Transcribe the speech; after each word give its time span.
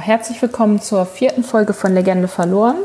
herzlich 0.00 0.40
willkommen 0.42 0.80
zur 0.80 1.06
vierten 1.06 1.42
Folge 1.42 1.72
von 1.72 1.94
Legende 1.94 2.28
verloren. 2.28 2.76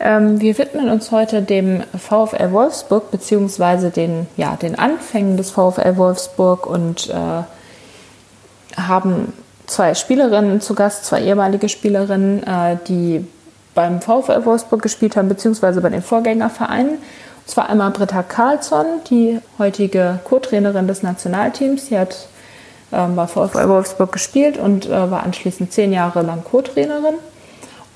Ähm, 0.00 0.40
wir 0.40 0.56
widmen 0.58 0.88
uns 0.88 1.10
heute 1.10 1.42
dem 1.42 1.82
VfL 1.96 2.52
Wolfsburg 2.52 3.10
beziehungsweise 3.10 3.90
den, 3.90 4.26
ja, 4.36 4.56
den 4.56 4.78
Anfängen 4.78 5.36
des 5.36 5.50
VfL 5.50 5.96
Wolfsburg 5.96 6.66
und 6.66 7.10
äh, 7.10 8.80
haben 8.80 9.32
zwei 9.66 9.94
Spielerinnen 9.94 10.60
zu 10.60 10.74
Gast, 10.74 11.04
zwei 11.04 11.22
ehemalige 11.22 11.68
Spielerinnen, 11.68 12.42
äh, 12.44 12.76
die 12.86 13.26
beim 13.74 14.00
VfL 14.00 14.44
Wolfsburg 14.44 14.82
gespielt 14.82 15.16
haben, 15.16 15.28
beziehungsweise 15.28 15.80
bei 15.80 15.90
den 15.90 16.02
Vorgängervereinen. 16.02 16.92
Und 16.92 17.00
zwar 17.46 17.68
einmal 17.68 17.90
Britta 17.90 18.22
Karlsson, 18.22 18.86
die 19.10 19.40
heutige 19.58 20.20
Co-Trainerin 20.24 20.86
des 20.86 21.02
Nationalteams. 21.02 21.86
Sie 21.86 21.98
hat 21.98 22.28
ähm, 22.92 23.16
bei 23.16 23.26
VfL 23.26 23.68
Wolfsburg 23.68 24.12
gespielt 24.12 24.58
und 24.58 24.86
äh, 24.86 25.10
war 25.10 25.22
anschließend 25.22 25.72
zehn 25.72 25.92
Jahre 25.92 26.22
lang 26.22 26.44
Co-Trainerin. 26.44 27.14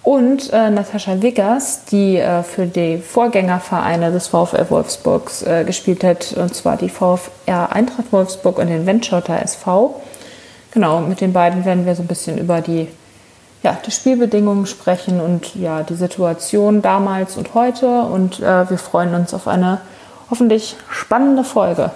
Und 0.03 0.53
äh, 0.53 0.69
Natascha 0.71 1.23
Wiggers, 1.23 1.85
die 1.85 2.17
äh, 2.17 2.43
für 2.43 2.67
die 2.67 2.99
Vorgängervereine 2.99 4.11
des 4.11 4.29
VfL 4.29 4.67
Wolfsburgs 4.69 5.43
äh, 5.43 5.63
gespielt 5.65 6.03
hat, 6.03 6.33
und 6.33 6.55
zwar 6.55 6.77
die 6.77 6.89
VfR 6.89 7.71
Eintracht 7.73 8.13
Wolfsburg 8.13 8.59
und 8.59 8.67
den 8.67 8.85
Ventschotter 8.85 9.41
SV. 9.41 10.01
Genau, 10.73 11.01
mit 11.01 11.21
den 11.21 11.33
beiden 11.33 11.65
werden 11.65 11.87
wir 11.87 11.95
so 11.95 12.03
ein 12.03 12.09
bisschen 12.09 12.37
über 12.37 12.61
die, 12.61 12.89
ja, 13.63 13.79
die 13.87 13.93
Spielbedingungen 13.93 14.67
sprechen 14.67 15.21
und 15.21 15.55
ja, 15.55 15.85
die 15.85 15.95
Situation 15.95 16.83
damals 16.83 17.37
und 17.37 17.55
heute. 17.55 18.03
Und 18.03 18.41
äh, 18.41 18.69
wir 18.69 18.79
freuen 18.79 19.15
uns 19.15 19.33
auf 19.33 19.47
eine 19.47 19.81
hoffentlich 20.31 20.77
spannende 20.91 21.45
Folge. 21.45 21.93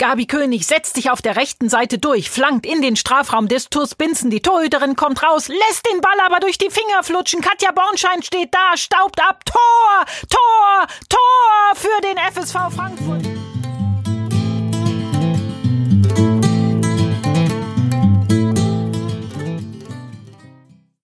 Gabi 0.00 0.26
König 0.26 0.64
setzt 0.64 0.94
sich 0.94 1.10
auf 1.10 1.22
der 1.22 1.34
rechten 1.34 1.68
Seite 1.68 1.98
durch, 1.98 2.30
flankt 2.30 2.66
in 2.66 2.82
den 2.82 2.94
Strafraum 2.94 3.48
des 3.48 3.68
Tours 3.68 3.96
Binzen. 3.96 4.30
Die 4.30 4.40
Torhüterin 4.40 4.94
kommt 4.94 5.24
raus, 5.24 5.48
lässt 5.48 5.84
den 5.92 6.00
Ball 6.00 6.20
aber 6.24 6.38
durch 6.38 6.56
die 6.56 6.70
Finger 6.70 7.02
flutschen. 7.02 7.40
Katja 7.40 7.72
Bornschein 7.72 8.22
steht 8.22 8.54
da, 8.54 8.76
staubt 8.76 9.20
ab. 9.20 9.44
Tor, 9.44 10.04
Tor, 10.28 10.86
Tor 11.08 11.74
für 11.74 12.00
den 12.02 12.16
FSV 12.16 12.72
Frankfurt. 12.76 13.26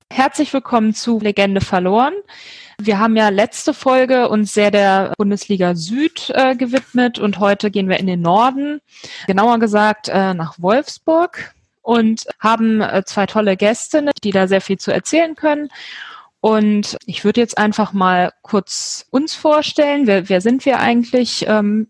Herzlich 0.08 0.52
willkommen 0.52 0.94
zu 0.94 1.18
Legende 1.18 1.60
verloren. 1.60 2.14
Wir 2.80 2.98
haben 2.98 3.16
ja 3.16 3.28
letzte 3.28 3.72
Folge 3.72 4.28
uns 4.28 4.54
sehr 4.54 4.70
der 4.70 5.12
Bundesliga 5.16 5.74
Süd 5.74 6.30
äh, 6.34 6.56
gewidmet 6.56 7.18
und 7.18 7.38
heute 7.38 7.70
gehen 7.70 7.88
wir 7.88 7.98
in 7.98 8.06
den 8.06 8.20
Norden, 8.20 8.80
genauer 9.26 9.58
gesagt 9.58 10.08
äh, 10.08 10.34
nach 10.34 10.54
Wolfsburg 10.58 11.54
und 11.82 12.26
haben 12.40 12.80
äh, 12.80 13.04
zwei 13.04 13.26
tolle 13.26 13.56
Gäste, 13.56 14.10
die 14.24 14.30
da 14.32 14.48
sehr 14.48 14.60
viel 14.60 14.78
zu 14.78 14.92
erzählen 14.92 15.36
können. 15.36 15.68
Und 16.40 16.98
ich 17.06 17.24
würde 17.24 17.40
jetzt 17.40 17.56
einfach 17.56 17.92
mal 17.92 18.32
kurz 18.42 19.06
uns 19.10 19.34
vorstellen. 19.34 20.06
Wer, 20.06 20.28
wer 20.28 20.40
sind 20.40 20.66
wir 20.66 20.78
eigentlich? 20.78 21.46
Ähm, 21.48 21.88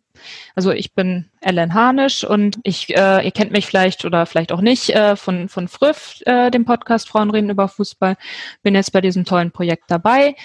also 0.55 0.71
ich 0.71 0.95
bin 0.95 1.31
Ellen 1.41 1.75
Harnisch 1.75 2.25
und 2.25 2.59
ich, 2.62 2.97
äh, 2.97 3.25
ihr 3.25 3.33
kennt 3.33 3.51
mich 3.51 3.67
vielleicht 3.67 4.05
oder 4.05 4.27
vielleicht 4.27 4.53
auch 4.53 4.61
nicht 4.61 4.91
äh, 4.91 5.17
von, 5.17 5.49
von 5.49 5.67
Früff, 5.67 6.21
äh, 6.27 6.51
dem 6.51 6.65
Podcast 6.65 7.09
Frauen 7.09 7.31
reden 7.31 7.51
über 7.51 7.69
Fußball. 7.69 8.17
Bin 8.62 8.75
jetzt 8.75 8.93
bei 8.93 9.01
diesem 9.01 9.25
tollen 9.25 9.51
Projekt 9.51 9.85
dabei 9.89 10.37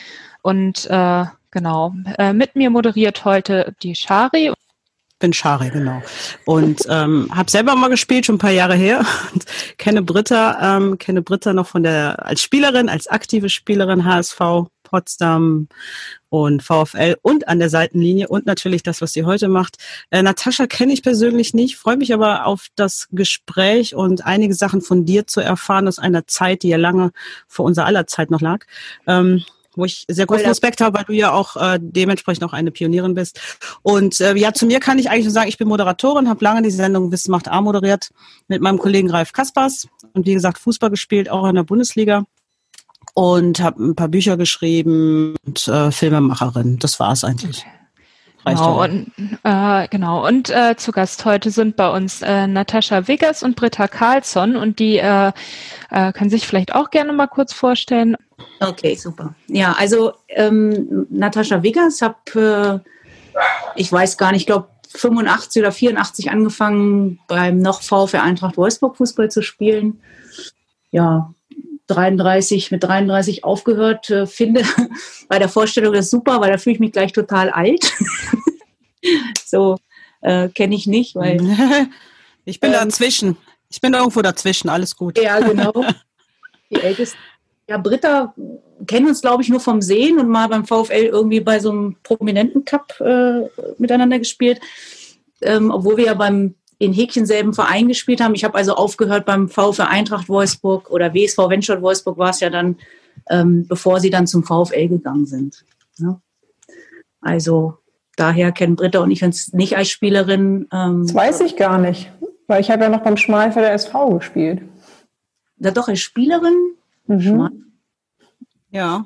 und 0.41 0.85
äh, 0.89 1.25
genau, 1.51 1.93
äh, 2.17 2.33
mit 2.33 2.55
mir 2.55 2.69
moderiert 2.69 3.25
heute 3.25 3.75
die 3.81 3.95
Shari 3.95 4.51
bin 5.19 5.33
Shari, 5.33 5.69
genau. 5.69 6.01
Und 6.45 6.81
ähm, 6.87 7.29
habe 7.35 7.51
selber 7.51 7.75
mal 7.75 7.89
gespielt, 7.89 8.25
schon 8.25 8.35
ein 8.35 8.39
paar 8.39 8.51
Jahre 8.51 8.75
her. 8.75 9.05
Und 9.33 9.45
kenne 9.77 10.01
Britta, 10.01 10.77
ähm, 10.77 10.97
kenne 10.97 11.21
Britta 11.21 11.53
noch 11.53 11.67
von 11.67 11.83
der 11.83 12.25
als 12.25 12.41
Spielerin, 12.41 12.89
als 12.89 13.07
aktive 13.07 13.49
Spielerin 13.49 14.05
HSV, 14.05 14.39
Potsdam 14.83 15.67
und 16.29 16.63
VfL 16.63 17.15
und 17.21 17.47
an 17.47 17.59
der 17.59 17.69
Seitenlinie 17.69 18.27
und 18.27 18.45
natürlich 18.45 18.81
das, 18.81 19.01
was 19.01 19.13
sie 19.13 19.25
heute 19.25 19.47
macht. 19.47 19.77
Äh, 20.09 20.23
Natascha 20.23 20.67
kenne 20.67 20.93
ich 20.93 21.03
persönlich 21.03 21.53
nicht, 21.53 21.75
freue 21.75 21.97
mich 21.97 22.13
aber 22.13 22.45
auf 22.45 22.67
das 22.75 23.07
Gespräch 23.11 23.95
und 23.95 24.25
einige 24.25 24.55
Sachen 24.55 24.81
von 24.81 25.05
dir 25.05 25.27
zu 25.27 25.41
erfahren 25.41 25.87
aus 25.87 25.99
einer 25.99 26.25
Zeit, 26.27 26.63
die 26.63 26.69
ja 26.69 26.77
lange 26.77 27.11
vor 27.47 27.65
unserer 27.65 27.85
aller 27.85 28.07
Zeit 28.07 28.31
noch 28.31 28.41
lag. 28.41 28.65
Ähm, 29.05 29.43
wo 29.75 29.85
ich 29.85 30.05
sehr 30.07 30.25
großen 30.25 30.47
Respekt 30.47 30.81
habe, 30.81 30.97
weil 30.97 31.05
du 31.05 31.13
ja 31.13 31.31
auch 31.31 31.55
äh, 31.55 31.79
dementsprechend 31.81 32.43
auch 32.43 32.53
eine 32.53 32.71
Pionierin 32.71 33.13
bist. 33.13 33.39
Und 33.81 34.19
äh, 34.19 34.35
ja, 34.35 34.53
zu 34.53 34.65
mir 34.65 34.79
kann 34.79 34.99
ich 34.99 35.09
eigentlich 35.09 35.25
nur 35.25 35.33
sagen, 35.33 35.49
ich 35.49 35.57
bin 35.57 35.67
Moderatorin, 35.67 36.29
habe 36.29 36.43
lange 36.43 36.61
die 36.61 36.71
Sendung 36.71 37.11
Wissen 37.11 37.31
macht 37.31 37.47
A 37.47 37.61
moderiert 37.61 38.09
mit 38.47 38.61
meinem 38.61 38.79
Kollegen 38.79 39.09
Ralf 39.09 39.33
Kaspers 39.33 39.87
und 40.13 40.25
wie 40.25 40.33
gesagt 40.33 40.57
Fußball 40.59 40.89
gespielt, 40.89 41.29
auch 41.29 41.47
in 41.47 41.55
der 41.55 41.63
Bundesliga 41.63 42.25
und 43.13 43.59
habe 43.61 43.83
ein 43.83 43.95
paar 43.95 44.07
Bücher 44.07 44.37
geschrieben 44.37 45.35
und 45.45 45.67
äh, 45.67 45.91
Filmemacherin. 45.91 46.79
Das 46.79 46.99
war 46.99 47.11
es 47.11 47.23
eigentlich. 47.23 47.65
Genau 48.49 48.83
und, 48.83 49.11
äh, 49.43 49.87
genau. 49.89 50.25
und 50.25 50.49
äh, 50.49 50.75
zu 50.77 50.91
Gast 50.91 51.25
heute 51.25 51.51
sind 51.51 51.75
bei 51.75 51.89
uns 51.89 52.21
äh, 52.21 52.47
Natascha 52.47 53.07
Wiggers 53.07 53.43
und 53.43 53.55
Britta 53.55 53.87
Karlsson 53.87 54.55
und 54.55 54.79
die 54.79 54.97
äh, 54.97 55.31
äh, 55.89 56.13
können 56.13 56.29
sich 56.29 56.47
vielleicht 56.47 56.75
auch 56.75 56.89
gerne 56.89 57.13
mal 57.13 57.27
kurz 57.27 57.53
vorstellen. 57.53 58.15
Okay, 58.59 58.95
super. 58.95 59.35
Ja, 59.47 59.75
also 59.77 60.13
ähm, 60.29 61.07
Natascha 61.09 61.63
Wiggers 61.63 62.01
habe, 62.01 62.83
äh, 62.85 63.39
ich 63.75 63.91
weiß 63.91 64.17
gar 64.17 64.31
nicht, 64.31 64.41
ich 64.41 64.47
glaube 64.47 64.67
85 64.89 65.61
oder 65.61 65.71
84 65.71 66.31
angefangen 66.31 67.19
beim 67.27 67.59
noch 67.59 67.81
VfR 67.81 68.23
Eintracht 68.23 68.57
Wolfsburg 68.57 68.97
Fußball 68.97 69.29
zu 69.29 69.41
spielen. 69.41 70.01
Ja, 70.91 71.33
33, 71.89 72.71
mit 72.71 72.83
33 72.83 73.43
aufgehört, 73.43 74.09
äh, 74.09 74.25
finde 74.25 74.63
bei 75.27 75.39
der 75.39 75.49
Vorstellung 75.49 75.93
das 75.93 76.09
super, 76.09 76.39
weil 76.41 76.51
da 76.51 76.57
fühle 76.57 76.75
ich 76.75 76.79
mich 76.79 76.91
gleich 76.91 77.13
total 77.13 77.49
alt. 77.49 77.91
so 79.45 79.77
äh, 80.21 80.49
kenne 80.49 80.75
ich 80.75 80.87
nicht, 80.87 81.15
weil. 81.15 81.37
ich 82.45 82.59
bin 82.59 82.71
ähm, 82.71 82.79
dazwischen. 82.79 83.37
Ich 83.69 83.81
bin 83.81 83.93
irgendwo 83.93 84.21
dazwischen, 84.21 84.69
alles 84.69 84.95
gut. 84.95 85.17
Ja, 85.17 85.39
genau. 85.39 85.73
Die 86.71 86.81
älteste. 86.81 87.17
Ja, 87.67 87.77
Britta 87.77 88.33
kennen 88.87 89.07
uns, 89.07 89.21
glaube 89.21 89.43
ich, 89.43 89.49
nur 89.49 89.59
vom 89.59 89.81
Sehen 89.81 90.19
und 90.19 90.27
mal 90.27 90.47
beim 90.47 90.65
VfL 90.65 91.05
irgendwie 91.11 91.39
bei 91.39 91.59
so 91.59 91.69
einem 91.69 91.97
prominenten 92.01 92.65
Cup 92.65 92.99
äh, 92.99 93.41
miteinander 93.77 94.17
gespielt. 94.17 94.59
Ähm, 95.41 95.69
obwohl 95.69 95.97
wir 95.97 96.05
ja 96.05 96.13
beim 96.15 96.55
in 96.79 96.93
Häkchen 96.93 97.25
selben 97.25 97.53
Verein 97.53 97.87
gespielt 97.89 98.21
haben. 98.21 98.33
Ich 98.33 98.43
habe 98.43 98.55
also 98.55 98.73
aufgehört 98.73 99.25
beim 99.25 99.49
VfL 99.49 99.83
Eintracht 99.83 100.29
Wolfsburg 100.29 100.89
oder 100.89 101.13
WSV 101.13 101.37
Venture 101.49 101.81
Wolfsburg 101.81 102.17
war 102.17 102.29
es 102.29 102.39
ja 102.39 102.49
dann, 102.49 102.77
ähm, 103.29 103.67
bevor 103.67 103.99
sie 103.99 104.09
dann 104.09 104.25
zum 104.25 104.43
VfL 104.43 104.87
gegangen 104.87 105.25
sind. 105.25 105.65
Ja. 105.97 106.21
Also 107.21 107.77
daher 108.15 108.53
kennen 108.53 108.77
Britta 108.77 108.99
und 108.99 109.11
ich 109.11 109.23
uns 109.23 109.51
nicht 109.51 109.75
als 109.75 109.89
Spielerin. 109.89 110.67
Ähm, 110.71 111.03
das 111.03 111.13
weiß 111.13 111.41
ich 111.41 111.57
gar 111.57 111.77
nicht, 111.77 112.11
weil 112.47 112.61
ich 112.61 112.71
habe 112.71 112.83
ja 112.83 112.89
noch 112.89 113.03
beim 113.03 113.17
Schmalfelder 113.17 113.73
SV 113.73 114.17
gespielt. 114.17 114.61
Da 115.57 115.71
doch 115.71 115.89
als 115.89 115.99
Spielerin? 115.99 116.75
Mhm. 117.07 117.73
Ja. 118.71 119.05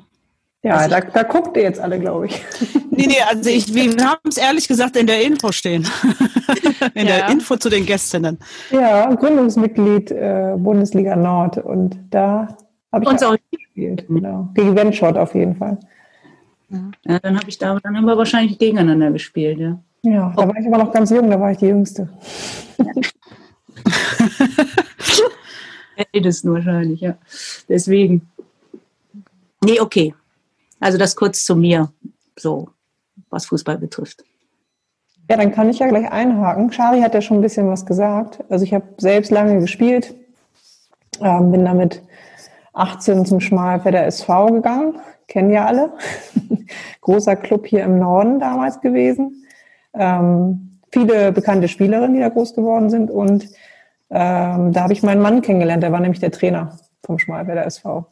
Ja, 0.64 0.76
also 0.76 0.88
da, 0.88 1.00
da 1.02 1.22
guckt 1.24 1.56
ihr 1.58 1.62
jetzt 1.62 1.78
alle, 1.78 2.00
glaube 2.00 2.26
ich. 2.26 2.42
Nee, 2.96 3.08
nee, 3.08 3.16
also 3.28 3.50
ich, 3.50 3.74
wir 3.74 3.90
haben 4.04 4.28
es 4.28 4.36
ehrlich 4.36 4.68
gesagt 4.68 4.94
in 4.96 5.08
der 5.08 5.20
Info 5.20 5.50
stehen. 5.50 5.84
in 6.94 7.08
ja. 7.08 7.16
der 7.16 7.28
Info 7.28 7.56
zu 7.56 7.68
den 7.68 7.84
Gästinnen. 7.84 8.38
Ja, 8.70 9.12
Gründungsmitglied 9.12 10.12
äh, 10.12 10.54
Bundesliga 10.56 11.16
Nord 11.16 11.58
und 11.58 11.98
da 12.10 12.56
habe 12.92 13.04
ich 13.04 13.10
und 13.10 13.24
auch 13.24 13.36
gespielt. 13.50 14.04
Genau. 14.08 14.48
Gegen 14.54 14.76
Venshot 14.76 15.16
auf 15.16 15.34
jeden 15.34 15.56
Fall. 15.56 15.76
Ja, 17.04 17.18
dann 17.18 17.36
habe 17.36 17.48
ich 17.48 17.58
da, 17.58 17.80
dann 17.82 17.96
haben 17.96 18.04
wir 18.04 18.16
wahrscheinlich 18.16 18.60
gegeneinander 18.60 19.10
gespielt, 19.10 19.58
ja. 19.58 19.76
Ja, 20.02 20.32
da 20.36 20.46
war 20.46 20.56
ich 20.56 20.66
aber 20.68 20.78
noch 20.78 20.92
ganz 20.92 21.10
jung, 21.10 21.28
da 21.28 21.40
war 21.40 21.50
ich 21.50 21.58
die 21.58 21.66
Jüngste. 21.66 22.08
Ältesten 26.12 26.52
wahrscheinlich, 26.52 27.00
ja. 27.00 27.16
Deswegen. 27.68 28.22
Nee, 29.64 29.80
okay. 29.80 30.14
Also 30.84 30.98
das 30.98 31.16
kurz 31.16 31.46
zu 31.46 31.56
mir, 31.56 31.88
so 32.36 32.68
was 33.30 33.46
Fußball 33.46 33.78
betrifft. 33.78 34.22
Ja, 35.30 35.38
dann 35.38 35.50
kann 35.50 35.70
ich 35.70 35.78
ja 35.78 35.88
gleich 35.88 36.12
einhaken. 36.12 36.70
Shari 36.72 37.00
hat 37.00 37.14
ja 37.14 37.22
schon 37.22 37.38
ein 37.38 37.40
bisschen 37.40 37.70
was 37.70 37.86
gesagt. 37.86 38.44
Also 38.50 38.66
ich 38.66 38.74
habe 38.74 38.84
selbst 38.98 39.30
lange 39.30 39.60
gespielt, 39.60 40.14
ähm, 41.22 41.52
bin 41.52 41.64
damit 41.64 42.02
18 42.74 43.24
zum 43.24 43.40
Schmalfelder 43.40 44.04
SV 44.04 44.52
gegangen, 44.52 45.00
kennen 45.26 45.50
ja 45.50 45.64
alle. 45.64 45.94
Großer 47.00 47.34
Club 47.36 47.66
hier 47.66 47.82
im 47.84 47.98
Norden 47.98 48.38
damals 48.38 48.82
gewesen. 48.82 49.46
Ähm, 49.94 50.80
viele 50.92 51.32
bekannte 51.32 51.68
Spielerinnen, 51.68 52.12
die 52.12 52.20
da 52.20 52.28
groß 52.28 52.54
geworden 52.54 52.90
sind. 52.90 53.10
Und 53.10 53.44
ähm, 54.10 54.72
da 54.74 54.82
habe 54.82 54.92
ich 54.92 55.02
meinen 55.02 55.22
Mann 55.22 55.40
kennengelernt, 55.40 55.82
der 55.82 55.92
war 55.92 56.00
nämlich 56.00 56.20
der 56.20 56.30
Trainer 56.30 56.76
vom 57.02 57.18
Schmalfelder 57.18 57.64
SV. 57.64 58.04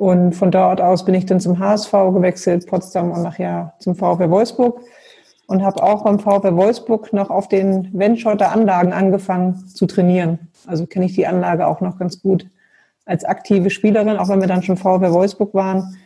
Und 0.00 0.32
von 0.32 0.50
dort 0.50 0.80
aus 0.80 1.04
bin 1.04 1.14
ich 1.14 1.26
dann 1.26 1.40
zum 1.40 1.58
HSV 1.58 1.92
gewechselt, 2.14 2.66
Potsdam 2.66 3.10
und 3.10 3.22
nachher 3.22 3.74
zum 3.80 3.94
VfW 3.94 4.30
Wolfsburg 4.30 4.80
und 5.46 5.62
habe 5.62 5.82
auch 5.82 6.04
beim 6.04 6.18
VfW 6.18 6.56
Wolfsburg 6.56 7.12
noch 7.12 7.28
auf 7.28 7.48
den 7.48 7.90
Ventschotter 7.92 8.50
Anlagen 8.50 8.94
angefangen 8.94 9.68
zu 9.68 9.84
trainieren. 9.84 10.38
Also 10.66 10.86
kenne 10.86 11.04
ich 11.04 11.16
die 11.16 11.26
Anlage 11.26 11.66
auch 11.66 11.82
noch 11.82 11.98
ganz 11.98 12.22
gut. 12.22 12.46
als 13.04 13.26
aktive 13.26 13.68
Spielerin, 13.68 14.16
auch 14.16 14.30
wenn 14.30 14.40
wir 14.40 14.48
dann 14.48 14.62
schon 14.62 14.78
VfL 14.78 15.12
Wolfsburg 15.12 15.52
waren, 15.52 15.98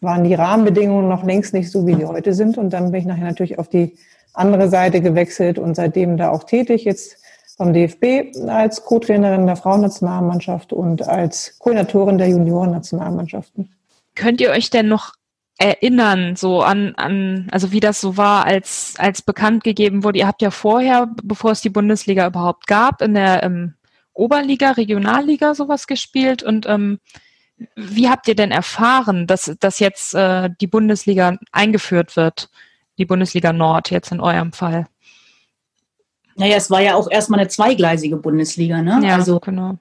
waren 0.00 0.22
die 0.22 0.34
Rahmenbedingungen 0.34 1.08
noch 1.08 1.24
längst 1.24 1.52
nicht 1.52 1.72
so, 1.72 1.88
wie 1.88 1.96
sie 1.96 2.06
heute 2.06 2.34
sind. 2.34 2.56
Und 2.56 2.72
dann 2.72 2.92
bin 2.92 3.00
ich 3.00 3.06
nachher 3.06 3.24
natürlich 3.24 3.58
auf 3.58 3.68
die 3.68 3.96
andere 4.32 4.68
Seite 4.68 5.00
gewechselt 5.00 5.58
und 5.58 5.74
seitdem 5.74 6.16
da 6.16 6.30
auch 6.30 6.44
tätig. 6.44 6.84
Jetzt 6.84 7.19
vom 7.60 7.74
DFB 7.74 8.34
als 8.48 8.82
Co-Trainerin 8.86 9.46
der 9.46 9.54
Frauennationalmannschaft 9.54 10.72
und 10.72 11.06
als 11.06 11.58
Koordinatorin 11.58 12.16
der 12.16 12.30
Juniorennationalmannschaften. 12.30 13.70
Könnt 14.14 14.40
ihr 14.40 14.48
euch 14.48 14.70
denn 14.70 14.88
noch 14.88 15.12
erinnern, 15.58 16.36
so 16.36 16.62
an, 16.62 16.94
an, 16.94 17.48
also 17.50 17.70
wie 17.70 17.80
das 17.80 18.00
so 18.00 18.16
war, 18.16 18.46
als, 18.46 18.94
als 18.96 19.20
bekannt 19.20 19.62
gegeben 19.62 20.04
wurde? 20.04 20.20
Ihr 20.20 20.26
habt 20.26 20.40
ja 20.40 20.50
vorher, 20.50 21.10
bevor 21.22 21.50
es 21.50 21.60
die 21.60 21.68
Bundesliga 21.68 22.26
überhaupt 22.26 22.66
gab, 22.66 23.02
in 23.02 23.12
der 23.12 23.42
ähm, 23.42 23.74
Oberliga, 24.14 24.70
Regionalliga 24.70 25.54
sowas 25.54 25.86
gespielt 25.86 26.42
und 26.42 26.66
ähm, 26.66 26.98
wie 27.76 28.08
habt 28.08 28.26
ihr 28.26 28.36
denn 28.36 28.52
erfahren, 28.52 29.26
dass, 29.26 29.54
dass 29.60 29.80
jetzt 29.80 30.14
äh, 30.14 30.48
die 30.62 30.66
Bundesliga 30.66 31.36
eingeführt 31.52 32.16
wird, 32.16 32.48
die 32.96 33.04
Bundesliga 33.04 33.52
Nord 33.52 33.90
jetzt 33.90 34.12
in 34.12 34.20
eurem 34.20 34.54
Fall? 34.54 34.86
Naja, 36.40 36.56
es 36.56 36.70
war 36.70 36.80
ja 36.80 36.94
auch 36.94 37.10
erstmal 37.10 37.38
eine 37.38 37.48
zweigleisige 37.48 38.16
Bundesliga, 38.16 38.80
ne? 38.80 38.98
Ja, 39.02 39.16
also 39.16 39.38
genau. 39.40 39.74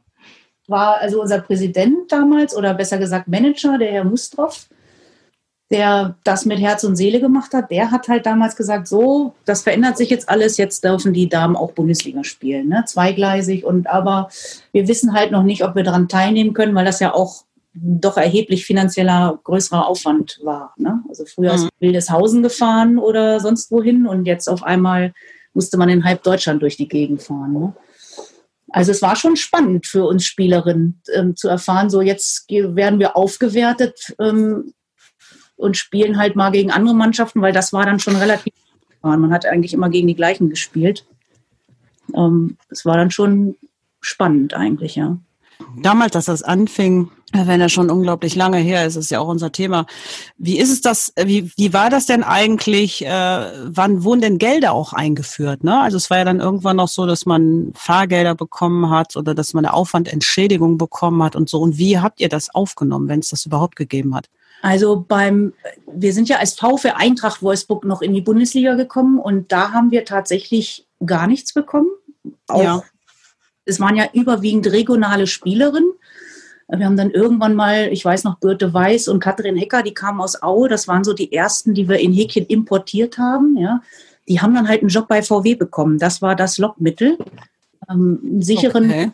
War 0.68 0.98
also 0.98 1.22
unser 1.22 1.40
Präsident 1.40 2.12
damals 2.12 2.56
oder 2.56 2.74
besser 2.74 2.98
gesagt 2.98 3.30
Manager, 3.30 3.78
der 3.78 3.92
Herr 3.92 4.04
Mustroff, 4.04 4.68
der 5.72 6.16
das 6.26 6.46
mit 6.46 6.60
Herz 6.60 6.84
und 6.84 6.98
Seele 6.98 7.22
gemacht 7.22 7.54
hat, 7.54 7.72
der 7.72 7.92
hat 7.92 8.10
halt 8.10 8.26
damals 8.26 8.58
gesagt, 8.58 8.90
so, 8.90 9.36
das 9.46 9.62
verändert 9.62 9.98
sich 9.98 10.10
jetzt 10.10 10.28
alles, 10.28 10.58
jetzt 10.58 10.84
dürfen 10.84 11.14
die 11.14 11.30
Damen 11.30 11.56
auch 11.56 11.72
Bundesliga 11.72 12.26
spielen, 12.26 12.68
ne? 12.68 12.84
zweigleisig. 12.86 13.64
Und 13.64 13.88
aber 13.88 14.30
wir 14.74 14.88
wissen 14.90 15.14
halt 15.14 15.32
noch 15.32 15.44
nicht, 15.44 15.64
ob 15.64 15.76
wir 15.76 15.84
daran 15.84 16.10
teilnehmen 16.10 16.54
können, 16.54 16.76
weil 16.76 16.86
das 16.86 17.00
ja 17.00 17.14
auch 17.14 17.46
doch 17.74 18.18
erheblich 18.18 18.66
finanzieller 18.66 19.40
größerer 19.44 19.88
Aufwand 19.88 20.40
war. 20.44 20.74
Ne? 20.78 21.02
Also 21.08 21.24
früher 21.26 21.52
mhm. 21.52 21.56
ist 21.56 21.70
Wildeshausen 21.80 22.44
gefahren 22.44 22.98
oder 22.98 23.40
sonst 23.40 23.72
wohin 23.72 24.08
und 24.08 24.26
jetzt 24.26 24.50
auf 24.50 24.64
einmal 24.64 25.14
musste 25.54 25.78
man 25.78 25.90
in 25.90 26.04
halb 26.04 26.24
Deutschland 26.24 26.62
durch 26.62 26.78
die 26.78 26.88
Gegend 26.88 27.22
fahren. 27.22 27.54
Ne? 27.54 27.74
Also 28.72 28.92
es 28.92 29.02
war 29.02 29.16
schon 29.16 29.36
spannend 29.36 29.88
für 29.88 30.06
uns 30.06 30.26
Spielerinnen 30.26 31.02
ähm, 31.14 31.36
zu 31.36 31.48
erfahren, 31.48 31.90
so 31.90 32.02
jetzt 32.02 32.50
werden 32.50 33.00
wir 33.00 33.16
aufgewertet 33.16 34.14
ähm, 34.20 34.74
und 35.56 35.78
spielen 35.78 36.18
halt 36.18 36.36
mal 36.36 36.52
gegen 36.52 36.72
andere 36.72 36.96
Mannschaften, 36.96 37.42
weil 37.42 37.54
das 37.54 37.74
war 37.74 37.86
dann 37.86 38.00
schon 38.00 38.16
relativ. 38.16 38.54
Man 39.02 39.32
hat 39.32 39.46
eigentlich 39.46 39.74
immer 39.74 39.90
gegen 39.90 40.08
die 40.08 40.16
gleichen 40.16 40.50
gespielt. 40.50 41.06
Ähm, 42.14 42.58
es 42.70 42.86
war 42.86 42.98
dann 42.98 43.12
schon 43.12 43.56
spannend 44.02 44.54
eigentlich, 44.54 44.96
ja. 44.96 45.18
Damals, 45.82 46.14
dass 46.14 46.26
das 46.26 46.44
anfing, 46.44 47.12
wenn 47.34 47.62
er 47.62 47.70
schon 47.70 47.90
unglaublich 47.92 48.36
lange 48.36 48.58
her 48.58 48.86
ist, 48.86 48.96
ist 48.96 49.12
ja 49.12 49.20
auch 49.20 49.28
unser 49.28 49.52
Thema. 49.52 49.86
Wie 50.38 50.58
ist 50.58 50.72
es 50.72 50.82
das, 50.82 51.14
wie, 51.16 51.52
wie 51.58 51.74
war 51.74 51.90
das 51.90 52.06
denn 52.06 52.24
eigentlich, 52.24 53.06
äh, 53.06 53.46
wann 53.66 54.04
wurden 54.04 54.22
denn 54.22 54.38
Gelder 54.38 54.74
auch 54.74 54.94
eingeführt? 54.94 55.64
Ne? 55.64 55.80
Also 55.80 55.98
es 55.98 56.10
war 56.10 56.20
ja 56.20 56.26
dann 56.26 56.40
irgendwann 56.40 56.78
noch 56.78 56.88
so, 56.88 57.06
dass 57.06 57.26
man 57.26 57.72
Fahrgelder 57.76 58.36
bekommen 58.36 58.90
hat 58.90 59.16
oder 59.16 59.36
dass 59.36 59.54
man 59.54 59.66
eine 59.66 59.74
Aufwandentschädigung 59.74 60.78
bekommen 60.78 61.22
hat 61.22 61.36
und 61.36 61.50
so. 61.50 61.60
Und 61.60 61.78
wie 61.78 62.00
habt 62.00 62.20
ihr 62.20 62.30
das 62.30 62.54
aufgenommen, 62.54 63.08
wenn 63.08 63.20
es 63.20 63.30
das 63.30 63.46
überhaupt 63.46 63.76
gegeben 63.76 64.16
hat? 64.16 64.30
Also 64.62 65.06
beim, 65.08 65.54
wir 65.88 66.14
sind 66.14 66.28
ja 66.28 66.38
als 66.38 66.54
VfL 66.54 66.94
Eintracht 66.96 67.42
Wolfsburg 67.42 67.86
noch 67.86 68.02
in 68.02 68.14
die 68.14 68.22
Bundesliga 68.22 68.76
gekommen 68.76 69.20
und 69.20 69.52
da 69.52 69.72
haben 69.72 69.92
wir 69.92 70.04
tatsächlich 70.04 70.88
gar 71.06 71.28
nichts 71.28 71.54
bekommen. 71.54 71.90
Auch, 72.48 72.64
ja. 72.64 72.84
Es 73.66 73.80
waren 73.80 73.96
ja 73.96 74.08
überwiegend 74.14 74.68
regionale 74.68 75.28
Spielerinnen 75.28 75.94
wir 76.78 76.86
haben 76.86 76.98
dann 76.98 77.10
irgendwann 77.10 77.56
mal, 77.56 77.88
ich 77.92 78.06
weiß 78.06 78.24
noch, 78.24 78.40
Birte 78.40 78.74
Weiß 78.74 79.08
und 79.08 79.20
Katrin 79.20 79.58
Hecker, 79.58 79.82
die 79.82 79.94
kamen 79.94 80.22
aus 80.22 80.42
Aue. 80.44 80.70
Das 80.70 80.88
waren 80.88 81.04
so 81.04 81.14
die 81.14 81.34
ersten, 81.34 81.74
die 81.74 81.90
wir 81.90 82.00
in 82.00 82.14
Häkchen 82.14 82.46
importiert 82.46 83.18
haben. 83.18 83.58
Ja. 83.58 83.82
Die 84.28 84.40
haben 84.40 84.54
dann 84.54 84.68
halt 84.68 84.82
einen 84.82 84.90
Job 84.90 85.08
bei 85.08 85.24
VW 85.24 85.56
bekommen. 85.56 85.98
Das 85.98 86.22
war 86.22 86.36
das 86.36 86.60
Lockmittel, 86.60 87.18
ähm, 87.90 88.20
einen 88.24 88.42
sicheren 88.44 88.86
okay. 88.86 89.12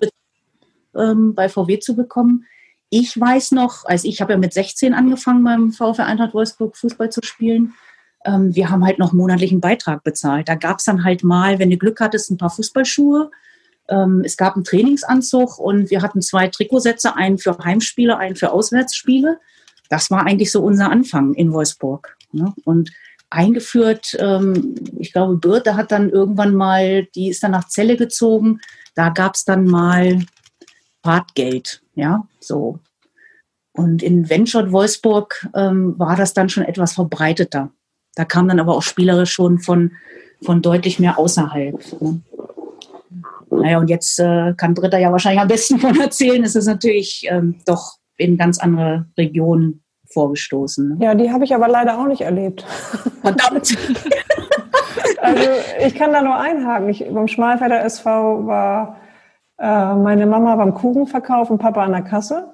ähm, 0.96 1.34
bei 1.34 1.48
VW 1.48 1.80
zu 1.80 1.96
bekommen. 1.96 2.46
Ich 2.90 3.18
weiß 3.20 3.54
noch, 3.54 3.86
also 3.86 4.08
ich 4.08 4.20
habe 4.20 4.34
ja 4.34 4.38
mit 4.38 4.54
16 4.54 4.94
angefangen 4.94 5.44
beim 5.44 5.72
VfL 5.72 6.02
Eintracht 6.02 6.34
Wolfsburg 6.34 6.76
Fußball 6.76 7.10
zu 7.10 7.22
spielen. 7.24 7.74
Ähm, 8.26 8.54
wir 8.54 8.70
haben 8.70 8.84
halt 8.84 9.00
noch 9.00 9.14
monatlichen 9.14 9.62
Beitrag 9.62 10.04
bezahlt. 10.04 10.50
Da 10.50 10.56
gab 10.56 10.80
es 10.80 10.86
dann 10.86 11.06
halt 11.06 11.24
mal, 11.24 11.58
wenn 11.58 11.70
du 11.70 11.78
Glück 11.78 12.02
hattest, 12.02 12.32
ein 12.32 12.38
paar 12.38 12.50
Fußballschuhe 12.50 13.32
ähm, 13.90 14.22
es 14.26 14.38
gab 14.38 14.56
einen 14.56 14.64
Trainingsanzug 14.64 15.60
und 15.60 15.90
wir 15.90 16.02
hatten 16.02 16.22
zwei 16.22 16.48
Trikotsätze, 16.48 17.16
einen 17.16 17.38
für 17.38 17.58
Heimspiele, 17.58 18.18
einen 18.18 18.36
für 18.36 18.52
Auswärtsspiele. 18.52 19.40
Das 19.90 20.10
war 20.10 20.26
eigentlich 20.26 20.52
so 20.52 20.64
unser 20.64 20.92
Anfang 20.92 21.34
in 21.34 21.54
Wolfsburg. 21.54 22.18
Ne? 22.32 22.54
Und 22.64 22.92
eingeführt, 23.30 24.16
ähm, 24.20 24.76
ich 24.98 25.14
glaube, 25.14 25.38
Birte 25.38 25.76
hat 25.76 25.92
dann 25.92 26.10
irgendwann 26.10 26.56
mal, 26.56 27.06
die 27.16 27.30
ist 27.30 27.44
dann 27.44 27.52
nach 27.52 27.68
Celle 27.68 27.98
gezogen, 27.98 28.60
da 28.96 29.10
gab 29.10 29.36
es 29.36 29.46
dann 29.46 29.66
mal 29.66 30.24
Fahrtgeld, 31.04 31.82
ja, 31.96 32.28
so. 32.40 32.80
Und 33.74 34.02
in 34.02 34.30
Wenschott 34.30 34.72
Wolfsburg 34.72 35.48
ähm, 35.54 36.00
war 36.00 36.16
das 36.16 36.34
dann 36.34 36.48
schon 36.48 36.64
etwas 36.64 36.94
verbreiteter. 36.94 37.72
Da 38.16 38.24
kam 38.24 38.48
dann 38.48 38.62
aber 38.62 38.76
auch 38.76 38.82
spielerisch 38.82 39.34
schon 39.34 39.60
von, 39.60 39.92
von 40.42 40.62
deutlich 40.62 40.98
mehr 40.98 41.20
außerhalb. 41.20 42.02
Ne? 42.02 42.22
Naja, 43.66 43.80
und 43.80 43.90
jetzt 43.90 44.20
äh, 44.20 44.54
kann 44.54 44.76
Britta 44.76 45.00
ja 45.00 45.12
wahrscheinlich 45.12 45.42
am 45.42 45.48
besten 45.48 45.80
von 45.80 46.00
erzählen. 46.00 46.44
Es 46.44 46.56
ist 46.56 46.68
natürlich 46.68 47.26
ähm, 47.28 47.56
doch 47.66 47.96
in 48.16 48.38
ganz 48.38 48.60
andere 48.60 49.08
Regionen 49.18 49.84
vorgestoßen. 50.14 50.90
Ne? 50.90 51.04
Ja, 51.04 51.16
die 51.16 51.32
habe 51.32 51.46
ich 51.46 51.56
aber 51.56 51.68
leider 51.68 51.98
auch 51.98 52.06
nicht 52.06 52.22
erlebt. 52.22 52.64
Verdammt! 53.24 53.76
also 55.20 55.44
ich 55.84 55.96
kann 55.96 56.14
da 56.14 56.22
nur 56.22 56.40
einhaken. 56.40 56.90
Ich, 56.90 57.04
beim 57.12 57.28
Schmalfelder 57.28 57.84
SV 57.84 58.46
war 58.46 58.98
äh, 59.58 59.96
meine 59.96 60.28
Mama 60.28 60.56
beim 60.58 60.76
Kuchenverkauf 60.76 61.50
und 61.50 61.58
Papa 61.58 61.84
an 61.84 61.94
der 61.94 62.04
Kasse. 62.04 62.54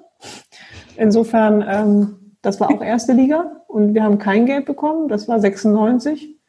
Insofern, 0.96 1.62
ähm, 1.68 2.36
das 2.40 2.58
war 2.58 2.70
auch 2.70 2.82
erste 2.82 3.12
Liga 3.12 3.62
und 3.68 3.92
wir 3.92 4.02
haben 4.02 4.16
kein 4.16 4.46
Geld 4.46 4.64
bekommen. 4.64 5.08
Das 5.08 5.28
war 5.28 5.38
96. 5.38 6.40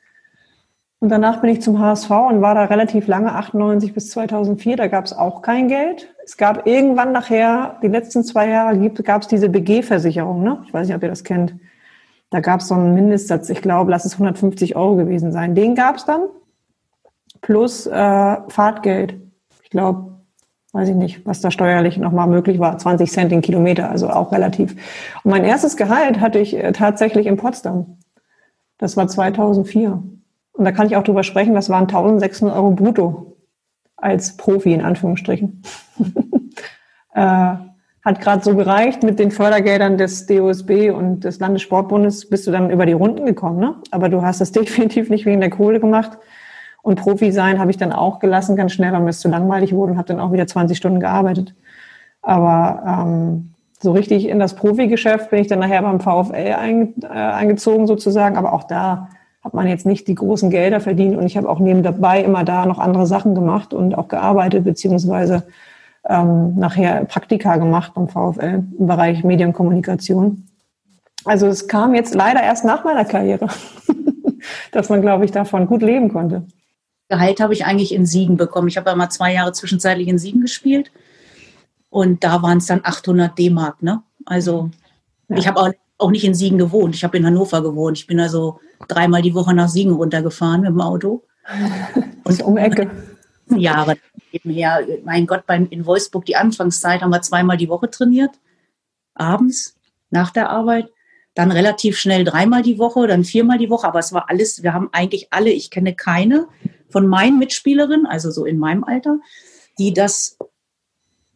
Und 1.04 1.10
danach 1.10 1.42
bin 1.42 1.50
ich 1.50 1.62
zum 1.62 1.80
HSV 1.80 2.10
und 2.12 2.42
war 2.42 2.56
da 2.56 2.64
relativ 2.64 3.08
lange, 3.08 3.36
98 3.36 3.94
bis 3.94 4.10
2004. 4.12 4.78
Da 4.78 4.88
gab 4.88 5.04
es 5.04 5.12
auch 5.12 5.42
kein 5.42 5.68
Geld. 5.68 6.08
Es 6.24 6.38
gab 6.38 6.66
irgendwann 6.66 7.12
nachher, 7.12 7.78
die 7.84 7.90
letzten 7.90 8.24
zwei 8.24 8.48
Jahre, 8.48 8.90
gab 8.90 9.24
es 9.24 9.28
diese 9.28 9.50
BG-Versicherung. 9.50 10.42
Ne? 10.44 10.64
Ich 10.66 10.74
weiß 10.74 10.88
nicht, 10.88 10.96
ob 10.96 11.04
ihr 11.04 11.10
das 11.10 11.26
kennt. 11.26 11.56
Da 12.30 12.40
gab 12.40 12.62
es 12.62 12.70
so 12.70 12.76
einen 12.76 12.94
Mindestsatz, 12.94 13.50
ich 13.50 13.62
glaube, 13.62 13.92
lass 13.92 14.06
es 14.06 14.14
150 14.14 14.78
Euro 14.78 14.96
gewesen 14.96 15.34
sein. 15.34 15.56
Den 15.56 15.76
gab 15.76 15.98
es 15.98 16.06
dann. 16.06 16.22
Plus 17.42 17.86
äh, 17.86 18.38
Fahrtgeld. 18.48 19.16
Ich 19.62 19.72
glaube, 19.72 20.20
weiß 20.72 20.88
ich 20.88 20.96
nicht, 20.96 21.26
was 21.26 21.42
da 21.42 21.52
steuerlich 21.52 21.98
nochmal 21.98 22.28
möglich 22.28 22.60
war. 22.60 22.78
20 22.78 23.12
Cent 23.12 23.30
den 23.30 23.42
Kilometer, 23.42 23.90
also 23.90 24.10
auch 24.10 24.32
relativ. 24.32 24.72
Und 25.26 25.32
mein 25.32 25.44
erstes 25.44 25.76
Gehalt 25.76 26.22
hatte 26.22 26.40
ich 26.40 26.56
äh, 26.56 26.72
tatsächlich 26.72 27.28
in 27.28 27.36
Potsdam. 27.36 27.98
Das 28.78 28.96
war 28.96 29.10
2004. 29.10 30.02
Und 30.54 30.66
da 30.66 30.72
kann 30.72 30.88
ich 30.88 30.96
auch 30.96 31.04
drüber 31.04 31.24
sprechen, 31.24 31.56
das 31.56 31.70
waren 31.70 31.84
1600 31.84 32.56
Euro 32.56 32.72
brutto 32.72 33.38
als 33.98 34.38
Profi 34.38 34.74
in 34.74 34.82
Anführungsstrichen. 34.82 35.62
äh, 37.14 37.56
hat 38.04 38.20
gerade 38.20 38.44
so 38.44 38.56
gereicht 38.56 39.02
mit 39.04 39.18
den 39.18 39.32
Fördergeldern 39.32 39.98
des 39.98 40.26
DOSB 40.26 40.92
und 40.92 41.22
des 41.24 41.40
Landessportbundes 41.40 42.30
bist 42.30 42.46
du 42.46 42.52
dann 42.52 42.70
über 42.70 42.86
die 42.86 42.94
Runden 42.94 43.26
gekommen. 43.26 43.60
Ne? 43.60 43.76
Aber 43.92 44.10
du 44.10 44.22
hast 44.22 44.42
das 44.42 44.52
definitiv 44.54 45.10
nicht 45.10 45.26
wegen 45.26 45.40
der 45.40 45.50
Kohle 45.50 45.80
gemacht. 45.80 46.18
Und 46.82 47.00
Profi 47.00 47.32
sein 47.32 47.60
habe 47.60 47.72
ich 47.72 47.78
dann 47.78 47.94
auch 47.94 48.20
gelassen, 48.20 48.58
ganz 48.58 48.74
schnell, 48.74 48.92
weil 48.92 49.00
mir 49.00 49.10
es 49.10 49.22
zu 49.22 49.30
langweilig 49.30 49.74
wurde 49.74 49.94
und 49.94 49.98
habe 49.98 50.10
dann 50.10 50.20
auch 50.20 50.34
wieder 50.34 50.46
20 50.46 50.78
Stunden 50.78 51.00
gearbeitet. 51.00 51.56
Aber 52.22 53.06
ähm, 53.06 53.54
so 53.80 53.94
richtig 53.94 54.28
in 54.28 54.38
das 54.38 54.56
Profigeschäft 54.56 55.30
bin 55.30 55.40
ich 55.40 55.48
dann 55.48 55.60
nachher 55.60 55.82
beim 55.82 56.02
VfL 56.02 56.56
ein, 56.60 56.94
äh, 57.04 57.08
eingezogen 57.08 57.88
sozusagen. 57.88 58.36
Aber 58.36 58.52
auch 58.52 58.66
da 58.66 59.08
hat 59.44 59.54
man 59.54 59.68
jetzt 59.68 59.86
nicht 59.86 60.08
die 60.08 60.16
großen 60.16 60.50
Gelder 60.50 60.80
verdient 60.80 61.18
und 61.18 61.26
ich 61.26 61.36
habe 61.36 61.50
auch 61.50 61.60
neben 61.60 61.84
dabei 61.84 62.24
immer 62.24 62.44
da 62.44 62.66
noch 62.66 62.80
andere 62.80 63.06
Sachen 63.06 63.36
gemacht 63.36 63.74
und 63.74 63.94
auch 63.96 64.08
gearbeitet, 64.08 64.64
beziehungsweise 64.64 65.44
ähm, 66.08 66.56
nachher 66.56 67.06
Praktika 67.06 67.58
gemacht 67.58 67.94
beim 67.94 68.08
VfL 68.08 68.64
im 68.78 68.88
Bereich 68.88 69.24
Medienkommunikation. 69.24 70.46
Also 71.26 71.48
es 71.48 71.68
kam 71.68 71.94
jetzt 71.94 72.16
leider 72.16 72.42
erst 72.42 72.66
nach 72.66 72.84
meiner 72.84 73.06
Karriere, 73.06 73.48
dass 74.72 74.90
man, 74.90 75.02
glaube 75.02 75.26
ich, 75.26 75.32
davon 75.32 75.68
gut 75.68 75.82
leben 75.82 76.12
konnte. 76.12 76.46
Gehalt 77.10 77.40
habe 77.40 77.54
ich 77.54 77.66
eigentlich 77.66 77.94
in 77.94 78.06
Siegen 78.06 78.38
bekommen. 78.38 78.68
Ich 78.68 78.78
habe 78.78 78.90
ja 78.90 78.96
mal 78.96 79.10
zwei 79.10 79.34
Jahre 79.34 79.52
zwischenzeitlich 79.52 80.08
in 80.08 80.18
Siegen 80.18 80.42
gespielt 80.42 80.92
und 81.90 82.24
da 82.24 82.42
waren 82.42 82.58
es 82.58 82.66
dann 82.66 82.82
800 82.84 83.38
D-Mark. 83.38 83.84
Ne? 83.84 84.02
Also 84.26 84.72
ja. 85.28 85.38
ich 85.38 85.48
habe 85.48 85.60
auch 85.60 85.72
auch 86.04 86.12
nicht 86.12 86.26
in 86.26 86.36
Siegen 86.36 86.58
gewohnt. 86.58 86.96
Ich 86.96 87.04
habe 87.04 87.18
in 87.18 87.26
Hannover 87.26 87.64
gewohnt. 87.64 87.98
Ich 87.98 88.08
bin 88.08 88.20
also 88.20 88.60
dreimal 88.88 89.22
die 89.22 89.34
Woche 89.34 89.54
nach 89.54 89.70
Siegen 89.70 89.94
runtergefahren 89.94 90.62
mit 90.62 90.70
dem 90.70 90.82
Auto. 90.82 91.24
Und 92.24 92.44
um 92.44 92.58
Ecke. 92.58 92.90
Ja, 93.50 93.76
aber 93.76 93.96
nebenher, 94.32 94.86
mein 95.04 95.28
Gott, 95.28 95.46
beim, 95.46 95.68
in 95.70 95.86
Wolfsburg 95.86 96.26
die 96.26 96.36
Anfangszeit 96.36 97.02
haben 97.02 97.12
wir 97.12 97.22
zweimal 97.22 97.58
die 97.58 97.70
Woche 97.70 97.90
trainiert. 97.90 98.32
abends 99.16 99.76
nach 100.10 100.32
der 100.32 100.50
Arbeit, 100.50 100.92
dann 101.34 101.52
relativ 101.52 101.98
schnell 101.98 102.24
dreimal 102.24 102.62
die 102.62 102.78
Woche, 102.78 103.08
dann 103.08 103.24
viermal 103.24 103.58
die 103.58 103.70
Woche, 103.70 103.88
aber 103.88 104.00
es 104.00 104.14
war 104.14 104.30
alles, 104.30 104.62
wir 104.62 104.74
haben 104.74 104.90
eigentlich 104.92 105.28
alle, 105.32 105.50
ich 105.50 105.72
kenne 105.72 105.96
keine 105.96 106.48
von 106.90 107.08
meinen 107.08 107.40
Mitspielerinnen, 107.40 108.06
also 108.06 108.30
so 108.30 108.46
in 108.46 108.60
meinem 108.60 108.84
Alter, 108.84 109.18
die 109.80 109.94
das 109.94 110.38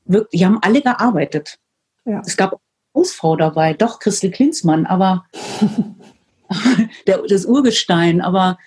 wirklich, 0.05 0.39
die 0.39 0.45
haben 0.45 0.59
alle 0.61 0.81
gearbeitet. 0.81 1.57
Ja. 2.05 2.21
Es 2.25 2.37
gab 2.37 2.59
Hausfrau 2.97 3.35
dabei, 3.35 3.73
doch 3.73 3.99
Christel 3.99 4.31
Klinsmann, 4.31 4.85
aber 4.85 5.25
der, 7.07 7.21
das 7.29 7.45
Urgestein, 7.45 8.21
aber 8.21 8.57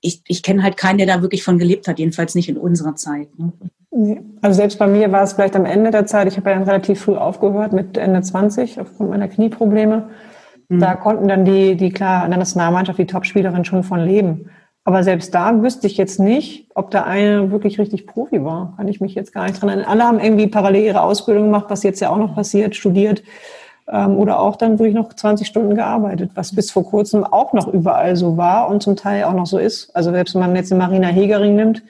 ich, 0.00 0.22
ich 0.26 0.42
kenne 0.42 0.62
halt 0.62 0.76
keinen, 0.76 0.98
der 0.98 1.06
da 1.06 1.22
wirklich 1.22 1.42
von 1.42 1.58
gelebt 1.58 1.88
hat, 1.88 1.98
jedenfalls 1.98 2.34
nicht 2.34 2.48
in 2.48 2.56
unserer 2.56 2.94
Zeit. 2.94 3.28
Ne? 3.38 3.52
Also 4.40 4.56
selbst 4.56 4.78
bei 4.78 4.86
mir 4.86 5.10
war 5.12 5.22
es 5.22 5.32
vielleicht 5.32 5.56
am 5.56 5.64
Ende 5.64 5.90
der 5.90 6.06
Zeit, 6.06 6.28
ich 6.28 6.36
habe 6.36 6.50
ja 6.50 6.56
dann 6.56 6.64
relativ 6.64 7.00
früh 7.00 7.16
aufgehört 7.16 7.72
mit 7.72 7.96
Ende 7.98 8.22
20 8.22 8.80
aufgrund 8.80 9.10
meiner 9.10 9.28
Knieprobleme. 9.28 10.08
Mhm. 10.68 10.78
Da 10.78 10.94
konnten 10.94 11.28
dann 11.28 11.44
die, 11.44 11.74
die 11.76 11.90
klar, 11.90 12.24
in 12.24 12.30
der 12.30 12.38
Nationalmannschaft, 12.38 12.98
die 12.98 13.06
Topspielerin 13.06 13.64
schon 13.64 13.82
von 13.82 14.00
leben. 14.00 14.50
Aber 14.90 15.04
selbst 15.04 15.32
da 15.36 15.62
wüsste 15.62 15.86
ich 15.86 15.96
jetzt 15.96 16.18
nicht, 16.18 16.66
ob 16.74 16.90
der 16.90 17.06
eine 17.06 17.52
wirklich 17.52 17.78
richtig 17.78 18.08
Profi 18.08 18.42
war. 18.44 18.74
Kann 18.76 18.88
ich 18.88 19.00
mich 19.00 19.14
jetzt 19.14 19.32
gar 19.32 19.44
nicht 19.44 19.60
dran 19.60 19.68
erinnern. 19.68 19.86
Alle 19.86 20.02
haben 20.02 20.18
irgendwie 20.18 20.48
parallel 20.48 20.82
ihre 20.82 21.02
Ausbildung 21.02 21.44
gemacht, 21.44 21.66
was 21.68 21.84
jetzt 21.84 22.00
ja 22.00 22.10
auch 22.10 22.16
noch 22.16 22.34
passiert, 22.34 22.74
studiert 22.74 23.22
ähm, 23.86 24.16
oder 24.16 24.40
auch 24.40 24.56
dann 24.56 24.80
wirklich 24.80 24.96
noch 24.96 25.14
20 25.14 25.46
Stunden 25.46 25.76
gearbeitet, 25.76 26.32
was 26.34 26.56
bis 26.56 26.72
vor 26.72 26.84
kurzem 26.84 27.22
auch 27.22 27.52
noch 27.52 27.68
überall 27.68 28.16
so 28.16 28.36
war 28.36 28.68
und 28.68 28.82
zum 28.82 28.96
Teil 28.96 29.22
auch 29.22 29.32
noch 29.32 29.46
so 29.46 29.58
ist. 29.58 29.94
Also 29.94 30.10
selbst 30.10 30.34
wenn 30.34 30.40
man 30.40 30.56
jetzt 30.56 30.72
eine 30.72 30.82
Marina 30.82 31.06
Hegering 31.06 31.54
nimmt, 31.54 31.84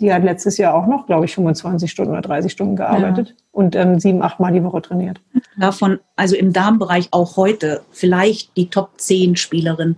die 0.00 0.12
hat 0.12 0.24
letztes 0.24 0.58
Jahr 0.58 0.74
auch 0.74 0.88
noch, 0.88 1.06
glaube 1.06 1.26
ich, 1.26 1.36
25 1.36 1.88
Stunden 1.88 2.10
oder 2.10 2.22
30 2.22 2.50
Stunden 2.50 2.74
gearbeitet 2.74 3.28
ja. 3.28 3.34
und 3.52 3.76
ähm, 3.76 4.00
sieben, 4.00 4.20
acht 4.20 4.40
Mal 4.40 4.52
die 4.52 4.64
Woche 4.64 4.82
trainiert. 4.82 5.20
Davon, 5.56 6.00
also 6.16 6.34
im 6.34 6.52
Darmbereich 6.52 7.06
auch 7.12 7.36
heute, 7.36 7.82
vielleicht 7.92 8.56
die 8.56 8.68
Top 8.68 8.94
10 8.96 9.36
Spielerin, 9.36 9.94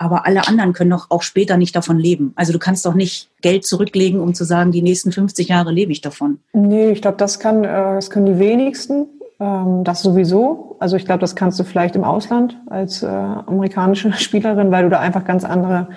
aber 0.00 0.26
alle 0.26 0.48
anderen 0.48 0.72
können 0.72 0.90
doch 0.90 1.10
auch 1.10 1.20
später 1.20 1.58
nicht 1.58 1.76
davon 1.76 1.98
leben. 1.98 2.32
Also 2.34 2.54
du 2.54 2.58
kannst 2.58 2.86
doch 2.86 2.94
nicht 2.94 3.28
Geld 3.42 3.66
zurücklegen, 3.66 4.18
um 4.18 4.32
zu 4.32 4.44
sagen, 4.44 4.72
die 4.72 4.80
nächsten 4.80 5.12
50 5.12 5.48
Jahre 5.48 5.72
lebe 5.72 5.92
ich 5.92 6.00
davon. 6.00 6.38
Nee, 6.54 6.90
ich 6.90 7.02
glaube, 7.02 7.18
das 7.18 7.38
kann, 7.38 7.64
äh, 7.64 7.68
das 7.68 8.08
können 8.08 8.24
die 8.24 8.38
wenigsten. 8.38 9.06
Ähm, 9.38 9.84
das 9.84 10.00
sowieso. 10.00 10.76
Also 10.80 10.96
ich 10.96 11.04
glaube, 11.04 11.20
das 11.20 11.36
kannst 11.36 11.60
du 11.60 11.64
vielleicht 11.64 11.96
im 11.96 12.04
Ausland 12.04 12.56
als 12.70 13.02
äh, 13.02 13.06
amerikanische 13.06 14.10
Spielerin, 14.18 14.70
weil 14.70 14.84
du 14.84 14.88
da 14.88 15.00
einfach 15.00 15.26
ganz 15.26 15.44
andere 15.44 15.88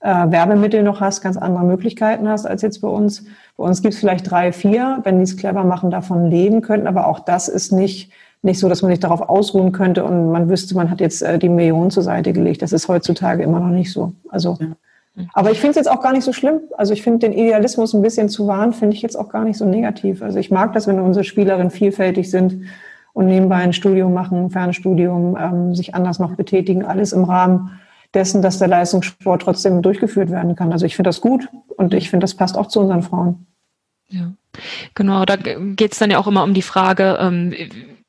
äh, 0.00 0.08
Werbemittel 0.08 0.82
noch 0.82 1.00
hast, 1.00 1.20
ganz 1.20 1.36
andere 1.36 1.64
Möglichkeiten 1.64 2.28
hast 2.28 2.46
als 2.46 2.62
jetzt 2.62 2.80
bei 2.80 2.88
uns. 2.88 3.26
Bei 3.56 3.62
uns 3.62 3.80
gibt 3.80 3.94
es 3.94 4.00
vielleicht 4.00 4.28
drei, 4.28 4.50
vier, 4.50 4.98
wenn 5.04 5.18
die 5.18 5.24
es 5.24 5.36
clever 5.36 5.62
machen, 5.62 5.92
davon 5.92 6.28
leben 6.32 6.62
könnten. 6.62 6.88
Aber 6.88 7.06
auch 7.06 7.20
das 7.20 7.46
ist 7.46 7.70
nicht, 7.70 8.10
nicht 8.42 8.60
so, 8.60 8.68
dass 8.68 8.82
man 8.82 8.90
sich 8.90 9.00
darauf 9.00 9.22
ausruhen 9.22 9.72
könnte 9.72 10.04
und 10.04 10.30
man 10.30 10.48
wüsste, 10.48 10.74
man 10.74 10.90
hat 10.90 11.00
jetzt 11.00 11.22
äh, 11.22 11.38
die 11.38 11.48
Millionen 11.48 11.90
zur 11.90 12.02
Seite 12.02 12.32
gelegt. 12.32 12.62
Das 12.62 12.72
ist 12.72 12.88
heutzutage 12.88 13.42
immer 13.42 13.60
noch 13.60 13.70
nicht 13.70 13.92
so. 13.92 14.12
Also, 14.28 14.58
aber 15.32 15.50
ich 15.50 15.58
finde 15.58 15.70
es 15.70 15.76
jetzt 15.76 15.90
auch 15.90 16.02
gar 16.02 16.12
nicht 16.12 16.24
so 16.24 16.32
schlimm. 16.32 16.60
Also 16.76 16.92
ich 16.92 17.02
finde 17.02 17.20
den 17.20 17.32
Idealismus 17.32 17.94
ein 17.94 18.02
bisschen 18.02 18.28
zu 18.28 18.46
wahren, 18.46 18.72
finde 18.72 18.94
ich 18.94 19.02
jetzt 19.02 19.16
auch 19.16 19.30
gar 19.30 19.44
nicht 19.44 19.56
so 19.56 19.64
negativ. 19.64 20.22
Also 20.22 20.38
ich 20.38 20.50
mag 20.50 20.72
das, 20.74 20.86
wenn 20.86 21.00
unsere 21.00 21.24
Spielerinnen 21.24 21.70
vielfältig 21.70 22.30
sind 22.30 22.66
und 23.12 23.26
nebenbei 23.26 23.56
ein 23.56 23.72
Studium 23.72 24.12
machen, 24.12 24.44
ein 24.44 24.50
Fernstudium, 24.50 25.36
ähm, 25.40 25.74
sich 25.74 25.94
anders 25.94 26.18
noch 26.18 26.34
betätigen, 26.34 26.84
alles 26.84 27.12
im 27.12 27.24
Rahmen 27.24 27.80
dessen, 28.12 28.42
dass 28.42 28.58
der 28.58 28.68
Leistungssport 28.68 29.42
trotzdem 29.42 29.82
durchgeführt 29.82 30.30
werden 30.30 30.54
kann. 30.54 30.72
Also 30.72 30.84
ich 30.84 30.96
finde 30.96 31.08
das 31.08 31.20
gut 31.20 31.48
und 31.76 31.94
ich 31.94 32.10
finde, 32.10 32.24
das 32.24 32.34
passt 32.34 32.58
auch 32.58 32.66
zu 32.66 32.80
unseren 32.80 33.02
Frauen. 33.02 33.46
Ja, 34.08 34.32
genau. 34.94 35.24
Da 35.24 35.36
geht 35.36 35.92
es 35.92 35.98
dann 35.98 36.10
ja 36.10 36.18
auch 36.18 36.26
immer 36.26 36.44
um 36.44 36.54
die 36.54 36.62
Frage, 36.62 37.18
ähm, 37.20 37.54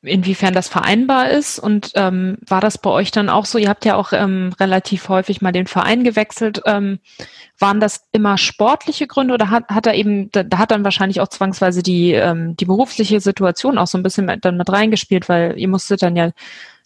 inwiefern 0.02 0.54
das 0.54 0.68
vereinbar 0.68 1.30
ist. 1.30 1.58
Und 1.58 1.92
ähm, 1.94 2.38
war 2.46 2.60
das 2.60 2.78
bei 2.78 2.90
euch 2.90 3.10
dann 3.10 3.28
auch 3.28 3.44
so? 3.44 3.58
Ihr 3.58 3.68
habt 3.68 3.84
ja 3.84 3.96
auch 3.96 4.12
ähm, 4.12 4.54
relativ 4.60 5.08
häufig 5.08 5.42
mal 5.42 5.52
den 5.52 5.66
Verein 5.66 6.04
gewechselt. 6.04 6.62
Ähm, 6.66 7.00
waren 7.58 7.80
das 7.80 8.02
immer 8.12 8.38
sportliche 8.38 9.06
Gründe 9.06 9.34
oder 9.34 9.50
hat, 9.50 9.68
hat 9.68 9.86
er 9.86 9.94
eben, 9.94 10.30
da, 10.30 10.44
da 10.44 10.58
hat 10.58 10.70
dann 10.70 10.84
wahrscheinlich 10.84 11.20
auch 11.20 11.28
zwangsweise 11.28 11.82
die, 11.82 12.12
ähm, 12.12 12.56
die 12.56 12.64
berufliche 12.64 13.20
Situation 13.20 13.78
auch 13.78 13.88
so 13.88 13.98
ein 13.98 14.04
bisschen 14.04 14.26
mit, 14.26 14.44
dann 14.44 14.56
mit 14.56 14.70
reingespielt, 14.70 15.28
weil 15.28 15.58
ihr 15.58 15.68
musstet 15.68 16.02
dann 16.02 16.14
ja 16.14 16.30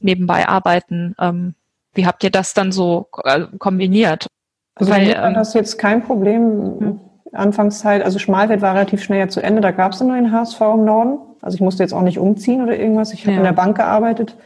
nebenbei 0.00 0.49
arbeiten. 0.49 1.14
Ähm, 1.19 1.54
wie 1.95 2.07
habt 2.07 2.25
ihr 2.25 2.31
das 2.31 2.54
dann 2.54 2.73
so 2.73 3.09
äh, 3.25 3.47
kombiniert? 3.59 4.26
Also 4.75 4.90
Weil, 4.90 5.14
war 5.14 5.28
ähm, 5.28 5.35
das 5.35 5.52
jetzt 5.52 5.78
kein 5.78 6.02
Problem. 6.02 6.40
Hm. 6.78 7.00
Anfangszeit, 7.35 8.02
also 8.02 8.19
Schmalfeld 8.19 8.61
war 8.61 8.75
relativ 8.75 9.02
schnell 9.02 9.21
ja 9.21 9.28
zu 9.28 9.42
Ende, 9.42 9.62
da 9.62 9.71
gab 9.71 9.92
es 9.92 10.00
einen 10.00 10.11
neuen 10.11 10.33
HSV 10.33 10.61
im 10.61 10.85
Norden. 10.85 11.19
Also 11.42 11.56
ich 11.56 11.61
musste 11.61 11.82
jetzt 11.82 11.92
auch 11.92 12.02
nicht 12.02 12.18
umziehen 12.18 12.62
oder 12.62 12.78
irgendwas. 12.78 13.12
Ich 13.12 13.22
habe 13.22 13.32
ja. 13.32 13.38
in 13.38 13.44
der 13.44 13.52
Bank 13.52 13.76
gearbeitet. 13.76 14.37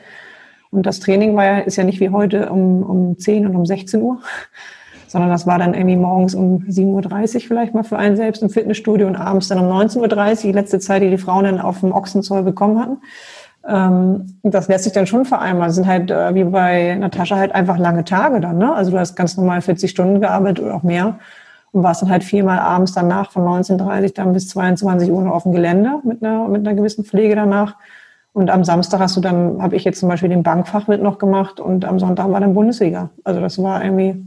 Und 0.71 0.87
das 0.87 0.99
Training 0.99 1.37
war 1.37 1.45
ja, 1.45 1.59
ist 1.59 1.77
ja 1.77 1.85
nicht 1.85 2.01
wie 2.01 2.09
heute 2.09 2.51
um, 2.51 2.83
um 2.83 3.19
10 3.19 3.47
und 3.47 3.55
um 3.55 3.67
16 3.67 4.03
Uhr, 4.03 4.19
sondern 5.07 5.31
das 5.31 5.47
war 5.47 5.59
dann 5.59 5.75
irgendwie 5.75 5.97
morgens 5.97 6.35
um 6.35 6.59
7.30 6.65 7.35
Uhr 7.35 7.41
vielleicht 7.43 7.75
mal 7.75 7.85
für 7.85 7.99
einen 7.99 8.17
selbst 8.17 8.43
im 8.43 8.51
Fitnessstudio 8.51 9.07
und 9.07 9.17
abends 9.17 9.49
dann 9.49 9.59
um 9.59 9.67
19.30 9.67 10.01
Uhr, 10.01 10.37
die 10.43 10.53
letzte 10.53 10.81
Zeit, 10.81 11.03
die 11.03 11.11
die 11.11 11.19
Frauen 11.19 11.45
dann 11.45 11.61
auf 11.61 11.81
dem 11.81 11.93
Ochsenzoll 11.93 12.43
bekommen 12.43 12.81
hatten. 12.81 12.99
Ähm, 13.69 14.39
das 14.43 14.69
lässt 14.69 14.85
sich 14.85 14.93
dann 14.93 15.07
schon 15.07 15.25
vereinbaren. 15.25 15.69
Das 15.69 15.77
sind 15.77 15.87
halt 15.87 16.11
äh, 16.11 16.35
wie 16.35 16.45
bei 16.45 16.95
Natascha 16.95 17.37
halt 17.37 17.55
einfach 17.55 17.79
lange 17.79 18.05
Tage 18.05 18.41
dann. 18.41 18.59
Ne? 18.59 18.75
Also 18.75 18.91
du 18.91 18.99
hast 18.99 19.17
ganz 19.17 19.37
normal 19.37 19.61
40 19.61 19.91
Stunden 19.91 20.21
gearbeitet 20.21 20.65
oder 20.65 20.75
auch 20.75 20.83
mehr 20.83 21.19
und 21.77 21.83
warst 21.83 22.01
dann 22.01 22.11
halt 22.11 22.25
viermal 22.25 22.59
abends 22.59 22.95
danach 22.95 23.31
von 23.31 23.45
19.30 23.45 24.15
dann 24.15 24.33
bis 24.33 24.49
22 24.49 25.11
Uhr 25.11 25.23
noch 25.23 25.35
auf 25.35 25.43
dem 25.43 25.53
Gelände 25.53 26.01
mit 26.05 26.23
einer, 26.23 26.49
mit 26.49 26.67
einer 26.67 26.75
gewissen 26.75 27.05
Pflege 27.05 27.37
danach. 27.37 27.77
Und 28.33 28.51
am 28.51 28.65
Samstag 28.65 29.01
hast 29.01 29.15
du 29.15 29.21
dann, 29.21 29.61
habe 29.61 29.77
ich 29.77 29.85
jetzt 29.85 30.01
zum 30.01 30.09
Beispiel 30.09 30.31
den 30.31 30.43
Bankfach 30.43 30.89
mit 30.89 31.03
noch 31.03 31.19
gemacht 31.19 31.61
und 31.61 31.85
am 31.85 31.99
Sonntag 31.99 32.31
war 32.31 32.41
dann 32.41 32.55
Bundesliga. 32.55 33.11
Also 33.25 33.41
das 33.41 33.63
war 33.63 33.85
irgendwie, 33.85 34.25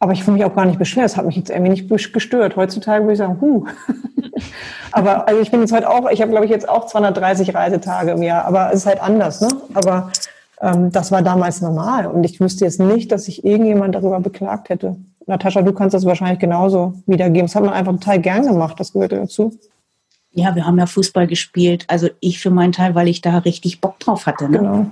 aber 0.00 0.12
ich 0.12 0.24
fühle 0.24 0.36
mich 0.36 0.44
auch 0.44 0.54
gar 0.54 0.64
nicht 0.64 0.80
beschwert. 0.80 1.04
Das 1.04 1.16
hat 1.16 1.26
mich 1.26 1.36
jetzt 1.36 1.50
irgendwie 1.50 1.70
nicht 1.70 2.12
gestört. 2.12 2.56
Heutzutage 2.56 3.04
würde 3.04 3.12
ich 3.12 3.18
sagen, 3.18 3.38
huh. 3.40 3.66
Aber 4.92 5.28
also 5.28 5.40
ich 5.40 5.52
bin 5.52 5.60
jetzt 5.60 5.72
heute 5.72 5.88
auch, 5.88 6.10
ich 6.10 6.20
habe 6.20 6.32
glaube 6.32 6.46
ich 6.46 6.50
jetzt 6.50 6.68
auch 6.68 6.86
230 6.86 7.54
Reisetage 7.54 8.10
im 8.10 8.22
Jahr, 8.22 8.46
aber 8.46 8.70
es 8.70 8.80
ist 8.80 8.86
halt 8.86 9.00
anders, 9.00 9.40
ne? 9.40 9.48
Aber 9.74 10.10
ähm, 10.60 10.90
das 10.90 11.12
war 11.12 11.22
damals 11.22 11.60
normal 11.60 12.06
und 12.06 12.24
ich 12.24 12.40
wüsste 12.40 12.64
jetzt 12.64 12.80
nicht, 12.80 13.12
dass 13.12 13.26
sich 13.26 13.44
irgendjemand 13.44 13.94
darüber 13.94 14.18
beklagt 14.18 14.70
hätte. 14.70 14.96
Natascha, 15.26 15.62
du 15.62 15.72
kannst 15.72 15.94
das 15.94 16.04
wahrscheinlich 16.04 16.38
genauso 16.38 16.94
wiedergeben. 17.06 17.46
Das 17.46 17.54
hat 17.54 17.62
man 17.62 17.72
einfach 17.72 17.92
total 17.92 18.20
gern 18.20 18.46
gemacht, 18.46 18.78
das 18.78 18.92
gehört 18.92 19.12
dazu. 19.12 19.58
Ja, 20.32 20.54
wir 20.54 20.66
haben 20.66 20.78
ja 20.78 20.86
Fußball 20.86 21.26
gespielt. 21.26 21.84
Also 21.88 22.08
ich 22.20 22.38
für 22.38 22.50
meinen 22.50 22.72
Teil, 22.72 22.94
weil 22.94 23.08
ich 23.08 23.20
da 23.20 23.38
richtig 23.38 23.80
Bock 23.80 23.98
drauf 23.98 24.26
hatte. 24.26 24.48
Ne? 24.48 24.58
Genau. 24.58 24.90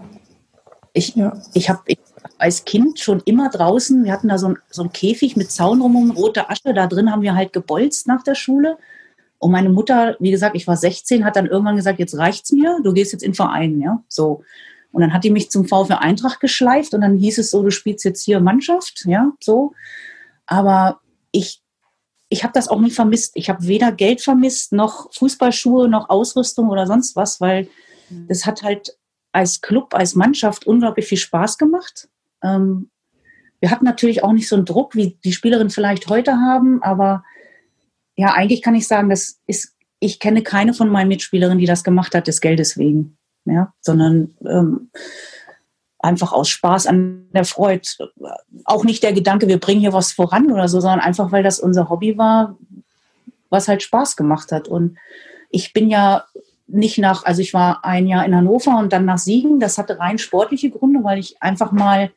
Ich, 0.93 1.15
ja. 1.15 1.37
ich 1.55 1.71
habe 1.71 1.81
als 2.39 2.65
Kind 2.65 2.99
schon 2.99 3.23
immer 3.25 3.49
draußen, 3.51 4.05
wir 4.05 4.13
hatten 4.13 4.29
da 4.29 4.39
so 4.39 4.49
ein, 4.49 4.57
so 4.71 4.83
ein 4.83 4.93
Käfig 4.93 5.37
mit 5.37 5.51
Zaun 5.51 5.81
rum, 5.81 6.11
rote 6.11 6.51
Asche, 6.51 6.75
da 6.75 6.87
drin 6.87 7.11
haben 7.11 7.23
wir 7.23 7.35
halt 7.35 7.53
gebolzt 7.53 8.07
nach 8.09 8.23
der 8.23 8.35
Schule. 8.35 8.79
Und 9.39 9.53
meine 9.53 9.69
Mutter, 9.69 10.17
wie 10.19 10.33
gesagt, 10.33 10.57
ich 10.57 10.67
war 10.67 10.77
16, 10.77 11.25
hat 11.25 11.37
dann 11.37 11.47
irgendwann 11.47 11.77
gesagt, 11.77 12.01
jetzt 12.01 12.17
reicht's 12.17 12.51
mir, 12.51 12.81
du 12.83 12.93
gehst 12.93 13.13
jetzt 13.13 13.23
in 13.23 13.31
den 13.31 13.37
Verein, 13.37 13.81
ja, 13.81 14.03
so. 14.09 14.43
Und 14.91 15.03
dann 15.03 15.13
hat 15.13 15.23
die 15.23 15.31
mich 15.31 15.51
zum 15.51 15.67
VfL 15.67 15.99
Eintracht 16.01 16.41
geschleift 16.41 16.95
und 16.95 17.03
dann 17.03 17.17
hieß 17.17 17.39
es 17.39 17.51
so, 17.51 17.63
du 17.63 17.71
spielst 17.71 18.05
jetzt 18.05 18.25
hier 18.25 18.41
Mannschaft, 18.41 19.05
ja, 19.07 19.33
so. 19.41 19.73
Aber 20.49 21.01
ich, 21.31 21.63
ich 22.31 22.43
habe 22.43 22.55
das 22.55 22.69
auch 22.69 22.81
nie 22.81 22.91
vermisst. 22.91 23.33
Ich 23.35 23.49
habe 23.49 23.67
weder 23.69 23.93
Geld 23.93 24.23
vermisst, 24.23 24.73
noch 24.73 25.13
Fußballschuhe, 25.13 25.89
noch 25.89 26.09
Ausrüstung 26.09 26.69
oder 26.71 26.87
sonst 26.87 27.15
was, 27.15 27.41
weil 27.41 27.69
mhm. 28.09 28.27
das 28.27 28.47
hat 28.47 28.63
halt 28.63 28.99
als 29.31 29.61
Club, 29.61 29.95
als 29.95 30.15
Mannschaft 30.15 30.67
unglaublich 30.67 31.07
viel 31.07 31.19
Spaß 31.19 31.59
gemacht. 31.59 32.09
Ähm, 32.43 32.91
wir 33.61 33.71
hatten 33.71 33.85
natürlich 33.85 34.25
auch 34.25 34.33
nicht 34.33 34.49
so 34.49 34.57
einen 34.57 34.65
Druck, 34.65 34.95
wie 34.95 35.19
die 35.23 35.33
Spielerinnen 35.33 35.71
vielleicht 35.71 36.09
heute 36.09 36.33
haben, 36.37 36.83
aber 36.83 37.25
ja, 38.17 38.33
eigentlich 38.33 38.63
kann 38.63 38.75
ich 38.75 38.89
sagen, 38.89 39.11
das 39.11 39.41
ist, 39.47 39.77
ich 40.01 40.19
kenne 40.19 40.43
keine 40.43 40.75
von 40.75 40.89
meinen 40.89 41.09
Mitspielerinnen, 41.09 41.59
die 41.59 41.67
das 41.67 41.85
gemacht 41.85 42.15
hat, 42.15 42.27
des 42.27 42.41
Geldes 42.41 42.79
wegen, 42.79 43.19
ja, 43.45 43.73
sondern 43.81 44.35
ähm, 44.47 44.91
einfach 46.09 46.33
aus 46.33 46.49
Spaß 46.49 46.87
an 46.87 47.29
der 47.33 47.45
Freude. 47.45 47.83
Auch 48.65 48.85
nicht 48.85 49.03
der 49.03 49.13
Gedanke, 49.13 49.47
wir 49.47 49.61
bringen 49.61 49.81
hier 49.81 49.93
was 49.93 50.13
voran 50.13 50.51
oder 50.51 50.67
so, 50.67 50.81
sondern 50.81 51.01
einfach, 51.01 51.31
weil 51.33 51.43
das 51.43 51.61
unser 51.61 51.91
Hobby 51.91 52.17
war, 52.17 52.57
was 53.51 53.69
halt 53.69 53.83
Spaß 53.83 54.17
gemacht 54.17 54.51
hat. 54.51 54.69
Und 54.69 54.97
ich 55.51 55.75
bin 55.75 55.91
ja 55.91 56.25
nicht 56.67 56.99
nach, 56.99 57.25
also 57.25 57.43
ich 57.43 57.53
war 57.53 57.85
ein 57.85 58.07
Jahr 58.07 58.25
in 58.25 58.35
Hannover 58.35 58.79
und 58.79 58.93
dann 58.93 59.05
nach 59.05 59.19
Siegen. 59.19 59.61
Das 59.61 59.77
hatte 59.77 59.99
rein 59.99 60.19
sportliche 60.19 60.71
Gründe, 60.71 61.05
weil 61.05 61.19
ich 61.19 61.43
einfach 61.43 61.73
mal, 61.73 62.11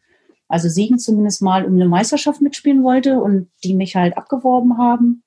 also 0.48 0.70
Siegen 0.70 0.98
zumindest 0.98 1.42
mal 1.42 1.66
um 1.66 1.74
eine 1.74 1.88
Meisterschaft 1.88 2.42
mitspielen 2.42 2.84
wollte 2.84 3.20
und 3.20 3.50
die 3.64 3.74
mich 3.74 3.96
halt 3.96 4.18
abgeworben 4.18 4.78
haben. 4.78 5.24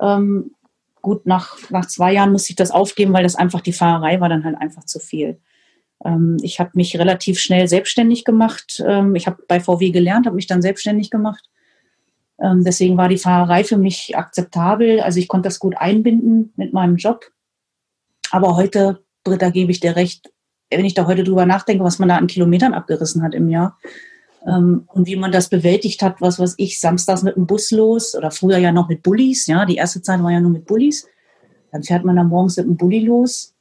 Ähm, 0.00 0.52
gut, 1.00 1.24
nach, 1.26 1.56
nach 1.70 1.86
zwei 1.86 2.12
Jahren 2.12 2.32
musste 2.32 2.50
ich 2.50 2.56
das 2.56 2.70
aufgeben, 2.70 3.14
weil 3.14 3.22
das 3.22 3.36
einfach 3.36 3.62
die 3.62 3.72
Fahrerei 3.72 4.20
war 4.20 4.28
dann 4.28 4.44
halt 4.44 4.56
einfach 4.58 4.84
zu 4.84 4.98
viel. 4.98 5.40
Ähm, 6.04 6.36
ich 6.42 6.60
habe 6.60 6.70
mich 6.74 6.98
relativ 6.98 7.38
schnell 7.38 7.68
selbstständig 7.68 8.24
gemacht. 8.24 8.82
Ähm, 8.86 9.14
ich 9.14 9.26
habe 9.26 9.42
bei 9.48 9.60
VW 9.60 9.90
gelernt, 9.90 10.26
habe 10.26 10.36
mich 10.36 10.46
dann 10.46 10.62
selbstständig 10.62 11.10
gemacht. 11.10 11.48
Ähm, 12.40 12.64
deswegen 12.64 12.96
war 12.96 13.08
die 13.08 13.18
Fahrerei 13.18 13.64
für 13.64 13.78
mich 13.78 14.16
akzeptabel. 14.16 15.00
Also 15.00 15.18
ich 15.18 15.28
konnte 15.28 15.48
das 15.48 15.58
gut 15.58 15.76
einbinden 15.76 16.52
mit 16.56 16.72
meinem 16.72 16.96
Job. 16.96 17.30
Aber 18.30 18.56
heute, 18.56 19.04
Britta, 19.22 19.50
gebe 19.50 19.70
ich 19.70 19.80
dir 19.80 19.96
recht, 19.96 20.30
wenn 20.70 20.84
ich 20.84 20.94
da 20.94 21.06
heute 21.06 21.24
drüber 21.24 21.46
nachdenke, 21.46 21.84
was 21.84 21.98
man 21.98 22.08
da 22.08 22.16
an 22.16 22.26
Kilometern 22.26 22.74
abgerissen 22.74 23.22
hat 23.22 23.34
im 23.34 23.48
Jahr 23.48 23.78
und 24.44 25.06
wie 25.06 25.16
man 25.16 25.32
das 25.32 25.48
bewältigt 25.48 26.02
hat, 26.02 26.20
was 26.20 26.38
weiß 26.38 26.54
ich, 26.58 26.78
samstags 26.78 27.22
mit 27.22 27.36
dem 27.36 27.46
Bus 27.46 27.70
los 27.70 28.14
oder 28.14 28.30
früher 28.30 28.58
ja 28.58 28.72
noch 28.72 28.88
mit 28.88 29.02
Bullis, 29.02 29.46
ja, 29.46 29.64
die 29.64 29.76
erste 29.76 30.02
Zeit 30.02 30.22
war 30.22 30.32
ja 30.32 30.40
nur 30.40 30.50
mit 30.50 30.66
Bullis. 30.66 31.06
Dann 31.72 31.82
fährt 31.82 32.04
man 32.04 32.16
dann 32.16 32.28
morgens 32.28 32.58
mit 32.58 32.66
dem 32.66 32.76
Bulli 32.76 33.00
los, 33.00 33.53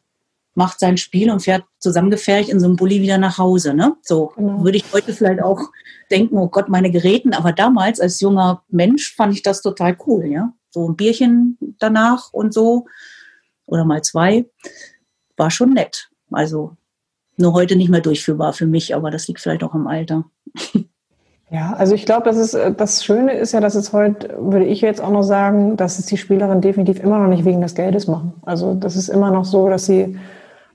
macht 0.55 0.79
sein 0.79 0.97
Spiel 0.97 1.31
und 1.31 1.41
fährt 1.41 1.63
zusammengefercht 1.79 2.49
in 2.49 2.59
so 2.59 2.67
einem 2.67 2.75
Bulli 2.75 3.01
wieder 3.01 3.17
nach 3.17 3.37
Hause. 3.37 3.73
Ne? 3.73 3.95
So 4.01 4.33
genau. 4.35 4.63
würde 4.63 4.77
ich 4.77 4.85
heute 4.93 5.13
vielleicht 5.13 5.41
auch 5.41 5.59
denken, 6.11 6.37
oh 6.37 6.47
Gott, 6.47 6.69
meine 6.69 6.91
Geräten. 6.91 7.33
Aber 7.33 7.51
damals 7.51 7.99
als 7.99 8.19
junger 8.19 8.63
Mensch 8.69 9.15
fand 9.15 9.33
ich 9.33 9.41
das 9.41 9.61
total 9.61 9.97
cool. 10.05 10.25
Ja, 10.25 10.53
so 10.69 10.87
ein 10.87 10.95
Bierchen 10.95 11.57
danach 11.79 12.31
und 12.33 12.53
so 12.53 12.85
oder 13.65 13.85
mal 13.85 14.03
zwei 14.03 14.45
war 15.37 15.49
schon 15.49 15.73
nett. 15.73 16.09
Also 16.31 16.75
nur 17.37 17.53
heute 17.53 17.75
nicht 17.75 17.89
mehr 17.89 18.01
durchführbar 18.01 18.53
für 18.53 18.67
mich, 18.67 18.95
aber 18.95 19.09
das 19.09 19.27
liegt 19.27 19.39
vielleicht 19.39 19.63
auch 19.63 19.73
am 19.73 19.87
Alter. 19.87 20.25
Ja, 21.49 21.73
also 21.73 21.93
ich 21.93 22.07
glaube, 22.07 22.23
das 22.23 22.37
ist 22.37 22.57
das 22.77 23.05
Schöne 23.05 23.33
ist 23.33 23.51
ja, 23.51 23.59
dass 23.59 23.75
es 23.75 23.93
heute, 23.93 24.35
würde 24.39 24.65
ich 24.65 24.81
jetzt 24.81 24.99
auch 24.99 25.11
noch 25.11 25.21
sagen, 25.21 25.77
dass 25.77 25.99
es 25.99 26.07
die 26.07 26.17
Spielerinnen 26.17 26.61
definitiv 26.61 26.99
immer 26.99 27.19
noch 27.19 27.27
nicht 27.27 27.45
wegen 27.45 27.61
des 27.61 27.75
Geldes 27.75 28.07
machen. 28.07 28.33
Also 28.41 28.73
das 28.73 28.95
ist 28.95 29.07
immer 29.07 29.29
noch 29.29 29.45
so, 29.45 29.69
dass 29.69 29.85
sie 29.85 30.17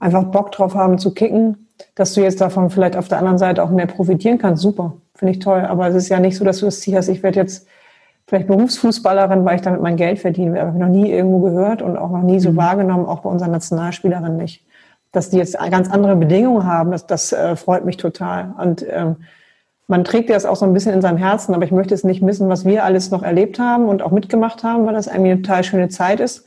einfach 0.00 0.24
Bock 0.24 0.52
drauf 0.52 0.74
haben 0.74 0.98
zu 0.98 1.12
kicken, 1.12 1.68
dass 1.94 2.14
du 2.14 2.20
jetzt 2.20 2.40
davon 2.40 2.70
vielleicht 2.70 2.96
auf 2.96 3.08
der 3.08 3.18
anderen 3.18 3.38
Seite 3.38 3.62
auch 3.62 3.70
mehr 3.70 3.86
profitieren 3.86 4.38
kannst. 4.38 4.62
Super, 4.62 4.94
finde 5.14 5.32
ich 5.32 5.38
toll. 5.38 5.60
Aber 5.60 5.88
es 5.88 5.94
ist 5.94 6.08
ja 6.08 6.20
nicht 6.20 6.36
so, 6.36 6.44
dass 6.44 6.58
du 6.58 6.66
das 6.66 6.80
Ziel 6.80 6.96
hast, 6.96 7.08
ich 7.08 7.22
werde 7.22 7.40
jetzt 7.40 7.66
vielleicht 8.26 8.46
Berufsfußballerin, 8.46 9.44
weil 9.44 9.56
ich 9.56 9.62
damit 9.62 9.80
mein 9.80 9.96
Geld 9.96 10.18
verdienen 10.18 10.52
will. 10.52 10.60
Habe 10.60 10.72
ich 10.72 10.76
noch 10.76 10.88
nie 10.88 11.10
irgendwo 11.10 11.40
gehört 11.40 11.80
und 11.82 11.96
auch 11.96 12.10
noch 12.10 12.22
nie 12.22 12.40
so 12.40 12.52
mhm. 12.52 12.56
wahrgenommen, 12.56 13.06
auch 13.06 13.20
bei 13.20 13.30
unseren 13.30 13.52
Nationalspielerinnen 13.52 14.36
nicht. 14.36 14.64
Dass 15.12 15.30
die 15.30 15.38
jetzt 15.38 15.58
ganz 15.70 15.90
andere 15.90 16.14
Bedingungen 16.16 16.66
haben, 16.66 16.90
das, 16.90 17.06
das 17.06 17.32
äh, 17.32 17.56
freut 17.56 17.86
mich 17.86 17.96
total. 17.96 18.54
Und 18.58 18.84
ähm, 18.88 19.16
man 19.86 20.04
trägt 20.04 20.28
das 20.28 20.44
auch 20.44 20.56
so 20.56 20.66
ein 20.66 20.74
bisschen 20.74 20.92
in 20.92 21.00
seinem 21.00 21.16
Herzen, 21.16 21.54
aber 21.54 21.64
ich 21.64 21.72
möchte 21.72 21.94
es 21.94 22.04
nicht 22.04 22.20
missen, 22.20 22.50
was 22.50 22.66
wir 22.66 22.84
alles 22.84 23.10
noch 23.10 23.22
erlebt 23.22 23.58
haben 23.58 23.86
und 23.86 24.02
auch 24.02 24.10
mitgemacht 24.10 24.62
haben, 24.62 24.84
weil 24.84 24.92
das 24.92 25.08
eine 25.08 25.40
total 25.40 25.64
schöne 25.64 25.88
Zeit 25.88 26.20
ist. 26.20 26.44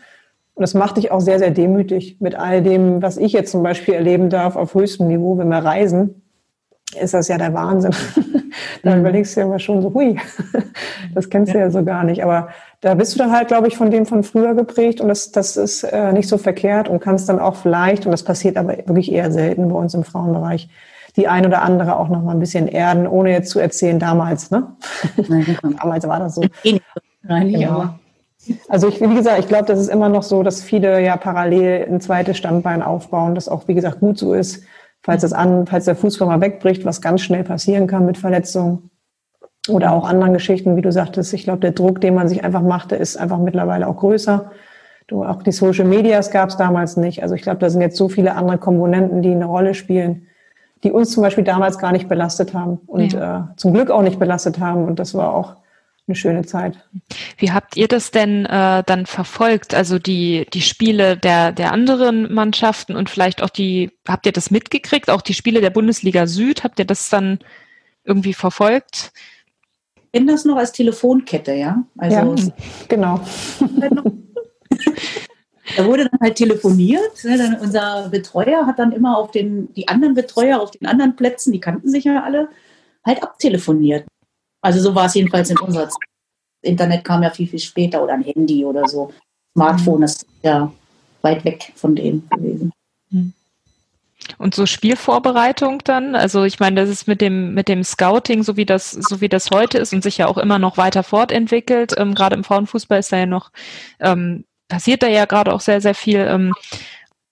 Und 0.61 0.65
das 0.65 0.75
macht 0.75 0.97
dich 0.97 1.09
auch 1.09 1.21
sehr, 1.21 1.39
sehr 1.39 1.49
demütig 1.49 2.17
mit 2.19 2.35
all 2.35 2.61
dem, 2.61 3.01
was 3.01 3.17
ich 3.17 3.33
jetzt 3.33 3.49
zum 3.49 3.63
Beispiel 3.63 3.95
erleben 3.95 4.29
darf 4.29 4.55
auf 4.55 4.75
höchstem 4.75 5.07
Niveau, 5.07 5.35
wenn 5.39 5.49
wir 5.49 5.57
reisen. 5.57 6.21
Ist 7.01 7.15
das 7.15 7.29
ja 7.29 7.39
der 7.39 7.55
Wahnsinn. 7.55 7.95
da 8.83 8.93
mhm. 8.93 8.99
überlegst 8.99 9.35
du 9.35 9.39
ja 9.39 9.47
immer 9.47 9.57
schon 9.57 9.81
so, 9.81 9.91
hui, 9.91 10.19
das 11.15 11.31
kennst 11.31 11.55
du 11.55 11.57
ja 11.57 11.71
so 11.71 11.83
gar 11.83 12.03
nicht. 12.03 12.23
Aber 12.23 12.49
da 12.81 12.93
bist 12.93 13.15
du 13.15 13.17
dann 13.17 13.31
halt, 13.31 13.47
glaube 13.47 13.69
ich, 13.69 13.75
von 13.75 13.89
dem 13.89 14.05
von 14.05 14.21
früher 14.21 14.53
geprägt 14.53 15.01
und 15.01 15.07
das, 15.07 15.31
das 15.31 15.57
ist 15.57 15.81
äh, 15.81 16.13
nicht 16.13 16.29
so 16.29 16.37
verkehrt 16.37 16.87
und 16.87 16.99
kannst 16.99 17.27
dann 17.27 17.39
auch 17.39 17.55
vielleicht, 17.55 18.05
und 18.05 18.11
das 18.11 18.21
passiert 18.21 18.55
aber 18.55 18.77
wirklich 18.85 19.11
eher 19.11 19.31
selten 19.31 19.67
bei 19.67 19.79
uns 19.79 19.95
im 19.95 20.03
Frauenbereich, 20.03 20.69
die 21.15 21.27
ein 21.27 21.43
oder 21.43 21.63
andere 21.63 21.97
auch 21.97 22.09
noch 22.09 22.21
mal 22.21 22.33
ein 22.33 22.39
bisschen 22.39 22.67
erden, 22.67 23.07
ohne 23.07 23.31
jetzt 23.31 23.49
zu 23.49 23.57
erzählen, 23.57 23.97
damals, 23.97 24.51
ne? 24.51 24.75
damals 25.79 26.07
war 26.07 26.19
das 26.19 26.35
so. 26.35 26.43
Nein, 27.23 27.49
genau. 27.51 27.95
Also 28.67 28.87
ich, 28.87 28.99
wie 29.01 29.13
gesagt, 29.13 29.39
ich 29.39 29.47
glaube, 29.47 29.65
das 29.65 29.79
ist 29.79 29.89
immer 29.89 30.09
noch 30.09 30.23
so, 30.23 30.43
dass 30.43 30.61
viele 30.61 31.03
ja 31.03 31.15
parallel 31.17 31.87
ein 31.87 32.01
zweites 32.01 32.37
Standbein 32.37 32.81
aufbauen, 32.81 33.35
das 33.35 33.47
auch, 33.47 33.67
wie 33.67 33.75
gesagt, 33.75 33.99
gut 33.99 34.17
so 34.17 34.33
ist, 34.33 34.63
falls 35.03 35.21
das 35.21 35.33
an, 35.33 35.67
falls 35.67 35.85
der 35.85 35.95
Fußball 35.95 36.27
mal 36.27 36.41
wegbricht, 36.41 36.85
was 36.85 37.01
ganz 37.01 37.21
schnell 37.21 37.43
passieren 37.43 37.87
kann 37.87 38.05
mit 38.05 38.17
Verletzungen 38.17 38.89
oder 39.69 39.91
auch 39.91 40.07
anderen 40.07 40.33
Geschichten, 40.33 40.75
wie 40.75 40.81
du 40.81 40.91
sagtest. 40.91 41.33
Ich 41.33 41.43
glaube, 41.43 41.59
der 41.59 41.71
Druck, 41.71 42.01
den 42.01 42.15
man 42.15 42.27
sich 42.27 42.43
einfach 42.43 42.63
machte, 42.63 42.95
ist 42.95 43.17
einfach 43.17 43.37
mittlerweile 43.37 43.87
auch 43.87 43.97
größer. 43.97 44.51
Du, 45.07 45.23
auch 45.23 45.43
die 45.43 45.51
Social 45.51 45.85
Medias 45.85 46.31
gab 46.31 46.49
es 46.49 46.57
damals 46.57 46.97
nicht. 46.97 47.21
Also 47.21 47.35
ich 47.35 47.41
glaube, 47.41 47.59
da 47.59 47.69
sind 47.69 47.81
jetzt 47.81 47.97
so 47.97 48.09
viele 48.09 48.35
andere 48.35 48.57
Komponenten, 48.57 49.21
die 49.21 49.31
eine 49.31 49.45
Rolle 49.45 49.73
spielen, 49.73 50.27
die 50.83 50.91
uns 50.91 51.11
zum 51.11 51.21
Beispiel 51.21 51.43
damals 51.43 51.77
gar 51.77 51.91
nicht 51.91 52.07
belastet 52.07 52.53
haben 52.53 52.79
und 52.87 53.13
ja. 53.13 53.51
äh, 53.51 53.57
zum 53.57 53.73
Glück 53.73 53.91
auch 53.91 54.01
nicht 54.01 54.19
belastet 54.19 54.59
haben. 54.59 54.85
Und 54.85 54.99
das 54.99 55.13
war 55.13 55.35
auch 55.35 55.57
eine 56.07 56.15
schöne 56.15 56.45
Zeit. 56.45 56.77
Wie 57.37 57.51
habt 57.51 57.77
ihr 57.77 57.87
das 57.87 58.11
denn 58.11 58.45
äh, 58.45 58.83
dann 58.85 59.05
verfolgt? 59.05 59.73
Also 59.73 59.99
die, 59.99 60.47
die 60.53 60.61
Spiele 60.61 61.17
der, 61.17 61.51
der 61.51 61.71
anderen 61.71 62.33
Mannschaften 62.33 62.95
und 62.95 63.09
vielleicht 63.09 63.41
auch 63.41 63.49
die, 63.49 63.91
habt 64.07 64.25
ihr 64.25 64.31
das 64.31 64.51
mitgekriegt? 64.51 65.09
Auch 65.09 65.21
die 65.21 65.33
Spiele 65.33 65.61
der 65.61 65.69
Bundesliga 65.69 66.27
Süd, 66.27 66.63
habt 66.63 66.79
ihr 66.79 66.85
das 66.85 67.09
dann 67.09 67.39
irgendwie 68.03 68.33
verfolgt? 68.33 69.13
Ich 69.95 70.11
kenne 70.19 70.31
das 70.31 70.43
noch 70.43 70.57
als 70.57 70.73
Telefonkette, 70.73 71.53
ja? 71.53 71.83
Also 71.97 72.35
ja, 72.35 72.53
genau. 72.87 73.21
Da 75.77 75.85
wurde 75.85 76.09
dann 76.09 76.19
halt 76.19 76.35
telefoniert. 76.35 77.23
Ne? 77.23 77.37
Dann 77.37 77.55
unser 77.59 78.09
Betreuer 78.09 78.65
hat 78.65 78.79
dann 78.79 78.91
immer 78.91 79.17
auf 79.17 79.31
den, 79.31 79.73
die 79.73 79.87
anderen 79.87 80.15
Betreuer 80.15 80.59
auf 80.59 80.71
den 80.71 80.87
anderen 80.87 81.15
Plätzen, 81.15 81.53
die 81.53 81.59
kannten 81.59 81.89
sich 81.89 82.03
ja 82.03 82.23
alle, 82.23 82.49
halt 83.05 83.23
abtelefoniert. 83.23 84.05
Also 84.61 84.79
so 84.79 84.95
war 84.95 85.05
es 85.05 85.15
jedenfalls 85.15 85.49
in 85.49 85.59
unserer 85.59 85.89
Zeit. 85.89 86.03
Internet 86.63 87.03
kam 87.03 87.23
ja 87.23 87.31
viel, 87.31 87.47
viel 87.47 87.59
später 87.59 88.03
oder 88.03 88.13
ein 88.13 88.23
Handy 88.23 88.63
oder 88.63 88.87
so. 88.87 89.11
Smartphone 89.55 90.03
ist 90.03 90.25
ja 90.43 90.71
weit 91.21 91.43
weg 91.43 91.73
von 91.75 91.95
dem 91.95 92.27
gewesen. 92.29 92.71
Hm. 93.09 93.33
Und 94.37 94.53
so 94.53 94.67
Spielvorbereitung 94.67 95.81
dann, 95.83 96.15
also 96.15 96.43
ich 96.43 96.59
meine, 96.59 96.79
das 96.79 96.89
ist 96.89 97.07
mit 97.07 97.21
dem 97.21 97.55
mit 97.55 97.67
dem 97.67 97.83
Scouting, 97.83 98.43
so 98.43 98.55
wie 98.55 98.67
das 98.67 98.91
so 98.91 99.19
wie 99.19 99.29
das 99.29 99.49
heute 99.51 99.79
ist 99.79 99.93
und 99.93 100.03
sich 100.03 100.19
ja 100.19 100.27
auch 100.27 100.37
immer 100.37 100.59
noch 100.59 100.77
weiter 100.77 101.01
fortentwickelt. 101.01 101.93
Ähm, 101.97 102.13
gerade 102.13 102.35
im 102.35 102.43
Frauenfußball 102.43 102.99
ist 102.99 103.11
da 103.11 103.17
ja 103.17 103.25
noch 103.25 103.51
ähm, 103.99 104.45
passiert 104.71 105.03
da 105.03 105.07
ja 105.07 105.25
gerade 105.25 105.53
auch 105.53 105.59
sehr, 105.59 105.81
sehr 105.81 105.95
viel. 105.95 106.19
Ähm, 106.19 106.53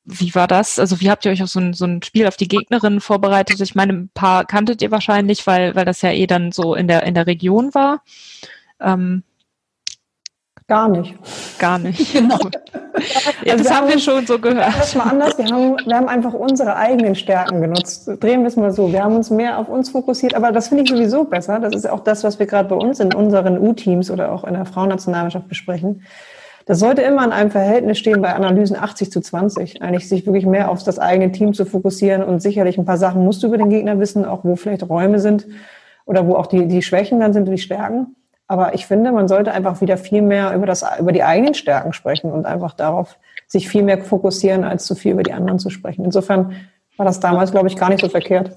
wie 0.05 0.33
war 0.33 0.47
das? 0.47 0.79
Also 0.79 1.01
wie 1.01 1.09
habt 1.09 1.25
ihr 1.25 1.31
euch 1.31 1.43
auf 1.43 1.49
so 1.49 1.59
ein, 1.59 1.73
so 1.73 1.85
ein 1.85 2.01
Spiel 2.01 2.27
auf 2.27 2.37
die 2.37 2.47
Gegnerin 2.47 2.99
vorbereitet? 2.99 3.61
Ich 3.61 3.75
meine, 3.75 3.93
ein 3.93 4.09
paar 4.13 4.45
kanntet 4.45 4.81
ihr 4.81 4.91
wahrscheinlich, 4.91 5.45
weil, 5.45 5.75
weil 5.75 5.85
das 5.85 6.01
ja 6.01 6.11
eh 6.11 6.27
dann 6.27 6.51
so 6.51 6.75
in 6.75 6.87
der, 6.87 7.03
in 7.03 7.13
der 7.13 7.27
Region 7.27 7.73
war. 7.73 8.01
Ähm, 8.79 9.23
Gar 10.69 10.87
nicht. 10.87 11.15
Gar 11.57 11.79
nicht. 11.79 12.13
Genau. 12.19 12.37
ja, 13.43 13.53
also 13.53 13.63
das 13.63 13.73
haben 13.73 13.87
wir 13.87 13.97
schon 13.97 14.27
so 14.27 14.37
gehört. 14.37 14.67
Das 14.77 14.95
war 14.95 15.07
anders. 15.07 15.37
Wir 15.37 15.45
haben, 15.45 15.77
wir 15.83 15.95
haben 15.95 16.07
einfach 16.07 16.33
unsere 16.33 16.75
eigenen 16.75 17.15
Stärken 17.15 17.61
genutzt. 17.61 18.07
Drehen 18.19 18.41
wir 18.41 18.47
es 18.47 18.55
mal 18.55 18.71
so. 18.71 18.91
Wir 18.91 19.03
haben 19.03 19.15
uns 19.15 19.31
mehr 19.31 19.57
auf 19.57 19.67
uns 19.67 19.89
fokussiert, 19.89 20.35
aber 20.35 20.51
das 20.51 20.67
finde 20.67 20.83
ich 20.83 20.89
sowieso 20.89 21.23
besser. 21.23 21.59
Das 21.59 21.73
ist 21.73 21.89
auch 21.89 22.01
das, 22.01 22.23
was 22.23 22.37
wir 22.37 22.45
gerade 22.45 22.69
bei 22.69 22.75
uns 22.75 22.99
in 22.99 23.13
unseren 23.13 23.57
U-Teams 23.57 24.11
oder 24.11 24.31
auch 24.31 24.43
in 24.43 24.53
der 24.53 24.65
Frauennationalmannschaft 24.65 25.47
besprechen. 25.47 26.03
Das 26.69 26.77
sollte 26.77 27.01
immer 27.01 27.25
in 27.25 27.31
einem 27.31 27.49
Verhältnis 27.49 27.97
stehen 27.97 28.21
bei 28.21 28.31
Analysen 28.31 28.75
80 28.75 29.11
zu 29.11 29.21
20. 29.21 29.81
Eigentlich 29.81 30.07
sich 30.07 30.27
wirklich 30.27 30.45
mehr 30.45 30.69
auf 30.69 30.83
das 30.83 30.99
eigene 30.99 31.31
Team 31.31 31.55
zu 31.55 31.65
fokussieren 31.65 32.21
und 32.21 32.43
sicherlich 32.43 32.77
ein 32.77 32.85
paar 32.85 32.99
Sachen 32.99 33.23
musst 33.23 33.41
du 33.41 33.47
über 33.47 33.57
den 33.57 33.71
Gegner 33.71 33.99
wissen, 33.99 34.23
auch 34.23 34.43
wo 34.43 34.55
vielleicht 34.55 34.87
Räume 34.87 35.19
sind 35.19 35.47
oder 36.05 36.27
wo 36.27 36.35
auch 36.35 36.45
die, 36.45 36.67
die 36.67 36.83
Schwächen 36.83 37.19
dann 37.19 37.33
sind 37.33 37.47
und 37.47 37.55
die 37.55 37.61
Stärken. 37.61 38.15
Aber 38.45 38.75
ich 38.75 38.85
finde, 38.85 39.11
man 39.11 39.27
sollte 39.27 39.51
einfach 39.51 39.81
wieder 39.81 39.97
viel 39.97 40.21
mehr 40.21 40.53
über 40.53 40.67
das, 40.67 40.85
über 40.99 41.11
die 41.11 41.23
eigenen 41.23 41.55
Stärken 41.55 41.91
sprechen 41.91 42.31
und 42.31 42.45
einfach 42.45 42.75
darauf 42.75 43.17
sich 43.47 43.67
viel 43.67 43.81
mehr 43.81 43.97
fokussieren, 44.03 44.63
als 44.63 44.85
zu 44.85 44.93
viel 44.93 45.13
über 45.13 45.23
die 45.23 45.33
anderen 45.33 45.57
zu 45.57 45.71
sprechen. 45.71 46.05
Insofern 46.05 46.55
war 46.97 47.05
das 47.07 47.19
damals, 47.19 47.49
glaube 47.49 47.67
ich, 47.67 47.77
gar 47.77 47.89
nicht 47.89 48.01
so 48.01 48.09
verkehrt. 48.09 48.55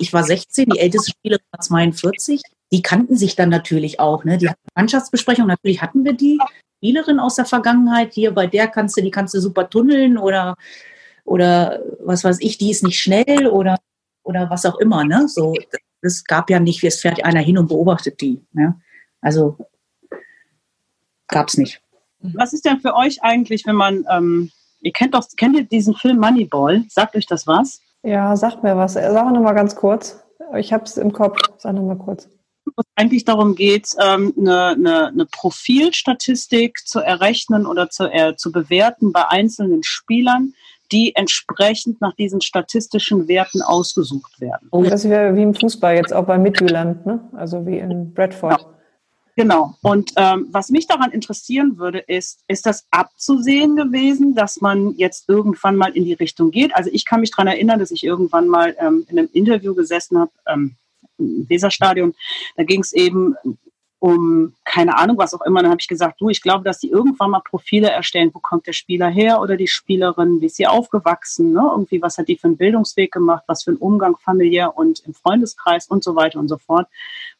Ich 0.00 0.12
war 0.12 0.22
16, 0.22 0.66
die 0.68 0.80
älteste 0.80 1.12
Spielerin 1.12 1.46
war 1.50 1.60
42. 1.60 2.42
Die 2.72 2.82
kannten 2.82 3.16
sich 3.16 3.36
dann 3.36 3.48
natürlich 3.48 4.00
auch. 4.00 4.24
Ne? 4.24 4.36
Die 4.36 4.50
Mannschaftsbesprechung, 4.74 5.46
natürlich 5.46 5.80
hatten 5.80 6.04
wir 6.04 6.12
die. 6.12 6.38
Spielerin 6.78 7.18
aus 7.18 7.36
der 7.36 7.46
Vergangenheit, 7.46 8.12
hier 8.12 8.32
bei 8.32 8.46
der 8.46 8.68
kannst 8.68 8.96
du, 8.96 9.02
die 9.02 9.10
kannst 9.10 9.34
du 9.34 9.40
super 9.40 9.68
tunneln 9.68 10.18
oder, 10.18 10.56
oder 11.24 11.80
was 12.00 12.22
weiß 12.22 12.38
ich, 12.40 12.58
die 12.58 12.70
ist 12.70 12.84
nicht 12.84 13.00
schnell 13.00 13.48
oder, 13.48 13.76
oder 14.22 14.50
was 14.50 14.66
auch 14.66 14.78
immer. 14.78 15.04
Ne? 15.04 15.26
So, 15.28 15.54
das 16.02 16.24
gab 16.24 16.50
ja 16.50 16.60
nicht, 16.60 16.84
es 16.84 17.00
fährt 17.00 17.24
einer 17.24 17.40
hin 17.40 17.58
und 17.58 17.68
beobachtet 17.68 18.20
die. 18.20 18.44
Ne? 18.52 18.78
Also 19.20 19.56
gab 21.28 21.48
es 21.48 21.56
nicht. 21.56 21.80
Was 22.20 22.52
ist 22.52 22.64
denn 22.64 22.80
für 22.80 22.94
euch 22.94 23.22
eigentlich, 23.22 23.66
wenn 23.66 23.76
man, 23.76 24.04
ähm, 24.10 24.50
ihr 24.80 24.92
kennt 24.92 25.14
doch, 25.14 25.26
kennt 25.36 25.56
ihr 25.56 25.64
diesen 25.64 25.94
Film 25.94 26.18
Moneyball? 26.18 26.84
Sagt 26.88 27.16
euch 27.16 27.26
das 27.26 27.46
was? 27.46 27.80
Ja, 28.02 28.36
sagt 28.36 28.62
mir 28.62 28.76
was. 28.76 28.94
Sag 28.94 29.32
noch 29.32 29.40
mal 29.40 29.54
ganz 29.54 29.74
kurz. 29.74 30.22
Ich 30.56 30.72
habe 30.72 30.84
es 30.84 30.96
im 30.96 31.12
Kopf. 31.12 31.38
Sag 31.58 31.74
noch 31.74 31.82
mal 31.82 31.98
kurz 31.98 32.28
wo 32.66 32.82
es 32.82 32.86
eigentlich 32.96 33.24
darum 33.24 33.54
geht, 33.54 33.90
ähm, 34.02 34.32
eine, 34.36 34.66
eine, 34.68 35.06
eine 35.08 35.26
Profilstatistik 35.26 36.86
zu 36.86 37.00
errechnen 37.00 37.66
oder 37.66 37.88
zu, 37.90 38.10
äh, 38.10 38.36
zu 38.36 38.52
bewerten 38.52 39.12
bei 39.12 39.26
einzelnen 39.28 39.82
Spielern, 39.82 40.54
die 40.92 41.14
entsprechend 41.16 42.00
nach 42.00 42.14
diesen 42.14 42.40
statistischen 42.40 43.28
Werten 43.28 43.62
ausgesucht 43.62 44.40
werden. 44.40 44.68
Oh, 44.70 44.82
das 44.82 45.08
wäre 45.08 45.34
wie 45.34 45.42
im 45.42 45.54
Fußball 45.54 45.96
jetzt 45.96 46.12
auch 46.12 46.24
bei 46.24 46.38
Midtjylland, 46.38 47.06
ne? 47.06 47.28
also 47.32 47.66
wie 47.66 47.78
in 47.78 48.12
Bradford. 48.14 48.58
Genau. 48.58 48.72
Genau. 49.38 49.74
Und 49.82 50.12
ähm, 50.16 50.48
was 50.50 50.70
mich 50.70 50.86
daran 50.86 51.10
interessieren 51.12 51.76
würde, 51.76 51.98
ist, 51.98 52.42
ist 52.48 52.64
das 52.64 52.86
abzusehen 52.90 53.76
gewesen, 53.76 54.34
dass 54.34 54.62
man 54.62 54.94
jetzt 54.96 55.28
irgendwann 55.28 55.76
mal 55.76 55.94
in 55.94 56.04
die 56.04 56.14
Richtung 56.14 56.50
geht? 56.50 56.74
Also 56.74 56.88
ich 56.90 57.04
kann 57.04 57.20
mich 57.20 57.32
daran 57.32 57.48
erinnern, 57.48 57.78
dass 57.78 57.90
ich 57.90 58.02
irgendwann 58.02 58.48
mal 58.48 58.74
ähm, 58.80 59.04
in 59.10 59.18
einem 59.18 59.28
Interview 59.34 59.74
gesessen 59.74 60.18
habe, 60.18 60.30
ähm, 60.46 60.76
Weserstadion. 61.18 62.14
Da 62.56 62.64
ging 62.64 62.80
es 62.80 62.92
eben 62.92 63.36
um 63.98 64.54
keine 64.64 64.98
Ahnung, 64.98 65.16
was 65.16 65.32
auch 65.32 65.40
immer. 65.42 65.62
Dann 65.62 65.70
habe 65.70 65.80
ich 65.80 65.88
gesagt, 65.88 66.20
du, 66.20 66.28
ich 66.28 66.42
glaube, 66.42 66.64
dass 66.64 66.80
die 66.80 66.90
irgendwann 66.90 67.30
mal 67.30 67.40
Profile 67.40 67.90
erstellen, 67.90 68.30
wo 68.34 68.40
kommt 68.40 68.66
der 68.66 68.72
Spieler 68.72 69.08
her 69.08 69.40
oder 69.40 69.56
die 69.56 69.66
Spielerin, 69.66 70.40
wie 70.40 70.46
ist 70.46 70.56
sie 70.56 70.66
aufgewachsen, 70.66 71.52
ne? 71.52 71.68
irgendwie, 71.72 72.02
was 72.02 72.18
hat 72.18 72.28
die 72.28 72.36
für 72.36 72.48
einen 72.48 72.58
Bildungsweg 72.58 73.10
gemacht, 73.10 73.44
was 73.46 73.64
für 73.64 73.70
einen 73.70 73.78
Umgang 73.78 74.16
familiär 74.18 74.76
und 74.76 75.00
im 75.00 75.14
Freundeskreis 75.14 75.88
und 75.88 76.04
so 76.04 76.14
weiter 76.14 76.38
und 76.38 76.48
so 76.48 76.58
fort. 76.58 76.88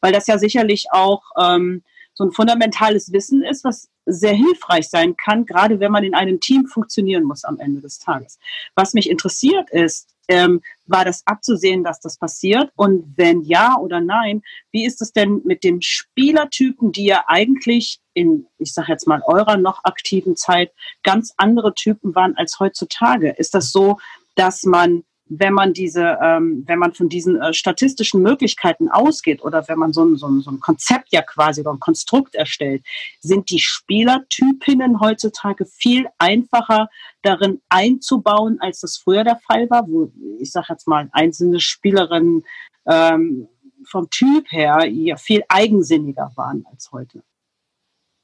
Weil 0.01 0.11
das 0.11 0.27
ja 0.27 0.37
sicherlich 0.39 0.87
auch 0.91 1.23
ähm, 1.39 1.83
so 2.15 2.23
ein 2.23 2.31
fundamentales 2.31 3.13
Wissen 3.13 3.43
ist, 3.43 3.63
was 3.63 3.89
sehr 4.07 4.33
hilfreich 4.33 4.89
sein 4.89 5.15
kann, 5.15 5.45
gerade 5.45 5.79
wenn 5.79 5.91
man 5.91 6.03
in 6.03 6.15
einem 6.15 6.39
Team 6.39 6.65
funktionieren 6.65 7.23
muss 7.23 7.43
am 7.43 7.59
Ende 7.59 7.81
des 7.81 7.99
Tages. 7.99 8.39
Was 8.73 8.93
mich 8.93 9.09
interessiert 9.09 9.69
ist, 9.69 10.16
ähm, 10.27 10.61
war 10.85 11.05
das 11.05 11.23
abzusehen, 11.25 11.83
dass 11.83 11.99
das 11.99 12.17
passiert? 12.17 12.71
Und 12.75 13.13
wenn 13.17 13.41
ja 13.41 13.77
oder 13.77 13.99
nein, 13.99 14.41
wie 14.71 14.85
ist 14.85 15.01
es 15.01 15.11
denn 15.11 15.41
mit 15.43 15.63
den 15.63 15.81
Spielertypen, 15.81 16.91
die 16.91 17.05
ja 17.05 17.25
eigentlich 17.27 17.99
in, 18.13 18.47
ich 18.57 18.73
sage 18.73 18.91
jetzt 18.91 19.07
mal, 19.07 19.21
eurer 19.25 19.57
noch 19.57 19.83
aktiven 19.83 20.35
Zeit 20.35 20.71
ganz 21.03 21.33
andere 21.37 21.73
Typen 21.73 22.15
waren 22.15 22.35
als 22.35 22.59
heutzutage? 22.59 23.31
Ist 23.31 23.53
das 23.53 23.71
so, 23.71 23.97
dass 24.35 24.63
man 24.63 25.03
wenn 25.29 25.53
man 25.53 25.73
diese, 25.73 26.17
ähm, 26.21 26.63
wenn 26.67 26.79
man 26.79 26.93
von 26.93 27.09
diesen 27.09 27.41
äh, 27.41 27.53
statistischen 27.53 28.21
Möglichkeiten 28.21 28.89
ausgeht 28.89 29.43
oder 29.43 29.67
wenn 29.67 29.79
man 29.79 29.93
so 29.93 30.03
ein, 30.05 30.15
so, 30.15 30.27
ein, 30.27 30.41
so 30.41 30.51
ein 30.51 30.59
Konzept 30.59 31.09
ja 31.11 31.21
quasi 31.21 31.61
oder 31.61 31.71
ein 31.71 31.79
Konstrukt 31.79 32.35
erstellt, 32.35 32.83
sind 33.19 33.49
die 33.49 33.59
Spielertypinnen 33.59 34.99
heutzutage 34.99 35.65
viel 35.65 36.07
einfacher 36.17 36.89
darin 37.21 37.61
einzubauen, 37.69 38.57
als 38.61 38.81
das 38.81 38.97
früher 38.97 39.23
der 39.23 39.37
Fall 39.37 39.69
war, 39.69 39.87
wo 39.87 40.11
ich 40.39 40.51
sage 40.51 40.67
jetzt 40.69 40.87
mal 40.87 41.09
einzelne 41.11 41.59
Spielerinnen 41.59 42.45
ähm, 42.85 43.47
vom 43.85 44.09
Typ 44.09 44.51
her 44.51 44.85
ja 44.85 45.17
viel 45.17 45.43
eigensinniger 45.49 46.31
waren 46.35 46.65
als 46.71 46.91
heute. 46.91 47.23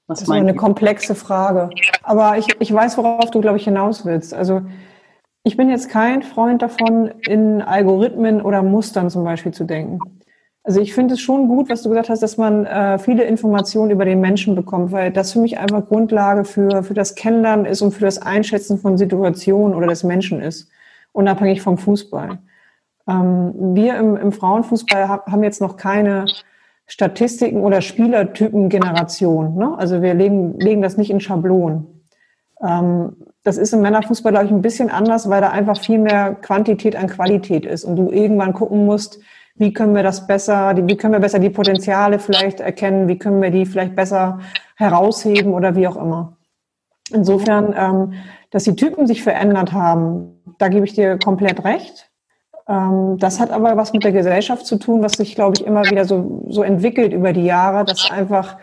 Was 0.08 0.20
das 0.20 0.28
ist 0.28 0.34
eine 0.34 0.56
komplexe 0.56 1.16
Frage. 1.16 1.70
Aber 2.04 2.38
ich, 2.38 2.48
ich 2.60 2.74
weiß, 2.74 2.98
worauf 2.98 3.32
du, 3.32 3.40
glaube 3.40 3.58
ich, 3.58 3.64
hinaus 3.64 4.06
willst. 4.06 4.34
Also 4.34 4.62
ich 5.44 5.58
bin 5.58 5.70
jetzt 5.70 5.90
kein 5.90 6.24
Freund 6.24 6.62
davon, 6.62 7.12
in 7.28 7.62
Algorithmen 7.62 8.42
oder 8.42 8.64
Mustern 8.64 9.10
zum 9.10 9.24
Beispiel 9.24 9.52
zu 9.52 9.66
denken. 9.66 10.00
Also 10.66 10.80
ich 10.80 10.94
finde 10.94 11.16
es 11.16 11.20
schon 11.20 11.50
gut, 11.50 11.70
was 11.70 11.84
du 11.84 11.90
gesagt 11.90 12.10
hast, 12.10 12.24
dass 12.24 12.38
man 12.38 12.66
äh, 12.66 12.98
viele 12.98 13.26
Informationen 13.26 13.92
über 13.92 14.06
den 14.06 14.22
Menschen 14.22 14.56
bekommt, 14.56 14.94
weil 14.94 15.12
das 15.12 15.34
für 15.34 15.40
mich 15.40 15.60
einfach 15.60 15.86
Grundlage 15.88 16.46
für, 16.46 16.84
für 16.84 16.94
das 16.94 17.16
Kennenlernen 17.16 17.66
ist 17.66 17.82
und 17.82 17.92
für 17.92 18.06
das 18.06 18.22
Einschätzen 18.22 18.78
von 18.78 18.98
Situationen 18.98 19.76
oder 19.76 19.88
des 19.88 20.06
Menschen 20.06 20.42
ist, 20.42 20.70
unabhängig 21.12 21.62
vom 21.62 21.78
Fußball. 21.78 22.40
Ähm, 23.10 23.76
wir 23.76 23.98
im, 23.98 24.16
im 24.16 24.32
Frauenfußball 24.32 25.10
haben 25.10 25.44
jetzt 25.44 25.60
noch 25.60 25.76
keine 25.76 26.26
Statistiken 26.88 27.62
oder 27.62 27.82
Spielertypen-Generation. 27.82 29.56
Ne? 29.56 29.78
Also 29.78 30.02
wir 30.02 30.14
legen, 30.14 30.58
legen 30.60 30.82
das 30.82 30.96
nicht 30.96 31.12
in 31.12 31.20
Schablonen. 31.20 31.93
Ähm, 32.64 33.16
das 33.44 33.58
ist 33.58 33.74
im 33.74 33.82
Männerfußball, 33.82 34.32
glaube 34.32 34.46
ich, 34.46 34.52
ein 34.52 34.62
bisschen 34.62 34.90
anders, 34.90 35.30
weil 35.30 35.42
da 35.42 35.50
einfach 35.50 35.78
viel 35.78 36.00
mehr 36.00 36.36
Quantität 36.36 36.96
an 36.96 37.08
Qualität 37.08 37.66
ist 37.66 37.84
und 37.84 37.98
du 37.98 38.10
irgendwann 38.10 38.54
gucken 38.54 38.86
musst, 38.86 39.20
wie 39.56 39.74
können 39.74 39.96
wir 39.96 40.04
das 40.04 40.26
besser, 40.26 40.74
wie 40.76 40.98
können 40.98 41.14
wir 41.14 41.20
besser 41.20 41.40
die 41.40 41.50
Potenziale 41.50 42.20
vielleicht 42.20 42.60
erkennen, 42.60 43.08
wie 43.08 43.18
können 43.18 43.42
wir 43.42 43.52
die 43.52 43.66
vielleicht 43.66 43.96
besser 43.96 44.40
herausheben 44.76 45.54
oder 45.54 45.76
wie 45.76 45.88
auch 45.88 45.98
immer. 45.98 46.38
Insofern, 47.12 47.76
ähm, 47.78 48.14
dass 48.50 48.64
die 48.64 48.76
Typen 48.76 49.08
sich 49.08 49.22
verändert 49.22 49.74
haben, 49.74 50.42
da 50.58 50.70
gebe 50.70 50.86
ich 50.86 50.94
dir 50.94 51.20
komplett 51.20 51.64
recht. 51.64 52.10
Ähm, 52.68 53.18
das 53.20 53.40
hat 53.40 53.52
aber 53.52 53.78
was 53.78 53.94
mit 53.94 54.04
der 54.04 54.14
Gesellschaft 54.14 54.66
zu 54.66 54.78
tun, 54.78 55.04
was 55.04 55.14
sich, 55.14 55.36
glaube 55.36 55.54
ich, 55.58 55.66
immer 55.66 55.84
wieder 55.90 56.06
so, 56.06 56.46
so 56.50 56.64
entwickelt 56.64 57.14
über 57.14 57.34
die 57.34 57.46
Jahre, 57.46 57.84
dass 57.84 58.10
einfach 58.10 58.58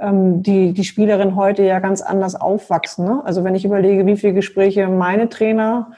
die, 0.00 0.72
die 0.72 0.84
Spielerinnen 0.84 1.36
heute 1.36 1.62
ja 1.62 1.78
ganz 1.78 2.02
anders 2.02 2.34
aufwachsen. 2.34 3.04
Ne? 3.04 3.22
Also 3.24 3.44
wenn 3.44 3.54
ich 3.54 3.64
überlege, 3.64 4.06
wie 4.06 4.16
viele 4.16 4.34
Gespräche 4.34 4.88
meine 4.88 5.28
Trainer, 5.28 5.92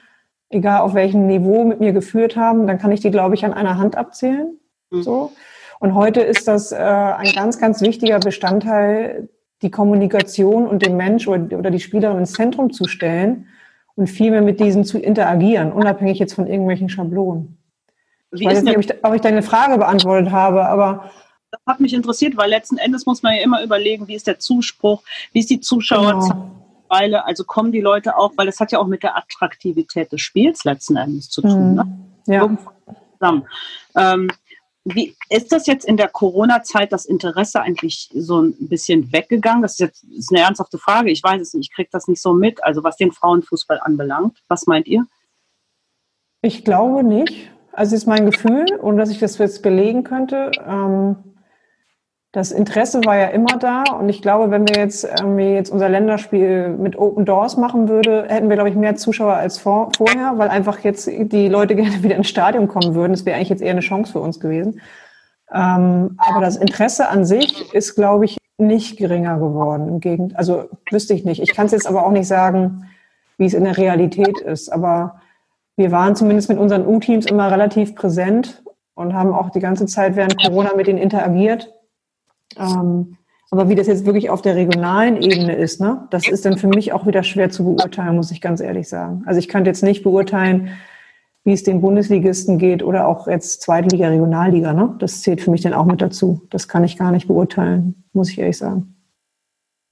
egal 0.51 0.81
auf 0.81 0.95
welchem 0.95 1.27
Niveau, 1.27 1.65
mit 1.65 1.81
mir 1.81 1.93
geführt 1.93 2.37
haben, 2.37 2.67
dann 2.67 2.79
kann 2.79 2.93
ich 2.93 3.01
die, 3.01 3.11
glaube 3.11 3.35
ich, 3.35 3.45
an 3.45 3.55
einer 3.55 3.79
Hand 3.79 3.97
abzählen. 3.97 4.59
Mhm. 4.91 5.03
So. 5.03 5.33
Und 5.81 5.95
heute 5.95 6.21
ist 6.21 6.47
das 6.47 6.73
äh, 6.73 6.77
ein 6.77 7.33
ganz, 7.35 7.59
ganz 7.59 7.81
wichtiger 7.81 8.19
Bestandteil, 8.19 9.29
die 9.63 9.71
Kommunikation 9.71 10.67
und 10.67 10.85
den 10.85 10.97
Mensch 10.97 11.27
oder, 11.27 11.59
oder 11.59 11.71
die 11.71 11.81
Spielerin 11.81 12.19
ins 12.19 12.33
Zentrum 12.33 12.73
zu 12.73 12.85
stellen 12.85 13.47
und 13.95 14.09
viel 14.09 14.31
mehr 14.31 14.43
mit 14.43 14.61
diesen 14.61 14.85
zu 14.85 14.99
interagieren, 14.99 15.73
unabhängig 15.73 16.19
jetzt 16.19 16.35
von 16.35 16.47
irgendwelchen 16.47 16.91
Schablonen. 16.91 17.57
Ich 18.33 18.45
weiß 18.45 18.63
nicht, 18.63 18.77
ob 18.77 18.85
ich, 18.85 19.05
ob 19.05 19.15
ich 19.15 19.21
deine 19.23 19.43
Frage 19.43 19.79
beantwortet 19.79 20.31
habe, 20.31 20.67
aber 20.67 21.11
das 21.51 21.61
hat 21.67 21.81
mich 21.81 21.93
interessiert, 21.93 22.37
weil 22.37 22.51
letzten 22.51 22.79
Endes 22.79 23.07
muss 23.07 23.23
man 23.23 23.35
ja 23.35 23.43
immer 23.43 23.63
überlegen, 23.63 24.09
wie 24.09 24.15
ist 24.15 24.27
der 24.27 24.39
Zuspruch, 24.39 25.03
wie 25.33 25.41
ist 25.41 25.51
die 25.51 25.61
Zuschauerzahl. 25.61 26.51
Genau. 26.89 27.23
Also 27.25 27.45
kommen 27.45 27.73
die 27.73 27.81
Leute 27.81 28.17
auch, 28.17 28.33
weil 28.37 28.49
es 28.49 28.61
hat 28.61 28.73
ja 28.73 28.79
auch 28.79 28.87
mit 28.87 29.03
der 29.03 29.17
Attraktivität 29.17 30.13
des 30.13 30.21
Spiels 30.21 30.65
letzten 30.65 30.97
Endes 30.97 31.29
zu 31.29 31.43
tun. 31.43 31.71
Mhm. 31.71 31.75
Ne? 31.75 31.99
Ja. 32.27 32.59
Zusammen. 33.19 33.47
Ähm, 33.97 34.31
wie 34.85 35.17
ist 35.31 35.51
das 35.51 35.67
jetzt 35.67 35.85
in 35.85 35.97
der 35.97 36.09
Corona-Zeit 36.09 36.93
das 36.93 37.07
Interesse 37.07 37.61
eigentlich 37.61 38.09
so 38.15 38.41
ein 38.41 38.55
bisschen 38.69 39.13
weggegangen? 39.13 39.63
Das 39.63 39.73
ist 39.73 39.81
jetzt 39.81 40.05
ist 40.05 40.31
eine 40.31 40.43
ernsthafte 40.43 40.79
Frage. 40.79 41.11
Ich 41.11 41.25
weiß 41.25 41.43
es 41.43 41.55
nicht. 41.55 41.71
Ich 41.71 41.75
kriege 41.75 41.89
das 41.91 42.07
nicht 42.07 42.23
so 42.23 42.33
mit. 42.35 42.63
Also 42.63 42.85
was 42.85 42.97
den 42.97 43.11
Frauenfußball 43.11 43.81
anbelangt. 43.81 44.39
Was 44.47 44.69
meint 44.69 44.87
ihr? 44.87 45.05
Ich 46.41 46.65
glaube 46.65 47.03
nicht. 47.03 47.51
Also 47.73 47.97
ist 47.97 48.07
mein 48.07 48.31
Gefühl, 48.31 48.67
und 48.81 48.97
dass 48.97 49.11
ich 49.11 49.19
das 49.19 49.39
jetzt 49.39 49.63
belegen 49.63 50.05
könnte. 50.05 50.53
Ähm, 50.65 51.17
das 52.37 52.53
Interesse 52.53 53.03
war 53.07 53.17
ja 53.17 53.29
immer 53.29 53.57
da 53.59 53.85
und 53.99 54.11
ich 54.11 54.21
glaube, 54.21 54.51
wenn 54.51 54.69
wir 54.69 54.77
jetzt, 54.77 55.05
wir 55.25 55.55
jetzt 55.55 55.71
unser 55.71 55.89
Länderspiel 55.89 56.69
mit 56.69 56.99
Open 56.99 57.25
Doors 57.25 57.57
machen 57.57 57.89
würde, 57.89 58.27
hätten 58.29 58.51
wir, 58.51 58.57
glaube 58.57 58.69
ich, 58.69 58.77
mehr 58.77 58.95
Zuschauer 58.95 59.33
als 59.33 59.57
vor, 59.57 59.89
vorher, 59.97 60.35
weil 60.37 60.51
einfach 60.51 60.81
jetzt 60.81 61.07
die 61.07 61.49
Leute 61.49 61.75
gerne 61.77 62.03
wieder 62.03 62.15
ins 62.15 62.29
Stadion 62.29 62.69
kommen 62.69 62.95
würden. 62.95 63.15
Das 63.15 63.25
wäre 63.25 63.37
eigentlich 63.37 63.49
jetzt 63.49 63.63
eher 63.63 63.71
eine 63.71 63.81
Chance 63.81 64.13
für 64.13 64.21
uns 64.21 64.39
gewesen. 64.39 64.83
Ähm, 65.51 66.19
aber 66.19 66.43
das 66.43 66.57
Interesse 66.57 67.09
an 67.09 67.25
sich 67.25 67.73
ist, 67.73 67.95
glaube 67.95 68.27
ich, 68.27 68.37
nicht 68.59 68.99
geringer 68.99 69.39
geworden. 69.39 69.89
Im 69.89 70.01
Gegenteil, 70.01 70.37
also 70.37 70.65
wüsste 70.91 71.15
ich 71.15 71.25
nicht. 71.25 71.41
Ich 71.41 71.55
kann 71.55 71.65
es 71.65 71.73
jetzt 71.73 71.87
aber 71.87 72.05
auch 72.05 72.13
nicht 72.13 72.29
sagen, 72.29 72.87
wie 73.39 73.47
es 73.47 73.55
in 73.55 73.65
der 73.65 73.79
Realität 73.79 74.43
ist. 74.43 74.71
Aber 74.71 75.23
wir 75.77 75.91
waren 75.91 76.15
zumindest 76.15 76.51
mit 76.51 76.59
unseren 76.59 76.87
U-Teams 76.87 77.25
immer 77.25 77.51
relativ 77.51 77.95
präsent 77.95 78.63
und 78.95 79.15
haben 79.15 79.33
auch 79.33 79.49
die 79.49 79.61
ganze 79.61 79.87
Zeit 79.87 80.17
während 80.17 80.37
Corona 80.37 80.75
mit 80.77 80.87
denen 80.87 80.99
interagiert. 80.99 81.73
Ähm, 82.59 83.17
aber 83.51 83.69
wie 83.69 83.75
das 83.75 83.87
jetzt 83.87 84.05
wirklich 84.05 84.29
auf 84.29 84.43
der 84.43 84.57
regionalen 84.57 85.17
Ebene 85.17 85.55
ist, 85.55 85.81
ne, 85.81 86.07
das 86.11 86.29
ist 86.29 86.45
dann 86.45 86.59
für 86.59 86.67
mich 86.67 86.93
auch 86.93 87.07
wieder 87.07 87.23
schwer 87.23 87.49
zu 87.49 87.65
beurteilen, 87.65 88.17
muss 88.17 88.31
ich 88.31 88.41
ganz 88.41 88.61
ehrlich 88.61 88.89
sagen. 88.89 89.23
Also 89.27 89.39
ich 89.39 89.49
könnte 89.49 89.71
jetzt 89.71 89.83
nicht 89.83 90.03
beurteilen, 90.03 90.71
wie 91.45 91.53
es 91.53 91.63
den 91.63 91.81
Bundesligisten 91.81 92.59
geht 92.59 92.83
oder 92.83 93.07
auch 93.07 93.29
jetzt 93.29 93.63
Zweitliga, 93.63 94.09
Regionalliga. 94.09 94.73
Ne? 94.73 94.97
Das 94.99 95.23
zählt 95.23 95.41
für 95.41 95.53
mich 95.53 95.61
dann 95.61 95.75
auch 95.75 95.85
mit 95.85 96.03
dazu. 96.03 96.43
Das 96.51 96.67
kann 96.67 96.83
ich 96.83 96.99
gar 96.99 97.13
nicht 97.13 97.29
beurteilen, 97.29 98.05
muss 98.13 98.31
ich 98.31 98.39
ehrlich 98.39 98.59
sagen. 98.59 98.97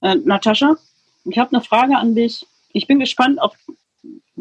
Äh, 0.01 0.15
Natascha, 0.15 0.75
ich 1.23 1.37
habe 1.37 1.55
eine 1.55 1.63
Frage 1.63 1.95
an 1.95 2.13
dich. 2.13 2.45
Ich 2.73 2.87
bin 2.87 2.99
gespannt, 2.99 3.39
ob 3.41 3.55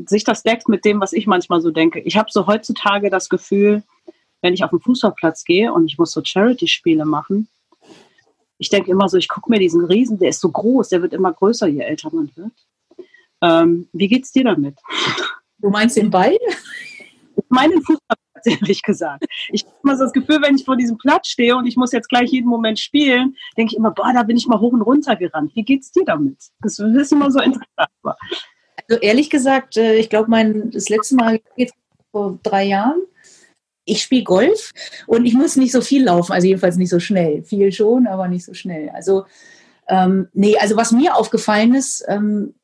sich 0.06 0.24
das 0.24 0.42
deckt 0.42 0.68
mit 0.68 0.84
dem, 0.84 1.00
was 1.00 1.12
ich 1.12 1.28
manchmal 1.28 1.60
so 1.60 1.70
denke. 1.70 2.00
Ich 2.00 2.16
habe 2.16 2.30
so 2.32 2.48
heutzutage 2.48 3.10
das 3.10 3.28
Gefühl, 3.28 3.84
wenn 4.42 4.54
ich 4.54 4.64
auf 4.64 4.70
den 4.70 4.80
Fußballplatz 4.80 5.44
gehe 5.44 5.72
und 5.72 5.86
ich 5.86 5.98
muss 5.98 6.10
so 6.10 6.20
Charity-Spiele 6.22 7.04
machen, 7.04 7.48
ich 8.58 8.68
denke 8.68 8.90
immer 8.90 9.08
so, 9.08 9.16
ich 9.16 9.28
gucke 9.28 9.50
mir 9.50 9.58
diesen 9.58 9.84
Riesen, 9.84 10.18
der 10.18 10.30
ist 10.30 10.40
so 10.40 10.50
groß, 10.50 10.88
der 10.88 11.02
wird 11.02 11.12
immer 11.12 11.32
größer, 11.32 11.66
je 11.66 11.80
älter 11.80 12.10
man 12.12 12.30
wird. 12.36 12.52
Ähm, 13.42 13.88
wie 13.92 14.08
geht's 14.08 14.32
dir 14.32 14.44
damit? 14.44 14.78
Du 15.58 15.70
meinst 15.70 15.96
den 15.96 16.10
Ball? 16.10 16.36
Ich 17.36 17.44
meine 17.48 17.74
den 17.74 17.82
Fußballplatz, 17.82 18.46
ehrlich 18.60 18.82
gesagt. 18.82 19.24
Ich 19.48 19.64
habe 19.64 19.74
immer 19.82 19.96
so 19.96 20.04
das 20.04 20.12
Gefühl, 20.12 20.40
wenn 20.42 20.56
ich 20.56 20.64
vor 20.64 20.76
diesem 20.76 20.98
Platz 20.98 21.28
stehe 21.28 21.56
und 21.56 21.66
ich 21.66 21.76
muss 21.76 21.92
jetzt 21.92 22.08
gleich 22.08 22.30
jeden 22.30 22.48
Moment 22.48 22.78
spielen, 22.78 23.36
denke 23.56 23.72
ich 23.72 23.76
immer, 23.76 23.90
boah, 23.90 24.12
da 24.12 24.22
bin 24.22 24.36
ich 24.36 24.46
mal 24.46 24.60
hoch 24.60 24.72
und 24.72 24.82
runter 24.82 25.16
gerannt. 25.16 25.54
Wie 25.54 25.64
geht's 25.64 25.90
dir 25.90 26.04
damit? 26.04 26.38
Das 26.60 26.78
ist 26.78 27.12
immer 27.12 27.30
so 27.30 27.40
interessant. 27.40 27.88
Also 28.02 29.00
ehrlich 29.00 29.30
gesagt, 29.30 29.76
äh, 29.76 29.96
ich 29.96 30.10
glaube, 30.10 30.30
mein 30.30 30.70
das 30.70 30.88
letzte 30.88 31.16
Mal 31.16 31.40
vor 32.12 32.38
drei 32.42 32.64
Jahren 32.64 33.00
ich 33.84 34.02
spiele 34.02 34.24
Golf 34.24 34.72
und 35.06 35.26
ich 35.26 35.34
muss 35.34 35.56
nicht 35.56 35.72
so 35.72 35.80
viel 35.80 36.04
laufen, 36.04 36.32
also 36.32 36.46
jedenfalls 36.46 36.76
nicht 36.76 36.90
so 36.90 37.00
schnell. 37.00 37.42
Viel 37.42 37.72
schon, 37.72 38.06
aber 38.06 38.28
nicht 38.28 38.44
so 38.44 38.54
schnell. 38.54 38.88
Also, 38.90 39.24
ähm, 39.88 40.28
nee, 40.32 40.56
also 40.58 40.76
was 40.76 40.92
mir 40.92 41.16
aufgefallen 41.16 41.74
ist, 41.74 42.04
ähm, 42.08 42.54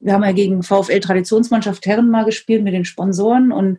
wir 0.00 0.14
haben 0.14 0.24
ja 0.24 0.32
gegen 0.32 0.62
VfL 0.62 1.00
Traditionsmannschaft 1.00 1.86
Herren 1.86 2.10
mal 2.10 2.24
gespielt 2.24 2.64
mit 2.64 2.74
den 2.74 2.84
Sponsoren 2.84 3.52
und 3.52 3.78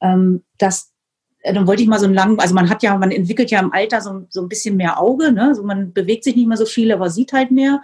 ähm, 0.00 0.44
das, 0.56 0.92
äh, 1.40 1.52
dann 1.52 1.66
wollte 1.66 1.82
ich 1.82 1.88
mal 1.88 1.98
so 1.98 2.06
einen 2.06 2.14
langen, 2.14 2.38
also 2.38 2.54
man 2.54 2.70
hat 2.70 2.82
ja, 2.82 2.96
man 2.96 3.10
entwickelt 3.10 3.50
ja 3.50 3.60
im 3.60 3.72
Alter 3.72 4.00
so, 4.00 4.26
so 4.30 4.40
ein 4.40 4.48
bisschen 4.48 4.76
mehr 4.76 5.00
Auge, 5.00 5.32
ne? 5.32 5.54
so 5.54 5.62
man 5.64 5.92
bewegt 5.92 6.24
sich 6.24 6.36
nicht 6.36 6.48
mehr 6.48 6.56
so 6.56 6.66
viel, 6.66 6.92
aber 6.92 7.10
sieht 7.10 7.32
halt 7.32 7.50
mehr. 7.50 7.82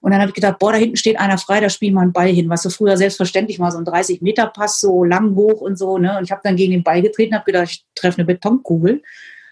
Und 0.00 0.12
dann 0.12 0.20
habe 0.20 0.30
ich 0.30 0.34
gedacht, 0.34 0.58
boah, 0.58 0.72
da 0.72 0.78
hinten 0.78 0.96
steht 0.96 1.18
einer 1.18 1.38
frei, 1.38 1.60
da 1.60 1.68
spielen 1.68 1.94
wir 1.94 2.00
einen 2.00 2.12
Ball 2.12 2.28
hin. 2.28 2.48
Was 2.48 2.62
so 2.62 2.70
früher 2.70 2.96
selbstverständlich 2.96 3.58
mal 3.58 3.70
so 3.70 3.78
ein 3.78 3.84
30-Meter-Pass, 3.84 4.80
so 4.80 5.04
lang 5.04 5.34
hoch 5.34 5.60
und 5.60 5.78
so. 5.78 5.98
Ne? 5.98 6.16
Und 6.16 6.24
ich 6.24 6.30
habe 6.30 6.40
dann 6.42 6.56
gegen 6.56 6.72
den 6.72 6.82
Ball 6.82 7.02
getreten, 7.02 7.34
habe 7.34 7.44
gedacht, 7.44 7.68
ich 7.70 7.84
treffe 7.94 8.18
eine 8.18 8.26
Betonkugel. 8.26 9.02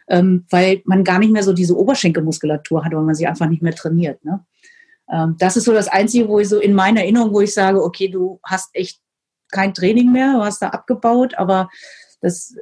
ähm, 0.09 0.47
weil 0.51 0.83
man 0.85 1.05
gar 1.05 1.19
nicht 1.19 1.33
mehr 1.33 1.43
so 1.43 1.53
diese 1.53 1.77
Oberschenkelmuskulatur 1.77 2.85
hat, 2.85 2.93
weil 2.93 3.03
man 3.03 3.15
sie 3.15 3.27
einfach 3.27 3.49
nicht 3.49 3.63
mehr 3.63 3.75
trainiert. 3.75 4.25
Ne? 4.25 4.45
Ähm, 5.11 5.37
das 5.39 5.57
ist 5.57 5.65
so 5.65 5.73
das 5.73 5.89
Einzige, 5.89 6.29
wo 6.29 6.39
ich 6.39 6.49
so 6.49 6.59
in 6.59 6.75
meiner 6.75 7.03
Erinnerung, 7.03 7.33
wo 7.33 7.41
ich 7.41 7.55
sage, 7.55 7.83
okay, 7.83 8.09
du 8.09 8.41
hast 8.43 8.71
echt 8.75 9.01
kein 9.51 9.75
Training 9.75 10.13
mehr, 10.13 10.35
du 10.35 10.45
hast 10.45 10.61
da 10.61 10.69
abgebaut, 10.69 11.35
aber 11.37 11.69
das, 12.21 12.55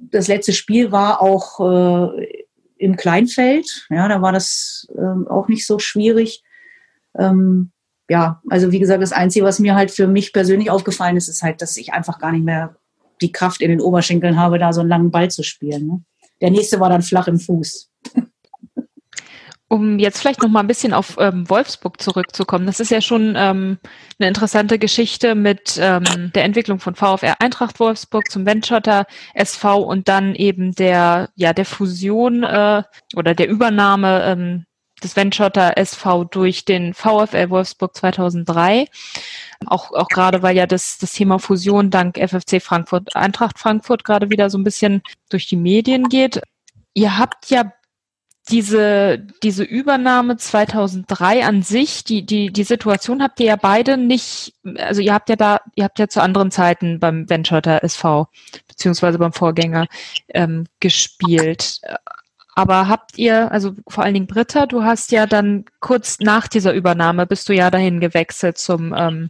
das 0.00 0.28
letzte 0.28 0.52
Spiel 0.52 0.92
war 0.92 1.20
auch 1.20 1.60
äh, 1.60 2.44
im 2.76 2.96
Kleinfeld. 2.96 3.86
Ja, 3.90 4.08
da 4.08 4.20
war 4.20 4.32
das 4.32 4.86
äh, 4.96 5.28
auch 5.30 5.48
nicht 5.48 5.66
so 5.66 5.78
schwierig. 5.78 6.42
Ähm, 7.18 7.70
ja, 8.08 8.42
also 8.50 8.70
wie 8.70 8.78
gesagt, 8.78 9.02
das 9.02 9.12
Einzige, 9.12 9.44
was 9.44 9.58
mir 9.58 9.74
halt 9.74 9.90
für 9.90 10.06
mich 10.06 10.32
persönlich 10.32 10.70
aufgefallen 10.70 11.16
ist, 11.16 11.28
ist 11.28 11.42
halt, 11.42 11.62
dass 11.62 11.76
ich 11.76 11.92
einfach 11.92 12.18
gar 12.18 12.32
nicht 12.32 12.44
mehr 12.44 12.76
die 13.20 13.32
Kraft 13.32 13.62
in 13.62 13.70
den 13.70 13.80
Oberschenkeln 13.80 14.38
habe, 14.38 14.58
da 14.58 14.72
so 14.72 14.80
einen 14.80 14.90
langen 14.90 15.10
Ball 15.10 15.30
zu 15.30 15.42
spielen. 15.42 15.86
Ne? 15.86 16.02
Der 16.40 16.50
nächste 16.50 16.80
war 16.80 16.90
dann 16.90 17.02
flach 17.02 17.28
im 17.28 17.40
Fuß. 17.40 17.90
Um 19.68 19.98
jetzt 19.98 20.20
vielleicht 20.20 20.42
noch 20.42 20.50
mal 20.50 20.60
ein 20.60 20.66
bisschen 20.66 20.92
auf 20.92 21.16
ähm, 21.18 21.48
Wolfsburg 21.48 22.00
zurückzukommen. 22.00 22.66
Das 22.66 22.80
ist 22.80 22.90
ja 22.90 23.00
schon 23.00 23.34
ähm, 23.36 23.78
eine 24.18 24.28
interessante 24.28 24.78
Geschichte 24.78 25.34
mit 25.34 25.78
ähm, 25.80 26.30
der 26.34 26.44
Entwicklung 26.44 26.80
von 26.80 26.94
VfR 26.94 27.40
Eintracht 27.40 27.80
Wolfsburg 27.80 28.30
zum 28.30 28.44
Venturer 28.44 29.06
SV 29.32 29.82
und 29.82 30.08
dann 30.08 30.34
eben 30.34 30.74
der 30.74 31.30
ja 31.34 31.54
der 31.54 31.64
Fusion 31.64 32.44
äh, 32.44 32.82
oder 33.16 33.34
der 33.34 33.48
Übernahme 33.48 34.22
ähm, 34.24 34.64
des 35.04 35.16
Venturer 35.16 35.76
SV 35.76 36.24
durch 36.24 36.64
den 36.64 36.94
VfL 36.94 37.50
Wolfsburg 37.50 37.94
2003. 37.96 38.86
Auch, 39.66 39.92
auch 39.92 40.08
gerade, 40.08 40.42
weil 40.42 40.56
ja 40.56 40.66
das, 40.66 40.98
das 40.98 41.12
Thema 41.12 41.38
Fusion 41.38 41.90
dank 41.90 42.18
FFC 42.18 42.60
Frankfurt, 42.60 43.14
Eintracht 43.14 43.58
Frankfurt 43.58 44.04
gerade 44.04 44.30
wieder 44.30 44.50
so 44.50 44.58
ein 44.58 44.64
bisschen 44.64 45.02
durch 45.28 45.46
die 45.46 45.56
Medien 45.56 46.08
geht. 46.08 46.42
Ihr 46.94 47.18
habt 47.18 47.50
ja 47.50 47.72
diese, 48.50 49.26
diese 49.42 49.64
Übernahme 49.64 50.36
2003 50.36 51.46
an 51.46 51.62
sich, 51.62 52.04
die, 52.04 52.26
die, 52.26 52.52
die 52.52 52.64
Situation 52.64 53.22
habt 53.22 53.40
ihr 53.40 53.46
ja 53.46 53.56
beide 53.56 53.96
nicht, 53.96 54.54
also 54.76 55.00
ihr 55.00 55.14
habt 55.14 55.30
ja 55.30 55.36
da, 55.36 55.60
ihr 55.76 55.84
habt 55.84 55.98
ja 55.98 56.08
zu 56.08 56.20
anderen 56.20 56.50
Zeiten 56.50 57.00
beim 57.00 57.28
Venture 57.28 57.82
SV, 57.82 58.28
beziehungsweise 58.68 59.18
beim 59.18 59.32
Vorgänger, 59.32 59.86
ähm, 60.28 60.66
gespielt. 60.80 61.80
Aber 62.56 62.88
habt 62.88 63.18
ihr, 63.18 63.50
also 63.50 63.74
vor 63.88 64.04
allen 64.04 64.14
Dingen 64.14 64.26
Britta, 64.28 64.66
du 64.66 64.84
hast 64.84 65.10
ja 65.10 65.26
dann 65.26 65.64
kurz 65.80 66.20
nach 66.20 66.46
dieser 66.46 66.72
Übernahme 66.72 67.26
bist 67.26 67.48
du 67.48 67.52
ja 67.52 67.70
dahin 67.70 67.98
gewechselt 67.98 68.58
zum 68.58 68.94
ähm, 68.96 69.28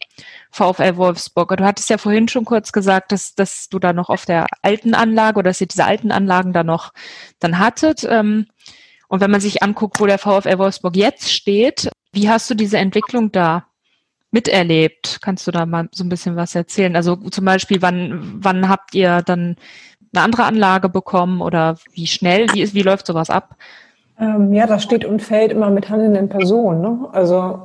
VfL 0.50 0.96
Wolfsburg. 0.96 1.56
Du 1.56 1.64
hattest 1.64 1.88
ja 1.88 1.96
vorhin 1.96 2.28
schon 2.28 2.44
kurz 2.44 2.72
gesagt, 2.72 3.12
dass, 3.12 3.34
dass 3.34 3.68
du 3.70 3.78
da 3.78 3.94
noch 3.94 4.10
auf 4.10 4.26
der 4.26 4.46
alten 4.60 4.94
Anlage 4.94 5.38
oder 5.38 5.50
dass 5.50 5.60
ihr 5.60 5.66
diese 5.66 5.86
alten 5.86 6.12
Anlagen 6.12 6.52
da 6.52 6.64
noch 6.64 6.92
dann 7.38 7.58
hattet. 7.58 8.04
Ähm, 8.04 8.46
und 9.08 9.20
wenn 9.20 9.30
man 9.30 9.40
sich 9.40 9.62
anguckt, 9.62 10.00
wo 10.00 10.06
der 10.06 10.18
VfL 10.18 10.58
Wolfsburg 10.58 10.96
jetzt 10.96 11.32
steht, 11.32 11.88
wie 12.12 12.28
hast 12.28 12.50
du 12.50 12.54
diese 12.54 12.76
Entwicklung 12.76 13.32
da 13.32 13.66
miterlebt? 14.32 15.20
Kannst 15.22 15.46
du 15.46 15.50
da 15.50 15.64
mal 15.64 15.88
so 15.92 16.04
ein 16.04 16.08
bisschen 16.10 16.36
was 16.36 16.54
erzählen? 16.54 16.94
Also 16.96 17.16
zum 17.16 17.44
Beispiel, 17.44 17.80
wann, 17.80 18.34
wann 18.42 18.68
habt 18.68 18.94
ihr 18.94 19.22
dann 19.22 19.56
eine 20.14 20.24
andere 20.24 20.44
Anlage 20.44 20.88
bekommen 20.88 21.40
oder 21.40 21.76
wie 21.92 22.06
schnell, 22.06 22.46
wie, 22.52 22.62
ist, 22.62 22.74
wie 22.74 22.82
läuft 22.82 23.06
sowas 23.06 23.30
ab? 23.30 23.56
Ähm, 24.18 24.52
ja, 24.52 24.66
das 24.66 24.82
steht 24.82 25.04
und 25.04 25.22
fällt 25.22 25.52
immer 25.52 25.70
mit 25.70 25.88
handelnden 25.88 26.28
Personen. 26.28 26.80
Ne? 26.80 27.08
Also 27.12 27.64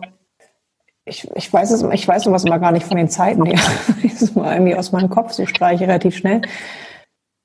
ich, 1.06 1.30
ich 1.36 1.52
weiß 1.52 1.72
es, 1.72 1.84
ich 1.84 2.08
weiß 2.08 2.24
sowas 2.24 2.46
immer 2.46 2.60
gar 2.60 2.72
nicht 2.72 2.86
von 2.86 2.98
den 2.98 3.10
Zeiten 3.10 3.46
her. 3.46 3.60
Ich 4.04 4.14
ist 4.14 4.36
mal 4.36 4.54
irgendwie 4.54 4.76
aus 4.76 4.92
meinem 4.92 5.10
Kopf, 5.10 5.34
so 5.34 5.46
streiche 5.46 5.86
relativ 5.86 6.16
schnell. 6.16 6.42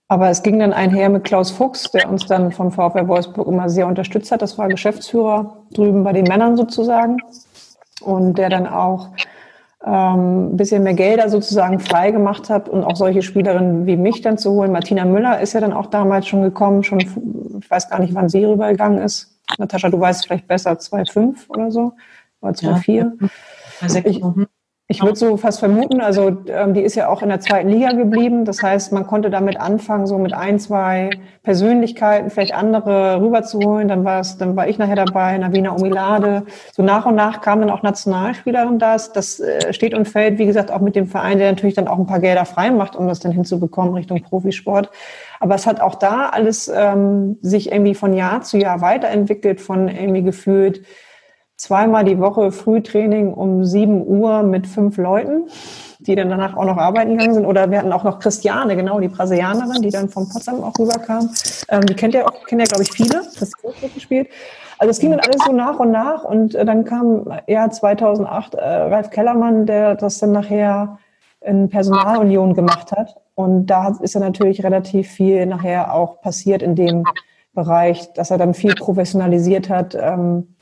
Aber 0.08 0.28
es 0.28 0.42
ging 0.42 0.58
dann 0.58 0.72
einher 0.72 1.08
mit 1.08 1.24
Klaus 1.24 1.50
Fuchs, 1.50 1.90
der 1.90 2.08
uns 2.08 2.26
dann 2.26 2.52
vom 2.52 2.70
VfL 2.70 3.08
Wolfsburg 3.08 3.48
immer 3.48 3.68
sehr 3.68 3.86
unterstützt 3.86 4.30
hat. 4.30 4.42
Das 4.42 4.58
war 4.58 4.68
Geschäftsführer 4.68 5.64
drüben 5.72 6.04
bei 6.04 6.12
den 6.12 6.24
Männern 6.24 6.56
sozusagen. 6.56 7.18
Und 8.02 8.36
der 8.36 8.50
dann 8.50 8.66
auch 8.66 9.08
ähm, 9.86 10.52
ein 10.52 10.56
bisschen 10.56 10.82
mehr 10.82 10.94
Gelder 10.94 11.28
sozusagen 11.28 11.78
frei 11.78 12.10
gemacht 12.10 12.48
hat 12.48 12.68
und 12.68 12.84
auch 12.84 12.96
solche 12.96 13.22
Spielerinnen 13.22 13.86
wie 13.86 13.96
mich 13.96 14.22
dann 14.22 14.38
zu 14.38 14.52
holen. 14.52 14.72
Martina 14.72 15.04
Müller 15.04 15.40
ist 15.40 15.52
ja 15.52 15.60
dann 15.60 15.72
auch 15.72 15.86
damals 15.86 16.26
schon 16.26 16.42
gekommen, 16.42 16.82
schon, 16.82 17.00
ich 17.00 17.70
weiß 17.70 17.90
gar 17.90 18.00
nicht, 18.00 18.14
wann 18.14 18.28
sie 18.28 18.44
rübergegangen 18.44 18.98
ist. 18.98 19.38
Natascha, 19.58 19.90
du 19.90 20.00
weißt 20.00 20.26
vielleicht 20.26 20.46
besser, 20.46 20.72
2,5 20.72 21.48
oder 21.48 21.70
so, 21.70 21.92
oder 22.40 22.52
2,4. 22.52 23.12
Ja. 23.20 24.00
Ich, 24.04 24.22
ich 24.86 25.00
würde 25.00 25.16
so 25.16 25.38
fast 25.38 25.60
vermuten, 25.60 26.02
also 26.02 26.42
ähm, 26.46 26.74
die 26.74 26.82
ist 26.82 26.94
ja 26.94 27.08
auch 27.08 27.22
in 27.22 27.30
der 27.30 27.40
zweiten 27.40 27.70
Liga 27.70 27.92
geblieben. 27.92 28.44
Das 28.44 28.62
heißt, 28.62 28.92
man 28.92 29.06
konnte 29.06 29.30
damit 29.30 29.58
anfangen, 29.58 30.06
so 30.06 30.18
mit 30.18 30.34
ein, 30.34 30.58
zwei 30.58 31.08
Persönlichkeiten, 31.42 32.28
vielleicht 32.28 32.54
andere 32.54 33.18
rüberzuholen. 33.18 33.88
Dann 33.88 34.04
war 34.04 34.20
es, 34.20 34.36
dann 34.36 34.56
war 34.56 34.68
ich 34.68 34.76
nachher 34.76 34.96
dabei, 34.96 35.38
Navina 35.38 35.74
Omilade. 35.74 36.44
So 36.70 36.82
nach 36.82 37.06
und 37.06 37.14
nach 37.14 37.40
kamen 37.40 37.62
dann 37.62 37.70
auch 37.70 37.82
Nationalspielerinnen 37.82 38.78
da. 38.78 38.94
Das 39.14 39.40
äh, 39.40 39.72
steht 39.72 39.94
und 39.94 40.06
fällt, 40.06 40.38
wie 40.38 40.44
gesagt, 40.44 40.70
auch 40.70 40.80
mit 40.80 40.96
dem 40.96 41.06
Verein, 41.06 41.38
der 41.38 41.50
natürlich 41.50 41.74
dann 41.74 41.88
auch 41.88 41.98
ein 41.98 42.06
paar 42.06 42.20
Gelder 42.20 42.44
frei 42.44 42.70
macht, 42.70 42.94
um 42.94 43.08
das 43.08 43.20
dann 43.20 43.32
hinzubekommen 43.32 43.94
Richtung 43.94 44.20
Profisport. 44.20 44.90
Aber 45.40 45.54
es 45.54 45.66
hat 45.66 45.80
auch 45.80 45.94
da 45.94 46.28
alles 46.28 46.68
ähm, 46.68 47.38
sich 47.40 47.72
irgendwie 47.72 47.94
von 47.94 48.12
Jahr 48.12 48.42
zu 48.42 48.58
Jahr 48.58 48.82
weiterentwickelt, 48.82 49.62
von 49.62 49.88
irgendwie 49.88 50.22
gefühlt 50.22 50.82
zweimal 51.56 52.04
die 52.04 52.18
Woche 52.18 52.52
Frühtraining 52.52 53.32
um 53.32 53.64
7 53.64 54.06
Uhr 54.06 54.42
mit 54.42 54.66
fünf 54.66 54.96
Leuten, 54.96 55.48
die 56.00 56.14
dann 56.14 56.28
danach 56.28 56.56
auch 56.56 56.64
noch 56.64 56.76
arbeiten 56.76 57.12
gegangen 57.12 57.34
sind. 57.34 57.46
Oder 57.46 57.70
wir 57.70 57.78
hatten 57.78 57.92
auch 57.92 58.04
noch 58.04 58.18
Christiane, 58.18 58.76
genau, 58.76 59.00
die 59.00 59.08
Brasilianerin, 59.08 59.82
die 59.82 59.90
dann 59.90 60.08
von 60.08 60.28
Potsdam 60.28 60.62
auch 60.62 60.78
rüberkam. 60.78 61.30
Ähm, 61.68 61.86
die 61.86 61.94
kennt 61.94 62.14
ja 62.14 62.26
auch, 62.26 62.44
kennt 62.46 62.60
ja, 62.60 62.66
glaube 62.66 62.82
ich, 62.82 62.92
viele. 62.92 63.22
Christiane 63.36 63.74
hat 63.82 63.94
gespielt. 63.94 64.28
Also 64.78 64.90
es 64.90 64.98
ging 64.98 65.10
dann 65.10 65.20
alles 65.20 65.44
so 65.46 65.52
nach 65.52 65.78
und 65.78 65.92
nach 65.92 66.24
und 66.24 66.54
äh, 66.54 66.64
dann 66.64 66.84
kam 66.84 67.32
ja 67.46 67.70
2008 67.70 68.54
äh, 68.54 68.60
Ralf 68.60 69.10
Kellermann, 69.10 69.66
der 69.66 69.94
das 69.94 70.18
dann 70.18 70.32
nachher 70.32 70.98
in 71.40 71.68
Personalunion 71.68 72.54
gemacht 72.54 72.90
hat. 72.92 73.16
Und 73.34 73.66
da 73.66 73.96
ist 74.00 74.14
ja 74.14 74.20
natürlich 74.20 74.64
relativ 74.64 75.08
viel 75.08 75.46
nachher 75.46 75.94
auch 75.94 76.20
passiert 76.20 76.62
in 76.62 76.74
dem 76.74 77.04
Bereich, 77.52 78.12
dass 78.14 78.30
er 78.30 78.38
dann 78.38 78.54
viel 78.54 78.74
professionalisiert 78.74 79.68
hat. 79.68 79.94
Ähm, 79.94 80.53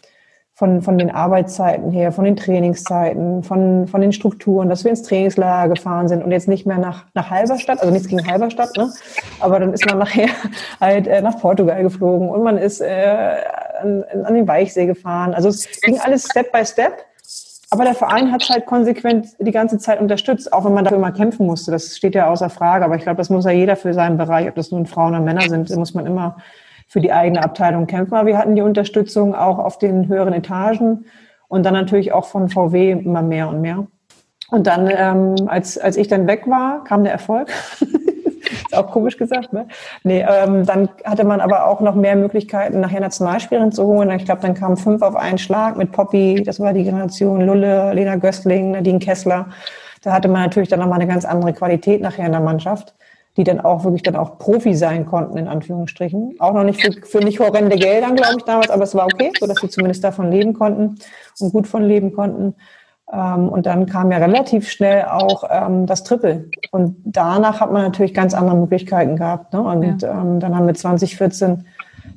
von, 0.63 0.81
von 0.81 0.97
den 0.97 1.11
Arbeitszeiten 1.11 1.91
her, 1.91 2.13
von 2.13 2.25
den 2.25 2.37
Trainingszeiten, 2.37 3.43
von, 3.43 3.89
von 3.89 4.01
den 4.01 4.13
Strukturen, 4.13 4.69
dass 4.69 4.85
wir 4.85 4.93
ins 4.93 5.03
Trainingslager 5.03 5.75
gefahren 5.75 6.07
sind 6.07 6.23
und 6.23 6.31
jetzt 6.31 6.47
nicht 6.47 6.67
mehr 6.67 6.79
nach, 6.79 7.07
nach 7.15 7.31
Halberstadt, 7.31 7.81
also 7.81 7.93
nichts 7.93 8.07
gegen 8.07 8.25
Halberstadt, 8.31 8.77
ne? 8.77 8.89
aber 9.41 9.59
dann 9.59 9.73
ist 9.73 9.85
man 9.87 9.99
nachher 9.99 10.29
halt 10.81 11.09
äh, 11.09 11.21
nach 11.21 11.37
Portugal 11.41 11.83
geflogen 11.83 12.29
und 12.29 12.45
man 12.45 12.59
ist 12.59 12.81
äh, 12.81 13.39
an, 13.81 14.05
an 14.23 14.35
den 14.35 14.47
Weichsee 14.47 14.87
gefahren. 14.87 15.35
Also 15.35 15.49
es 15.49 15.69
ging 15.81 15.99
alles 15.99 16.27
Step 16.31 16.53
by 16.53 16.65
Step. 16.65 16.93
Aber 17.71 17.83
der 17.83 17.95
Verein 17.95 18.31
hat 18.31 18.49
halt 18.49 18.67
konsequent 18.67 19.31
die 19.41 19.51
ganze 19.51 19.79
Zeit 19.79 20.01
unterstützt, 20.01 20.53
auch 20.53 20.65
wenn 20.65 20.75
man 20.75 20.85
dafür 20.85 20.99
mal 20.99 21.11
kämpfen 21.11 21.47
musste. 21.47 21.73
Das 21.73 21.97
steht 21.97 22.15
ja 22.15 22.29
außer 22.29 22.51
Frage. 22.51 22.85
Aber 22.85 22.95
ich 22.97 23.03
glaube, 23.03 23.17
das 23.17 23.31
muss 23.31 23.47
ja 23.47 23.51
jeder 23.51 23.75
für 23.75 23.95
seinen 23.95 24.19
Bereich, 24.19 24.47
ob 24.47 24.55
das 24.55 24.71
nun 24.71 24.87
Frauen 24.87 25.15
oder 25.15 25.25
Männer 25.25 25.41
sind, 25.41 25.75
muss 25.75 25.95
man 25.95 26.07
immer 26.07 26.37
für 26.93 27.01
die 27.01 27.11
eigene 27.11 27.43
Abteilung 27.43 27.87
kämpfen. 27.87 28.13
Aber 28.13 28.27
wir 28.27 28.37
hatten 28.37 28.55
die 28.55 28.61
Unterstützung 28.61 29.35
auch 29.35 29.59
auf 29.59 29.79
den 29.79 30.09
höheren 30.09 30.35
Etagen 30.35 31.07
und 31.49 31.65
dann 31.65 31.73
natürlich 31.73 32.13
auch 32.13 32.27
von 32.27 32.51
VW 32.51 32.91
immer 32.91 33.23
mehr 33.23 33.49
und 33.49 33.63
mehr. 33.63 33.87
Und 34.51 34.67
dann, 34.67 34.91
ähm, 34.95 35.49
als, 35.49 35.79
als 35.79 35.97
ich 35.97 36.09
dann 36.09 36.27
weg 36.27 36.43
war, 36.47 36.85
kam 36.85 37.03
der 37.03 37.15
Erfolg. 37.15 37.49
ist 37.81 38.77
auch 38.77 38.91
komisch 38.91 39.17
gesagt, 39.17 39.55
ne? 39.55 39.69
Nee, 40.05 40.23
ähm, 40.29 40.67
dann 40.67 40.91
hatte 41.03 41.25
man 41.25 41.41
aber 41.41 41.67
auch 41.67 41.81
noch 41.81 41.95
mehr 41.95 42.15
Möglichkeiten, 42.15 42.81
nachher 42.81 43.01
Nationalspielerin 43.01 43.73
zu 43.73 43.87
holen. 43.87 44.11
Ich 44.11 44.27
glaube, 44.27 44.43
dann 44.43 44.53
kamen 44.53 44.77
fünf 44.77 45.01
auf 45.01 45.17
einen 45.17 45.39
Schlag 45.39 45.79
mit 45.79 45.93
Poppy, 45.93 46.43
das 46.45 46.61
war 46.61 46.75
die 46.75 46.85
Generation 46.85 47.41
Lulle, 47.41 47.95
Lena 47.95 48.17
Göstling, 48.17 48.73
Nadine 48.73 48.99
Kessler. 48.99 49.47
Da 50.03 50.13
hatte 50.13 50.29
man 50.29 50.43
natürlich 50.43 50.69
dann 50.69 50.81
nochmal 50.81 51.01
eine 51.01 51.11
ganz 51.11 51.25
andere 51.25 51.55
Qualität 51.55 52.03
nachher 52.03 52.27
in 52.27 52.33
der 52.33 52.43
Mannschaft 52.43 52.95
die 53.37 53.45
dann 53.45 53.61
auch 53.61 53.85
wirklich 53.85 54.03
dann 54.03 54.17
auch 54.17 54.39
Profi 54.39 54.75
sein 54.75 55.07
konnten, 55.07 55.39
in 55.39 55.49
Anführungsstrichen. 55.49 56.37
Auch 56.39 56.53
noch 56.53 56.65
nicht 56.65 56.83
für, 56.83 56.93
für 57.07 57.19
nicht 57.19 57.41
horrende 57.41 57.77
Gelder, 57.77 58.11
glaube 58.13 58.37
ich, 58.39 58.45
damals, 58.45 58.71
aber 58.71 58.85
es 58.85 58.95
war 58.95 59.07
okay, 59.07 59.33
so 59.41 59.47
dass 59.47 59.59
sie 59.59 59.69
zumindest 59.69 60.05
davon 60.05 60.31
leben 60.31 60.53
konnten 60.53 60.99
und 61.41 61.53
gut 61.53 61.67
von 61.67 61.83
leben 61.83 62.13
konnten. 62.13 62.55
Ähm, 63.11 63.49
und 63.49 63.67
dann 63.67 63.87
kam 63.87 64.11
ja 64.11 64.19
relativ 64.19 64.71
schnell 64.71 65.05
auch 65.05 65.45
ähm, 65.51 65.87
das 65.87 66.05
Triple. 66.05 66.51
Und 66.71 66.97
danach 67.05 67.61
hat 67.61 67.73
man 67.73 67.83
natürlich 67.83 68.15
ganz 68.15 68.35
andere 68.35 68.57
Möglichkeiten 68.57 69.17
gehabt. 69.17 69.53
Ne? 69.53 69.63
Und 69.63 70.03
ja. 70.03 70.21
ähm, 70.21 70.41
dann 70.41 70.57
haben 70.57 70.67
wir 70.67 70.75
2014 70.75 71.65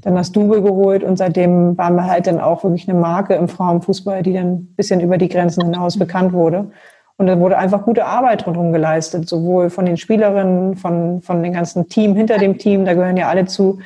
dann 0.02 0.16
das 0.16 0.32
Double 0.32 0.62
geholt 0.62 1.04
und 1.04 1.18
seitdem 1.18 1.78
waren 1.78 1.96
wir 1.96 2.06
halt 2.06 2.28
dann 2.28 2.40
auch 2.40 2.64
wirklich 2.64 2.88
eine 2.88 3.00
Marke 3.00 3.34
im 3.34 3.48
Frauenfußball, 3.48 4.22
die 4.22 4.34
dann 4.34 4.48
ein 4.48 4.76
bisschen 4.76 5.00
über 5.00 5.18
die 5.18 5.30
Grenzen 5.30 5.64
hinaus 5.64 5.98
bekannt 5.98 6.32
wurde. 6.34 6.72
Und 7.18 7.28
da 7.28 7.40
wurde 7.40 7.58
einfach 7.58 7.84
gute 7.84 8.06
Arbeit 8.06 8.46
rundherum 8.46 8.74
geleistet, 8.74 9.30
sowohl 9.30 9.70
von 9.70 9.86
den 9.86 9.98
Spielerinnen, 9.98 10.76
von, 10.76 11.22
von 11.22 11.42
dem 11.42 11.54
ganzen 11.54 11.88
Team 11.88 12.16
hinter 12.16 12.38
dem 12.38 12.58
Team, 12.58 12.84
da 12.84 12.94
gehören 12.94 13.16
ja 13.16 13.30
alle 13.30 13.46
zu, 13.46 13.80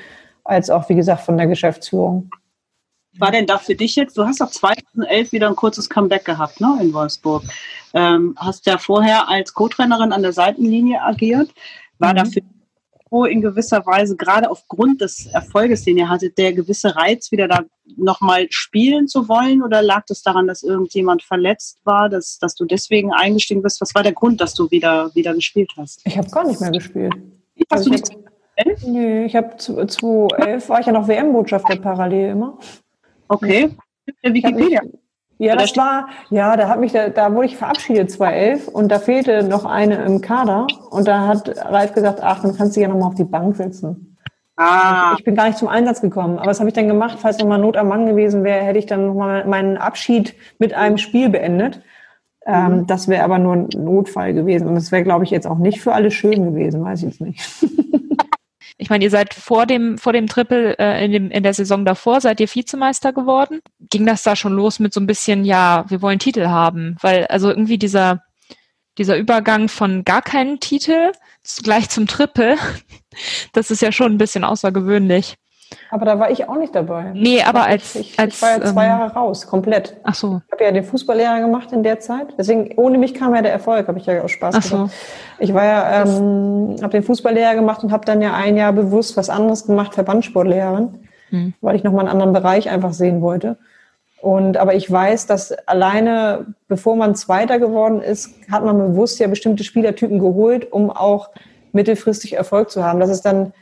als 0.44 0.70
auch, 0.70 0.90
wie 0.90 0.96
gesagt, 0.96 1.22
von 1.22 1.38
der 1.38 1.46
Geschäftsführung. 1.46 2.32
War 3.20 3.32
denn 3.32 3.46
da 3.46 3.58
für 3.58 3.76
dich 3.76 3.96
jetzt, 3.96 4.18
du 4.18 4.26
hast 4.26 4.42
doch 4.42 4.50
2011 4.50 5.32
wieder 5.32 5.48
ein 5.48 5.56
kurzes 5.56 5.90
Comeback 5.90 6.26
gehabt, 6.26 6.60
ne, 6.62 6.80
in 6.82 6.94
Wolfsburg. 6.94 7.44
Ähm, 7.94 8.36
hast 8.38 8.66
ja 8.66 8.78
vorher 8.78 9.30
als 9.30 9.54
Co-Trainerin 9.54 10.12
an 10.12 10.22
der 10.22 10.34
Seitenlinie 10.34 11.02
agiert. 11.02 11.50
War 12.00 12.14
mhm. 12.14 12.18
da 12.18 12.26
für 12.26 12.42
irgendwo 13.12 13.26
in 13.26 13.42
gewisser 13.42 13.86
Weise, 13.86 14.16
gerade 14.16 14.50
aufgrund 14.50 15.02
des 15.02 15.26
Erfolges, 15.28 15.84
den 15.84 15.98
ihr 15.98 16.10
hattet, 16.10 16.38
der 16.38 16.54
gewisse 16.54 16.96
Reiz, 16.96 17.32
wieder 17.32 17.48
da 17.48 17.62
nochmal 17.98 18.48
spielen 18.50 19.08
zu 19.08 19.28
wollen? 19.28 19.64
Oder 19.64 19.82
lag 19.82 20.06
das 20.08 20.22
daran, 20.22 20.48
dass 20.48 20.64
irgendjemand 20.64 21.24
verletzt 21.24 21.80
war, 21.84 22.10
dass, 22.10 22.38
dass 22.40 22.56
du 22.56 22.66
deswegen 22.66 23.12
eingestiegen 23.14 23.62
bist? 23.62 23.82
Was 23.82 23.96
war 23.96 24.04
der 24.04 24.14
Grund, 24.14 24.40
dass 24.42 24.54
du 24.54 24.70
wieder, 24.72 25.10
wieder 25.16 25.34
gespielt 25.34 25.72
hast? 25.78 26.02
Ich 26.06 26.18
habe 26.18 26.30
gar 26.30 26.46
nicht 26.48 26.62
mehr 26.62 26.72
gespielt. 26.72 27.14
Hast 27.72 27.72
Also 27.72 27.90
du 27.90 27.96
ich 27.96 28.02
nicht 28.04 28.14
hab- 28.14 28.30
Nee, 28.86 29.26
ich 29.26 29.36
habe 29.38 29.56
2011 29.58 30.68
war 30.70 30.80
ich 30.82 30.86
ja 30.86 30.92
noch 30.92 31.08
WM-Botschafter 31.08 31.78
parallel 31.78 32.32
immer. 32.32 32.58
Okay. 33.30 33.70
Der 34.24 34.32
Ich 34.32 34.44
Wikipedia. 34.44 34.82
mich- 34.84 34.94
Ja, 35.42 35.56
das 35.56 35.76
war, 35.78 36.10
ja, 36.30 36.58
da 36.58 36.68
hat 36.68 36.82
mich, 36.82 36.92
da, 36.92 37.08
da 37.08 37.34
wurde 37.34 37.48
ich 37.48 37.56
verabschiedet 37.56 38.12
2011 38.12 38.68
und 38.68 38.92
da 38.92 39.00
fehlte 39.00 39.44
noch 39.44 39.64
eine 39.64 39.96
im 40.04 40.20
Kader 40.20 40.68
und 40.92 41.08
da 41.08 41.28
hat 41.28 41.50
Ralf 41.66 41.94
gesagt, 41.94 42.20
ach, 42.22 42.42
dann 42.42 42.56
kannst 42.56 42.76
du 42.76 42.82
ja 42.82 42.90
nochmal 42.90 43.08
auf 43.08 43.16
die 43.16 43.24
Bank 43.24 43.56
sitzen. 43.56 44.18
Ah, 44.58 45.16
Ich 45.18 45.24
bin 45.24 45.36
gar 45.36 45.48
nicht 45.48 45.58
zum 45.58 45.70
Einsatz 45.70 46.02
gekommen. 46.02 46.38
Aber 46.38 46.48
was 46.48 46.60
habe 46.60 46.68
ich 46.68 46.76
dann 46.76 46.90
gemacht? 46.90 47.18
Falls 47.22 47.38
nochmal 47.38 47.60
Not 47.60 47.78
am 47.78 47.88
Mann 47.88 48.06
gewesen 48.06 48.44
wäre, 48.44 48.60
hätte 48.66 48.78
ich 48.80 48.86
dann 48.86 49.08
nochmal 49.08 49.46
meinen 49.48 49.78
Abschied 49.78 50.36
mit 50.60 50.74
einem 50.74 50.98
Spiel 50.98 51.30
beendet. 51.30 51.82
Ähm, 52.46 52.86
das 52.86 53.08
wäre 53.08 53.24
aber 53.24 53.40
nur 53.40 53.54
ein 53.54 53.70
Notfall 53.78 54.34
gewesen. 54.34 54.68
Und 54.68 54.76
das 54.76 54.92
wäre, 54.92 55.04
glaube 55.04 55.24
ich, 55.24 55.32
jetzt 55.32 55.48
auch 55.48 55.58
nicht 55.58 55.80
für 55.80 55.94
alle 55.94 56.12
schön 56.12 56.44
gewesen, 56.44 56.84
weiß 56.84 57.04
ich 57.04 57.06
jetzt 57.06 57.22
nicht. 57.22 57.42
Ich 58.82 58.90
meine, 58.90 59.04
ihr 59.04 59.10
seid 59.10 59.34
vor 59.34 59.66
dem, 59.66 59.98
vor 59.98 60.14
dem 60.14 60.28
Triple 60.28 60.80
äh, 60.80 61.04
in, 61.04 61.12
dem, 61.12 61.32
in 61.32 61.44
der 61.44 61.54
Saison 61.54 61.84
davor, 61.84 62.22
seid 62.22 62.40
ihr 62.40 62.48
Vizemeister 62.48 63.12
geworden. 63.12 63.60
Ging 63.90 64.06
das 64.06 64.24
da 64.24 64.38
schon 64.38 64.54
los 64.54 64.80
mit 64.80 64.94
so 64.94 65.02
ein 65.02 65.06
bisschen, 65.06 65.44
ja, 65.44 65.84
wir 65.90 66.02
wollen 66.02 66.18
Titel 66.18 66.48
haben? 66.48 66.96
Weil, 67.02 67.28
also 67.28 67.50
irgendwie 67.50 67.78
dieser, 67.78 68.24
dieser 68.98 69.18
Übergang 69.18 69.68
von 69.68 70.06
gar 70.06 70.22
keinen 70.22 70.62
Titel 70.62 71.12
gleich 71.62 71.90
zum 71.90 72.08
Triple, 72.08 72.56
das 73.54 73.70
ist 73.70 73.82
ja 73.82 73.92
schon 73.92 74.14
ein 74.14 74.18
bisschen 74.18 74.46
außergewöhnlich. 74.46 75.36
Aber 75.92 76.06
da 76.06 76.20
war 76.20 76.32
ich 76.32 76.48
auch 76.50 76.56
nicht 76.58 76.74
dabei. 76.76 77.12
Nee, 77.14 77.42
aber 77.44 77.60
Ich- 77.62 77.66
als, 77.68 77.96
ich, 77.96 78.20
als 78.20 78.36
ich 78.36 78.42
war 78.42 78.50
ja 78.52 78.62
zwei 78.66 78.84
ähm, 78.86 78.90
Jahre 78.90 79.14
raus, 79.14 79.46
komplett. 79.48 79.98
Ach 80.04 80.16
so, 80.16 80.42
Ich 80.48 80.52
habe 80.52 80.64
ja 80.64 80.72
den 80.72 80.84
Fußballlehrer 80.84 81.40
gemacht 81.42 81.72
in 81.72 81.84
der 81.84 82.00
Zeit. 82.00 82.28
Deswegen, 82.38 82.72
ohne 82.78 82.98
mich 82.98 83.14
kam 83.14 83.36
ja 83.36 83.42
der 83.42 83.52
Erfolg, 83.52 83.88
habe 83.88 84.00
ich 84.00 84.06
ja 84.06 84.24
auch 84.24 84.30
Spaß 84.30 84.56
ach 84.56 84.62
so. 84.64 84.76
gehabt. 84.78 84.92
Ich 85.40 85.54
war 85.54 85.66
ja, 85.66 86.02
ähm, 86.04 86.76
habe 86.82 86.90
den 86.90 87.04
Fußballlehrer 87.04 87.56
gemacht 87.56 87.84
und 87.84 87.92
habe 87.92 88.06
dann 88.06 88.22
ja 88.22 88.34
ein 88.34 88.58
Jahr 88.58 88.74
bewusst 88.74 89.16
was 89.18 89.30
anderes 89.30 89.66
gemacht, 89.68 89.94
Verbandssportlehrerin, 89.94 91.00
Hm. 91.30 91.54
weil 91.62 91.76
ich 91.76 91.84
nochmal 91.84 92.02
einen 92.02 92.10
anderen 92.10 92.34
Bereich 92.34 92.70
einfach 92.70 92.94
sehen 92.94 93.22
wollte. 93.22 93.58
Und 94.22 94.58
aber 94.58 94.74
ich 94.76 94.92
weiß, 94.92 95.28
dass 95.28 95.52
alleine, 95.68 96.48
bevor 96.68 96.96
man 96.96 97.16
Zweiter 97.16 97.58
geworden 97.60 98.02
ist, 98.02 98.32
hat 98.52 98.66
man 98.66 98.78
bewusst 98.78 99.20
ja 99.20 99.28
bestimmte 99.28 99.64
Spielertypen 99.64 100.20
geholt, 100.20 100.72
um 100.74 100.90
auch 100.90 101.30
mittelfristig 101.72 102.34
Erfolg 102.34 102.70
zu 102.72 102.84
haben. 102.84 103.00
Dass 103.00 103.10
es 103.10 103.22
dann 103.22 103.54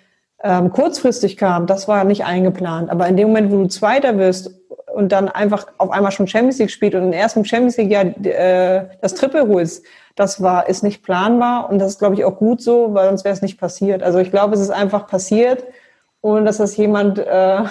ähm, 0.43 0.71
kurzfristig 0.71 1.37
kam, 1.37 1.65
das 1.65 1.87
war 1.87 2.03
nicht 2.03 2.25
eingeplant. 2.25 2.89
Aber 2.89 3.07
in 3.07 3.17
dem 3.17 3.29
Moment, 3.29 3.51
wo 3.51 3.57
du 3.57 3.67
Zweiter 3.67 4.17
wirst 4.17 4.51
und 4.93 5.11
dann 5.11 5.29
einfach 5.29 5.67
auf 5.77 5.91
einmal 5.91 6.11
schon 6.11 6.27
Champions 6.27 6.59
League 6.59 6.71
spielt 6.71 6.95
und 6.95 7.03
im 7.03 7.13
ersten 7.13 7.45
Champions 7.45 7.77
League 7.77 7.91
Jahr 7.91 8.05
äh, 8.25 8.87
das 9.01 9.15
Triple 9.15 9.47
holst, 9.47 9.85
das 10.15 10.41
war 10.41 10.67
ist 10.67 10.83
nicht 10.83 11.03
planbar 11.03 11.69
und 11.69 11.79
das 11.79 11.93
ist 11.93 11.99
glaube 11.99 12.15
ich 12.15 12.25
auch 12.25 12.37
gut 12.37 12.61
so, 12.61 12.93
weil 12.93 13.07
sonst 13.07 13.23
wäre 13.23 13.33
es 13.33 13.41
nicht 13.41 13.59
passiert. 13.59 14.03
Also 14.03 14.19
ich 14.19 14.31
glaube, 14.31 14.55
es 14.55 14.61
ist 14.61 14.71
einfach 14.71 15.07
passiert, 15.07 15.63
ohne 16.21 16.45
dass 16.45 16.57
das 16.57 16.77
jemand 16.77 17.19
äh, 17.19 17.63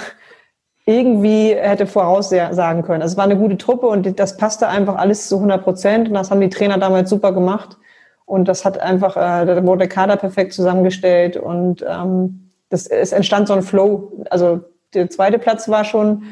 irgendwie 0.87 1.55
hätte 1.55 1.87
voraussagen 1.87 2.83
können. 2.83 3.03
Also 3.03 3.15
es 3.15 3.17
war 3.17 3.25
eine 3.25 3.37
gute 3.37 3.59
Truppe 3.59 3.89
und 3.89 4.19
das 4.19 4.37
passte 4.37 4.69
einfach 4.69 4.97
alles 4.97 5.29
zu 5.29 5.37
100 5.37 5.63
Prozent 5.65 6.09
und 6.09 6.15
das 6.15 6.31
haben 6.31 6.41
die 6.41 6.49
Trainer 6.49 6.79
damals 6.79 7.11
super 7.11 7.33
gemacht 7.33 7.77
und 8.25 8.47
das 8.47 8.65
hat 8.65 8.79
einfach, 8.79 9.17
äh, 9.17 9.47
da 9.47 9.67
wurde 9.67 9.81
der 9.81 9.89
Kader 9.89 10.17
perfekt 10.17 10.53
zusammengestellt 10.53 11.37
und 11.37 11.85
ähm, 11.89 12.46
das, 12.69 12.87
es 12.87 13.13
entstand 13.13 13.49
so 13.49 13.55
ein 13.55 13.63
Flow. 13.63 14.25
Also 14.31 14.65
der 14.95 15.11
zweite 15.11 15.39
Platz 15.39 15.69
war 15.69 15.85
schon 15.85 16.25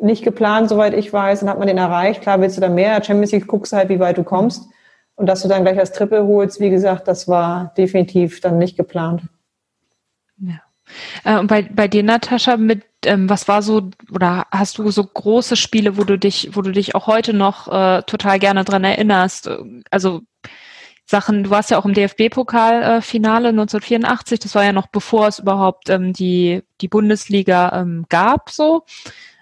nicht 0.00 0.22
geplant, 0.22 0.68
soweit 0.68 0.94
ich 0.94 1.12
weiß, 1.12 1.40
dann 1.40 1.48
hat 1.48 1.58
man 1.58 1.68
den 1.68 1.78
erreicht. 1.78 2.22
Klar 2.22 2.40
willst 2.40 2.56
du 2.56 2.60
da 2.60 2.68
mehr, 2.68 3.02
Champions 3.02 3.32
League 3.32 3.46
guckst 3.46 3.72
halt, 3.72 3.88
wie 3.88 4.00
weit 4.00 4.18
du 4.18 4.24
kommst 4.24 4.68
und 5.16 5.26
dass 5.26 5.42
du 5.42 5.48
dann 5.48 5.64
gleich 5.64 5.76
das 5.76 5.92
Triple 5.92 6.26
holst, 6.26 6.60
wie 6.60 6.70
gesagt, 6.70 7.08
das 7.08 7.26
war 7.26 7.72
definitiv 7.76 8.40
dann 8.40 8.58
nicht 8.58 8.76
geplant. 8.76 9.22
Äh, 11.24 11.38
und 11.38 11.48
bei, 11.48 11.62
bei 11.62 11.88
dir, 11.88 12.02
Natascha, 12.02 12.56
mit 12.56 12.84
ähm, 13.04 13.28
was 13.28 13.48
war 13.48 13.62
so, 13.62 13.90
oder 14.12 14.46
hast 14.50 14.78
du 14.78 14.90
so 14.90 15.04
große 15.04 15.56
Spiele, 15.56 15.96
wo 15.96 16.04
du 16.04 16.18
dich, 16.18 16.50
wo 16.52 16.62
du 16.62 16.70
dich 16.70 16.94
auch 16.94 17.06
heute 17.06 17.32
noch 17.34 17.68
äh, 17.68 18.02
total 18.02 18.38
gerne 18.38 18.64
dran 18.64 18.84
erinnerst? 18.84 19.50
Also 19.90 20.22
Sachen, 21.10 21.44
du 21.44 21.50
warst 21.50 21.70
ja 21.70 21.78
auch 21.78 21.86
im 21.86 21.94
DFB-Pokal-Finale 21.94 23.48
1984, 23.48 24.40
das 24.40 24.54
war 24.54 24.64
ja 24.64 24.72
noch 24.72 24.88
bevor 24.88 25.28
es 25.28 25.38
überhaupt 25.38 25.88
ähm, 25.88 26.12
die, 26.12 26.62
die 26.82 26.88
Bundesliga 26.88 27.80
ähm, 27.80 28.04
gab, 28.10 28.50
so 28.50 28.84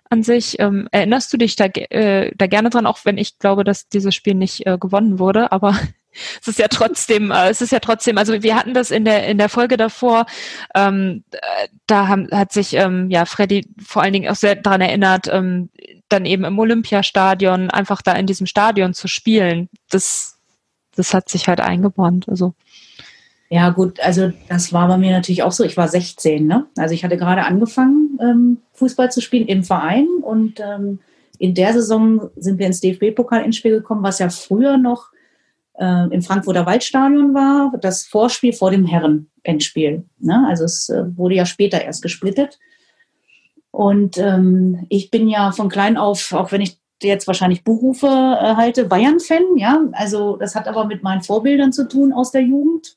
an 0.09 0.22
sich. 0.22 0.61
Ähm, 0.61 0.88
erinnerst 0.92 1.33
du 1.33 1.37
dich 1.37 1.57
da, 1.57 1.64
äh, 1.64 2.31
da 2.37 2.46
gerne 2.46 2.70
dran, 2.70 2.87
auch 2.87 3.00
wenn 3.05 3.18
ich 3.18 3.40
glaube, 3.40 3.64
dass 3.64 3.88
dieses 3.88 4.14
Spiel 4.14 4.35
nicht 4.35 4.64
äh, 4.64 4.79
gewonnen 4.79 5.18
wurde, 5.18 5.50
aber 5.50 5.76
es 6.40 6.46
ist 6.46 6.61
ja 6.61 6.68
trotzdem, 6.68 7.33
äh, 7.33 7.48
es 7.48 7.61
ist 7.61 7.72
ja 7.72 7.81
trotzdem, 7.81 8.16
also 8.16 8.40
wir 8.44 8.55
hatten 8.55 8.72
das 8.72 8.92
in 8.92 9.05
der 9.05 9.26
in 9.26 9.38
der 9.38 9.48
Folge 9.48 9.76
davor, 9.76 10.26
ähm, 10.76 11.24
äh, 11.33 11.66
da 11.88 12.07
haben, 12.07 12.29
hat 12.31 12.52
sich 12.52 12.74
ähm, 12.74 13.11
ja 13.11 13.24
Freddy 13.24 13.66
vor 13.85 14.02
allen 14.02 14.12
Dingen 14.12 14.31
auch 14.31 14.37
sehr 14.37 14.55
daran 14.55 14.83
erinnert, 14.83 15.26
ähm, 15.33 15.70
dann 16.09 16.26
eben 16.26 16.44
im 16.44 16.61
Olympiastadion 16.61 17.70
einfach 17.72 18.02
da 18.02 18.12
in 18.12 18.26
diesem 18.26 18.46
Stadion 18.46 18.94
zu 18.94 19.09
spielen. 19.09 19.68
Das 19.90 20.36
das 20.96 21.14
hat 21.14 21.28
sich 21.28 21.48
halt 21.48 21.61
eingebrannt. 21.61 22.28
Also 22.28 22.54
Ja, 23.48 23.70
gut, 23.70 24.00
also 24.00 24.32
das 24.48 24.72
war 24.72 24.88
bei 24.88 24.98
mir 24.98 25.12
natürlich 25.12 25.42
auch 25.42 25.52
so. 25.52 25.64
Ich 25.64 25.76
war 25.76 25.88
16, 25.88 26.46
ne? 26.46 26.66
Also 26.76 26.94
ich 26.94 27.04
hatte 27.04 27.16
gerade 27.16 27.44
angefangen, 27.44 28.18
ähm, 28.20 28.59
Fußball 28.72 29.11
zu 29.11 29.20
spielen 29.20 29.46
im 29.46 29.62
Verein 29.62 30.09
und 30.22 30.61
ähm, 30.61 30.98
in 31.38 31.54
der 31.54 31.72
Saison 31.72 32.30
sind 32.37 32.59
wir 32.59 32.66
ins 32.66 32.80
DFB-Pokal-Endspiel 32.80 33.72
gekommen, 33.72 34.02
was 34.02 34.18
ja 34.18 34.30
früher 34.30 34.78
noch 34.78 35.11
äh, 35.78 36.09
im 36.11 36.22
Frankfurter 36.22 36.66
Waldstadion 36.66 37.35
war, 37.35 37.72
das 37.80 38.06
Vorspiel 38.06 38.52
vor 38.52 38.70
dem 38.70 38.87
Herren-Endspiel. 38.87 40.04
Ne? 40.18 40.46
Also 40.48 40.64
es 40.64 40.88
äh, 40.88 41.04
wurde 41.16 41.35
ja 41.35 41.46
später 41.46 41.82
erst 41.82 42.02
gesplittet. 42.02 42.59
Und 43.70 44.16
ähm, 44.16 44.87
ich 44.88 45.11
bin 45.11 45.28
ja 45.28 45.52
von 45.52 45.68
klein 45.68 45.98
auf, 45.98 46.32
auch 46.32 46.50
wenn 46.52 46.62
ich 46.62 46.78
jetzt 47.02 47.26
wahrscheinlich 47.26 47.64
Buchrufe 47.64 48.06
äh, 48.06 48.56
halte, 48.56 48.85
Bayern-Fan, 48.85 49.56
ja. 49.56 49.80
Also 49.92 50.37
das 50.37 50.54
hat 50.54 50.68
aber 50.68 50.85
mit 50.85 51.02
meinen 51.02 51.22
Vorbildern 51.22 51.72
zu 51.72 51.88
tun 51.88 52.12
aus 52.12 52.30
der 52.30 52.42
Jugend. 52.42 52.96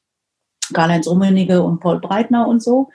Karl-Heinz 0.74 1.08
Rummenigge 1.08 1.64
und 1.64 1.80
Paul 1.80 2.00
Breitner 2.00 2.48
und 2.48 2.62
so. 2.62 2.90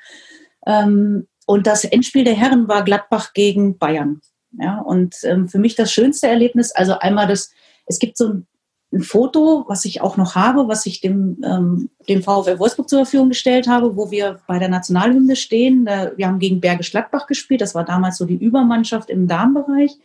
Ähm, 0.67 1.27
und 1.47 1.67
das 1.67 1.85
Endspiel 1.85 2.25
der 2.25 2.35
Herren 2.35 2.69
war 2.69 2.85
Gladbach 2.85 3.33
gegen 3.35 3.79
Bayern. 3.79 4.21
Ja, 4.59 4.79
und 4.81 5.17
ähm, 5.25 5.49
für 5.49 5.59
mich 5.59 5.75
das 5.75 5.93
schönste 5.93 6.29
Erlebnis, 6.29 6.73
also 6.73 6.99
einmal 6.99 7.27
das, 7.27 7.51
es 7.87 7.99
gibt 7.99 8.17
so 8.17 8.29
ein, 8.29 8.47
ein 8.93 9.03
Foto, 9.03 9.65
was 9.67 9.85
ich 9.85 10.01
auch 10.01 10.17
noch 10.17 10.37
habe, 10.37 10.69
was 10.69 10.87
ich 10.87 11.01
dem, 11.01 11.39
ähm, 11.45 11.91
dem 12.09 12.23
VfL 12.23 12.61
Wolfsburg 12.61 12.89
zur 12.89 13.01
Verfügung 13.01 13.31
gestellt 13.31 13.67
habe, 13.67 13.97
wo 13.97 14.13
wir 14.13 14.39
bei 14.47 14.61
der 14.61 14.69
Nationalhymne 14.69 15.35
stehen. 15.35 15.85
Da, 15.85 16.13
wir 16.17 16.29
haben 16.29 16.39
gegen 16.39 16.61
Bergisch 16.61 16.93
Gladbach 16.93 17.27
gespielt, 17.27 17.61
das 17.61 17.75
war 17.75 17.85
damals 17.85 18.17
so 18.17 18.25
die 18.25 18.37
Übermannschaft 18.37 19.11
im 19.11 19.27
Damenbereich. 19.27 19.99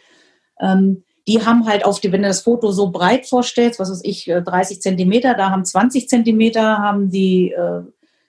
Ähm, 0.60 1.04
die 1.28 1.46
haben 1.46 1.68
halt 1.68 1.86
auf 1.86 2.00
die, 2.00 2.12
wenn 2.12 2.24
du 2.24 2.28
das 2.28 2.42
Foto 2.42 2.72
so 2.72 2.90
breit 2.90 3.28
vorstellst, 3.28 3.80
was 3.80 3.92
weiß 3.92 4.02
ich, 4.04 4.28
äh, 4.28 4.42
30 4.42 4.82
Zentimeter, 4.82 5.36
da 5.36 5.52
haben 5.52 5.64
20 5.64 6.10
Zentimeter 6.10 6.80
haben 6.80 7.10
die 7.10 7.52
äh, 7.52 7.82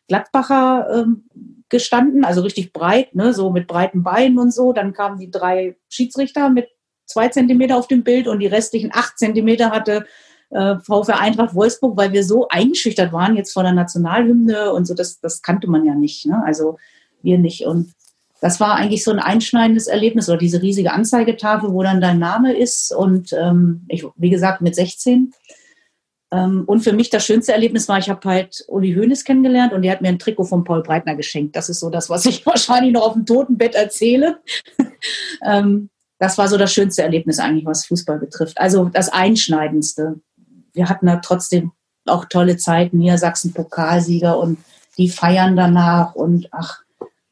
Gladbacher 0.09 0.89
ähm, 0.93 1.25
gestanden, 1.69 2.25
also 2.25 2.43
richtig 2.43 2.73
breit, 2.73 3.15
ne, 3.15 3.33
so 3.33 3.51
mit 3.51 3.67
breiten 3.67 4.03
Beinen 4.03 4.39
und 4.39 4.53
so. 4.53 4.73
Dann 4.73 4.93
kamen 4.93 5.19
die 5.19 5.31
drei 5.31 5.77
Schiedsrichter 5.89 6.51
mit 6.51 6.69
zwei 7.07 7.29
Zentimeter 7.29 7.77
auf 7.77 7.89
dem 7.89 8.03
Bild 8.03 8.29
und 8.29 8.41
die 8.41 8.47
restlichen 8.47 8.91
acht 8.93 9.19
Zentimeter 9.19 9.71
hatte 9.71 10.05
äh, 10.51 10.77
VfR 10.81 11.21
Eintracht 11.21 11.55
Wolfsburg, 11.55 11.97
weil 11.97 12.13
wir 12.13 12.25
so 12.25 12.49
eingeschüchtert 12.49 13.13
waren 13.13 13.37
jetzt 13.37 13.53
vor 13.53 13.63
der 13.63 13.73
Nationalhymne 13.73 14.73
und 14.73 14.85
so, 14.85 14.95
das, 14.95 15.21
das 15.21 15.43
kannte 15.43 15.71
man 15.71 15.85
ja 15.85 15.95
nicht, 15.95 16.27
ne? 16.27 16.43
also 16.45 16.77
wir 17.23 17.39
nicht. 17.39 17.67
Und 17.67 17.95
das 18.41 18.59
war 18.59 18.75
eigentlich 18.75 19.05
so 19.05 19.11
ein 19.11 19.19
einschneidendes 19.19 19.87
Erlebnis 19.87 20.29
oder 20.29 20.39
diese 20.39 20.63
riesige 20.63 20.93
Anzeigetafel, 20.93 21.73
wo 21.73 21.83
dann 21.83 22.01
dein 22.01 22.19
Name 22.19 22.57
ist 22.57 22.93
und 22.93 23.33
ähm, 23.33 23.85
ich, 23.89 24.05
wie 24.17 24.31
gesagt, 24.31 24.63
mit 24.63 24.75
16. 24.75 25.33
Ähm, 26.33 26.65
und 26.67 26.81
für 26.81 26.93
mich 26.93 27.11
das 27.11 27.25
schönste 27.25 27.53
Erlebnis 27.53 27.89
war, 27.89 27.99
ich 27.99 28.09
habe 28.09 28.27
halt 28.29 28.65
Uli 28.69 28.95
Hoeneß 28.95 29.25
kennengelernt 29.25 29.73
und 29.73 29.83
der 29.83 29.93
hat 29.93 30.01
mir 30.01 30.09
ein 30.09 30.19
Trikot 30.19 30.45
von 30.45 30.65
Paul 30.65 30.83
Breitner 30.83 31.17
geschenkt. 31.17 31.57
Das 31.57 31.69
ist 31.69 31.81
so 31.81 31.91
das, 31.91 32.09
was 32.09 32.25
ich 32.25 32.47
wahrscheinlich 32.47 32.93
noch 32.93 33.03
auf 33.03 33.13
dem 33.15 33.27
Totenbett 33.27 33.75
erzähle. 33.75 34.39
ähm, 35.45 35.91
das 36.19 36.39
war 36.39 36.49
so 36.49 36.57
das 36.57 36.73
schönste 36.73 37.03
Erlebnis 37.03 37.39
eigentlich, 37.39 37.67
was 37.67 37.87
Fußball 37.87 38.19
betrifft. 38.19 38.61
Also 38.61 38.87
das 38.87 39.09
Einschneidendste. 39.09 40.21
Wir 40.73 40.89
hatten 40.89 41.07
da 41.07 41.17
trotzdem 41.17 41.73
auch 42.07 42.27
tolle 42.27 42.57
Zeiten, 42.57 42.99
Niedersachsen-Pokalsieger 42.99 44.39
und 44.39 44.59
die 44.99 45.09
feiern 45.09 45.57
danach 45.57 46.15
und 46.15 46.49
ach, 46.53 46.83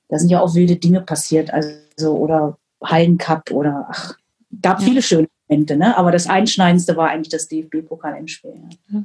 da 0.09 0.18
sind 0.18 0.30
ja 0.30 0.40
auch 0.40 0.54
wilde 0.54 0.76
Dinge 0.76 1.00
passiert, 1.00 1.50
also 1.52 2.16
oder 2.16 2.56
Hallencup 2.82 3.50
oder 3.50 3.86
ach, 3.90 4.14
gab 4.62 4.80
ja. 4.80 4.86
viele 4.86 5.02
schöne 5.02 5.28
Momente, 5.48 5.76
ne? 5.76 5.96
aber 5.96 6.12
das 6.12 6.26
Einschneidendste 6.26 6.96
war 6.96 7.09
eigentlich 7.09 7.30
das 7.30 7.48
DFB-Pokal-Endspiel. 7.48 8.54
Ja. 8.90 9.02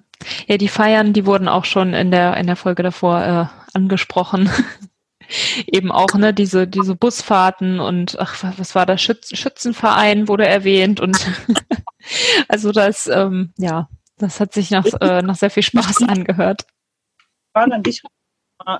ja, 0.48 0.58
die 0.58 0.68
Feiern, 0.68 1.14
die 1.14 1.26
wurden 1.26 1.48
auch 1.48 1.66
schon 1.66 1.94
in 1.94 2.12
der, 2.12 2.38
in 2.38 2.48
der 2.48 2.56
Folge 2.56 2.84
davor 2.84 3.22
äh, 3.24 3.46
angesprochen. 3.78 4.50
Eben 5.66 5.92
auch, 5.92 6.14
ne, 6.16 6.34
diese, 6.34 6.68
diese 6.68 6.96
Busfahrten 6.96 7.80
und 7.80 8.20
ach, 8.20 8.44
was 8.58 8.76
war 8.76 8.86
das? 8.86 9.02
Schütz 9.02 9.36
Schützenverein 9.36 10.28
wurde 10.28 10.46
erwähnt 10.46 11.00
und 11.00 11.18
also 12.50 12.72
das, 12.72 13.08
ähm, 13.08 13.54
ja, 13.58 13.90
das 14.18 14.40
hat 14.40 14.54
sich 14.54 14.70
nach, 14.70 14.86
äh, 15.02 15.22
nach 15.22 15.36
sehr 15.36 15.50
viel 15.50 15.64
Spaß 15.64 16.02
angehört. 16.08 16.66
Frage 17.54 17.74
an 17.74 17.84
dich. 17.84 18.04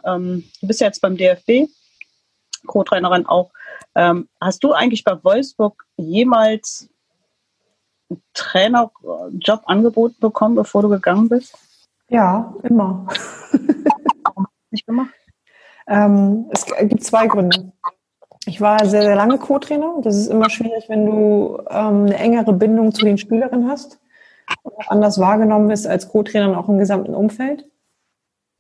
Ähm, 0.06 0.44
du 0.62 0.68
bist 0.68 0.82
ja 0.82 0.88
jetzt 0.88 1.02
beim 1.02 1.18
DFB, 1.18 1.70
Co-Trainerin 2.66 3.26
auch. 3.26 3.52
Ähm, 3.96 4.28
hast 4.40 4.64
du 4.64 4.74
eigentlich 4.74 5.04
bei 5.04 5.24
Wolfsburg 5.24 5.86
jemals 5.98 6.90
einen 8.10 8.22
Trainerjob 8.34 9.62
angeboten 9.66 10.18
bekommen, 10.20 10.56
bevor 10.56 10.82
du 10.82 10.90
gegangen 10.90 11.30
bist? 11.30 11.58
Ja, 12.10 12.54
immer. 12.64 13.08
Nicht 14.72 14.86
gemacht? 14.86 15.14
Ähm, 15.88 16.46
es 16.52 16.66
gibt 16.66 17.04
zwei 17.04 17.28
Gründe. 17.28 17.72
Ich 18.46 18.60
war 18.60 18.86
sehr, 18.86 19.04
sehr 19.04 19.16
lange 19.16 19.38
Co-Trainer. 19.38 19.96
Das 20.02 20.16
ist 20.16 20.28
immer 20.28 20.50
schwierig, 20.50 20.90
wenn 20.90 21.06
du 21.06 21.60
ähm, 21.70 22.06
eine 22.06 22.16
engere 22.16 22.54
Bindung 22.54 22.94
zu 22.94 23.06
den 23.06 23.18
Spielerinnen 23.18 23.70
hast 23.70 24.00
und 24.64 24.74
auch 24.78 24.90
anders 24.90 25.20
wahrgenommen 25.20 25.68
bist 25.68 25.88
als 25.88 26.10
Co-Trainer 26.10 26.58
auch 26.58 26.68
im 26.68 26.78
gesamten 26.78 27.16
Umfeld. 27.16 27.66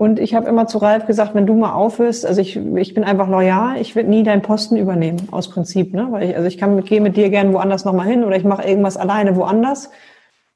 Und 0.04 0.20
ich 0.20 0.36
habe 0.36 0.50
immer 0.50 0.68
zu 0.68 0.80
Ralf 0.80 1.06
gesagt, 1.06 1.34
wenn 1.34 1.48
du 1.48 1.54
mal 1.54 1.72
aufhörst, 1.72 2.26
also 2.26 2.42
ich, 2.42 2.58
ich 2.58 2.94
bin 2.94 3.06
einfach 3.06 3.30
loyal, 3.30 3.80
ich 3.80 3.96
werde 3.96 4.10
nie 4.10 4.24
deinen 4.24 4.42
Posten 4.42 4.76
übernehmen, 4.76 5.30
aus 5.32 5.50
Prinzip. 5.50 5.94
Ne? 5.94 6.08
Weil 6.10 6.30
ich, 6.30 6.36
also 6.36 6.46
ich 6.46 6.58
kann 6.58 6.84
gehe 6.84 7.00
mit 7.00 7.16
dir 7.16 7.30
gerne 7.30 7.54
woanders 7.54 7.86
nochmal 7.86 8.08
hin 8.08 8.26
oder 8.26 8.36
ich 8.36 8.44
mache 8.44 8.68
irgendwas 8.68 8.98
alleine 8.98 9.38
woanders, 9.38 9.92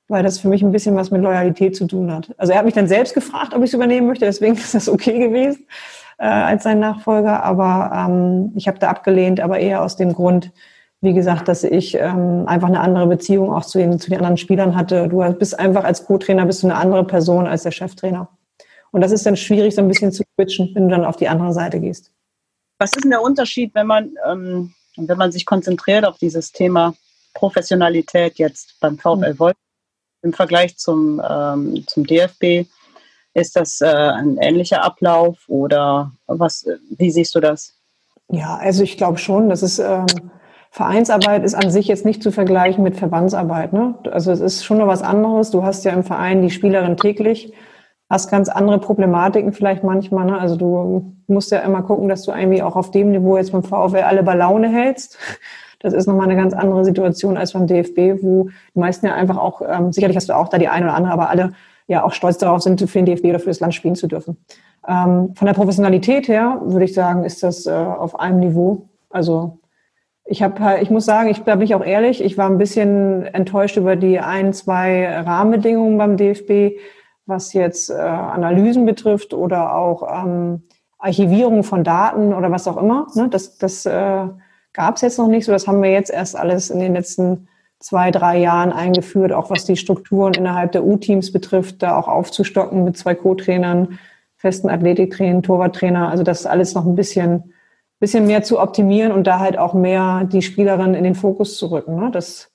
weil 0.09 0.21
das 0.21 0.37
für 0.37 0.49
mich 0.49 0.63
ein 0.63 0.73
bisschen 0.73 0.97
was 0.97 1.11
mit 1.11 1.21
Loyalität 1.21 1.77
zu 1.77 1.87
tun 1.87 2.11
hat. 2.11 2.35
Also 2.37 2.51
er 2.51 2.59
hat 2.59 2.65
mich 2.65 2.73
dann 2.73 2.89
selbst 2.89 3.13
gefragt, 3.13 3.53
ob 3.53 3.59
ich 3.59 3.69
es 3.69 3.73
übernehmen 3.73 4.07
möchte, 4.07 4.25
deswegen 4.25 4.55
ist 4.57 4.75
das 4.75 4.89
okay 4.89 5.17
gewesen 5.17 5.65
äh, 6.17 6.25
als 6.25 6.63
sein 6.63 6.81
Nachfolger. 6.81 7.41
Aber 7.45 7.89
ähm, 7.95 8.51
ich 8.57 8.67
habe 8.67 8.79
da 8.79 8.89
abgelehnt, 8.89 9.39
aber 9.39 9.59
eher 9.59 9.81
aus 9.81 9.95
dem 9.95 10.11
Grund, 10.11 10.51
wie 10.99 11.13
gesagt, 11.13 11.47
dass 11.47 11.63
ich 11.63 11.95
ähm, 11.95 12.43
einfach 12.47 12.67
eine 12.67 12.81
andere 12.81 13.07
Beziehung 13.07 13.53
auch 13.53 13.63
zu 13.63 13.77
den, 13.77 13.97
zu 13.97 14.09
den 14.09 14.17
anderen 14.17 14.35
Spielern 14.35 14.75
hatte. 14.75 15.07
Du 15.07 15.23
bist 15.39 15.57
einfach 15.57 15.85
als 15.85 16.05
Co-Trainer 16.05 16.45
bist 16.45 16.63
du 16.63 16.67
eine 16.67 16.75
andere 16.75 17.05
Person 17.05 17.47
als 17.47 17.63
der 17.63 17.71
Cheftrainer. 17.71 18.27
Und 18.91 19.01
das 19.01 19.11
ist 19.11 19.25
dann 19.25 19.37
schwierig, 19.37 19.75
so 19.75 19.81
ein 19.81 19.87
bisschen 19.87 20.11
zu 20.11 20.23
switchen, 20.35 20.71
wenn 20.73 20.89
du 20.89 20.95
dann 20.95 21.05
auf 21.05 21.17
die 21.17 21.27
andere 21.27 21.53
Seite 21.53 21.79
gehst. 21.79 22.11
Was 22.79 22.91
ist 22.93 23.03
denn 23.03 23.11
der 23.11 23.21
Unterschied, 23.21 23.73
wenn 23.73 23.87
man, 23.87 24.15
ähm, 24.25 24.73
wenn 24.95 25.17
man 25.17 25.31
sich 25.31 25.45
konzentriert 25.45 26.05
auf 26.05 26.17
dieses 26.17 26.51
Thema 26.51 26.93
Professionalität 27.33 28.37
jetzt 28.37 28.79
beim 28.79 28.97
VfL 28.97 29.33
mhm. 29.33 29.39
Wolf 29.39 29.55
im 30.21 30.33
Vergleich 30.33 30.77
zum, 30.77 31.21
ähm, 31.27 31.83
zum 31.87 32.05
DFB? 32.05 32.67
Ist 33.33 33.55
das 33.55 33.81
äh, 33.81 33.85
ein 33.87 34.37
ähnlicher 34.37 34.83
Ablauf 34.83 35.37
oder 35.47 36.11
was, 36.25 36.67
wie 36.89 37.11
siehst 37.11 37.35
du 37.35 37.39
das? 37.39 37.73
Ja, 38.29 38.57
also 38.57 38.83
ich 38.83 38.97
glaube 38.97 39.19
schon, 39.19 39.49
dass 39.49 39.61
es 39.61 39.79
ähm, 39.79 40.05
Vereinsarbeit 40.71 41.43
ist 41.43 41.55
an 41.55 41.71
sich 41.71 41.87
jetzt 41.87 42.05
nicht 42.05 42.21
zu 42.21 42.31
vergleichen 42.31 42.83
mit 42.83 42.97
Verbandsarbeit. 42.97 43.73
Ne? 43.73 43.95
Also 44.11 44.31
es 44.31 44.41
ist 44.41 44.65
schon 44.65 44.79
noch 44.79 44.87
was 44.87 45.01
anderes. 45.01 45.51
Du 45.51 45.63
hast 45.63 45.85
ja 45.85 45.91
im 45.91 46.03
Verein 46.03 46.41
die 46.41 46.49
Spielerin 46.49 46.97
täglich, 46.97 47.53
hast 48.09 48.31
ganz 48.31 48.49
andere 48.49 48.79
Problematiken 48.79 49.53
vielleicht 49.53 49.83
manchmal. 49.83 50.25
Ne? 50.25 50.39
Also 50.39 50.55
du 50.55 51.13
musst 51.27 51.51
ja 51.51 51.59
immer 51.59 51.81
gucken, 51.81 52.07
dass 52.07 52.23
du 52.23 52.31
irgendwie 52.31 52.63
auch 52.63 52.75
auf 52.75 52.91
dem 52.91 53.11
Niveau 53.11 53.37
jetzt 53.37 53.51
beim 53.51 53.63
VfL 53.63 54.03
alle 54.05 54.23
bei 54.23 54.35
Laune 54.35 54.69
hältst. 54.69 55.17
Das 55.79 55.93
ist 55.93 56.07
nochmal 56.07 56.29
eine 56.29 56.35
ganz 56.35 56.53
andere 56.53 56.83
Situation 56.83 57.37
als 57.37 57.53
beim 57.53 57.67
DFB, 57.67 58.23
wo 58.23 58.49
die 58.73 58.79
meisten 58.79 59.05
ja 59.05 59.13
einfach 59.13 59.37
auch, 59.37 59.61
ähm, 59.61 59.91
sicherlich 59.91 60.17
hast 60.17 60.29
du 60.29 60.35
auch 60.35 60.47
da 60.47 60.57
die 60.57 60.69
eine 60.69 60.85
oder 60.85 60.95
andere, 60.95 61.13
aber 61.13 61.29
alle 61.29 61.53
ja 61.87 62.03
auch 62.03 62.13
stolz 62.13 62.37
darauf 62.37 62.61
sind, 62.61 62.81
für 62.81 62.99
den 62.99 63.05
DFB 63.05 63.25
oder 63.25 63.39
für 63.39 63.49
das 63.49 63.59
Land 63.59 63.75
spielen 63.75 63.95
zu 63.95 64.07
dürfen. 64.07 64.37
Ähm, 64.87 65.33
von 65.35 65.45
der 65.45 65.53
Professionalität 65.53 66.27
her 66.27 66.61
würde 66.63 66.85
ich 66.85 66.93
sagen, 66.93 67.23
ist 67.23 67.43
das 67.43 67.65
äh, 67.65 67.71
auf 67.71 68.19
einem 68.19 68.39
Niveau. 68.39 68.89
Also 69.09 69.59
ich 70.25 70.43
habe, 70.43 70.79
ich 70.81 70.89
muss 70.89 71.05
sagen, 71.05 71.29
ich 71.29 71.43
da 71.43 71.55
bin 71.55 71.65
ich 71.65 71.75
auch 71.75 71.83
ehrlich, 71.83 72.23
ich 72.23 72.37
war 72.37 72.49
ein 72.49 72.57
bisschen 72.57 73.23
enttäuscht 73.27 73.77
über 73.77 73.95
die 73.95 74.19
ein, 74.19 74.53
zwei 74.53 75.21
Rahmenbedingungen 75.21 75.97
beim 75.97 76.17
DFB, 76.17 76.79
was 77.27 77.53
jetzt 77.53 77.89
äh, 77.89 77.93
Analysen 77.93 78.85
betrifft 78.85 79.33
oder 79.33 79.75
auch 79.75 80.23
ähm, 80.23 80.63
Archivierung 80.97 81.63
von 81.63 81.83
Daten 81.83 82.33
oder 82.33 82.51
was 82.51 82.67
auch 82.67 82.77
immer. 82.77 83.07
Ne? 83.15 83.27
Das, 83.29 83.57
das 83.57 83.85
äh, 83.85 84.27
gab 84.73 84.95
es 84.95 85.01
jetzt 85.01 85.19
noch 85.19 85.27
nicht 85.27 85.45
so. 85.45 85.51
Das 85.51 85.67
haben 85.67 85.83
wir 85.83 85.91
jetzt 85.91 86.09
erst 86.09 86.35
alles 86.35 86.69
in 86.69 86.79
den 86.79 86.93
letzten 86.93 87.47
zwei, 87.79 88.09
drei 88.11 88.39
Jahren 88.39 88.71
eingeführt, 88.71 89.31
auch 89.31 89.49
was 89.49 89.65
die 89.65 89.75
Strukturen 89.75 90.33
innerhalb 90.33 90.71
der 90.71 90.83
U-Teams 90.83 91.31
betrifft, 91.31 91.83
da 91.83 91.95
auch 91.95 92.07
aufzustocken 92.07 92.83
mit 92.83 92.97
zwei 92.97 93.13
Co-Trainern, 93.13 93.99
festen 94.35 94.69
Athletiktrainern, 94.69 95.43
Torwarttrainer. 95.43 96.09
Also 96.09 96.23
das 96.23 96.45
alles 96.45 96.73
noch 96.73 96.85
ein 96.85 96.95
bisschen, 96.95 97.53
bisschen 97.99 98.25
mehr 98.25 98.43
zu 98.43 98.59
optimieren 98.59 99.11
und 99.11 99.27
da 99.27 99.39
halt 99.39 99.57
auch 99.57 99.73
mehr 99.73 100.23
die 100.23 100.41
Spielerin 100.41 100.95
in 100.95 101.03
den 101.03 101.15
Fokus 101.15 101.57
zu 101.57 101.67
rücken. 101.67 101.95
Ne? 101.95 102.09
Das, 102.11 102.51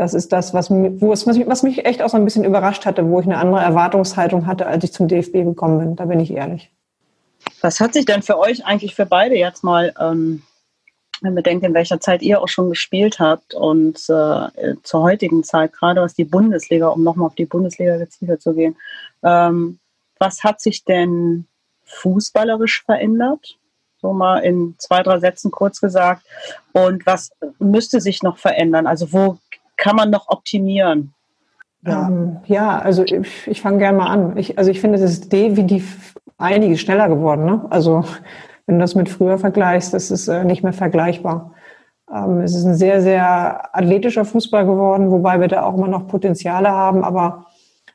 das 0.00 0.14
ist 0.14 0.32
das, 0.32 0.54
was, 0.54 0.70
wo 0.70 1.12
es, 1.12 1.26
was 1.26 1.62
mich 1.62 1.84
echt 1.84 2.00
auch 2.00 2.08
so 2.08 2.16
ein 2.16 2.24
bisschen 2.24 2.44
überrascht 2.44 2.86
hatte, 2.86 3.06
wo 3.06 3.20
ich 3.20 3.26
eine 3.26 3.36
andere 3.36 3.60
Erwartungshaltung 3.60 4.46
hatte, 4.46 4.66
als 4.66 4.82
ich 4.82 4.94
zum 4.94 5.08
DFB 5.08 5.32
gekommen 5.44 5.78
bin. 5.78 5.96
Da 5.96 6.06
bin 6.06 6.20
ich 6.20 6.30
ehrlich. 6.30 6.70
Was 7.60 7.80
hat 7.80 7.92
sich 7.92 8.06
denn 8.06 8.22
für 8.22 8.38
euch 8.38 8.64
eigentlich 8.64 8.94
für 8.94 9.04
beide 9.04 9.36
jetzt 9.36 9.62
mal 9.62 9.92
ähm, 10.00 10.42
wenn 11.20 11.34
man 11.34 11.42
denkt, 11.42 11.66
in 11.66 11.74
welcher 11.74 12.00
Zeit 12.00 12.22
ihr 12.22 12.40
auch 12.40 12.48
schon 12.48 12.70
gespielt 12.70 13.18
habt 13.18 13.52
und 13.52 13.98
äh, 14.08 14.74
zur 14.82 15.02
heutigen 15.02 15.44
Zeit, 15.44 15.74
gerade 15.74 16.00
was 16.00 16.14
die 16.14 16.24
Bundesliga, 16.24 16.88
um 16.88 17.02
nochmal 17.02 17.26
auf 17.26 17.34
die 17.34 17.44
Bundesliga 17.44 17.98
gezielt 17.98 18.40
zu 18.40 18.54
gehen, 18.54 18.76
ähm, 19.22 19.80
was 20.18 20.42
hat 20.44 20.62
sich 20.62 20.82
denn 20.86 21.46
fußballerisch 21.84 22.84
verändert? 22.84 23.58
So 24.00 24.14
mal 24.14 24.38
in 24.38 24.76
zwei, 24.78 25.02
drei 25.02 25.18
Sätzen 25.18 25.50
kurz 25.50 25.78
gesagt. 25.78 26.24
Und 26.72 27.04
was 27.04 27.32
müsste 27.58 28.00
sich 28.00 28.22
noch 28.22 28.38
verändern? 28.38 28.86
Also 28.86 29.12
wo 29.12 29.36
kann 29.80 29.96
man 29.96 30.10
noch 30.10 30.28
optimieren? 30.28 31.14
Ja, 31.84 32.06
ähm, 32.08 32.36
ja 32.46 32.78
also 32.78 33.02
ich, 33.02 33.46
ich 33.46 33.60
fange 33.60 33.78
gerne 33.78 33.98
mal 33.98 34.06
an. 34.06 34.36
Ich, 34.36 34.58
also 34.58 34.70
ich 34.70 34.80
finde, 34.80 34.96
es 34.96 35.10
ist 35.10 35.32
definitiv 35.32 36.14
einiges 36.38 36.80
schneller 36.80 37.08
geworden. 37.08 37.44
Ne? 37.46 37.66
Also 37.70 38.04
wenn 38.66 38.76
du 38.76 38.82
das 38.82 38.94
mit 38.94 39.08
früher 39.08 39.38
vergleichst, 39.38 39.92
das 39.94 40.10
ist 40.10 40.28
äh, 40.28 40.44
nicht 40.44 40.62
mehr 40.62 40.74
vergleichbar. 40.74 41.52
Ähm, 42.14 42.40
es 42.40 42.54
ist 42.54 42.64
ein 42.64 42.74
sehr, 42.74 43.00
sehr 43.00 43.74
athletischer 43.74 44.24
Fußball 44.24 44.66
geworden, 44.66 45.10
wobei 45.10 45.40
wir 45.40 45.48
da 45.48 45.62
auch 45.62 45.74
immer 45.74 45.88
noch 45.88 46.06
Potenziale 46.06 46.70
haben. 46.70 47.02
Aber 47.02 47.46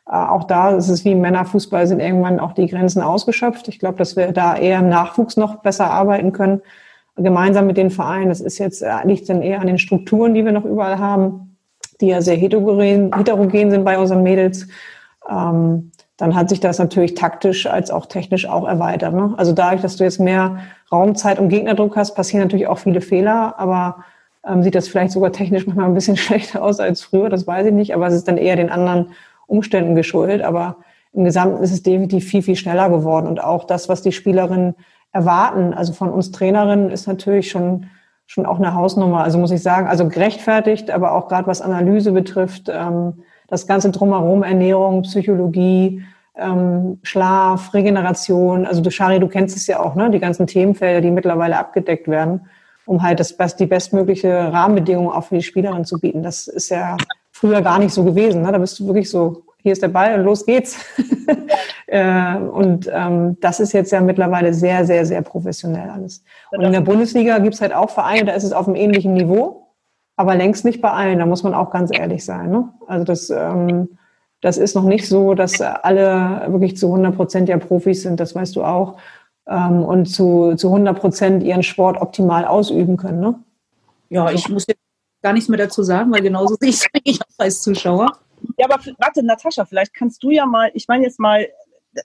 äh, 0.08 0.16
auch 0.16 0.46
da 0.46 0.72
ist 0.72 0.90
es 0.90 1.06
wie 1.06 1.12
im 1.12 1.22
Männerfußball, 1.22 1.86
sind 1.86 2.00
irgendwann 2.00 2.40
auch 2.40 2.54
die 2.54 2.68
Grenzen 2.68 3.02
ausgeschöpft. 3.04 3.68
Ich 3.68 3.78
glaube, 3.78 3.98
dass 3.98 4.16
wir 4.16 4.32
da 4.32 4.58
eher 4.58 4.80
im 4.80 4.90
Nachwuchs 4.90 5.38
noch 5.38 5.58
besser 5.58 5.92
arbeiten 5.92 6.32
können, 6.32 6.62
gemeinsam 7.16 7.68
mit 7.68 7.78
den 7.78 7.92
Vereinen. 7.92 8.30
Das 8.30 8.42
ist 8.42 8.58
jetzt, 8.58 8.82
äh, 8.82 8.90
liegt 9.04 9.30
dann 9.30 9.44
eher 9.44 9.62
an 9.62 9.68
den 9.68 9.78
Strukturen, 9.78 10.34
die 10.34 10.44
wir 10.44 10.52
noch 10.52 10.66
überall 10.66 10.98
haben, 10.98 11.45
die 12.02 12.08
ja 12.08 12.22
sehr 12.22 12.36
heterogen, 12.36 13.16
heterogen 13.16 13.72
sind 13.72 13.84
bei 13.84 13.98
unseren 13.98 14.24
Mädels. 14.24 14.68
Ähm, 15.30 15.92
dann 16.18 16.36
hat 16.36 16.50
sich 16.50 16.60
das 16.60 16.80
natürlich 16.80 17.14
taktisch 17.16 17.68
als 17.68 17.92
auch 17.92 18.06
technisch 18.06 18.48
auch 18.48 18.68
erweitert. 18.68 19.14
Ne? 19.14 19.34
Also 19.38 19.52
dadurch, 19.52 19.82
dass 19.82 19.98
du 19.98 20.04
jetzt 20.04 20.20
mehr 20.20 20.60
Raumzeit 20.92 21.40
und 21.40 21.50
Gegnerdruck 21.50 21.98
hast, 21.98 22.16
passieren 22.16 22.44
natürlich 22.44 22.68
auch 22.68 22.78
viele 22.78 23.02
Fehler, 23.02 23.56
aber 23.58 24.06
ähm, 24.48 24.64
sieht 24.64 24.76
das 24.76 24.88
vielleicht 24.88 25.12
sogar 25.12 25.32
technisch 25.32 25.66
manchmal 25.66 25.88
ein 25.88 25.94
bisschen 25.94 26.18
schlechter 26.18 26.64
aus 26.64 26.80
als 26.80 27.02
früher, 27.02 27.30
das 27.30 27.48
weiß 27.48 27.68
ich 27.68 27.74
nicht, 27.74 27.94
aber 27.94 28.08
es 28.08 28.14
ist 28.14 28.28
dann 28.28 28.38
eher 28.38 28.56
den 28.56 28.70
anderen 28.70 29.10
Umständen 29.48 29.96
geschuldet. 29.96 30.42
Aber 30.42 30.78
im 31.14 31.24
Gesamten 31.24 31.64
ist 31.64 31.72
es 31.72 31.84
definitiv 31.84 32.26
viel, 32.26 32.42
viel 32.42 32.56
schneller 32.56 32.90
geworden. 32.90 33.28
Und 33.28 33.44
auch 33.44 33.64
das, 33.64 33.90
was 33.90 34.02
die 34.02 34.12
Spielerinnen 34.12 34.76
erwarten, 35.12 35.74
also 35.74 35.94
von 35.94 36.10
uns 36.10 36.32
Trainerinnen, 36.32 36.92
ist 36.92 37.08
natürlich 37.08 37.50
schon, 37.50 37.88
schon 38.28 38.46
auch 38.46 38.58
eine 38.58 38.74
Hausnummer. 38.74 39.24
Also 39.24 39.38
muss 39.38 39.52
ich 39.52 39.62
sagen, 39.62 39.88
also 39.88 40.08
gerechtfertigt, 40.08 40.92
aber 40.92 41.14
auch 41.14 41.28
gerade 41.28 41.48
was 41.48 41.62
Analyse 41.62 42.12
betrifft, 42.12 42.70
ähm, 42.74 43.24
das 43.48 43.68
Ganze 43.68 43.92
drumherum, 43.92 44.44
Ernährung, 44.44 45.04
Psychologie, 45.04 46.04
ähm, 46.36 47.00
Schlaf, 47.04 47.74
Regeneration. 47.74 48.66
Also 48.66 48.82
du, 48.82 48.90
Shari, 48.90 49.20
du 49.20 49.28
kennst 49.28 49.56
es 49.56 49.68
ja 49.68 49.80
auch, 49.80 49.96
ne? 49.96 50.10
Die 50.10 50.20
ganzen 50.20 50.48
Themenfelder, 50.48 51.02
die 51.02 51.12
mittlerweile 51.12 51.58
abgedeckt 51.58 52.08
werden, 52.08 52.42
um 52.86 53.04
halt 53.04 53.20
das 53.20 53.38
best, 53.38 53.60
die 53.60 53.68
bestmögliche 53.68 54.52
Rahmenbedingungen 54.52 55.12
auch 55.12 55.26
für 55.26 55.36
die 55.36 55.44
Spielerin 55.44 55.86
zu 55.86 56.00
bieten. 56.00 56.24
Das 56.24 56.48
ist 56.48 56.70
ja 56.70 56.98
früher 57.32 57.62
gar 57.62 57.80
nicht 57.80 57.94
so 57.94 58.04
gewesen. 58.04 58.42
Ne? 58.42 58.52
Da 58.52 58.58
bist 58.58 58.80
du 58.80 58.88
wirklich 58.88 59.10
so, 59.10 59.44
hier 59.66 59.74
ist 59.74 59.82
der 59.82 59.90
Ball 59.90 60.18
und 60.18 60.26
los 60.26 60.46
geht's. 60.46 60.78
äh, 61.88 62.38
und 62.38 62.90
ähm, 62.94 63.38
das 63.42 63.60
ist 63.60 63.74
jetzt 63.74 63.92
ja 63.92 64.00
mittlerweile 64.00 64.54
sehr, 64.54 64.86
sehr, 64.86 65.06
sehr 65.06 65.22
professionell 65.22 65.90
alles. 65.90 66.24
Und 66.52 66.62
in 66.62 66.72
der 66.72 66.82
Bundesliga 66.82 67.40
gibt's 67.40 67.62
halt 67.62 67.74
auch 67.74 67.90
Vereine, 67.90 68.26
da 68.26 68.34
ist 68.34 68.44
es 68.44 68.54
auf 68.54 68.68
einem 68.68 68.76
ähnlichen 68.76 69.14
Niveau 69.14 69.66
aber 70.16 70.36
längst 70.36 70.66
nicht 70.66 70.82
bei 70.82 70.92
allen, 70.92 71.20
da 71.20 71.26
muss 71.26 71.44
man 71.44 71.54
auch 71.54 71.72
ganz 71.72 71.92
ehrlich 71.94 72.24
sein. 72.24 72.50
Ne? 72.50 72.70
Also 72.88 73.04
das, 73.04 73.30
ähm, 73.30 73.98
das 74.42 74.58
ist 74.58 74.76
noch 74.76 74.84
nicht 74.84 75.08
so, 75.08 75.34
dass 75.34 75.60
alle 75.62 76.46
wirklich 76.48 76.78
zu 76.78 76.88
100 76.88 77.16
Prozent 77.16 77.50
ja 77.50 77.58
Profis 77.58 78.04
sind, 78.04 78.20
das 78.20 78.36
weißt 78.36 78.56
du 78.56 78.64
auch, 78.64 78.98
ähm, 79.48 79.84
und 79.84 80.06
zu, 80.06 80.56
zu 80.56 80.68
100 80.68 81.00
Prozent 81.00 81.44
ihren 81.44 81.64
Sport 81.64 82.02
optimal 82.02 82.46
ausüben 82.46 82.98
können. 82.98 83.20
Ne? 83.20 83.36
Ja, 84.10 84.32
ich 84.32 84.48
muss 84.50 84.66
jetzt 84.68 84.80
gar 85.22 85.34
nichts 85.34 85.50
mehr 85.50 85.58
dazu 85.60 85.84
sagen, 85.84 86.12
weil 86.12 86.22
genauso 86.22 86.56
sehe 86.60 86.70
ich 86.70 86.76
es 86.78 86.88
eigentlich 86.94 87.20
auch 87.22 87.44
als 87.44 87.62
Zuschauer. 87.62 88.08
Ja, 88.58 88.68
aber 88.70 88.84
warte, 88.98 89.24
Natascha, 89.24 89.66
vielleicht 89.66 89.94
kannst 89.94 90.24
du 90.24 90.30
ja 90.30 90.46
mal, 90.46 90.72
ich 90.74 90.88
meine 90.88 91.04
jetzt 91.04 91.20
mal, 91.20 91.48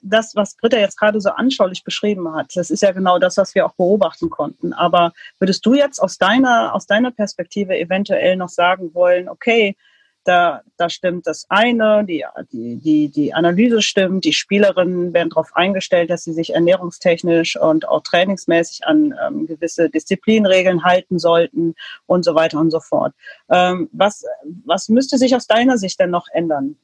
das, 0.01 0.35
was 0.35 0.55
Britta 0.55 0.77
jetzt 0.77 0.97
gerade 0.97 1.19
so 1.19 1.31
anschaulich 1.31 1.83
beschrieben 1.83 2.33
hat, 2.33 2.55
das 2.55 2.69
ist 2.69 2.81
ja 2.81 2.91
genau 2.91 3.19
das, 3.19 3.37
was 3.37 3.53
wir 3.55 3.65
auch 3.65 3.73
beobachten 3.73 4.29
konnten. 4.29 4.73
Aber 4.73 5.11
würdest 5.39 5.65
du 5.65 5.73
jetzt 5.73 5.99
aus 5.99 6.17
deiner, 6.17 6.73
aus 6.73 6.87
deiner 6.87 7.11
Perspektive 7.11 7.77
eventuell 7.77 8.37
noch 8.37 8.49
sagen 8.49 8.93
wollen, 8.93 9.27
okay, 9.27 9.75
da, 10.23 10.61
da 10.77 10.89
stimmt 10.89 11.25
das 11.25 11.45
eine, 11.49 12.05
die, 12.05 12.25
die, 12.51 12.77
die, 12.77 13.09
die 13.09 13.33
Analyse 13.33 13.81
stimmt, 13.81 14.23
die 14.23 14.33
Spielerinnen 14.33 15.13
werden 15.13 15.29
darauf 15.29 15.55
eingestellt, 15.55 16.09
dass 16.09 16.23
sie 16.23 16.33
sich 16.33 16.53
ernährungstechnisch 16.53 17.57
und 17.57 17.87
auch 17.87 18.03
trainingsmäßig 18.03 18.85
an 18.85 19.15
ähm, 19.25 19.47
gewisse 19.47 19.89
Disziplinregeln 19.89 20.83
halten 20.83 21.17
sollten 21.17 21.75
und 22.05 22.23
so 22.23 22.35
weiter 22.35 22.59
und 22.59 22.71
so 22.71 22.79
fort. 22.79 23.13
Ähm, 23.49 23.89
was, 23.91 24.25
was 24.65 24.89
müsste 24.89 25.17
sich 25.17 25.35
aus 25.35 25.47
deiner 25.47 25.77
Sicht 25.77 25.99
denn 25.99 26.11
noch 26.11 26.27
ändern? 26.31 26.75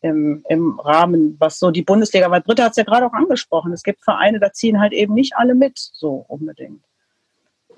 Im, 0.00 0.44
im 0.50 0.78
Rahmen, 0.80 1.36
was 1.38 1.58
so 1.58 1.70
die 1.70 1.80
Bundesliga, 1.80 2.30
weil 2.30 2.42
Britta 2.42 2.64
hat 2.64 2.72
es 2.72 2.76
ja 2.76 2.84
gerade 2.84 3.06
auch 3.06 3.14
angesprochen, 3.14 3.72
es 3.72 3.82
gibt 3.82 4.04
Vereine, 4.04 4.38
da 4.38 4.52
ziehen 4.52 4.78
halt 4.78 4.92
eben 4.92 5.14
nicht 5.14 5.34
alle 5.34 5.54
mit, 5.54 5.78
so 5.78 6.26
unbedingt. 6.28 6.84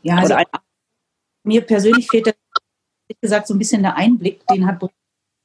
Ja, 0.03 0.17
also 0.17 0.35
mir 1.45 1.61
persönlich 1.61 2.11
fehlt 2.11 2.27
wie 2.27 2.33
gesagt, 3.21 3.47
so 3.47 3.55
ein 3.55 3.59
bisschen 3.59 3.83
der 3.83 3.97
Einblick, 3.97 4.47
den 4.49 4.67
hat 4.67 4.81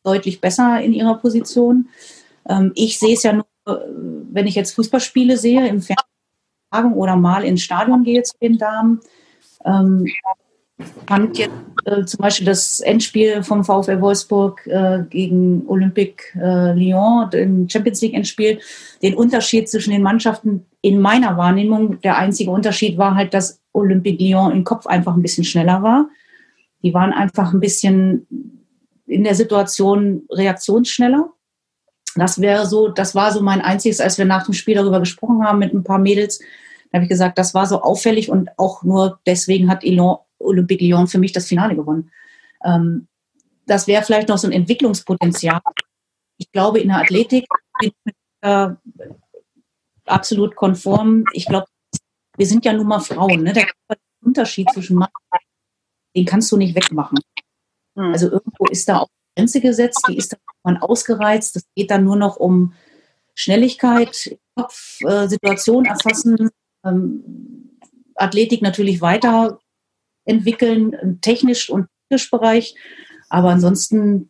deutlich 0.03 0.41
besser 0.41 0.82
in 0.82 0.93
ihrer 0.93 1.16
Position. 1.16 1.89
Ähm, 2.47 2.72
ich 2.76 2.99
sehe 2.99 3.14
es 3.14 3.24
ja 3.24 3.34
nur, 3.34 3.45
äh, 3.68 3.76
wenn 4.32 4.47
ich 4.47 4.55
jetzt 4.55 4.74
Fußballspiele 4.74 5.38
sehe, 5.38 5.68
im 5.68 5.82
Fernsehen 5.82 6.93
oder 6.93 7.16
mal 7.16 7.43
ins 7.43 7.62
Stadion 7.62 8.03
gehe 8.03 8.24
zu 8.24 8.34
den 8.41 8.57
Damen. 8.57 9.01
Ähm, 9.66 10.05
fand 11.07 11.38
jetzt 11.38 11.53
äh, 11.86 12.05
zum 12.05 12.20
Beispiel 12.20 12.45
das 12.45 12.80
Endspiel 12.80 13.43
vom 13.43 13.64
VfL 13.64 14.01
Wolfsburg 14.01 14.66
äh, 14.68 15.03
gegen 15.09 15.68
Olympique 15.68 16.34
äh, 16.36 16.74
Lyon, 16.74 17.30
im 17.34 17.70
Champions 17.70 18.01
League 18.01 18.14
Endspiel, 18.14 18.59
den 19.01 19.16
Unterschied 19.16 19.70
zwischen 19.70 19.91
den 19.91 20.01
Mannschaften 20.01 20.66
in 20.82 20.99
meiner 20.99 21.38
Wahrnehmung, 21.38 22.01
der 22.01 22.18
einzige 22.18 22.51
Unterschied 22.51 22.97
war 22.97 23.16
halt, 23.16 23.34
dass 23.34 23.62
Olympique 23.74 24.24
Lyon 24.24 24.51
im 24.51 24.64
Kopf 24.64 24.88
einfach 24.88 25.16
ein 25.16 25.22
bisschen 25.22 25.43
schneller 25.43 25.84
war. 25.84 26.09
Die 26.84 26.94
waren 26.94 27.14
einfach 27.14 27.54
ein 27.54 27.60
bisschen 27.60 28.28
in 29.06 29.24
der 29.24 29.36
Situation 29.36 30.24
reaktionsschneller. 30.30 31.32
Das 32.16 32.42
wäre 32.42 32.66
so, 32.66 32.90
das 32.90 33.16
war 33.16 33.32
so 33.32 33.42
mein 33.42 33.62
einziges, 33.62 34.02
als 34.02 34.18
wir 34.18 34.26
nach 34.26 34.46
dem 34.46 34.54
Spiel 34.54 34.76
darüber 34.76 35.00
gesprochen 35.00 35.44
haben 35.44 35.60
mit 35.60 35.74
ein 35.74 35.84
paar 35.84 36.00
Mädels, 36.00 36.40
da 36.92 36.98
habe 36.98 37.06
ich 37.06 37.10
gesagt, 37.10 37.38
das 37.38 37.54
war 37.54 37.66
so 37.66 37.82
auffällig 37.82 38.30
und 38.30 38.50
auch 38.58 38.84
nur 38.84 39.20
deswegen 39.26 39.70
hat 39.70 39.86
Elon, 39.86 40.18
Olympique 40.40 40.84
Lyon 40.86 41.08
für 41.08 41.20
mich 41.20 41.32
das 41.32 41.48
Finale 41.48 41.76
gewonnen. 41.76 42.12
Ähm, 42.66 43.08
das 43.66 43.88
wäre 43.88 44.04
vielleicht 44.04 44.28
noch 44.28 44.38
so 44.38 44.48
ein 44.48 44.54
Entwicklungspotenzial. 44.54 45.62
Ich 46.38 46.52
glaube, 46.52 46.80
in 46.80 46.90
der 46.90 46.98
Athletik 46.98 47.46
bin 47.80 47.92
ich 48.06 48.14
äh, 48.42 48.70
absolut 50.06 50.56
konform. 50.56 51.24
Ich 51.32 51.46
glaube, 51.46 51.68
wir 52.36 52.46
sind 52.46 52.66
ja 52.66 52.74
nun 52.74 52.88
mal 52.88 53.00
Frauen. 53.00 53.44
Ne? 53.44 53.54
Der 53.54 53.68
Unterschied 54.22 54.70
zwischen 54.72 54.98
Mann 54.98 55.10
den 56.16 56.26
kannst 56.26 56.51
du 56.51 56.57
nicht 56.57 56.76
wegmachen. 56.76 57.20
Mhm. 57.95 58.14
Also 58.14 58.30
irgendwo 58.30 58.66
ist 58.66 58.89
da 58.89 58.99
auch 58.99 59.07
eine 59.07 59.43
Grenze 59.43 59.62
gesetzt, 59.62 60.05
die 60.09 60.18
ist 60.18 60.36
dann 60.64 60.78
ausgereizt. 60.78 61.55
Es 61.55 61.64
geht 61.76 61.91
dann 61.91 62.03
nur 62.03 62.16
noch 62.16 62.38
um 62.38 62.74
Schnelligkeit, 63.36 64.38
Kopf, 64.55 64.99
äh, 65.01 65.28
Situation 65.28 65.86
erfassen, 65.86 66.49
ähm, 66.86 67.78
Athletik 68.16 68.62
natürlich 68.62 69.01
weiterentwickeln, 69.01 71.20
technisch 71.22 71.70
und 71.70 71.88
technisch 72.09 72.30
Bereich. 72.30 72.76
Aber 73.30 73.49
ansonsten 73.49 74.30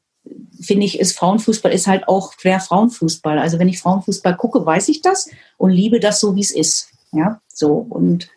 finde 0.61 0.85
ich, 0.85 0.99
ist 0.99 1.17
Frauenfußball 1.17 1.71
ist 1.71 1.87
halt 1.87 2.07
auch 2.07 2.35
der 2.35 2.59
Frauenfußball. 2.59 3.39
Also 3.39 3.59
wenn 3.59 3.69
ich 3.69 3.79
Frauenfußball 3.79 4.37
gucke, 4.37 4.65
weiß 4.65 4.89
ich 4.89 5.01
das 5.01 5.29
und 5.57 5.71
liebe 5.71 5.99
das 5.99 6.19
so, 6.19 6.35
wie 6.35 6.41
es 6.41 6.51
ist. 6.51 6.91
Ja, 7.11 7.41
so. 7.47 7.73
Und 7.73 8.29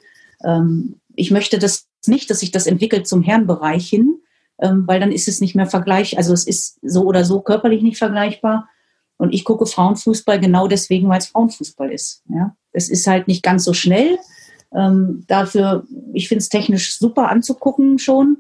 ähm, 0.43 1.01
ich 1.15 1.31
möchte 1.31 1.59
das 1.59 1.87
nicht, 2.09 2.31
dass 2.31 2.41
sich 2.41 2.51
das 2.51 2.67
entwickelt 2.67 3.07
zum 3.07 3.23
Herrenbereich 3.23 3.89
hin, 3.89 4.21
ähm, 4.61 4.87
weil 4.87 5.01
dann 5.01 5.13
ist 5.13 5.29
es 5.29 5.41
nicht 5.41 5.55
mehr 5.55 5.67
vergleich, 5.67 6.17
also 6.17 6.33
es 6.33 6.47
ist 6.47 6.79
so 6.83 7.05
oder 7.05 7.25
so 7.25 7.41
körperlich 7.41 7.83
nicht 7.83 7.99
vergleichbar. 7.99 8.69
Und 9.17 9.33
ich 9.33 9.45
gucke 9.45 9.67
Frauenfußball 9.67 10.41
genau 10.41 10.67
deswegen, 10.67 11.09
weil 11.09 11.19
es 11.19 11.27
Frauenfußball 11.27 11.93
ist. 11.93 12.23
Ja? 12.29 12.57
Es 12.73 12.89
ist 12.89 13.07
halt 13.07 13.29
nicht 13.29 13.43
ganz 13.43 13.65
so 13.65 13.73
schnell. 13.73 14.19
Ähm, 14.75 15.25
dafür, 15.29 15.87
ich 16.13 16.29
finde 16.29 16.41
es 16.41 16.49
technisch 16.49 16.99
super 16.99 17.29
anzugucken 17.29 17.99
schon. 17.99 18.39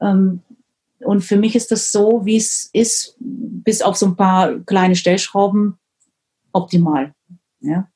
Ähm, 0.00 0.40
und 1.00 1.22
für 1.22 1.36
mich 1.36 1.54
ist 1.54 1.70
das 1.70 1.92
so, 1.92 2.24
wie 2.24 2.36
es 2.36 2.70
ist, 2.72 3.16
bis 3.20 3.82
auf 3.82 3.96
so 3.96 4.06
ein 4.06 4.16
paar 4.16 4.58
kleine 4.60 4.96
Stellschrauben 4.96 5.78
optimal. 6.52 7.12
Ja? 7.60 7.88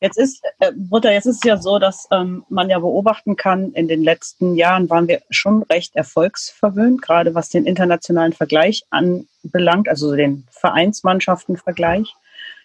Jetzt 0.00 0.18
ist, 0.18 0.42
äh, 0.58 0.72
Britta, 0.76 1.10
jetzt 1.10 1.26
ist 1.26 1.36
es 1.36 1.48
ja 1.48 1.56
so, 1.56 1.78
dass 1.78 2.06
ähm, 2.10 2.44
man 2.50 2.68
ja 2.68 2.78
beobachten 2.78 3.36
kann, 3.36 3.72
in 3.72 3.88
den 3.88 4.02
letzten 4.02 4.54
Jahren 4.54 4.90
waren 4.90 5.08
wir 5.08 5.22
schon 5.30 5.62
recht 5.62 5.96
erfolgsverwöhnt, 5.96 7.00
gerade 7.00 7.34
was 7.34 7.48
den 7.48 7.64
internationalen 7.64 8.34
Vergleich 8.34 8.84
anbelangt, 8.90 9.88
also 9.88 10.14
den 10.14 10.46
Vereinsmannschaftenvergleich. 10.50 12.14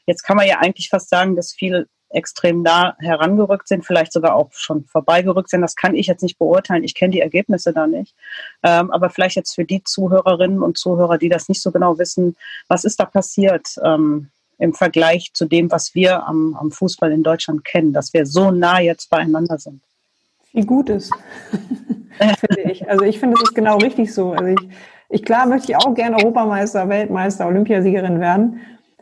Jetzt 0.05 0.23
kann 0.23 0.35
man 0.35 0.47
ja 0.47 0.59
eigentlich 0.59 0.89
fast 0.89 1.09
sagen, 1.09 1.37
dass 1.37 1.53
viele 1.53 1.87
extrem 2.13 2.61
nah 2.61 2.95
herangerückt 2.99 3.69
sind, 3.69 3.85
vielleicht 3.85 4.11
sogar 4.11 4.35
auch 4.35 4.51
schon 4.51 4.83
vorbeigerückt 4.85 5.49
sind. 5.49 5.61
Das 5.61 5.77
kann 5.77 5.95
ich 5.95 6.07
jetzt 6.07 6.23
nicht 6.23 6.37
beurteilen. 6.37 6.83
Ich 6.83 6.95
kenne 6.95 7.11
die 7.11 7.21
Ergebnisse 7.21 7.71
da 7.71 7.87
nicht. 7.87 8.13
Ähm, 8.63 8.91
aber 8.91 9.09
vielleicht 9.09 9.37
jetzt 9.37 9.55
für 9.55 9.63
die 9.63 9.83
Zuhörerinnen 9.83 10.61
und 10.61 10.77
Zuhörer, 10.77 11.17
die 11.17 11.29
das 11.29 11.47
nicht 11.47 11.61
so 11.61 11.71
genau 11.71 11.97
wissen, 11.97 12.35
was 12.67 12.83
ist 12.83 12.99
da 12.99 13.05
passiert? 13.05 13.75
Ähm, 13.83 14.29
im 14.61 14.73
Vergleich 14.73 15.31
zu 15.33 15.45
dem, 15.45 15.71
was 15.71 15.95
wir 15.95 16.27
am, 16.27 16.55
am 16.55 16.69
Fußball 16.69 17.11
in 17.11 17.23
Deutschland 17.23 17.65
kennen, 17.65 17.93
dass 17.93 18.13
wir 18.13 18.27
so 18.27 18.51
nah 18.51 18.79
jetzt 18.79 19.09
beieinander 19.09 19.57
sind. 19.57 19.81
Wie 20.53 20.65
gut 20.65 20.89
ist, 20.89 21.11
finde 22.39 22.71
ich. 22.71 22.87
Also 22.87 23.03
ich 23.03 23.19
finde, 23.19 23.37
es 23.37 23.49
ist 23.49 23.55
genau 23.55 23.77
richtig 23.77 24.13
so. 24.13 24.33
Also 24.33 24.45
ich, 24.45 24.69
ich 25.09 25.23
klar 25.23 25.47
möchte 25.47 25.71
ich 25.71 25.77
auch 25.77 25.95
gerne 25.95 26.17
Europameister, 26.17 26.87
Weltmeister, 26.89 27.47
Olympiasiegerin 27.47 28.19
werden. 28.19 28.59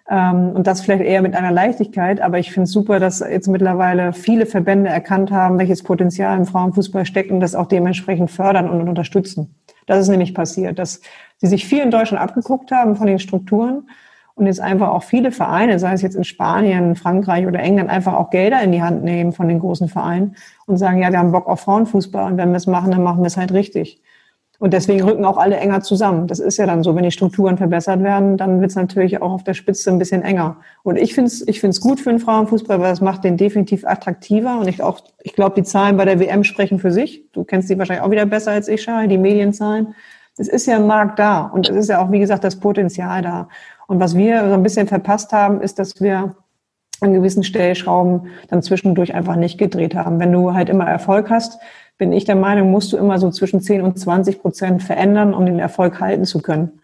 Ähm, 0.09 0.51
und 0.51 0.65
das 0.65 0.79
vielleicht 0.79 1.03
eher 1.03 1.21
mit 1.21 1.35
einer 1.35 1.51
Leichtigkeit. 1.51 2.21
Aber 2.21 2.39
ich 2.39 2.53
finde 2.53 2.63
es 2.63 2.71
super, 2.71 3.01
dass 3.01 3.19
jetzt 3.19 3.49
mittlerweile 3.49 4.13
viele 4.13 4.45
Verbände 4.45 4.89
erkannt 4.89 5.29
haben, 5.29 5.59
welches 5.59 5.83
Potenzial 5.83 6.37
im 6.37 6.45
Frauenfußball 6.45 7.05
steckt 7.05 7.31
und 7.31 7.41
das 7.41 7.53
auch 7.53 7.67
dementsprechend 7.67 8.31
fördern 8.31 8.69
und 8.69 8.87
unterstützen. 8.87 9.55
Das 9.87 9.99
ist 9.99 10.07
nämlich 10.07 10.33
passiert, 10.33 10.79
dass 10.79 11.01
sie 11.37 11.47
sich 11.47 11.65
viel 11.65 11.81
in 11.81 11.91
Deutschland 11.91 12.23
abgeguckt 12.23 12.71
haben 12.71 12.95
von 12.95 13.07
den 13.07 13.19
Strukturen 13.19 13.89
und 14.39 14.47
jetzt 14.47 14.61
einfach 14.61 14.89
auch 14.89 15.03
viele 15.03 15.31
Vereine, 15.31 15.79
sei 15.79 15.93
es 15.93 16.01
jetzt 16.01 16.15
in 16.15 16.23
Spanien, 16.23 16.95
Frankreich 16.95 17.45
oder 17.45 17.59
England, 17.59 17.89
einfach 17.89 18.13
auch 18.13 18.29
Gelder 18.29 18.61
in 18.61 18.71
die 18.71 18.81
Hand 18.81 19.03
nehmen 19.03 19.33
von 19.33 19.47
den 19.47 19.59
großen 19.59 19.89
Vereinen 19.89 20.35
und 20.65 20.77
sagen, 20.77 21.01
ja, 21.01 21.11
wir 21.11 21.19
haben 21.19 21.31
Bock 21.31 21.47
auf 21.47 21.59
Frauenfußball 21.61 22.31
und 22.31 22.37
wenn 22.37 22.49
wir 22.49 22.57
es 22.57 22.67
machen, 22.67 22.91
dann 22.91 23.03
machen 23.03 23.19
wir 23.19 23.27
es 23.27 23.37
halt 23.37 23.51
richtig. 23.51 24.01
Und 24.59 24.73
deswegen 24.73 25.01
rücken 25.03 25.23
auch 25.23 25.37
alle 25.37 25.55
enger 25.55 25.81
zusammen. 25.81 26.27
Das 26.27 26.39
ist 26.39 26.57
ja 26.57 26.65
dann 26.65 26.83
so, 26.83 26.93
wenn 26.93 27.03
die 27.03 27.11
Strukturen 27.11 27.57
verbessert 27.57 28.03
werden, 28.03 28.35
dann 28.35 28.59
wird 28.59 28.71
es 28.71 28.75
natürlich 28.75 29.21
auch 29.21 29.31
auf 29.31 29.43
der 29.45 29.53
Spitze 29.53 29.89
ein 29.89 29.97
bisschen 29.97 30.21
enger. 30.21 30.57
Und 30.83 30.97
ich 30.97 31.13
finde 31.13 31.27
es 31.27 31.47
ich 31.47 31.61
find's 31.61 31.79
gut 31.79 32.01
für 32.01 32.09
den 32.09 32.19
Frauenfußball, 32.19 32.81
weil 32.81 32.91
es 32.91 32.99
macht 32.99 33.23
den 33.23 33.37
definitiv 33.37 33.85
attraktiver. 33.87 34.59
Und 34.59 34.67
ich, 34.67 34.83
auch, 34.83 34.99
ich 35.23 35.33
glaube, 35.33 35.55
die 35.55 35.63
Zahlen 35.63 35.95
bei 35.95 36.03
der 36.03 36.19
WM 36.19 36.43
sprechen 36.43 36.77
für 36.79 36.91
sich. 36.91 37.23
Du 37.31 37.45
kennst 37.45 37.69
die 37.69 37.79
wahrscheinlich 37.79 38.03
auch 38.03 38.11
wieder 38.11 38.25
besser 38.25 38.51
als 38.51 38.67
ich, 38.67 38.81
Shai, 38.81 39.07
die 39.07 39.17
Medienzahlen. 39.17 39.95
Es 40.37 40.49
ist 40.49 40.65
ja 40.65 40.75
ein 40.75 40.87
Markt 40.87 41.19
da 41.19 41.41
und 41.41 41.69
es 41.69 41.75
ist 41.75 41.89
ja 41.89 42.01
auch, 42.01 42.11
wie 42.11 42.19
gesagt, 42.19 42.43
das 42.43 42.59
Potenzial 42.59 43.21
da. 43.21 43.47
Und 43.89 43.99
was 43.99 44.15
wir 44.15 44.47
so 44.47 44.53
ein 44.53 44.61
bisschen 44.61 44.87
verpasst 44.87 45.33
haben, 45.33 45.61
ist, 45.61 45.79
dass 45.79 45.99
wir 45.99 46.35
an 47.01 47.11
gewissen 47.11 47.43
Stellschrauben 47.43 48.27
dann 48.47 48.61
zwischendurch 48.61 49.15
einfach 49.15 49.35
nicht 49.35 49.57
gedreht 49.57 49.95
haben. 49.95 50.19
Wenn 50.19 50.31
du 50.31 50.53
halt 50.53 50.69
immer 50.69 50.85
Erfolg 50.85 51.31
hast, 51.31 51.57
bin 51.97 52.13
ich 52.13 52.23
der 52.23 52.35
Meinung, 52.35 52.69
musst 52.69 52.93
du 52.93 52.97
immer 52.97 53.17
so 53.17 53.31
zwischen 53.31 53.61
10 53.61 53.81
und 53.81 53.97
20 53.97 54.41
Prozent 54.41 54.83
verändern, 54.83 55.33
um 55.33 55.43
den 55.47 55.57
Erfolg 55.57 55.99
halten 55.99 56.25
zu 56.25 56.39
können. 56.39 56.81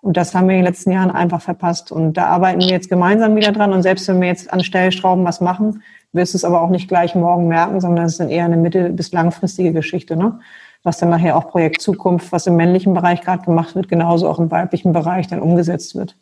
Und 0.00 0.16
das 0.16 0.34
haben 0.34 0.48
wir 0.48 0.56
in 0.56 0.62
den 0.62 0.66
letzten 0.66 0.90
Jahren 0.90 1.12
einfach 1.12 1.40
verpasst. 1.40 1.92
Und 1.92 2.14
da 2.14 2.26
arbeiten 2.26 2.58
wir 2.58 2.70
jetzt 2.70 2.88
gemeinsam 2.88 3.36
wieder 3.36 3.52
dran. 3.52 3.72
Und 3.72 3.82
selbst 3.82 4.08
wenn 4.08 4.20
wir 4.20 4.26
jetzt 4.26 4.52
an 4.52 4.64
Stellschrauben 4.64 5.24
was 5.24 5.40
machen, 5.40 5.84
wirst 6.12 6.34
du 6.34 6.38
es 6.38 6.44
aber 6.44 6.60
auch 6.60 6.70
nicht 6.70 6.88
gleich 6.88 7.14
morgen 7.14 7.46
merken, 7.46 7.80
sondern 7.80 8.06
es 8.06 8.12
ist 8.12 8.20
dann 8.20 8.30
eher 8.30 8.46
eine 8.46 8.56
mittel- 8.56 8.90
bis 8.90 9.12
langfristige 9.12 9.72
Geschichte. 9.72 10.16
Ne? 10.16 10.40
Was 10.82 10.98
dann 10.98 11.10
nachher 11.10 11.36
auch 11.36 11.50
Projekt 11.50 11.80
Zukunft, 11.80 12.32
was 12.32 12.48
im 12.48 12.56
männlichen 12.56 12.94
Bereich 12.94 13.20
gerade 13.20 13.44
gemacht 13.44 13.76
wird, 13.76 13.88
genauso 13.88 14.28
auch 14.28 14.40
im 14.40 14.50
weiblichen 14.50 14.92
Bereich 14.92 15.28
dann 15.28 15.40
umgesetzt 15.40 15.94
wird. 15.94 16.16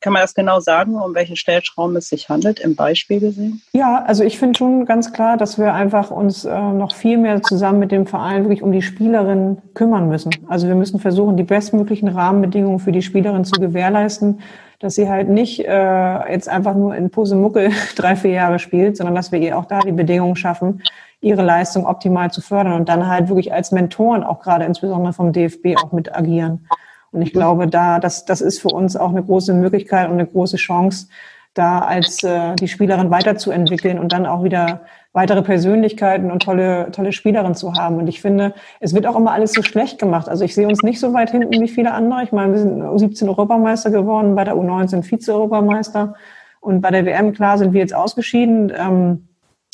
Kann 0.00 0.12
man 0.12 0.22
das 0.22 0.34
genau 0.34 0.60
sagen, 0.60 0.94
um 0.94 1.14
welche 1.14 1.34
Stellschrauben 1.34 1.96
es 1.96 2.08
sich 2.08 2.28
handelt, 2.28 2.60
im 2.60 2.76
Beispiel 2.76 3.18
gesehen? 3.18 3.62
Ja, 3.72 4.04
also 4.06 4.22
ich 4.22 4.38
finde 4.38 4.56
schon 4.56 4.84
ganz 4.84 5.12
klar, 5.12 5.36
dass 5.36 5.58
wir 5.58 5.74
einfach 5.74 6.12
uns 6.12 6.44
äh, 6.44 6.56
noch 6.56 6.94
viel 6.94 7.18
mehr 7.18 7.42
zusammen 7.42 7.80
mit 7.80 7.90
dem 7.90 8.06
Verein 8.06 8.44
wirklich 8.44 8.62
um 8.62 8.70
die 8.70 8.82
Spielerinnen 8.82 9.60
kümmern 9.74 10.08
müssen. 10.08 10.30
Also 10.46 10.68
wir 10.68 10.76
müssen 10.76 11.00
versuchen, 11.00 11.36
die 11.36 11.42
bestmöglichen 11.42 12.08
Rahmenbedingungen 12.08 12.78
für 12.78 12.92
die 12.92 13.02
Spielerin 13.02 13.44
zu 13.44 13.60
gewährleisten, 13.60 14.40
dass 14.78 14.94
sie 14.94 15.08
halt 15.08 15.28
nicht 15.28 15.66
äh, 15.66 16.32
jetzt 16.32 16.48
einfach 16.48 16.74
nur 16.74 16.94
in 16.94 17.10
Posemuckel 17.10 17.72
drei, 17.96 18.14
vier 18.14 18.30
Jahre 18.30 18.60
spielt, 18.60 18.96
sondern 18.96 19.16
dass 19.16 19.32
wir 19.32 19.40
ihr 19.40 19.58
auch 19.58 19.64
da 19.64 19.80
die 19.80 19.90
Bedingungen 19.90 20.36
schaffen, 20.36 20.82
ihre 21.20 21.42
Leistung 21.42 21.86
optimal 21.86 22.30
zu 22.30 22.40
fördern 22.40 22.74
und 22.74 22.88
dann 22.88 23.08
halt 23.08 23.28
wirklich 23.28 23.52
als 23.52 23.72
Mentoren 23.72 24.22
auch 24.22 24.40
gerade 24.40 24.64
insbesondere 24.64 25.12
vom 25.12 25.32
DFB 25.32 25.76
auch 25.82 25.90
mit 25.90 26.14
agieren. 26.14 26.68
Und 27.12 27.22
ich 27.22 27.32
glaube, 27.32 27.66
da, 27.66 27.98
das, 27.98 28.24
das 28.24 28.40
ist 28.40 28.60
für 28.60 28.68
uns 28.68 28.96
auch 28.96 29.10
eine 29.10 29.22
große 29.22 29.54
Möglichkeit 29.54 30.08
und 30.08 30.14
eine 30.14 30.26
große 30.26 30.56
Chance, 30.56 31.08
da 31.54 31.80
als 31.80 32.22
äh, 32.22 32.54
die 32.56 32.68
Spielerin 32.68 33.10
weiterzuentwickeln 33.10 33.98
und 33.98 34.12
dann 34.12 34.26
auch 34.26 34.44
wieder 34.44 34.82
weitere 35.12 35.42
Persönlichkeiten 35.42 36.30
und 36.30 36.42
tolle, 36.42 36.90
tolle 36.92 37.12
Spielerinnen 37.12 37.54
zu 37.54 37.74
haben. 37.74 37.96
Und 37.96 38.06
ich 38.06 38.20
finde, 38.20 38.54
es 38.78 38.94
wird 38.94 39.06
auch 39.06 39.16
immer 39.16 39.32
alles 39.32 39.52
so 39.52 39.62
schlecht 39.62 39.98
gemacht. 39.98 40.28
Also 40.28 40.44
ich 40.44 40.54
sehe 40.54 40.68
uns 40.68 40.82
nicht 40.82 41.00
so 41.00 41.12
weit 41.14 41.30
hinten 41.30 41.60
wie 41.60 41.68
viele 41.68 41.92
andere. 41.92 42.22
Ich 42.22 42.32
meine, 42.32 42.52
wir 42.52 42.60
sind 42.60 42.82
U17 42.82 43.26
Europameister 43.26 43.90
geworden, 43.90 44.34
bei 44.34 44.44
der 44.44 44.54
U19 44.54 45.02
Vize-Europameister. 45.02 46.14
Und 46.60 46.80
bei 46.80 46.90
der 46.90 47.04
WM, 47.06 47.32
klar, 47.32 47.58
sind 47.58 47.72
wir 47.72 47.80
jetzt 47.80 47.94
ausgeschieden. 47.94 48.72
Ähm, 48.76 49.28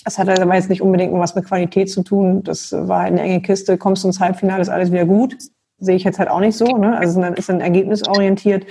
das 0.05 0.19
hat 0.19 0.29
aber 0.29 0.55
jetzt 0.55 0.69
nicht 0.69 0.83
unbedingt 0.83 1.13
was 1.15 1.35
mit 1.35 1.47
Qualität 1.47 1.91
zu 1.91 2.03
tun. 2.03 2.43
Das 2.43 2.73
war 2.73 3.01
eine 3.01 3.21
enge 3.21 3.41
Kiste. 3.41 3.79
Kommst 3.79 4.05
du 4.05 4.09
ins 4.09 4.21
Halbfinale, 4.21 4.63
ist 4.63 4.69
alles 4.69 4.93
wieder 4.93 5.07
gut. 5.07 5.37
Sehe 5.85 5.97
ich 5.97 6.05
jetzt 6.05 6.19
halt 6.19 6.29
auch 6.29 6.41
nicht 6.41 6.57
so. 6.57 6.65
Ne? 6.65 6.97
Also 6.99 7.21
es 7.23 7.39
ist 7.39 7.51
ein 7.51 7.61
ergebnisorientiert. 7.61 8.67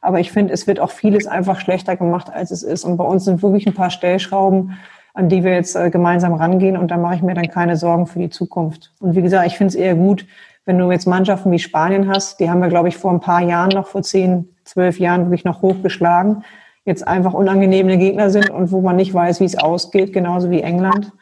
Aber 0.00 0.20
ich 0.20 0.30
finde, 0.30 0.52
es 0.52 0.66
wird 0.66 0.78
auch 0.78 0.90
vieles 0.90 1.26
einfach 1.26 1.60
schlechter 1.60 1.96
gemacht, 1.96 2.30
als 2.32 2.50
es 2.50 2.62
ist. 2.62 2.84
Und 2.84 2.96
bei 2.96 3.04
uns 3.04 3.24
sind 3.24 3.42
wirklich 3.42 3.66
ein 3.66 3.74
paar 3.74 3.90
Stellschrauben, 3.90 4.78
an 5.14 5.28
die 5.28 5.42
wir 5.42 5.52
jetzt 5.52 5.74
äh, 5.74 5.90
gemeinsam 5.90 6.34
rangehen. 6.34 6.76
Und 6.76 6.90
da 6.90 6.96
mache 6.96 7.16
ich 7.16 7.22
mir 7.22 7.34
dann 7.34 7.48
keine 7.48 7.76
Sorgen 7.76 8.06
für 8.06 8.20
die 8.20 8.30
Zukunft. 8.30 8.92
Und 9.00 9.16
wie 9.16 9.22
gesagt, 9.22 9.46
ich 9.46 9.56
finde 9.56 9.70
es 9.70 9.74
eher 9.74 9.96
gut, 9.96 10.26
wenn 10.66 10.78
du 10.78 10.90
jetzt 10.92 11.06
Mannschaften 11.06 11.50
wie 11.50 11.58
Spanien 11.58 12.08
hast, 12.08 12.38
die 12.40 12.48
haben 12.48 12.60
wir, 12.60 12.68
glaube 12.68 12.88
ich, 12.88 12.96
vor 12.96 13.10
ein 13.10 13.20
paar 13.20 13.40
Jahren 13.40 13.70
noch, 13.70 13.86
vor 13.86 14.02
zehn, 14.02 14.48
zwölf 14.64 15.00
Jahren 15.00 15.24
wirklich 15.24 15.44
noch 15.44 15.62
hochgeschlagen 15.62 16.44
jetzt 16.88 17.06
einfach 17.06 17.34
unangenehme 17.34 17.98
Gegner 17.98 18.30
sind 18.30 18.50
und 18.50 18.72
wo 18.72 18.80
man 18.80 18.96
nicht 18.96 19.12
weiß, 19.12 19.40
wie 19.40 19.44
es 19.44 19.58
ausgeht, 19.58 20.12
genauso 20.12 20.50
wie 20.50 20.62
England 20.62 21.12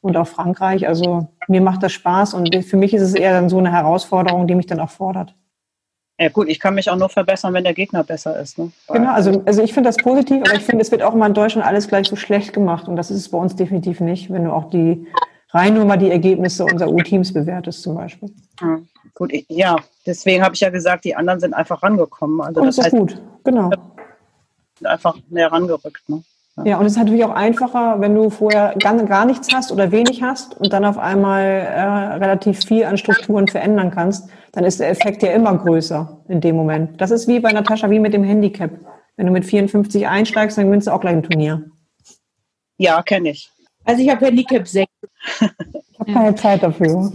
und 0.00 0.16
auch 0.16 0.26
Frankreich. 0.26 0.86
Also 0.88 1.28
mir 1.48 1.60
macht 1.60 1.82
das 1.82 1.92
Spaß 1.92 2.34
und 2.34 2.54
für 2.64 2.76
mich 2.76 2.94
ist 2.94 3.02
es 3.02 3.14
eher 3.14 3.32
dann 3.32 3.48
so 3.48 3.58
eine 3.58 3.72
Herausforderung, 3.72 4.46
die 4.46 4.54
mich 4.54 4.66
dann 4.66 4.80
auch 4.80 4.90
fordert. 4.90 5.34
Ja 6.18 6.28
gut, 6.28 6.48
ich 6.48 6.60
kann 6.60 6.74
mich 6.74 6.90
auch 6.90 6.96
nur 6.96 7.08
verbessern, 7.08 7.54
wenn 7.54 7.64
der 7.64 7.72
Gegner 7.72 8.04
besser 8.04 8.38
ist. 8.38 8.58
Ne? 8.58 8.70
Genau, 8.88 9.12
also, 9.12 9.42
also 9.46 9.62
ich 9.62 9.72
finde 9.72 9.88
das 9.88 9.96
positiv, 9.96 10.42
aber 10.42 10.54
ich 10.54 10.62
finde, 10.62 10.82
es 10.82 10.90
wird 10.90 11.02
auch 11.02 11.14
immer 11.14 11.26
in 11.26 11.34
Deutschland 11.34 11.66
alles 11.66 11.88
gleich 11.88 12.08
so 12.08 12.16
schlecht 12.16 12.52
gemacht 12.52 12.88
und 12.88 12.96
das 12.96 13.10
ist 13.10 13.18
es 13.18 13.30
bei 13.30 13.38
uns 13.38 13.56
definitiv 13.56 14.00
nicht, 14.00 14.30
wenn 14.30 14.44
du 14.44 14.52
auch 14.52 14.68
die 14.68 15.06
rein 15.50 15.74
nur 15.74 15.86
mal 15.86 15.96
die 15.96 16.10
Ergebnisse 16.10 16.64
unserer 16.64 16.90
U-Teams 16.90 17.32
bewertest 17.32 17.82
zum 17.82 17.94
Beispiel. 17.94 18.30
Ja, 18.60 18.78
gut, 19.14 19.32
ja, 19.48 19.76
deswegen 20.06 20.44
habe 20.44 20.54
ich 20.54 20.60
ja 20.60 20.68
gesagt, 20.68 21.04
die 21.04 21.16
anderen 21.16 21.40
sind 21.40 21.54
einfach 21.54 21.82
rangekommen. 21.82 22.42
Also 22.42 22.60
und 22.60 22.66
das, 22.66 22.76
das 22.76 22.86
ist 22.86 22.92
heißt, 22.92 23.00
gut, 23.00 23.22
genau 23.42 23.70
einfach 24.86 25.16
näher 25.28 25.52
rangerückt. 25.52 26.08
Ne? 26.08 26.22
Ja. 26.64 26.78
und 26.78 26.86
es 26.86 26.92
ist 26.92 26.98
natürlich 26.98 27.24
auch 27.24 27.34
einfacher, 27.34 28.00
wenn 28.00 28.14
du 28.14 28.28
vorher 28.28 28.74
gar, 28.78 28.94
gar 29.04 29.24
nichts 29.24 29.48
hast 29.54 29.72
oder 29.72 29.92
wenig 29.92 30.22
hast 30.22 30.60
und 30.60 30.72
dann 30.72 30.84
auf 30.84 30.98
einmal 30.98 31.42
äh, 31.42 31.80
relativ 31.80 32.64
viel 32.64 32.84
an 32.84 32.98
Strukturen 32.98 33.48
verändern 33.48 33.90
kannst, 33.90 34.28
dann 34.52 34.64
ist 34.64 34.80
der 34.80 34.90
Effekt 34.90 35.22
ja 35.22 35.32
immer 35.32 35.56
größer 35.56 36.22
in 36.28 36.40
dem 36.40 36.56
Moment. 36.56 37.00
Das 37.00 37.10
ist 37.10 37.28
wie 37.28 37.40
bei 37.40 37.52
Natascha, 37.52 37.88
wie 37.88 38.00
mit 38.00 38.12
dem 38.12 38.24
Handicap. 38.24 38.72
Wenn 39.16 39.26
du 39.26 39.32
mit 39.32 39.44
54 39.44 40.06
einsteigst, 40.06 40.58
dann 40.58 40.66
gewinnst 40.66 40.86
du 40.86 40.92
auch 40.92 41.00
gleich 41.00 41.14
ein 41.14 41.22
Turnier. 41.22 41.70
Ja, 42.78 43.02
kenne 43.02 43.30
ich. 43.30 43.50
Also 43.84 44.02
ich 44.02 44.10
habe 44.10 44.26
Handicap 44.26 44.66
6. 44.66 44.90
Ich 45.40 45.98
habe 46.00 46.12
keine 46.12 46.34
Zeit 46.34 46.62
dafür. 46.62 47.12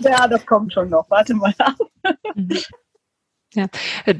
Ja, 0.00 0.26
das 0.26 0.44
kommt 0.44 0.72
schon 0.72 0.90
noch. 0.90 1.08
Warte 1.08 1.34
mal 1.34 1.54
ab. 1.58 1.74
Ja, 3.54 3.66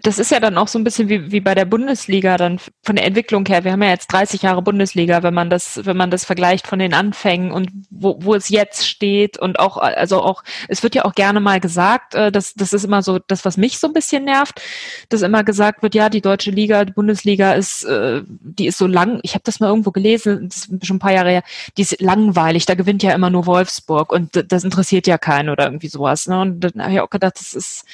das 0.02 0.18
ist 0.18 0.30
ja 0.30 0.38
dann 0.38 0.56
auch 0.56 0.68
so 0.68 0.78
ein 0.78 0.84
bisschen 0.84 1.08
wie, 1.08 1.32
wie 1.32 1.40
bei 1.40 1.54
der 1.54 1.64
Bundesliga 1.64 2.36
dann 2.36 2.60
von 2.82 2.94
der 2.94 3.04
Entwicklung 3.04 3.44
her. 3.46 3.64
Wir 3.64 3.72
haben 3.72 3.82
ja 3.82 3.90
jetzt 3.90 4.06
30 4.12 4.42
Jahre 4.42 4.62
Bundesliga, 4.62 5.22
wenn 5.24 5.34
man 5.34 5.50
das, 5.50 5.84
wenn 5.84 5.96
man 5.96 6.10
das 6.10 6.24
vergleicht 6.24 6.66
von 6.68 6.78
den 6.78 6.94
Anfängen 6.94 7.50
und 7.50 7.70
wo, 8.04 8.16
wo 8.20 8.34
es 8.34 8.48
jetzt 8.50 8.86
steht 8.86 9.38
und 9.38 9.58
auch, 9.58 9.78
also 9.78 10.22
auch, 10.22 10.44
es 10.68 10.82
wird 10.82 10.94
ja 10.94 11.04
auch 11.04 11.14
gerne 11.14 11.40
mal 11.40 11.58
gesagt, 11.58 12.14
äh, 12.14 12.30
dass 12.30 12.54
das 12.54 12.72
ist 12.72 12.84
immer 12.84 13.02
so 13.02 13.18
das, 13.18 13.44
was 13.44 13.56
mich 13.56 13.78
so 13.78 13.88
ein 13.88 13.92
bisschen 13.92 14.24
nervt, 14.24 14.60
dass 15.08 15.22
immer 15.22 15.42
gesagt 15.42 15.82
wird, 15.82 15.94
ja, 15.94 16.08
die 16.08 16.20
deutsche 16.20 16.50
Liga, 16.50 16.84
die 16.84 16.92
Bundesliga 16.92 17.54
ist, 17.54 17.84
äh, 17.84 18.22
die 18.28 18.66
ist 18.66 18.78
so 18.78 18.86
lang. 18.86 19.18
Ich 19.22 19.34
habe 19.34 19.42
das 19.44 19.58
mal 19.58 19.68
irgendwo 19.68 19.90
gelesen, 19.90 20.48
das 20.48 20.66
ist 20.66 20.86
schon 20.86 20.96
ein 20.96 21.00
paar 21.00 21.12
Jahre 21.12 21.30
her. 21.30 21.42
Die 21.76 21.82
ist 21.82 22.00
langweilig. 22.00 22.66
Da 22.66 22.74
gewinnt 22.74 23.02
ja 23.02 23.12
immer 23.12 23.30
nur 23.30 23.46
Wolfsburg 23.46 24.12
und 24.12 24.44
das 24.52 24.62
interessiert 24.64 25.06
ja 25.06 25.18
keinen 25.18 25.48
oder 25.48 25.64
irgendwie 25.64 25.88
sowas. 25.88 26.26
Ne? 26.26 26.40
Und 26.40 26.60
dann 26.60 26.82
habe 26.82 26.92
ich 26.92 27.00
auch 27.00 27.10
gedacht, 27.10 27.34
das 27.40 27.54
ist 27.54 27.84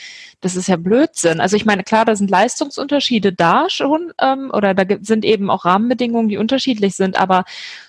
das 0.41 0.57
ist 0.57 0.69
ja 0.69 0.77
Blödsinn. 0.77 1.41
Also 1.41 1.57
ich 1.57 1.67
meine, 1.67 1.85
klar, 1.85 2.05
da 2.05 2.17
sind 2.17 2.31
Leistungsunterschiede 2.31 3.33
da 3.33 3.69
schon 3.69 4.13
ähm, 4.21 4.51
oder 4.53 4.75
da 4.75 4.85
sind 5.03 5.25
eben 5.25 5.51
auch 5.51 5.65
Rahmenbedingungen, 5.65 6.29
die 6.29 6.39
unterschiedlich 6.39 6.97
sind, 6.97 7.21
aber 7.21 7.45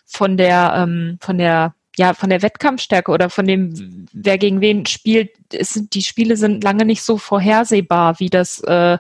von 0.06 0.38
der, 0.38 0.74
ähm, 0.76 1.18
von 1.22 1.38
der 1.38 1.74
ja, 1.98 2.14
von 2.14 2.30
der 2.30 2.42
Wettkampfstärke 2.42 3.12
oder 3.12 3.30
von 3.30 3.46
dem, 3.46 4.08
wer 4.14 4.38
gegen 4.38 4.62
wen 4.62 4.86
spielt, 4.86 5.32
ist, 5.54 5.94
die 5.94 6.02
Spiele 6.02 6.38
sind 6.38 6.64
lange 6.64 6.86
nicht 6.86 7.04
so 7.04 7.18
vorhersehbar, 7.18 8.20
wie 8.20 8.30
das, 8.30 8.62
äh, 8.64 8.98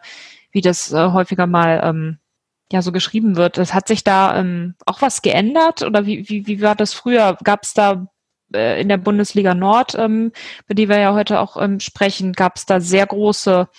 wie 0.51 0.61
das 0.61 0.91
äh, 0.91 1.11
häufiger 1.11 1.47
mal 1.47 1.81
ähm, 1.83 2.17
ja 2.71 2.81
so 2.81 2.91
geschrieben 2.91 3.35
wird. 3.37 3.57
Das 3.57 3.73
hat 3.73 3.87
sich 3.87 4.03
da 4.03 4.37
ähm, 4.37 4.75
auch 4.85 5.01
was 5.01 5.21
geändert 5.21 5.81
oder 5.83 6.05
wie, 6.05 6.27
wie, 6.29 6.47
wie 6.47 6.61
war 6.61 6.75
das 6.75 6.93
früher? 6.93 7.37
Gab 7.43 7.63
es 7.63 7.73
da 7.73 8.07
äh, 8.53 8.81
in 8.81 8.89
der 8.89 8.97
Bundesliga 8.97 9.53
Nord, 9.53 9.95
ähm, 9.95 10.31
über 10.65 10.75
die 10.75 10.89
wir 10.89 10.99
ja 10.99 11.13
heute 11.13 11.39
auch 11.39 11.61
ähm, 11.61 11.79
sprechen, 11.79 12.33
gab 12.33 12.57
es 12.57 12.65
da 12.65 12.79
sehr 12.79 13.07
große 13.07 13.69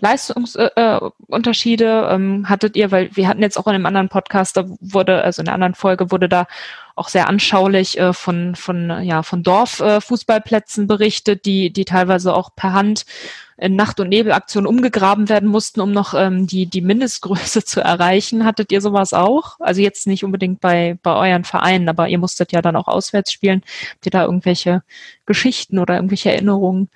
Leistungsunterschiede 0.00 1.84
äh, 1.84 2.14
ähm, 2.14 2.48
hattet 2.48 2.76
ihr, 2.76 2.90
weil 2.90 3.08
wir 3.14 3.28
hatten 3.28 3.40
jetzt 3.42 3.56
auch 3.56 3.66
in 3.66 3.74
einem 3.74 3.86
anderen 3.86 4.08
Podcast, 4.10 4.56
da 4.56 4.64
wurde, 4.80 5.22
also 5.22 5.40
in 5.40 5.48
einer 5.48 5.54
anderen 5.54 5.74
Folge 5.74 6.10
wurde 6.10 6.28
da 6.28 6.46
auch 6.96 7.08
sehr 7.08 7.28
anschaulich 7.28 7.98
äh, 7.98 8.12
von, 8.12 8.54
von, 8.56 9.02
ja, 9.02 9.22
von 9.22 9.42
Dorffußballplätzen 9.42 10.84
äh, 10.84 10.86
berichtet, 10.86 11.46
die, 11.46 11.72
die 11.72 11.84
teilweise 11.84 12.34
auch 12.34 12.54
per 12.54 12.74
Hand 12.74 13.06
in 13.58 13.74
Nacht- 13.74 14.00
und 14.00 14.10
Nebelaktionen 14.10 14.66
umgegraben 14.66 15.30
werden 15.30 15.48
mussten, 15.48 15.80
um 15.80 15.92
noch 15.92 16.12
ähm, 16.12 16.46
die, 16.46 16.66
die 16.66 16.82
Mindestgröße 16.82 17.64
zu 17.64 17.80
erreichen. 17.80 18.44
Hattet 18.44 18.72
ihr 18.72 18.82
sowas 18.82 19.14
auch? 19.14 19.56
Also 19.60 19.80
jetzt 19.80 20.06
nicht 20.06 20.24
unbedingt 20.24 20.60
bei, 20.60 20.98
bei 21.02 21.14
euren 21.14 21.44
Vereinen, 21.44 21.88
aber 21.88 22.08
ihr 22.08 22.18
musstet 22.18 22.52
ja 22.52 22.60
dann 22.60 22.76
auch 22.76 22.88
auswärts 22.88 23.32
spielen. 23.32 23.62
Habt 23.92 24.06
ihr 24.06 24.10
da 24.10 24.24
irgendwelche 24.24 24.82
Geschichten 25.24 25.78
oder 25.78 25.94
irgendwelche 25.94 26.32
Erinnerungen? 26.32 26.90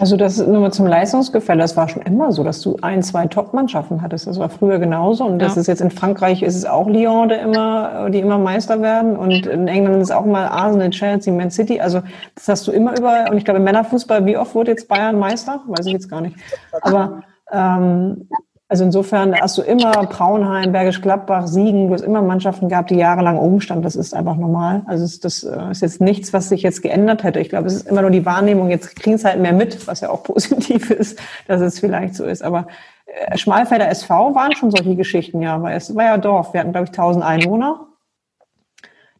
Also 0.00 0.16
das 0.16 0.38
ist 0.38 0.48
nur 0.48 0.70
zum 0.70 0.86
Leistungsgefälle. 0.86 1.60
Das 1.60 1.76
war 1.76 1.86
schon 1.86 2.00
immer 2.02 2.32
so, 2.32 2.42
dass 2.42 2.62
du 2.62 2.78
ein, 2.80 3.02
zwei 3.02 3.26
Top-Mannschaften 3.26 4.00
hattest. 4.00 4.26
Das 4.26 4.38
war 4.38 4.48
früher 4.48 4.78
genauso. 4.78 5.26
Und 5.26 5.38
das 5.40 5.56
ja. 5.56 5.60
ist 5.60 5.66
jetzt 5.66 5.82
in 5.82 5.90
Frankreich 5.90 6.42
ist 6.42 6.56
es 6.56 6.64
auch 6.64 6.88
Lyon, 6.88 7.28
der 7.28 7.42
immer, 7.42 8.08
die 8.08 8.20
immer 8.20 8.38
Meister 8.38 8.80
werden. 8.80 9.14
Und 9.14 9.46
in 9.46 9.68
England 9.68 9.96
ist 9.96 10.04
es 10.04 10.10
auch 10.10 10.24
mal 10.24 10.48
Arsenal, 10.48 10.88
Chelsea, 10.88 11.30
Man 11.32 11.50
City. 11.50 11.82
Also 11.82 12.00
das 12.34 12.48
hast 12.48 12.66
du 12.66 12.72
immer 12.72 12.96
überall. 12.96 13.30
Und 13.30 13.36
ich 13.36 13.44
glaube, 13.44 13.58
im 13.58 13.64
Männerfußball, 13.64 14.24
wie 14.24 14.38
oft 14.38 14.54
wurde 14.54 14.70
jetzt 14.70 14.88
Bayern 14.88 15.18
Meister? 15.18 15.60
Weiß 15.66 15.84
ich 15.84 15.92
jetzt 15.92 16.08
gar 16.08 16.22
nicht. 16.22 16.36
Aber 16.80 17.22
ähm, 17.52 18.26
also 18.70 18.84
insofern 18.84 19.34
hast 19.34 19.58
du 19.58 19.62
immer 19.62 19.90
Braunheim, 20.06 20.70
Bergisch 20.70 21.02
Gladbach, 21.02 21.48
Siegen, 21.48 21.88
du 21.88 21.94
hast 21.94 22.02
immer 22.02 22.22
Mannschaften 22.22 22.68
gehabt, 22.68 22.90
die 22.90 22.94
jahrelang 22.94 23.36
oben 23.36 23.60
standen. 23.60 23.82
Das 23.82 23.96
ist 23.96 24.14
einfach 24.14 24.36
normal. 24.36 24.82
Also 24.86 25.02
das, 25.02 25.18
das 25.18 25.42
äh, 25.42 25.72
ist 25.72 25.82
jetzt 25.82 26.00
nichts, 26.00 26.32
was 26.32 26.50
sich 26.50 26.62
jetzt 26.62 26.80
geändert 26.80 27.24
hätte. 27.24 27.40
Ich 27.40 27.48
glaube, 27.48 27.66
es 27.66 27.74
ist 27.74 27.88
immer 27.88 28.02
nur 28.02 28.12
die 28.12 28.24
Wahrnehmung. 28.24 28.70
Jetzt 28.70 28.94
kriegen 28.94 29.16
es 29.16 29.24
halt 29.24 29.40
mehr 29.40 29.52
mit, 29.52 29.88
was 29.88 30.02
ja 30.02 30.10
auch 30.10 30.22
positiv 30.22 30.92
ist, 30.92 31.18
dass 31.48 31.60
es 31.60 31.80
vielleicht 31.80 32.14
so 32.14 32.24
ist. 32.24 32.42
Aber 32.42 32.68
äh, 33.06 33.36
Schmalfelder 33.36 33.88
SV 33.88 34.36
waren 34.36 34.54
schon 34.54 34.70
solche 34.70 34.94
Geschichten, 34.94 35.42
ja, 35.42 35.60
weil 35.60 35.76
es 35.76 35.92
war 35.96 36.04
ja 36.04 36.16
Dorf. 36.16 36.52
Wir 36.52 36.60
hatten, 36.60 36.70
glaube 36.70 36.84
ich, 36.84 36.90
1000 36.90 37.24
Einwohner. 37.24 37.88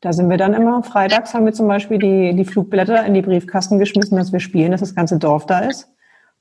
Da 0.00 0.12
sind 0.12 0.30
wir 0.30 0.36
dann 0.36 0.54
immer, 0.54 0.84
freitags 0.84 1.34
haben 1.34 1.44
wir 1.44 1.52
zum 1.52 1.66
Beispiel 1.66 1.98
die, 1.98 2.36
die 2.36 2.44
Flugblätter 2.44 3.04
in 3.04 3.14
die 3.14 3.22
Briefkasten 3.22 3.80
geschmissen, 3.80 4.16
dass 4.16 4.32
wir 4.32 4.38
spielen, 4.38 4.70
dass 4.70 4.80
das 4.80 4.94
ganze 4.94 5.18
Dorf 5.18 5.44
da 5.46 5.58
ist. 5.58 5.88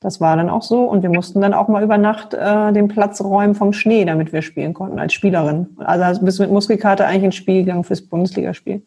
Das 0.01 0.21
war 0.21 0.37
dann 0.37 0.49
auch 0.49 0.61
so 0.61 0.85
und 0.85 1.03
wir 1.03 1.09
mussten 1.09 1.41
dann 1.41 1.53
auch 1.53 1.67
mal 1.67 1.83
über 1.83 1.97
Nacht 1.97 2.33
äh, 2.33 2.71
den 2.71 2.87
Platz 2.87 3.19
räumen 3.21 3.53
vom 3.53 3.73
Schnee, 3.73 4.05
damit 4.05 4.31
wir 4.31 4.41
spielen 4.41 4.73
konnten 4.73 4.97
als 4.97 5.13
Spielerin. 5.13 5.75
Also 5.77 6.23
bist 6.23 6.39
mit 6.39 6.51
Muskelkarte 6.51 7.05
eigentlich 7.05 7.23
ins 7.25 7.35
Spiel 7.35 7.63
gegangen 7.63 7.83
fürs 7.83 8.01
Bundesligaspiel. 8.01 8.85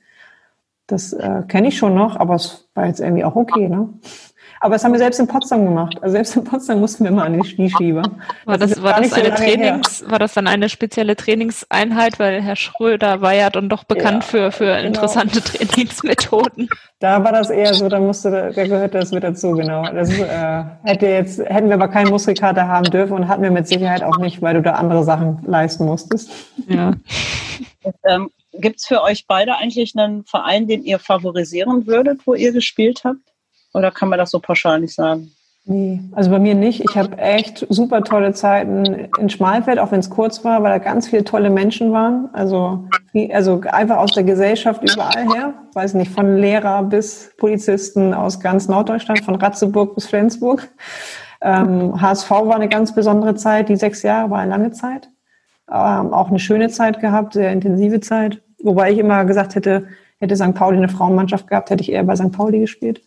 Das 0.86 1.12
äh, 1.12 1.42
kenne 1.48 1.68
ich 1.68 1.76
schon 1.76 1.94
noch, 1.94 2.16
aber 2.16 2.34
es 2.34 2.68
war 2.74 2.86
jetzt 2.86 3.00
irgendwie 3.00 3.24
auch 3.24 3.36
okay, 3.36 3.68
ne? 3.68 3.88
Aber 4.62 4.74
das 4.74 4.84
haben 4.84 4.92
wir 4.92 4.98
selbst 4.98 5.18
in 5.18 5.26
Potsdam 5.26 5.64
gemacht. 5.64 5.98
Also 6.02 6.12
selbst 6.12 6.36
in 6.36 6.44
Potsdam 6.44 6.78
mussten 6.78 7.02
wir 7.02 7.10
mal 7.10 7.26
an 7.26 7.32
den 7.32 7.42
Skischieber. 7.42 8.02
War 8.44 8.58
das, 8.58 8.70
das 8.70 8.82
war 8.82 9.00
das 9.00 9.12
eine 9.12 9.30
so 9.30 9.34
Trainings, 9.34 10.04
war 10.08 10.20
das 10.20 10.34
dann 10.34 10.46
eine 10.46 10.68
spezielle 10.68 11.16
Trainingseinheit, 11.16 12.20
weil 12.20 12.40
Herr 12.40 12.54
Schröder 12.54 13.20
war 13.20 13.34
ja 13.34 13.50
dann 13.50 13.68
doch 13.68 13.82
bekannt 13.82 14.22
ja, 14.22 14.28
für, 14.30 14.52
für 14.52 14.76
genau. 14.76 14.86
interessante 14.86 15.40
Trainingsmethoden. 15.42 16.68
Da 17.00 17.24
war 17.24 17.32
das 17.32 17.50
eher 17.50 17.74
so, 17.74 17.88
da 17.88 17.98
musste, 17.98 18.30
da 18.30 18.64
gehörte 18.64 19.00
das 19.00 19.10
mit 19.10 19.24
dazu, 19.24 19.50
genau. 19.50 19.82
Das 19.92 20.16
äh, 20.16 20.62
hätte 20.84 21.08
jetzt, 21.08 21.40
hätten 21.40 21.66
wir 21.66 21.74
aber 21.74 21.88
keine 21.88 22.10
Muskelkarte 22.10 22.64
haben 22.68 22.88
dürfen 22.88 23.14
und 23.14 23.26
hatten 23.26 23.42
wir 23.42 23.50
mit 23.50 23.66
Sicherheit 23.66 24.04
auch 24.04 24.18
nicht, 24.18 24.42
weil 24.42 24.54
du 24.54 24.62
da 24.62 24.74
andere 24.74 25.02
Sachen 25.02 25.40
leisten 25.44 25.86
musstest. 25.86 26.30
Ja. 26.68 26.92
ähm, 28.04 28.30
Gibt 28.52 28.78
es 28.78 28.86
für 28.86 29.02
euch 29.02 29.26
beide 29.26 29.56
eigentlich 29.56 29.94
einen 29.96 30.22
Verein, 30.22 30.68
den 30.68 30.84
ihr 30.84 31.00
favorisieren 31.00 31.88
würdet, 31.88 32.20
wo 32.26 32.34
ihr 32.34 32.52
gespielt 32.52 33.00
habt? 33.02 33.31
Oder 33.72 33.90
kann 33.90 34.08
man 34.08 34.18
das 34.18 34.30
so 34.30 34.40
pauschal 34.40 34.80
nicht 34.80 34.94
sagen? 34.94 35.32
Nee, 35.64 36.00
also 36.12 36.30
bei 36.30 36.40
mir 36.40 36.56
nicht. 36.56 36.80
Ich 36.80 36.96
habe 36.96 37.16
echt 37.18 37.64
super 37.68 38.02
tolle 38.02 38.32
Zeiten 38.32 39.08
in 39.18 39.30
Schmalfeld, 39.30 39.78
auch 39.78 39.92
wenn 39.92 40.00
es 40.00 40.10
kurz 40.10 40.44
war, 40.44 40.62
weil 40.62 40.72
da 40.72 40.78
ganz 40.78 41.08
viele 41.08 41.22
tolle 41.22 41.50
Menschen 41.50 41.92
waren. 41.92 42.28
Also, 42.32 42.88
also 43.32 43.60
einfach 43.70 43.98
aus 43.98 44.12
der 44.12 44.24
Gesellschaft 44.24 44.82
überall 44.82 45.32
her. 45.32 45.54
Weiß 45.74 45.94
nicht, 45.94 46.10
von 46.10 46.36
Lehrer 46.36 46.82
bis 46.82 47.32
Polizisten 47.38 48.12
aus 48.12 48.40
ganz 48.40 48.66
Norddeutschland, 48.66 49.24
von 49.24 49.36
Ratzeburg 49.36 49.94
bis 49.94 50.06
Flensburg. 50.06 50.68
Ähm, 51.40 52.00
HSV 52.00 52.30
war 52.30 52.56
eine 52.56 52.68
ganz 52.68 52.92
besondere 52.92 53.36
Zeit. 53.36 53.68
Die 53.68 53.76
sechs 53.76 54.02
Jahre 54.02 54.30
war 54.30 54.40
eine 54.40 54.50
lange 54.50 54.72
Zeit. 54.72 55.08
Ähm, 55.70 56.12
auch 56.12 56.28
eine 56.28 56.40
schöne 56.40 56.70
Zeit 56.70 57.00
gehabt, 57.00 57.34
sehr 57.34 57.52
intensive 57.52 58.00
Zeit. 58.00 58.42
Wobei 58.60 58.90
ich 58.90 58.98
immer 58.98 59.24
gesagt 59.24 59.54
hätte, 59.54 59.86
hätte 60.18 60.34
St. 60.34 60.54
Pauli 60.54 60.78
eine 60.78 60.88
Frauenmannschaft 60.88 61.46
gehabt, 61.46 61.70
hätte 61.70 61.82
ich 61.82 61.92
eher 61.92 62.02
bei 62.02 62.16
St. 62.16 62.32
Pauli 62.32 62.58
gespielt 62.58 63.00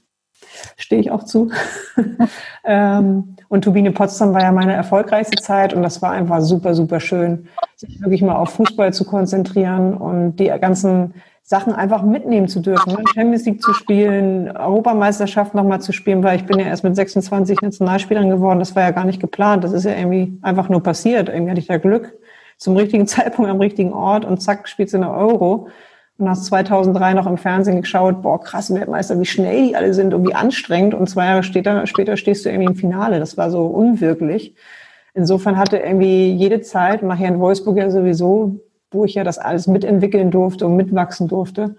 stehe 0.77 1.01
ich 1.01 1.11
auch 1.11 1.23
zu. 1.23 1.51
ähm, 2.63 3.36
und 3.49 3.63
Turbine 3.63 3.91
Potsdam 3.91 4.33
war 4.33 4.41
ja 4.41 4.51
meine 4.51 4.73
erfolgreichste 4.73 5.41
Zeit 5.41 5.73
und 5.73 5.81
das 5.83 6.01
war 6.01 6.11
einfach 6.11 6.41
super, 6.41 6.73
super 6.73 6.99
schön, 6.99 7.47
sich 7.75 8.01
wirklich 8.01 8.21
mal 8.21 8.36
auf 8.36 8.51
Fußball 8.51 8.93
zu 8.93 9.05
konzentrieren 9.05 9.95
und 9.95 10.38
die 10.38 10.47
ganzen 10.59 11.13
Sachen 11.47 11.73
einfach 11.73 12.01
mitnehmen 12.01 12.47
zu 12.47 12.59
dürfen. 12.59 12.93
Ne? 12.93 13.03
Champions 13.13 13.45
League 13.45 13.61
zu 13.61 13.71
spielen, 13.73 14.49
Europameisterschaft 14.57 15.53
nochmal 15.53 15.79
zu 15.79 15.91
spielen, 15.91 16.23
weil 16.23 16.38
ich 16.38 16.45
bin 16.45 16.57
ja 16.57 16.65
erst 16.65 16.83
mit 16.83 16.95
26 16.95 17.61
Nationalspielern 17.61 18.29
geworden. 18.29 18.57
Das 18.57 18.75
war 18.75 18.81
ja 18.81 18.89
gar 18.89 19.05
nicht 19.05 19.21
geplant. 19.21 19.63
Das 19.63 19.71
ist 19.71 19.83
ja 19.83 19.95
irgendwie 19.95 20.39
einfach 20.41 20.69
nur 20.69 20.81
passiert. 20.81 21.29
Irgendwie 21.29 21.51
hatte 21.51 21.59
ich 21.59 21.67
da 21.67 21.77
Glück 21.77 22.17
zum 22.57 22.75
richtigen 22.75 23.05
Zeitpunkt 23.07 23.51
am 23.51 23.59
richtigen 23.59 23.93
Ort 23.93 24.25
und 24.25 24.41
zack, 24.41 24.67
spielst 24.67 24.95
du 24.95 24.97
eine 24.97 25.11
Euro 25.11 25.67
und 26.18 26.30
hast 26.30 26.45
2003 26.45 27.13
noch 27.13 27.28
im 27.28 27.38
Fernsehen 27.38 27.82
geschaut, 27.82 28.22
boah, 28.22 28.39
krass, 28.41 28.74
Weltmeister, 28.74 29.20
wie 29.20 29.26
schnell 29.26 29.68
die 29.68 29.76
alle 29.76 29.93
sind 29.93 30.13
und 30.13 30.28
wie 30.28 30.34
anstrengend. 30.34 30.93
Und 30.93 31.09
zwei 31.09 31.26
Jahre 31.26 31.43
später, 31.43 31.86
später 31.88 32.16
stehst 32.16 32.45
du 32.45 32.49
irgendwie 32.49 32.72
im 32.72 32.76
Finale. 32.76 33.20
Das 33.20 33.38
war 33.38 33.51
so 33.51 33.66
unwirklich. 33.66 34.55
Insofern 35.13 35.57
hatte 35.57 35.78
irgendwie 35.78 36.32
jede 36.32 36.61
Zeit, 36.61 37.01
und 37.01 37.09
nachher 37.09 37.28
in 37.28 37.39
Wolfsburg 37.39 37.78
ja 37.78 37.89
sowieso, 37.89 38.59
wo 38.91 39.05
ich 39.05 39.16
ja 39.16 39.24
das 39.24 39.38
alles 39.38 39.68
mitentwickeln 39.68 40.32
durfte 40.32 40.66
und 40.66 40.76
mitwachsen 40.78 41.28
durfte, 41.28 41.76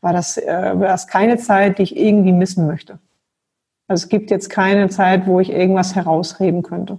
war 0.00 0.12
das, 0.12 0.36
äh, 0.36 0.72
war 0.74 0.88
das 0.88 1.06
keine 1.06 1.36
Zeit, 1.36 1.78
die 1.78 1.82
ich 1.82 1.96
irgendwie 1.96 2.32
missen 2.32 2.66
möchte. 2.66 2.98
Also 3.88 4.04
es 4.04 4.08
gibt 4.08 4.30
jetzt 4.30 4.50
keine 4.50 4.88
Zeit, 4.88 5.26
wo 5.26 5.38
ich 5.38 5.50
irgendwas 5.50 5.94
herausreden 5.94 6.62
könnte. 6.62 6.98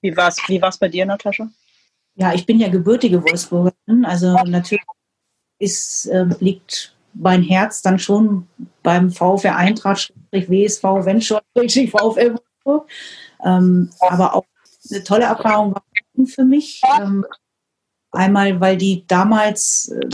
Wie 0.00 0.16
war 0.16 0.28
es 0.28 0.36
wie 0.48 0.62
war's 0.62 0.78
bei 0.78 0.88
dir, 0.88 1.04
Natascha? 1.04 1.48
Ja, 2.14 2.32
ich 2.32 2.46
bin 2.46 2.58
ja 2.58 2.68
gebürtige 2.68 3.22
Wolfsburgerin, 3.22 4.04
also 4.04 4.34
natürlich 4.44 4.82
ist, 5.58 6.06
äh, 6.06 6.26
liegt 6.40 6.94
mein 7.14 7.42
Herz 7.42 7.82
dann 7.82 7.98
schon 7.98 8.46
beim 8.82 9.10
VfR 9.10 9.56
Eintracht, 9.56 10.12
WSV, 10.30 10.82
wenn 10.82 11.20
schon, 11.20 11.40
VfL 11.56 12.36
ähm, 13.44 13.90
aber 14.00 14.34
auch 14.34 14.44
eine 14.90 15.04
tolle 15.04 15.24
Erfahrung 15.24 15.74
war 15.74 15.82
für 16.26 16.44
mich. 16.44 16.82
Ähm, 17.00 17.24
einmal, 18.10 18.60
weil 18.60 18.76
die 18.76 19.06
damals 19.06 19.88
äh, 19.88 20.08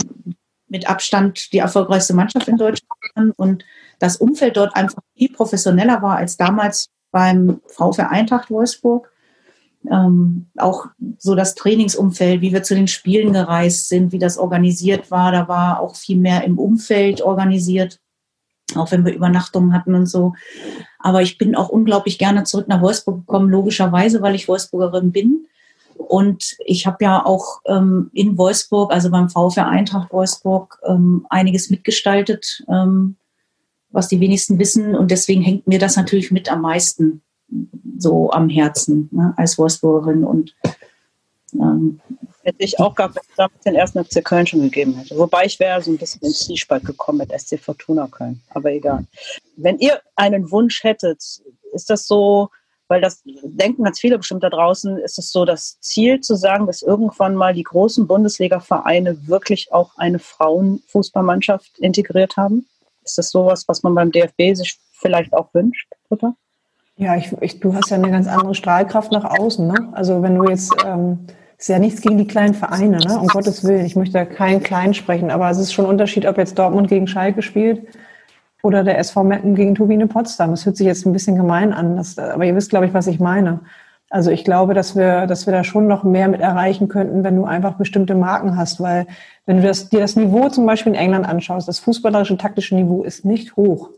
mit 0.67 0.89
Abstand 0.89 1.51
die 1.53 1.59
erfolgreichste 1.59 2.13
Mannschaft 2.13 2.47
in 2.47 2.57
Deutschland 2.57 2.91
waren 3.15 3.31
und 3.31 3.63
das 3.99 4.17
Umfeld 4.17 4.57
dort 4.57 4.75
einfach 4.75 5.01
viel 5.15 5.31
professioneller 5.31 6.01
war 6.01 6.17
als 6.17 6.37
damals 6.37 6.89
beim 7.11 7.61
VfR 7.67 8.11
Eintracht 8.11 8.49
Wolfsburg 8.49 9.11
ähm, 9.89 10.47
auch 10.57 10.87
so 11.19 11.35
das 11.35 11.55
Trainingsumfeld, 11.55 12.41
wie 12.41 12.53
wir 12.53 12.63
zu 12.63 12.75
den 12.75 12.87
Spielen 12.87 13.33
gereist 13.33 13.89
sind, 13.89 14.11
wie 14.11 14.19
das 14.19 14.37
organisiert 14.37 15.11
war. 15.11 15.31
Da 15.31 15.47
war 15.47 15.79
auch 15.79 15.95
viel 15.95 16.17
mehr 16.17 16.43
im 16.43 16.57
Umfeld 16.57 17.21
organisiert, 17.21 17.99
auch 18.75 18.91
wenn 18.91 19.05
wir 19.05 19.13
Übernachtungen 19.13 19.73
hatten 19.73 19.95
und 19.95 20.07
so. 20.07 20.33
Aber 20.99 21.21
ich 21.21 21.37
bin 21.37 21.55
auch 21.55 21.69
unglaublich 21.69 22.17
gerne 22.17 22.43
zurück 22.43 22.67
nach 22.67 22.81
Wolfsburg 22.81 23.25
gekommen, 23.25 23.49
logischerweise, 23.49 24.21
weil 24.21 24.35
ich 24.35 24.47
Wolfsburgerin 24.47 25.11
bin. 25.11 25.45
Und 25.97 26.57
ich 26.65 26.85
habe 26.85 27.03
ja 27.03 27.25
auch 27.25 27.61
ähm, 27.65 28.09
in 28.13 28.37
Wolfsburg, 28.37 28.91
also 28.91 29.09
beim 29.09 29.29
VfR 29.29 29.67
Eintracht 29.67 30.11
Wolfsburg, 30.11 30.79
ähm, 30.85 31.25
einiges 31.29 31.69
mitgestaltet, 31.69 32.63
ähm, 32.69 33.15
was 33.91 34.09
die 34.09 34.19
wenigsten 34.19 34.59
wissen. 34.59 34.95
Und 34.95 35.09
deswegen 35.09 35.41
hängt 35.41 35.67
mir 35.67 35.79
das 35.79 35.95
natürlich 35.95 36.31
mit 36.31 36.51
am 36.51 36.61
meisten 36.61 37.21
so 37.97 38.31
am 38.31 38.49
Herzen 38.49 39.09
ne, 39.11 39.33
als 39.37 39.57
Wolfsburgerin 39.57 40.23
und 40.23 40.55
ähm, 41.61 42.01
hätte 42.43 42.63
ich 42.63 42.79
auch 42.79 42.95
gehabt, 42.95 43.15
wenn 43.37 43.45
es 43.45 43.63
den 43.63 43.75
ersten 43.75 44.05
FC 44.05 44.23
Köln 44.23 44.45
schon 44.45 44.61
gegeben 44.61 44.95
hätte. 44.95 45.17
Wobei 45.17 45.45
ich 45.45 45.59
wäre 45.59 45.81
so 45.81 45.91
ein 45.91 45.97
bisschen 45.97 46.21
in 46.21 46.31
Zwiespalt 46.31 46.85
gekommen 46.85 47.19
mit 47.19 47.31
SC 47.31 47.59
Fortuna 47.59 48.07
Köln. 48.07 48.41
Aber 48.49 48.71
egal. 48.71 49.05
Wenn 49.57 49.79
ihr 49.79 50.01
einen 50.15 50.51
Wunsch 50.51 50.83
hättet, 50.83 51.23
ist 51.73 51.89
das 51.89 52.07
so, 52.07 52.49
weil 52.87 53.01
das 53.01 53.21
denken 53.25 53.83
ganz 53.83 53.99
viele 53.99 54.17
bestimmt 54.17 54.43
da 54.43 54.49
draußen, 54.49 54.97
ist 54.99 55.17
es 55.17 55.31
so 55.31 55.43
das 55.43 55.79
Ziel 55.79 56.21
zu 56.21 56.35
sagen, 56.35 56.67
dass 56.67 56.83
irgendwann 56.83 57.35
mal 57.35 57.53
die 57.53 57.63
großen 57.63 58.05
Bundesliga-Vereine 58.07 59.27
wirklich 59.27 59.73
auch 59.73 59.97
eine 59.97 60.19
Frauenfußballmannschaft 60.19 61.79
integriert 61.79 62.37
haben? 62.37 62.67
Ist 63.03 63.17
das 63.17 63.29
sowas, 63.29 63.67
was 63.67 63.83
man 63.83 63.95
beim 63.95 64.11
DFB 64.11 64.55
sich 64.55 64.77
vielleicht 64.93 65.33
auch 65.33 65.53
wünscht, 65.53 65.87
Britta? 66.09 66.35
Ja, 66.97 67.15
ich, 67.17 67.31
ich, 67.41 67.59
du 67.59 67.75
hast 67.75 67.89
ja 67.89 67.97
eine 67.97 68.09
ganz 68.09 68.27
andere 68.27 68.55
Strahlkraft 68.55 69.11
nach 69.11 69.25
außen. 69.25 69.67
Ne? 69.67 69.89
Also 69.91 70.21
wenn 70.21 70.35
du 70.35 70.45
jetzt, 70.49 70.73
ähm, 70.85 71.27
ist 71.65 71.69
ja 71.69 71.79
nichts 71.79 72.01
gegen 72.01 72.19
die 72.19 72.27
kleinen 72.27 72.53
Vereine, 72.53 72.99
ne? 72.99 73.19
um 73.19 73.25
Gottes 73.25 73.63
Willen. 73.63 73.87
Ich 73.87 73.95
möchte 73.95 74.13
da 74.13 74.23
keinen 74.23 74.61
klein 74.61 74.93
sprechen, 74.93 75.31
aber 75.31 75.49
es 75.49 75.57
ist 75.57 75.73
schon 75.73 75.85
ein 75.85 75.89
Unterschied, 75.89 76.27
ob 76.27 76.37
jetzt 76.37 76.59
Dortmund 76.59 76.89
gegen 76.89 77.07
Schalke 77.07 77.41
spielt 77.41 77.87
oder 78.61 78.83
der 78.83 78.99
SV 78.99 79.23
Meppen 79.23 79.55
gegen 79.55 79.73
Turbine 79.73 80.05
Potsdam. 80.05 80.51
Das 80.51 80.67
hört 80.67 80.77
sich 80.77 80.85
jetzt 80.85 81.07
ein 81.07 81.11
bisschen 81.11 81.35
gemein 81.35 81.73
an, 81.73 81.97
das, 81.97 82.19
aber 82.19 82.45
ihr 82.45 82.55
wisst, 82.55 82.69
glaube 82.69 82.85
ich, 82.85 82.93
was 82.93 83.07
ich 83.07 83.19
meine. 83.19 83.61
Also 84.11 84.29
ich 84.29 84.43
glaube, 84.43 84.75
dass 84.75 84.95
wir, 84.95 85.25
dass 85.25 85.47
wir 85.47 85.53
da 85.53 85.63
schon 85.63 85.87
noch 85.87 86.03
mehr 86.03 86.27
mit 86.27 86.39
erreichen 86.39 86.87
könnten, 86.87 87.23
wenn 87.23 87.35
du 87.35 87.45
einfach 87.45 87.77
bestimmte 87.79 88.13
Marken 88.13 88.57
hast, 88.57 88.79
weil 88.79 89.07
wenn 89.47 89.57
du 89.57 89.63
das, 89.63 89.89
dir 89.89 90.01
das 90.01 90.15
Niveau 90.15 90.49
zum 90.49 90.67
Beispiel 90.67 90.93
in 90.93 90.99
England 90.99 91.27
anschaust, 91.27 91.67
das 91.67 91.79
fußballerische 91.79 92.37
taktische 92.37 92.75
Niveau 92.75 93.01
ist 93.01 93.25
nicht 93.25 93.55
hoch. 93.55 93.89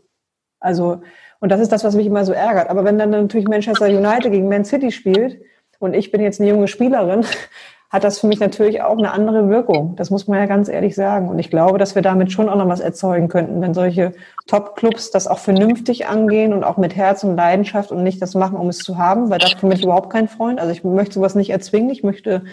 Also 0.58 1.02
und 1.40 1.52
das 1.52 1.60
ist 1.60 1.70
das, 1.70 1.84
was 1.84 1.94
mich 1.94 2.06
immer 2.06 2.24
so 2.24 2.32
ärgert. 2.32 2.70
Aber 2.70 2.86
wenn 2.86 2.98
dann 2.98 3.10
natürlich 3.10 3.46
Manchester 3.46 3.88
United 3.88 4.32
gegen 4.32 4.48
Man 4.48 4.64
City 4.64 4.90
spielt 4.90 5.42
und 5.78 5.94
ich 5.94 6.10
bin 6.10 6.20
jetzt 6.20 6.40
eine 6.40 6.50
junge 6.50 6.68
Spielerin, 6.68 7.24
hat 7.90 8.04
das 8.04 8.18
für 8.18 8.26
mich 8.26 8.38
natürlich 8.38 8.82
auch 8.82 8.98
eine 8.98 9.12
andere 9.12 9.48
Wirkung. 9.48 9.96
Das 9.96 10.10
muss 10.10 10.26
man 10.26 10.38
ja 10.38 10.44
ganz 10.44 10.68
ehrlich 10.68 10.94
sagen. 10.94 11.30
Und 11.30 11.38
ich 11.38 11.48
glaube, 11.48 11.78
dass 11.78 11.94
wir 11.94 12.02
damit 12.02 12.30
schon 12.30 12.50
auch 12.50 12.56
noch 12.56 12.68
was 12.68 12.80
erzeugen 12.80 13.28
könnten, 13.28 13.62
wenn 13.62 13.72
solche 13.72 14.12
Top-Clubs 14.46 15.10
das 15.10 15.26
auch 15.26 15.38
vernünftig 15.38 16.06
angehen 16.06 16.52
und 16.52 16.64
auch 16.64 16.76
mit 16.76 16.96
Herz 16.96 17.24
und 17.24 17.36
Leidenschaft 17.36 17.90
und 17.90 18.02
nicht 18.02 18.20
das 18.20 18.34
machen, 18.34 18.58
um 18.58 18.68
es 18.68 18.78
zu 18.78 18.98
haben, 18.98 19.30
weil 19.30 19.38
das 19.38 19.52
für 19.52 19.66
mich 19.66 19.82
überhaupt 19.82 20.10
kein 20.10 20.28
Freund. 20.28 20.60
Also 20.60 20.70
ich 20.70 20.84
möchte 20.84 21.14
sowas 21.14 21.34
nicht 21.34 21.48
erzwingen. 21.48 21.88
Ich 21.88 22.02
möchte 22.02 22.44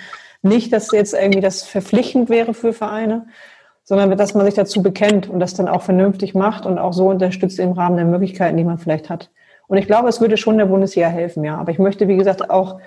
nicht, 0.41 0.71
dass 0.71 0.91
jetzt 0.93 1.13
irgendwie 1.13 1.41
das 1.41 1.63
verpflichtend 1.63 2.29
wäre 2.29 2.53
für 2.53 2.71
Vereine, 2.71 3.27
sondern 3.83 4.17
dass 4.17 4.35
man 4.35 4.45
sich 4.45 4.55
dazu 4.55 4.81
bekennt 4.81 5.29
und 5.29 5.41
das 5.41 5.53
dann 5.53 5.67
auch 5.67 5.81
vernünftig 5.81 6.33
macht 6.33 6.65
und 6.65 6.79
auch 6.79 6.93
so 6.93 7.09
unterstützt 7.09 7.59
im 7.59 7.73
Rahmen 7.73 7.97
der 7.97 8.05
Möglichkeiten, 8.05 8.55
die 8.55 8.63
man 8.63 8.77
vielleicht 8.77 9.09
hat. 9.09 9.31
Und 9.67 9.77
ich 9.77 9.87
glaube, 9.87 10.07
es 10.07 10.21
würde 10.21 10.37
schon 10.37 10.57
der 10.57 10.65
Bundesliga 10.65 11.07
helfen, 11.07 11.43
ja. 11.43 11.57
Aber 11.57 11.71
ich 11.71 11.79
möchte, 11.79 12.07
wie 12.07 12.15
gesagt, 12.15 12.49
auch 12.49 12.79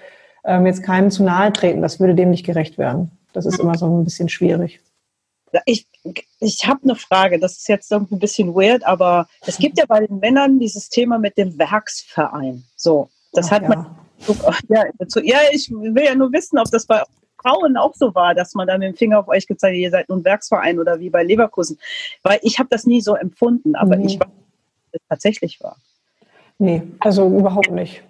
ähm, 0.49 0.66
jetzt 0.66 0.82
keinem 0.82 1.11
zu 1.11 1.22
nahe 1.22 1.53
treten. 1.53 1.82
Das 1.82 2.01
würde 2.01 2.14
dem 2.14 2.30
nicht 2.30 2.44
gerecht 2.44 2.78
werden. 2.78 3.11
Das 3.32 3.46
ist 3.46 3.61
immer 3.61 3.76
so 3.76 3.86
ein 3.86 4.05
bisschen 4.05 4.28
schwierig. 4.28 4.80
Ich, 5.66 5.86
ich 6.40 6.66
habe 6.66 6.80
eine 6.82 6.94
Frage, 6.94 7.38
das 7.38 7.59
ist 7.59 7.68
jetzt 7.68 7.92
irgendwie 7.92 8.16
ein 8.16 8.18
bisschen 8.18 8.55
weird, 8.55 8.84
aber 8.84 9.28
es 9.46 9.59
gibt 9.59 9.78
ja 9.78 9.84
bei 9.86 10.07
den 10.07 10.18
Männern 10.18 10.59
dieses 10.59 10.88
Thema 10.88 11.18
mit 11.18 11.38
dem 11.38 11.59
Werksverein. 11.59 12.64
So, 12.76 13.11
das 13.32 13.46
Ach, 13.46 13.53
hat 13.53 13.62
ja. 13.62 13.68
man. 13.68 13.86
Ja, 14.68 14.84
ja, 15.22 15.38
ich 15.53 15.70
will 15.70 16.05
ja 16.05 16.14
nur 16.14 16.32
wissen, 16.32 16.59
ob 16.59 16.70
das 16.70 16.86
bei 16.86 17.03
Frauen 17.40 17.76
auch 17.76 17.94
so 17.94 18.14
war, 18.14 18.34
dass 18.34 18.55
man 18.55 18.66
dann 18.66 18.80
mit 18.80 18.88
dem 18.88 18.96
Finger 18.96 19.20
auf 19.20 19.28
euch 19.28 19.46
gezeigt 19.46 19.74
hat, 19.74 19.78
ihr 19.78 19.90
seid 19.90 20.09
nun 20.09 20.24
Werksverein 20.24 20.78
oder 20.78 20.99
wie 20.99 21.11
bei 21.11 21.22
Leverkusen. 21.22 21.78
Weil 22.22 22.40
ich 22.42 22.59
habe 22.59 22.68
das 22.70 22.84
nie 22.84 23.01
so 23.01 23.14
empfunden, 23.14 23.76
aber 23.76 23.96
mhm. 23.96 24.07
ich 24.07 24.18
weiß, 24.18 24.28
dass 24.28 25.01
es 25.01 25.09
tatsächlich 25.09 25.62
war. 25.62 25.76
Nee, 26.59 26.82
also 26.99 27.28
überhaupt 27.28 27.70
nicht. 27.70 28.03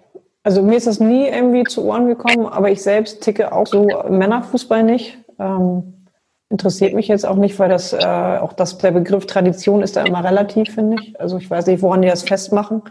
Also 0.49 0.63
mir 0.63 0.77
ist 0.77 0.87
das 0.87 0.99
nie 0.99 1.27
irgendwie 1.27 1.63
zu 1.63 1.83
Ohren 1.85 2.07
gekommen, 2.07 2.47
aber 2.47 2.71
ich 2.71 2.81
selbst 2.81 3.21
ticke 3.21 3.51
auch 3.51 3.67
so 3.67 3.87
Männerfußball 4.09 4.81
nicht. 4.81 5.19
Ähm, 5.37 6.07
interessiert 6.49 6.95
mich 6.95 7.07
jetzt 7.07 7.23
auch 7.23 7.35
nicht, 7.35 7.59
weil 7.59 7.69
das 7.69 7.93
äh, 7.93 7.97
auch 7.97 8.53
das, 8.53 8.79
der 8.79 8.89
Begriff 8.89 9.27
Tradition 9.27 9.83
ist 9.83 9.95
da 9.95 10.03
immer 10.03 10.23
relativ, 10.23 10.73
finde 10.73 10.97
ich. 10.99 11.19
Also 11.19 11.37
ich 11.37 11.47
weiß 11.47 11.67
nicht, 11.67 11.83
woran 11.83 12.01
die 12.01 12.07
das 12.07 12.23
festmachen. 12.23 12.81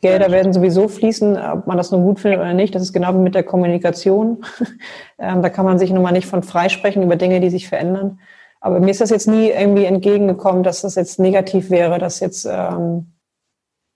Gelder 0.00 0.32
werden 0.32 0.52
sowieso 0.52 0.88
fließen, 0.88 1.36
ob 1.36 1.68
man 1.68 1.76
das 1.76 1.92
nun 1.92 2.02
gut 2.02 2.18
findet 2.18 2.40
oder 2.40 2.52
nicht. 2.52 2.74
Das 2.74 2.82
ist 2.82 2.92
genau 2.92 3.14
wie 3.14 3.18
mit 3.18 3.36
der 3.36 3.44
Kommunikation. 3.44 4.44
ähm, 5.20 5.40
da 5.40 5.50
kann 5.50 5.64
man 5.64 5.78
sich 5.78 5.92
nun 5.92 6.02
mal 6.02 6.10
nicht 6.10 6.26
von 6.26 6.42
freisprechen 6.42 7.04
über 7.04 7.14
Dinge, 7.14 7.38
die 7.38 7.50
sich 7.50 7.68
verändern. 7.68 8.18
Aber 8.60 8.80
mir 8.80 8.90
ist 8.90 9.00
das 9.00 9.10
jetzt 9.10 9.28
nie 9.28 9.50
irgendwie 9.50 9.84
entgegengekommen, 9.84 10.64
dass 10.64 10.80
das 10.80 10.96
jetzt 10.96 11.20
negativ 11.20 11.70
wäre, 11.70 12.00
dass 12.00 12.18
jetzt, 12.18 12.44
ähm, 12.44 13.12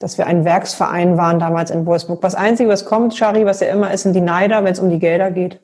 dass 0.03 0.19
wir 0.19 0.27
ein 0.27 0.45
Werksverein 0.45 1.17
waren 1.17 1.39
damals 1.39 1.71
in 1.71 1.87
Wolfsburg. 1.87 2.23
Was 2.23 2.35
Einzige, 2.35 2.69
was 2.69 2.85
kommt, 2.85 3.15
Shari, 3.15 3.47
was 3.47 3.61
ja 3.61 3.69
immer 3.69 3.93
ist, 3.93 4.03
sind 4.03 4.15
die 4.15 4.21
Neider, 4.21 4.65
wenn 4.65 4.73
es 4.73 4.81
um 4.81 4.91
die 4.91 4.99
Gelder 4.99 5.31
geht. 5.31 5.61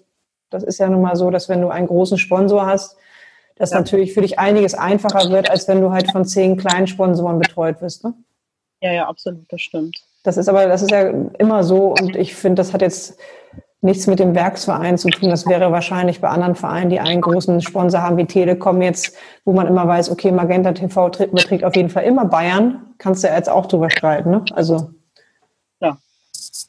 Das 0.50 0.62
ist 0.62 0.78
ja 0.78 0.88
nun 0.88 1.02
mal 1.02 1.16
so, 1.16 1.30
dass 1.30 1.48
wenn 1.48 1.60
du 1.60 1.68
einen 1.68 1.88
großen 1.88 2.18
Sponsor 2.18 2.64
hast, 2.64 2.96
das 3.56 3.72
ja. 3.72 3.78
natürlich 3.78 4.14
für 4.14 4.20
dich 4.20 4.38
einiges 4.38 4.74
einfacher 4.74 5.30
wird, 5.30 5.50
als 5.50 5.66
wenn 5.66 5.80
du 5.80 5.90
halt 5.90 6.12
von 6.12 6.24
zehn 6.24 6.56
kleinen 6.56 6.86
Sponsoren 6.86 7.40
betreut 7.40 7.82
wirst. 7.82 8.04
Ne? 8.04 8.14
Ja, 8.80 8.92
ja, 8.92 9.08
absolut, 9.08 9.44
das 9.50 9.60
stimmt. 9.60 9.98
Das 10.22 10.36
ist 10.36 10.48
aber, 10.48 10.66
das 10.66 10.82
ist 10.82 10.92
ja 10.92 11.10
immer 11.38 11.64
so 11.64 11.94
und 12.00 12.14
ich 12.14 12.34
finde, 12.36 12.60
das 12.60 12.72
hat 12.72 12.82
jetzt 12.82 13.18
nichts 13.80 14.06
mit 14.06 14.18
dem 14.18 14.34
Werksverein 14.34 14.98
zu 14.98 15.08
tun. 15.08 15.30
Das 15.30 15.46
wäre 15.46 15.70
wahrscheinlich 15.70 16.20
bei 16.20 16.28
anderen 16.28 16.54
Vereinen, 16.54 16.90
die 16.90 17.00
einen 17.00 17.20
großen 17.20 17.60
Sponsor 17.60 18.02
haben 18.02 18.16
wie 18.16 18.26
Telekom 18.26 18.82
jetzt, 18.82 19.16
wo 19.44 19.52
man 19.52 19.66
immer 19.66 19.86
weiß, 19.86 20.10
okay, 20.10 20.32
Magenta 20.32 20.72
TV 20.72 21.10
beträgt 21.10 21.64
auf 21.64 21.76
jeden 21.76 21.90
Fall 21.90 22.04
immer 22.04 22.24
Bayern. 22.24 22.94
Kannst 22.98 23.22
du 23.22 23.28
ja 23.28 23.36
jetzt 23.36 23.48
auch 23.48 23.66
drüber 23.66 23.90
streiten, 23.90 24.30
ne? 24.30 24.44
Also. 24.52 24.90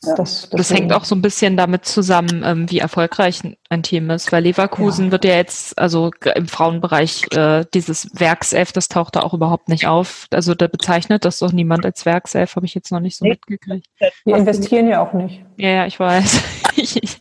Ja. 0.02 0.16
Das, 0.16 0.50
das, 0.50 0.72
hängt 0.74 0.94
auch 0.94 1.04
so 1.04 1.14
ein 1.14 1.22
bisschen 1.22 1.58
damit 1.58 1.84
zusammen, 1.84 2.42
ähm, 2.46 2.72
wie 2.72 2.80
erfolgreich 2.80 3.42
ein 3.70 3.84
Team 3.84 4.10
ist, 4.12 4.32
weil 4.32 4.44
Leverkusen 4.44 5.08
ja. 5.08 5.12
wird 5.12 5.26
ja 5.26 5.36
jetzt, 5.36 5.78
also 5.78 6.12
im 6.36 6.48
Frauenbereich, 6.48 7.26
äh, 7.34 7.66
dieses 7.74 8.10
Werkself, 8.14 8.72
das 8.72 8.88
taucht 8.88 9.18
da 9.18 9.24
auch 9.24 9.34
überhaupt 9.34 9.68
nicht 9.68 9.88
auf. 9.88 10.28
Also 10.32 10.56
da 10.56 10.68
bezeichnet 10.68 11.26
das 11.26 11.40
doch 11.40 11.52
niemand 11.52 11.86
als 11.86 12.06
Werkself, 12.06 12.56
habe 12.56 12.66
ich 12.66 12.76
jetzt 12.76 12.94
noch 12.94 13.02
nicht 13.02 13.18
so 13.18 13.26
nee. 13.26 13.32
mitgekriegt. 13.32 13.88
Die 14.26 14.32
investieren 14.32 14.88
ja 14.88 15.06
auch 15.06 15.12
nicht. 15.12 15.44
Ja, 15.58 15.70
ja, 15.70 15.86
ich 15.86 16.00
weiß. 16.00 16.44
ich 16.78 17.04
ich, 17.04 17.20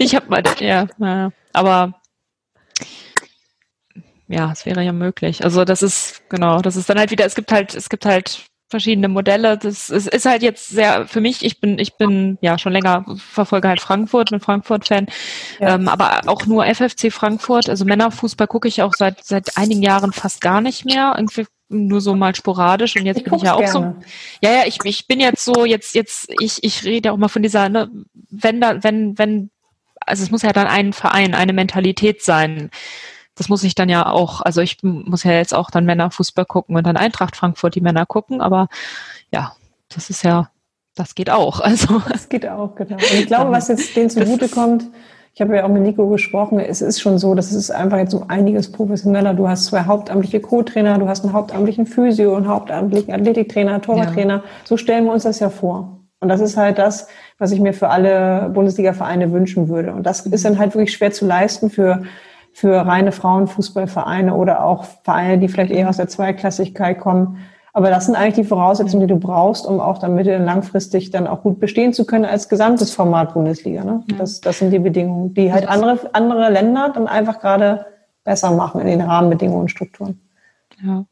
ich 0.00 0.14
habe 0.16 0.28
mal, 0.28 0.42
ja, 0.58 0.88
ja, 0.98 1.30
aber 1.52 1.94
ja, 4.26 4.50
es 4.50 4.66
wäre 4.66 4.82
ja 4.82 4.92
möglich. 4.92 5.44
Also 5.44 5.64
das 5.64 5.82
ist, 5.82 6.28
genau, 6.28 6.60
das 6.60 6.74
ist 6.74 6.90
dann 6.90 6.98
halt 6.98 7.12
wieder, 7.12 7.24
es 7.24 7.36
gibt 7.36 7.52
halt, 7.52 7.74
es 7.74 7.88
gibt 7.88 8.04
halt 8.04 8.49
verschiedene 8.70 9.08
Modelle. 9.08 9.58
Das 9.58 9.90
ist, 9.90 10.08
ist 10.08 10.26
halt 10.26 10.42
jetzt 10.42 10.68
sehr 10.68 11.06
für 11.06 11.20
mich. 11.20 11.44
Ich 11.44 11.60
bin, 11.60 11.78
ich 11.78 11.96
bin 11.96 12.38
ja 12.40 12.58
schon 12.58 12.72
länger 12.72 13.04
verfolge 13.16 13.68
halt 13.68 13.80
Frankfurt, 13.80 14.30
bin 14.30 14.40
Frankfurt-Fan, 14.40 15.06
ja. 15.58 15.74
ähm, 15.74 15.88
aber 15.88 16.22
auch 16.26 16.46
nur 16.46 16.64
FFC 16.64 17.12
Frankfurt. 17.12 17.68
Also 17.68 17.84
Männerfußball 17.84 18.46
gucke 18.46 18.68
ich 18.68 18.82
auch 18.82 18.94
seit 18.96 19.24
seit 19.24 19.56
einigen 19.56 19.82
Jahren 19.82 20.12
fast 20.12 20.40
gar 20.40 20.60
nicht 20.60 20.84
mehr. 20.84 21.14
Irgendwie 21.16 21.46
nur 21.68 22.00
so 22.00 22.14
mal 22.14 22.34
sporadisch 22.34 22.96
und 22.96 23.06
jetzt 23.06 23.18
ich 23.18 23.24
bin 23.24 23.34
ich 23.34 23.42
ja 23.42 23.54
auch 23.54 23.58
gerne. 23.58 23.72
so. 23.72 24.06
Ja, 24.42 24.52
ja, 24.52 24.62
ich, 24.66 24.78
ich 24.84 25.06
bin 25.06 25.20
jetzt 25.20 25.44
so 25.44 25.64
jetzt 25.64 25.94
jetzt 25.94 26.30
ich 26.40 26.62
ich 26.62 26.84
rede 26.84 27.12
auch 27.12 27.16
mal 27.16 27.28
von 27.28 27.42
dieser 27.42 27.68
ne, 27.68 27.90
wenn 28.30 28.60
da 28.60 28.82
wenn 28.82 29.18
wenn 29.18 29.50
also 30.06 30.22
es 30.22 30.30
muss 30.30 30.42
ja 30.42 30.52
dann 30.52 30.66
ein 30.66 30.92
Verein, 30.92 31.34
eine 31.34 31.52
Mentalität 31.52 32.22
sein 32.22 32.70
das 33.34 33.48
muss 33.48 33.64
ich 33.64 33.74
dann 33.74 33.88
ja 33.88 34.10
auch, 34.10 34.40
also 34.42 34.60
ich 34.60 34.78
muss 34.82 35.24
ja 35.24 35.32
jetzt 35.32 35.54
auch 35.54 35.70
dann 35.70 35.86
Männerfußball 35.86 36.44
gucken 36.44 36.76
und 36.76 36.86
dann 36.86 36.96
Eintracht 36.96 37.36
Frankfurt 37.36 37.74
die 37.74 37.80
Männer 37.80 38.06
gucken, 38.06 38.40
aber 38.40 38.68
ja, 39.32 39.52
das 39.88 40.10
ist 40.10 40.22
ja, 40.22 40.50
das 40.94 41.14
geht 41.14 41.30
auch. 41.30 41.60
Also 41.64 42.00
das 42.10 42.28
geht 42.28 42.46
auch, 42.48 42.74
genau. 42.74 42.96
Und 42.96 43.14
ich 43.14 43.26
glaube, 43.26 43.50
was 43.50 43.68
jetzt 43.68 43.96
denen 43.96 44.10
zugute 44.10 44.48
kommt, 44.48 44.84
ich 45.32 45.40
habe 45.40 45.56
ja 45.56 45.64
auch 45.64 45.68
mit 45.68 45.82
Nico 45.82 46.08
gesprochen, 46.08 46.58
es 46.58 46.82
ist 46.82 47.00
schon 47.00 47.18
so, 47.18 47.34
das 47.34 47.52
ist 47.52 47.70
einfach 47.70 47.98
jetzt 47.98 48.14
um 48.14 48.28
einiges 48.28 48.70
professioneller. 48.70 49.32
Du 49.32 49.48
hast 49.48 49.66
zwei 49.66 49.84
hauptamtliche 49.84 50.40
Co-Trainer, 50.40 50.98
du 50.98 51.08
hast 51.08 51.24
einen 51.24 51.32
hauptamtlichen 51.32 51.86
Physio, 51.86 52.34
einen 52.34 52.48
hauptamtlichen 52.48 53.14
Athletiktrainer, 53.14 53.80
Torwarttrainer. 53.80 54.34
Ja. 54.34 54.44
So 54.64 54.76
stellen 54.76 55.04
wir 55.04 55.12
uns 55.12 55.22
das 55.22 55.38
ja 55.38 55.48
vor. 55.48 56.00
Und 56.18 56.28
das 56.28 56.40
ist 56.40 56.56
halt 56.56 56.78
das, 56.78 57.06
was 57.38 57.52
ich 57.52 57.60
mir 57.60 57.72
für 57.72 57.88
alle 57.88 58.50
Bundesliga-Vereine 58.52 59.32
wünschen 59.32 59.68
würde. 59.68 59.92
Und 59.92 60.04
das 60.04 60.26
ist 60.26 60.44
dann 60.44 60.58
halt 60.58 60.74
wirklich 60.74 60.92
schwer 60.92 61.12
zu 61.12 61.26
leisten 61.26 61.70
für 61.70 62.02
für 62.52 62.86
reine 62.86 63.12
Frauenfußballvereine 63.12 64.34
oder 64.34 64.64
auch 64.64 64.84
Vereine, 65.02 65.38
die 65.38 65.48
vielleicht 65.48 65.72
eher 65.72 65.88
aus 65.88 65.96
der 65.96 66.08
Zweiklassigkeit 66.08 66.98
kommen. 66.98 67.38
Aber 67.72 67.90
das 67.90 68.06
sind 68.06 68.16
eigentlich 68.16 68.34
die 68.34 68.44
Voraussetzungen, 68.44 69.06
die 69.06 69.12
du 69.12 69.18
brauchst, 69.18 69.64
um 69.66 69.80
auch 69.80 69.98
damit 69.98 70.26
langfristig 70.26 71.10
dann 71.10 71.26
auch 71.26 71.42
gut 71.42 71.60
bestehen 71.60 71.92
zu 71.92 72.04
können 72.04 72.24
als 72.24 72.48
gesamtes 72.48 72.92
Format 72.92 73.32
Bundesliga. 73.34 73.84
Ne? 73.84 74.02
Das, 74.18 74.40
das 74.40 74.58
sind 74.58 74.72
die 74.72 74.80
Bedingungen, 74.80 75.34
die 75.34 75.52
halt 75.52 75.68
andere, 75.68 76.10
andere 76.12 76.50
Länder 76.50 76.90
dann 76.92 77.06
einfach 77.06 77.40
gerade 77.40 77.86
besser 78.24 78.50
machen 78.50 78.80
in 78.80 78.88
den 78.88 79.00
Rahmenbedingungen 79.00 79.62
und 79.62 79.68
Strukturen. 79.70 80.20
Ja. 80.82 81.04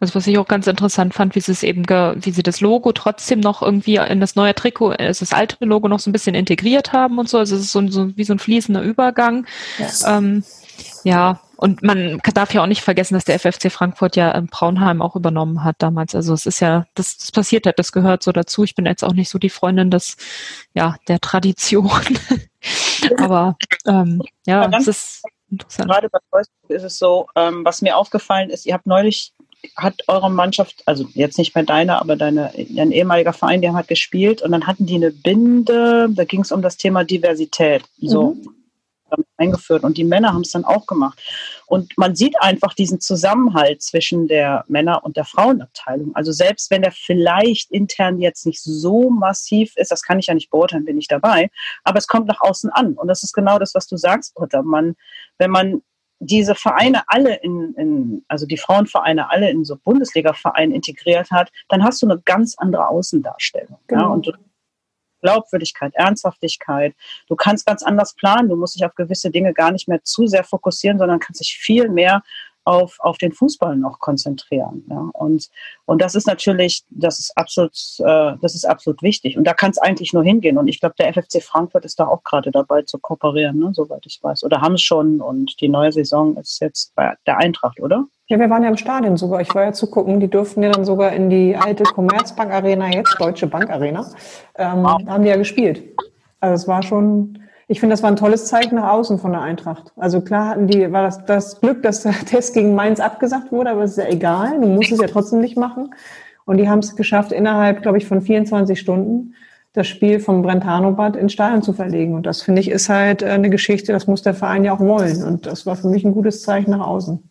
Also 0.00 0.14
was 0.14 0.26
ich 0.26 0.38
auch 0.38 0.48
ganz 0.48 0.66
interessant 0.66 1.12
fand, 1.12 1.34
wie 1.34 1.40
sie 1.40 1.52
es 1.52 1.62
eben, 1.62 1.84
wie 1.84 2.30
sie 2.30 2.42
das 2.42 2.62
Logo 2.62 2.92
trotzdem 2.92 3.40
noch 3.40 3.60
irgendwie 3.60 3.96
in 3.96 4.18
das 4.18 4.34
neue 4.34 4.54
Trikot, 4.54 4.92
also 4.92 5.20
das 5.20 5.34
alte 5.34 5.62
Logo 5.66 5.88
noch 5.88 6.00
so 6.00 6.08
ein 6.08 6.14
bisschen 6.14 6.34
integriert 6.34 6.94
haben 6.94 7.18
und 7.18 7.28
so. 7.28 7.36
Also 7.36 7.54
es 7.54 7.60
ist 7.60 7.72
so, 7.72 7.86
so 7.88 8.16
wie 8.16 8.24
so 8.24 8.32
ein 8.32 8.38
fließender 8.38 8.80
Übergang. 8.80 9.46
Ja. 9.78 10.16
Ähm, 10.16 10.42
ja, 11.04 11.40
und 11.56 11.82
man 11.82 12.20
darf 12.34 12.54
ja 12.54 12.62
auch 12.62 12.66
nicht 12.66 12.82
vergessen, 12.82 13.14
dass 13.14 13.24
der 13.24 13.38
FFC 13.38 13.70
Frankfurt 13.70 14.16
ja 14.16 14.34
ähm, 14.34 14.46
Braunheim 14.46 15.02
auch 15.02 15.14
übernommen 15.14 15.62
hat 15.62 15.76
damals. 15.78 16.14
Also 16.14 16.32
es 16.32 16.46
ist 16.46 16.60
ja, 16.60 16.86
das, 16.94 17.18
das 17.18 17.32
passiert 17.32 17.66
hat, 17.66 17.78
das 17.78 17.92
gehört 17.92 18.22
so 18.22 18.32
dazu. 18.32 18.64
Ich 18.64 18.74
bin 18.74 18.86
jetzt 18.86 19.04
auch 19.04 19.12
nicht 19.12 19.28
so 19.28 19.38
die 19.38 19.50
Freundin 19.50 19.90
des, 19.90 20.16
ja, 20.74 20.96
der 21.08 21.20
Tradition. 21.20 22.18
Aber 23.18 23.56
ähm, 23.86 24.22
ja, 24.46 24.70
es 24.70 24.88
ist 24.88 25.22
interessant. 25.50 25.90
Gerade 25.90 26.08
bei 26.08 26.18
Wolfsburg 26.30 26.70
ist 26.70 26.82
es 26.84 26.98
so, 26.98 27.28
ähm, 27.36 27.64
was 27.64 27.82
mir 27.82 27.96
aufgefallen 27.96 28.50
ist, 28.50 28.66
ihr 28.66 28.74
habt 28.74 28.86
neulich 28.86 29.32
hat 29.76 30.02
eure 30.08 30.30
Mannschaft, 30.30 30.82
also 30.86 31.06
jetzt 31.12 31.36
nicht 31.36 31.54
mehr 31.54 31.64
deine, 31.64 32.00
aber 32.00 32.16
deine, 32.16 32.50
dein 32.70 32.92
ehemaliger 32.92 33.34
Verein, 33.34 33.60
der 33.60 33.74
hat 33.74 33.88
gespielt 33.88 34.40
und 34.40 34.52
dann 34.52 34.66
hatten 34.66 34.86
die 34.86 34.94
eine 34.94 35.10
Binde, 35.10 36.08
da 36.10 36.24
ging 36.24 36.40
es 36.40 36.50
um 36.50 36.62
das 36.62 36.78
Thema 36.78 37.04
Diversität. 37.04 37.84
So, 38.00 38.36
mhm 38.36 38.54
eingeführt 39.36 39.84
und 39.84 39.96
die 39.96 40.04
Männer 40.04 40.32
haben 40.32 40.42
es 40.42 40.52
dann 40.52 40.64
auch 40.64 40.86
gemacht. 40.86 41.20
Und 41.66 41.96
man 41.96 42.14
sieht 42.14 42.40
einfach 42.40 42.74
diesen 42.74 43.00
Zusammenhalt 43.00 43.82
zwischen 43.82 44.28
der 44.28 44.64
Männer- 44.68 45.04
und 45.04 45.16
der 45.16 45.24
Frauenabteilung. 45.24 46.14
Also 46.14 46.32
selbst 46.32 46.70
wenn 46.70 46.82
der 46.82 46.92
vielleicht 46.92 47.70
intern 47.70 48.20
jetzt 48.20 48.46
nicht 48.46 48.60
so 48.62 49.10
massiv 49.10 49.72
ist, 49.76 49.90
das 49.90 50.02
kann 50.02 50.18
ich 50.18 50.26
ja 50.26 50.34
nicht 50.34 50.50
beurteilen, 50.50 50.84
bin 50.84 50.98
ich 50.98 51.08
dabei, 51.08 51.50
aber 51.84 51.98
es 51.98 52.06
kommt 52.06 52.26
nach 52.26 52.40
außen 52.40 52.70
an. 52.70 52.94
Und 52.94 53.08
das 53.08 53.22
ist 53.22 53.32
genau 53.32 53.58
das, 53.58 53.74
was 53.74 53.86
du 53.86 53.96
sagst, 53.96 54.34
Britta. 54.34 54.62
Man, 54.62 54.94
wenn 55.38 55.50
man 55.50 55.82
diese 56.20 56.54
Vereine 56.54 57.02
alle 57.06 57.36
in, 57.36 57.74
in, 57.74 58.24
also 58.28 58.46
die 58.46 58.58
Frauenvereine 58.58 59.30
alle 59.30 59.50
in 59.50 59.64
so 59.64 59.76
Bundesliga-Vereine 59.76 60.74
integriert 60.74 61.30
hat, 61.30 61.50
dann 61.68 61.82
hast 61.82 62.02
du 62.02 62.06
eine 62.06 62.20
ganz 62.20 62.56
andere 62.58 62.88
Außendarstellung. 62.88 63.78
Genau. 63.86 64.02
Ja, 64.02 64.08
und 64.08 64.26
du 64.26 64.32
Glaubwürdigkeit, 65.20 65.94
Ernsthaftigkeit. 65.94 66.94
Du 67.28 67.36
kannst 67.36 67.66
ganz 67.66 67.82
anders 67.82 68.14
planen. 68.14 68.48
Du 68.48 68.56
musst 68.56 68.76
dich 68.76 68.84
auf 68.84 68.94
gewisse 68.94 69.30
Dinge 69.30 69.52
gar 69.52 69.70
nicht 69.70 69.88
mehr 69.88 70.02
zu 70.02 70.26
sehr 70.26 70.44
fokussieren, 70.44 70.98
sondern 70.98 71.20
kannst 71.20 71.40
dich 71.40 71.56
viel 71.58 71.88
mehr 71.88 72.22
auf, 72.64 72.96
auf 73.00 73.18
den 73.18 73.32
Fußball 73.32 73.76
noch 73.76 73.98
konzentrieren. 73.98 74.84
Ja. 74.88 75.08
Und, 75.12 75.48
und 75.86 76.02
das 76.02 76.14
ist 76.14 76.26
natürlich, 76.26 76.84
das 76.90 77.18
ist 77.18 77.36
absolut, 77.36 77.72
äh, 77.98 78.34
das 78.40 78.54
ist 78.54 78.64
absolut 78.64 79.02
wichtig. 79.02 79.36
Und 79.36 79.44
da 79.44 79.54
kann 79.54 79.70
es 79.70 79.78
eigentlich 79.78 80.12
nur 80.12 80.22
hingehen. 80.22 80.58
Und 80.58 80.68
ich 80.68 80.80
glaube, 80.80 80.94
der 80.98 81.12
FFC 81.12 81.42
Frankfurt 81.42 81.84
ist 81.84 81.98
da 81.98 82.06
auch 82.06 82.22
gerade 82.22 82.50
dabei 82.50 82.82
zu 82.82 82.98
kooperieren, 82.98 83.58
ne, 83.58 83.70
soweit 83.72 84.04
ich 84.06 84.18
weiß. 84.22 84.44
Oder 84.44 84.60
haben 84.60 84.74
es 84.74 84.82
schon 84.82 85.20
und 85.20 85.60
die 85.60 85.68
neue 85.68 85.92
Saison 85.92 86.36
ist 86.36 86.60
jetzt 86.60 86.94
bei 86.94 87.14
der 87.26 87.38
Eintracht, 87.38 87.80
oder? 87.80 88.06
Ja, 88.30 88.38
wir 88.38 88.48
waren 88.48 88.62
ja 88.62 88.68
im 88.68 88.76
Stadion 88.76 89.16
sogar. 89.16 89.40
Ich 89.40 89.52
war 89.54 89.64
ja 89.64 89.72
zu 89.72 89.90
gucken. 89.90 90.20
Die 90.20 90.28
durften 90.28 90.62
ja 90.62 90.70
dann 90.70 90.84
sogar 90.84 91.12
in 91.12 91.30
die 91.30 91.56
alte 91.56 91.82
Commerzbank 91.82 92.52
Arena, 92.52 92.88
jetzt 92.88 93.16
Deutsche 93.18 93.48
Bank 93.48 93.70
Arena, 93.70 94.06
ähm, 94.56 94.84
wow. 94.84 95.00
haben 95.08 95.24
die 95.24 95.30
ja 95.30 95.36
gespielt. 95.36 95.82
Also 96.38 96.62
es 96.62 96.68
war 96.68 96.82
schon, 96.82 97.42
ich 97.70 97.78
finde, 97.78 97.92
das 97.92 98.02
war 98.02 98.10
ein 98.10 98.16
tolles 98.16 98.46
Zeichen 98.46 98.74
nach 98.74 98.90
außen 98.90 99.20
von 99.20 99.30
der 99.30 99.42
Eintracht. 99.42 99.92
Also 99.94 100.20
klar 100.20 100.48
hatten 100.48 100.66
die, 100.66 100.90
war 100.90 101.04
das, 101.04 101.24
das 101.24 101.60
Glück, 101.60 101.84
dass 101.84 102.02
der 102.02 102.12
Test 102.12 102.52
gegen 102.52 102.74
Mainz 102.74 102.98
abgesagt 102.98 103.52
wurde, 103.52 103.70
aber 103.70 103.84
es 103.84 103.92
ist 103.92 103.98
ja 103.98 104.08
egal. 104.08 104.60
Du 104.60 104.66
musst 104.66 104.90
es 104.90 105.00
ja 105.00 105.06
trotzdem 105.06 105.40
nicht 105.40 105.56
machen. 105.56 105.94
Und 106.46 106.56
die 106.56 106.68
haben 106.68 106.80
es 106.80 106.96
geschafft, 106.96 107.30
innerhalb, 107.30 107.82
glaube 107.82 107.98
ich, 107.98 108.06
von 108.06 108.22
24 108.22 108.78
Stunden 108.78 109.36
das 109.72 109.86
Spiel 109.86 110.18
vom 110.18 110.42
Brentano-Bad 110.42 111.14
in 111.14 111.28
Stadion 111.28 111.62
zu 111.62 111.72
verlegen. 111.72 112.16
Und 112.16 112.26
das 112.26 112.42
finde 112.42 112.60
ich 112.60 112.68
ist 112.68 112.88
halt 112.88 113.22
äh, 113.22 113.26
eine 113.26 113.50
Geschichte, 113.50 113.92
das 113.92 114.08
muss 114.08 114.22
der 114.22 114.34
Verein 114.34 114.64
ja 114.64 114.74
auch 114.74 114.80
wollen. 114.80 115.22
Und 115.22 115.46
das 115.46 115.64
war 115.64 115.76
für 115.76 115.86
mich 115.86 116.02
ein 116.02 116.12
gutes 116.12 116.42
Zeichen 116.42 116.72
nach 116.72 116.84
außen. 116.84 117.22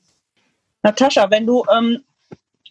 Natascha, 0.84 1.30
wenn 1.30 1.46
du, 1.46 1.66
ähm, 1.78 2.00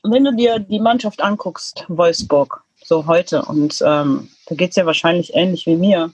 wenn 0.05 0.25
du 0.25 0.35
dir 0.35 0.59
die 0.59 0.81
Mannschaft 0.81 1.23
anguckst, 1.23 1.85
Wolfsburg, 1.89 2.64
so 2.83 3.07
heute, 3.07 3.43
und 3.43 3.79
ähm, 3.87 4.31
da 4.47 4.55
geht 4.55 4.71
es 4.71 4.77
ja 4.77 4.87
wahrscheinlich 4.87 5.35
ähnlich 5.35 5.66
wie 5.66 5.77
mir. 5.77 6.12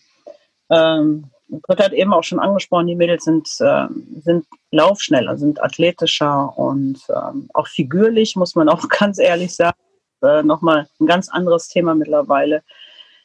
Ähm, 0.68 1.30
Britta 1.48 1.84
hat 1.84 1.92
eben 1.92 2.12
auch 2.12 2.24
schon 2.24 2.40
angesprochen, 2.40 2.86
die 2.86 2.96
Mädels 2.96 3.24
sind, 3.24 3.48
äh, 3.60 3.86
sind 4.22 4.46
laufschneller, 4.70 5.36
sind 5.36 5.62
athletischer 5.62 6.56
und 6.56 7.00
ähm, 7.08 7.48
auch 7.54 7.68
figürlich, 7.68 8.36
muss 8.36 8.54
man 8.54 8.68
auch 8.68 8.88
ganz 8.88 9.18
ehrlich 9.18 9.54
sagen. 9.54 9.78
Äh, 10.22 10.42
Nochmal 10.42 10.88
ein 11.00 11.06
ganz 11.06 11.28
anderes 11.28 11.68
Thema 11.68 11.94
mittlerweile. 11.94 12.62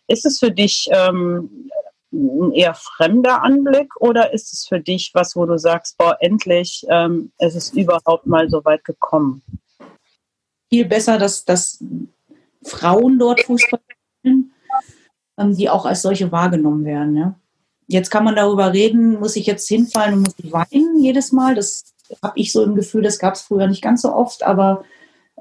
Ist 0.08 0.26
es 0.26 0.40
für 0.40 0.52
dich 0.52 0.90
ähm, 0.92 1.70
ein 2.12 2.52
eher 2.54 2.74
fremder 2.74 3.44
Anblick 3.44 3.96
oder 4.02 4.34
ist 4.34 4.52
es 4.52 4.66
für 4.68 4.80
dich 4.80 5.12
was, 5.14 5.36
wo 5.36 5.46
du 5.46 5.58
sagst, 5.58 5.98
boah, 5.98 6.18
endlich 6.20 6.86
ähm, 6.90 7.32
ist 7.40 7.56
es 7.56 7.72
überhaupt 7.74 8.26
mal 8.26 8.50
so 8.50 8.66
weit 8.66 8.84
gekommen? 8.84 9.44
Viel 10.70 10.86
besser, 10.86 11.18
dass, 11.18 11.46
dass 11.46 11.84
Frauen 12.64 13.20
dort 13.20 13.42
Fußball 13.42 13.80
spielen, 14.20 14.52
ähm, 15.38 15.56
die 15.56 15.70
auch 15.70 15.86
als 15.86 16.02
solche 16.02 16.32
wahrgenommen 16.32 16.84
werden. 16.86 17.16
Ja? 17.16 17.36
Jetzt 17.92 18.12
kann 18.12 18.24
man 18.24 18.36
darüber 18.36 18.72
reden, 18.72 19.20
muss 19.20 19.36
ich 19.36 19.48
jetzt 19.48 19.68
hinfallen 19.68 20.14
und 20.14 20.22
muss 20.22 20.36
ich 20.38 20.52
weinen 20.52 21.00
jedes 21.00 21.32
Mal. 21.32 21.56
Das 21.56 21.86
habe 22.22 22.38
ich 22.38 22.52
so 22.52 22.64
im 22.64 22.76
Gefühl, 22.76 23.02
das 23.02 23.18
gab 23.18 23.34
es 23.34 23.42
früher 23.42 23.68
nicht 23.68 23.82
ganz 23.82 24.04
so 24.04 24.14
oft, 24.14 24.44
aber 24.44 24.84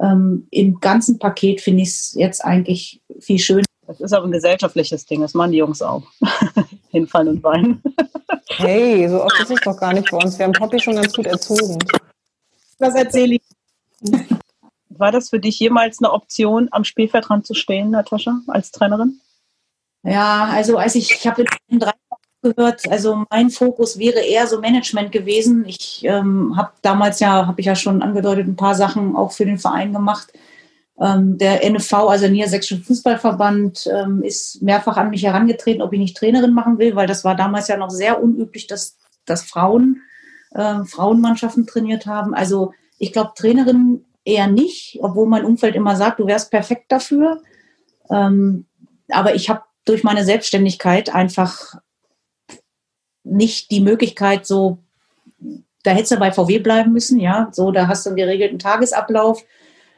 ähm, 0.00 0.46
im 0.50 0.80
ganzen 0.80 1.18
Paket 1.18 1.60
finde 1.60 1.82
ich 1.82 1.90
es 1.90 2.14
jetzt 2.14 2.42
eigentlich 2.42 3.02
viel 3.20 3.38
schöner. 3.38 3.66
Das 3.86 4.00
ist 4.00 4.14
aber 4.14 4.24
ein 4.24 4.32
gesellschaftliches 4.32 5.04
Ding, 5.04 5.20
das 5.20 5.34
machen 5.34 5.52
die 5.52 5.58
Jungs 5.58 5.82
auch. 5.82 6.04
Hinfallen 6.88 7.28
und 7.28 7.42
weinen. 7.42 7.82
hey, 8.56 9.06
so 9.10 9.22
oft 9.22 9.40
ist 9.40 9.50
es 9.50 9.60
doch 9.60 9.78
gar 9.78 9.92
nicht 9.92 10.10
bei 10.10 10.16
uns. 10.16 10.38
Wir 10.38 10.46
haben 10.46 10.52
Poppy 10.52 10.80
schon 10.80 10.96
ganz 10.96 11.12
gut 11.12 11.26
erzogen. 11.26 11.78
Das 12.78 12.94
erzähle 12.94 13.34
ich. 13.34 13.42
War 14.88 15.12
das 15.12 15.28
für 15.28 15.38
dich 15.38 15.58
jemals 15.58 15.98
eine 15.98 16.12
Option, 16.14 16.68
am 16.70 16.84
Spielfeldrand 16.84 17.46
zu 17.46 17.52
stehen, 17.52 17.90
Natascha, 17.90 18.40
als 18.46 18.70
Trainerin? 18.70 19.20
Ja, 20.02 20.48
also 20.50 20.78
als 20.78 20.94
ich, 20.94 21.10
ich 21.10 21.26
habe 21.26 21.44
30 21.70 22.07
aufgehört. 22.42 22.82
Also 22.90 23.24
mein 23.30 23.50
Fokus 23.50 23.98
wäre 23.98 24.20
eher 24.20 24.46
so 24.46 24.60
Management 24.60 25.12
gewesen. 25.12 25.64
Ich 25.66 26.04
ähm, 26.04 26.56
habe 26.56 26.72
damals 26.82 27.20
ja, 27.20 27.46
habe 27.46 27.60
ich 27.60 27.66
ja 27.66 27.74
schon 27.74 28.02
angedeutet, 28.02 28.46
ein 28.46 28.56
paar 28.56 28.74
Sachen 28.74 29.16
auch 29.16 29.32
für 29.32 29.44
den 29.44 29.58
Verein 29.58 29.92
gemacht. 29.92 30.32
Ähm, 31.00 31.38
der 31.38 31.68
NFV, 31.68 31.92
also 31.92 32.22
der 32.22 32.32
Niedersächsische 32.32 32.82
Fußballverband, 32.82 33.88
ähm, 33.92 34.22
ist 34.22 34.62
mehrfach 34.62 34.96
an 34.96 35.10
mich 35.10 35.22
herangetreten, 35.22 35.82
ob 35.82 35.92
ich 35.92 35.98
nicht 35.98 36.16
Trainerin 36.16 36.54
machen 36.54 36.78
will, 36.78 36.96
weil 36.96 37.06
das 37.06 37.24
war 37.24 37.34
damals 37.34 37.68
ja 37.68 37.76
noch 37.76 37.90
sehr 37.90 38.22
unüblich, 38.22 38.66
dass, 38.66 38.96
dass 39.24 39.42
Frauen 39.42 40.02
äh, 40.52 40.84
Frauenmannschaften 40.84 41.66
trainiert 41.66 42.06
haben. 42.06 42.34
Also 42.34 42.72
ich 42.98 43.12
glaube, 43.12 43.32
Trainerin 43.36 44.04
eher 44.24 44.48
nicht, 44.48 44.98
obwohl 45.00 45.28
mein 45.28 45.44
Umfeld 45.44 45.76
immer 45.76 45.96
sagt, 45.96 46.20
du 46.20 46.26
wärst 46.26 46.50
perfekt 46.50 46.90
dafür. 46.90 47.42
Ähm, 48.10 48.66
aber 49.10 49.34
ich 49.34 49.48
habe 49.48 49.62
durch 49.84 50.04
meine 50.04 50.24
Selbstständigkeit 50.24 51.14
einfach 51.14 51.76
nicht 53.24 53.70
die 53.70 53.80
Möglichkeit, 53.80 54.46
so, 54.46 54.78
da 55.82 55.92
hättest 55.92 56.12
du 56.12 56.16
bei 56.16 56.32
VW 56.32 56.58
bleiben 56.58 56.92
müssen, 56.92 57.20
ja, 57.20 57.48
so, 57.52 57.70
da 57.70 57.88
hast 57.88 58.04
du 58.06 58.10
einen 58.10 58.16
geregelten 58.16 58.58
Tagesablauf. 58.58 59.44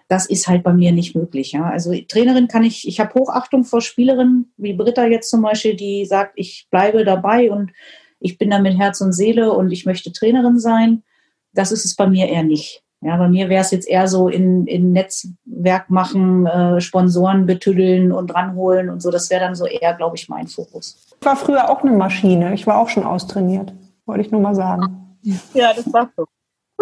Das 0.08 0.26
ist 0.26 0.48
halt 0.48 0.64
bei 0.64 0.72
mir 0.72 0.90
nicht 0.90 1.14
möglich, 1.14 1.52
ja. 1.52 1.64
Also 1.70 1.94
Trainerin 2.08 2.48
kann 2.48 2.64
ich, 2.64 2.86
ich 2.88 2.98
habe 2.98 3.14
Hochachtung 3.14 3.64
vor 3.64 3.80
Spielerinnen, 3.80 4.52
wie 4.56 4.72
Britta 4.72 5.06
jetzt 5.06 5.30
zum 5.30 5.42
Beispiel, 5.42 5.76
die 5.76 6.04
sagt, 6.04 6.32
ich 6.34 6.66
bleibe 6.70 7.04
dabei 7.04 7.50
und 7.50 7.70
ich 8.18 8.36
bin 8.36 8.50
da 8.50 8.58
mit 8.58 8.78
Herz 8.78 9.00
und 9.00 9.12
Seele 9.12 9.52
und 9.52 9.70
ich 9.70 9.86
möchte 9.86 10.12
Trainerin 10.12 10.58
sein. 10.58 11.04
Das 11.52 11.72
ist 11.72 11.84
es 11.84 11.94
bei 11.96 12.08
mir 12.08 12.28
eher 12.28 12.42
nicht. 12.42 12.82
Ja, 13.02 13.16
bei 13.16 13.28
mir 13.28 13.48
wäre 13.48 13.62
es 13.62 13.70
jetzt 13.70 13.88
eher 13.88 14.06
so 14.08 14.28
in, 14.28 14.66
in 14.66 14.92
Netzwerk 14.92 15.88
machen, 15.88 16.46
äh, 16.46 16.80
Sponsoren 16.82 17.46
betüddeln 17.46 18.12
und 18.12 18.34
ranholen 18.34 18.90
und 18.90 19.00
so. 19.00 19.10
Das 19.10 19.30
wäre 19.30 19.40
dann 19.40 19.54
so 19.54 19.64
eher, 19.64 19.94
glaube 19.94 20.16
ich, 20.16 20.28
mein 20.28 20.48
Fokus. 20.48 21.09
Ich 21.20 21.26
war 21.26 21.36
früher 21.36 21.68
auch 21.68 21.82
eine 21.82 21.92
Maschine. 21.92 22.54
Ich 22.54 22.66
war 22.66 22.78
auch 22.78 22.88
schon 22.88 23.04
austrainiert. 23.04 23.72
Wollte 24.06 24.22
ich 24.22 24.30
nur 24.30 24.40
mal 24.40 24.54
sagen. 24.54 25.18
Ja, 25.52 25.74
das 25.74 25.92
war 25.92 26.10
so. 26.16 26.24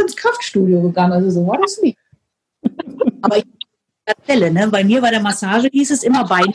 ins 0.00 0.16
Kraftstudio 0.16 0.80
gegangen, 0.80 1.12
also 1.12 1.30
so 1.30 1.46
war 1.46 1.58
das 1.58 1.80
nicht. 1.82 1.98
aber 3.22 3.38
ich 3.38 3.44
Fälle, 4.24 4.50
ne? 4.50 4.68
Bei 4.68 4.84
mir 4.84 5.00
bei 5.00 5.10
der 5.10 5.20
Massage 5.20 5.68
hieß 5.70 5.90
es 5.90 6.02
immer 6.02 6.26
Bein. 6.26 6.52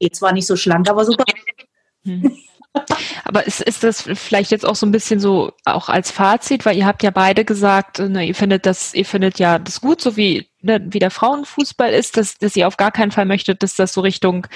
Geht 0.00 0.16
zwar 0.16 0.32
nicht 0.32 0.46
so 0.46 0.56
schlank, 0.56 0.88
aber 0.88 1.04
super. 1.04 1.24
Hm. 2.04 2.36
Aber 3.24 3.46
ist, 3.46 3.60
ist 3.60 3.84
das 3.84 4.02
vielleicht 4.02 4.50
jetzt 4.50 4.66
auch 4.66 4.74
so 4.74 4.84
ein 4.84 4.90
bisschen 4.90 5.20
so 5.20 5.52
auch 5.64 5.88
als 5.88 6.10
Fazit, 6.10 6.66
weil 6.66 6.76
ihr 6.76 6.86
habt 6.86 7.04
ja 7.04 7.12
beide 7.12 7.44
gesagt, 7.44 8.00
ne, 8.00 8.26
ihr 8.26 8.34
findet 8.34 8.66
das, 8.66 8.94
ihr 8.94 9.04
findet 9.04 9.38
ja 9.38 9.60
das 9.60 9.80
gut, 9.80 10.00
so 10.00 10.16
wie, 10.16 10.48
ne, 10.64 10.84
wie 10.88 10.98
der 10.98 11.10
Frauenfußball 11.10 11.92
ist, 11.92 12.16
dass, 12.16 12.38
dass 12.38 12.56
ihr 12.56 12.66
auf 12.66 12.76
gar 12.76 12.90
keinen 12.90 13.10
Fall 13.10 13.26
möchtet, 13.26 13.62
dass 13.62 13.76
das 13.76 13.92
so 13.92 14.00
Richtung, 14.00 14.46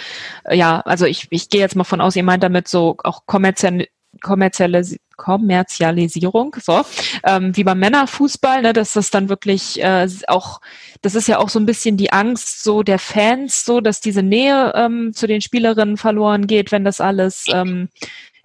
äh, 0.45 0.57
ja, 0.57 0.81
also 0.81 1.07
ich, 1.07 1.27
ich 1.31 1.49
gehe 1.49 1.61
jetzt 1.61 1.77
mal 1.77 1.85
von 1.85 2.01
aus, 2.01 2.17
ihr 2.17 2.23
meint 2.23 2.43
damit 2.43 2.69
so 2.69 2.97
auch 3.05 3.27
kommerziell, 3.27 3.87
kommerzielle 4.21 4.85
Kommerzialisierung, 5.19 6.57
so 6.63 6.83
ähm, 7.25 7.55
wie 7.57 7.65
beim 7.65 7.81
Männerfußball, 7.81 8.63
ne, 8.63 8.73
dass 8.73 8.93
das 8.93 9.11
dann 9.11 9.29
wirklich 9.29 9.83
äh, 9.83 10.09
auch, 10.29 10.61
das 11.03 11.15
ist 11.15 11.29
ja 11.29 11.39
auch 11.39 11.49
so 11.49 11.59
ein 11.59 11.67
bisschen 11.67 11.97
die 11.97 12.13
Angst 12.13 12.63
so 12.63 12.83
der 12.83 13.01
Fans, 13.01 13.65
so 13.65 13.81
dass 13.81 14.01
diese 14.01 14.23
Nähe 14.23 14.73
ähm, 14.77 15.13
zu 15.13 15.27
den 15.27 15.41
Spielerinnen 15.41 15.97
verloren 15.97 16.47
geht, 16.47 16.73
wenn 16.73 16.85
das 16.85 17.01
alles 17.01 17.47
ähm, 17.53 17.89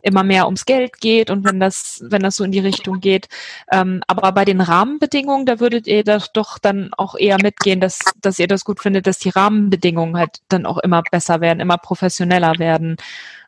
immer 0.03 0.23
mehr 0.23 0.45
ums 0.45 0.65
Geld 0.65 0.99
geht 0.99 1.29
und 1.29 1.43
wenn 1.43 1.59
das, 1.59 2.03
wenn 2.07 2.21
das 2.21 2.35
so 2.35 2.43
in 2.43 2.51
die 2.51 2.59
Richtung 2.59 2.99
geht. 2.99 3.27
Ähm, 3.71 4.01
aber 4.07 4.31
bei 4.33 4.45
den 4.45 4.61
Rahmenbedingungen, 4.61 5.45
da 5.45 5.59
würdet 5.59 5.87
ihr 5.87 6.03
das 6.03 6.31
doch 6.33 6.59
dann 6.59 6.91
auch 6.97 7.15
eher 7.15 7.37
mitgehen, 7.41 7.79
dass, 7.79 7.99
dass 8.21 8.39
ihr 8.39 8.47
das 8.47 8.65
gut 8.65 8.81
findet, 8.81 9.07
dass 9.07 9.19
die 9.19 9.29
Rahmenbedingungen 9.29 10.17
halt 10.17 10.41
dann 10.49 10.65
auch 10.65 10.77
immer 10.77 11.01
besser 11.09 11.41
werden, 11.41 11.59
immer 11.59 11.77
professioneller 11.77 12.59
werden. 12.59 12.97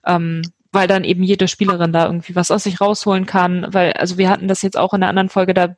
Ähm, 0.06 0.42
weil 0.72 0.88
dann 0.88 1.06
eben 1.06 1.24
jede 1.24 1.48
Spielerin 1.48 1.94
da 1.94 2.06
irgendwie 2.06 2.36
was 2.36 2.52
aus 2.52 2.64
sich 2.64 2.82
rausholen 2.82 3.26
kann, 3.26 3.66
weil, 3.70 3.94
also 3.94 4.18
wir 4.18 4.30
hatten 4.30 4.50
das 4.50 4.62
jetzt 4.62 4.78
auch 4.78 4.94
in 4.94 5.00
der 5.00 5.10
anderen 5.10 5.30
Folge, 5.30 5.54
da, 5.54 5.76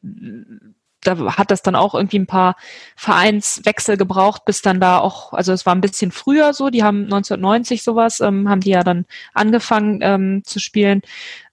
da 1.01 1.37
hat 1.37 1.51
das 1.51 1.61
dann 1.61 1.75
auch 1.75 1.93
irgendwie 1.93 2.19
ein 2.19 2.27
paar 2.27 2.55
Vereinswechsel 2.95 3.97
gebraucht, 3.97 4.45
bis 4.45 4.61
dann 4.61 4.79
da 4.79 4.99
auch, 4.99 5.33
also 5.33 5.53
es 5.53 5.65
war 5.65 5.75
ein 5.75 5.81
bisschen 5.81 6.11
früher 6.11 6.53
so, 6.53 6.69
die 6.69 6.83
haben 6.83 7.03
1990 7.03 7.83
sowas, 7.83 8.19
ähm, 8.19 8.49
haben 8.49 8.61
die 8.61 8.71
ja 8.71 8.83
dann 8.83 9.05
angefangen 9.33 9.99
ähm, 10.01 10.43
zu 10.43 10.59
spielen. 10.59 11.01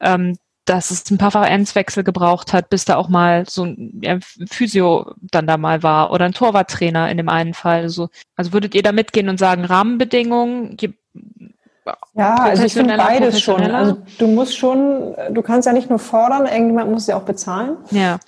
Ähm, 0.01 0.39
dass 0.65 0.91
es 0.91 1.11
ein 1.11 1.19
paar 1.19 1.31
Vereinswechsel 1.31 2.05
gebraucht 2.05 2.55
hat, 2.55 2.71
bis 2.71 2.87
da 2.87 2.97
auch 2.97 3.11
mal 3.11 3.45
so 3.47 3.65
ein 3.65 4.21
Physio 4.51 5.13
dann 5.21 5.47
da 5.47 5.59
mal 5.59 5.83
war 5.83 6.11
oder 6.11 6.25
ein 6.25 6.33
Torwarttrainer 6.33 7.11
in 7.11 7.19
dem 7.19 7.29
einen 7.29 7.53
Fall. 7.53 7.83
Also, 7.83 8.09
also 8.35 8.55
würdet 8.55 8.75
ihr 8.75 8.83
da 8.83 8.93
mitgehen 8.93 9.29
und 9.29 9.39
sagen, 9.39 9.67
Rahmenbedingungen, 9.67 10.79
ja, 12.15 12.35
also 12.37 12.65
ich 12.65 12.73
finde 12.73 12.97
beides 12.97 13.41
schon. 13.41 13.61
Also 13.61 13.99
du 14.19 14.27
musst 14.27 14.57
schon, 14.57 15.15
du 15.31 15.43
kannst 15.43 15.67
ja 15.67 15.73
nicht 15.73 15.91
nur 15.91 15.99
fordern, 15.99 16.47
irgendjemand 16.47 16.91
muss 16.91 17.07
ja 17.07 17.17
auch 17.17 17.25
bezahlen. 17.25 17.77
Ja. 17.91 18.19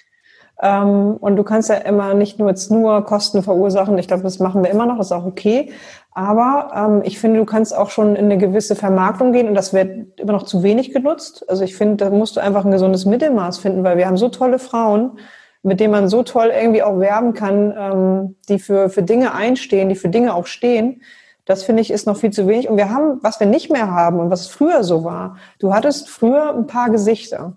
Ähm, 0.63 1.17
und 1.21 1.37
du 1.37 1.43
kannst 1.43 1.69
ja 1.69 1.77
immer 1.77 2.15
nicht 2.15 2.39
nur 2.39 2.49
jetzt 2.49 2.71
nur 2.71 3.05
Kosten 3.05 3.43
verursachen. 3.43 3.99
Ich 3.99 4.09
glaube, 4.09 4.23
das 4.23 4.39
machen 4.39 4.63
wir 4.65 4.71
immer 4.71 4.87
noch, 4.87 4.97
das 4.97 5.07
ist 5.07 5.13
auch 5.13 5.27
okay. 5.27 5.71
Aber 6.13 6.71
ähm, 6.75 7.03
ich 7.05 7.19
finde, 7.19 7.41
du 7.41 7.45
kannst 7.45 7.77
auch 7.77 7.91
schon 7.91 8.17
in 8.17 8.25
eine 8.25 8.39
gewisse 8.39 8.75
Vermarktung 8.75 9.33
gehen 9.33 9.49
und 9.49 9.55
das 9.55 9.75
wird 9.75 10.19
immer 10.19 10.33
noch 10.33 10.45
zu 10.45 10.63
wenig 10.63 10.93
genutzt. 10.93 11.45
Also 11.49 11.63
ich 11.63 11.77
finde, 11.77 11.97
da 11.97 12.11
musst 12.11 12.37
du 12.37 12.41
einfach 12.41 12.65
ein 12.65 12.71
gesundes 12.71 13.05
Mittelmaß 13.05 13.59
finden, 13.59 13.85
weil 13.85 13.99
wir 13.99 14.07
haben 14.07 14.17
so 14.17 14.31
tolle 14.31 14.59
Frauen, 14.59 15.19
mit 15.63 15.79
denen 15.79 15.93
man 15.93 16.09
so 16.09 16.23
toll 16.23 16.53
irgendwie 16.59 16.83
auch 16.83 16.99
werben 16.99 17.35
kann, 17.35 17.75
ähm, 17.77 18.37
die 18.49 18.59
für, 18.59 18.89
für 18.89 19.03
Dinge 19.03 19.35
einstehen, 19.35 19.91
die 19.91 19.95
für 19.95 20.09
Dinge 20.09 20.35
auch 20.35 20.47
stehen. 20.47 21.03
Das 21.45 21.65
finde 21.65 21.83
ich 21.83 21.91
ist 21.91 22.07
noch 22.07 22.17
viel 22.17 22.31
zu 22.31 22.49
wenig. 22.49 22.69
Und 22.69 22.79
wir 22.79 22.91
haben, 22.91 23.19
was 23.23 23.39
wir 23.39 23.47
nicht 23.47 23.71
mehr 23.71 23.91
haben 23.91 24.19
und 24.19 24.31
was 24.31 24.47
früher 24.47 24.85
so 24.85 25.05
war, 25.05 25.37
du 25.59 25.75
hattest 25.75 26.09
früher 26.09 26.55
ein 26.55 26.67
paar 26.67 26.89
Gesichter. 26.89 27.57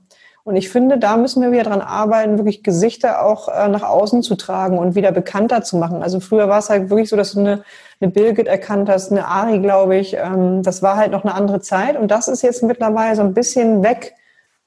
Und 0.49 0.55
ich 0.55 0.69
finde, 0.69 0.97
da 0.97 1.15
müssen 1.15 1.43
wir 1.43 1.51
wieder 1.51 1.65
dran 1.65 1.79
arbeiten, 1.79 2.39
wirklich 2.39 2.63
Gesichter 2.63 3.23
auch 3.23 3.49
äh, 3.49 3.67
nach 3.67 3.83
außen 3.83 4.23
zu 4.23 4.33
tragen 4.33 4.79
und 4.79 4.95
wieder 4.95 5.11
bekannter 5.11 5.61
zu 5.61 5.77
machen. 5.77 6.01
Also 6.01 6.19
früher 6.19 6.49
war 6.49 6.57
es 6.57 6.71
halt 6.71 6.89
wirklich 6.89 7.07
so, 7.07 7.15
dass 7.15 7.33
du 7.33 7.39
eine, 7.41 7.63
eine 8.01 8.09
Birgit 8.09 8.47
erkannt 8.47 8.89
hast, 8.89 9.11
eine 9.11 9.27
Ari, 9.27 9.59
glaube 9.59 9.97
ich. 9.97 10.15
Ähm, 10.15 10.63
das 10.63 10.81
war 10.81 10.97
halt 10.97 11.11
noch 11.11 11.23
eine 11.23 11.35
andere 11.35 11.61
Zeit. 11.61 11.95
Und 11.95 12.09
das 12.09 12.27
ist 12.27 12.41
jetzt 12.41 12.63
mittlerweile 12.63 13.15
so 13.15 13.21
ein 13.21 13.35
bisschen 13.35 13.83
weg. 13.83 14.15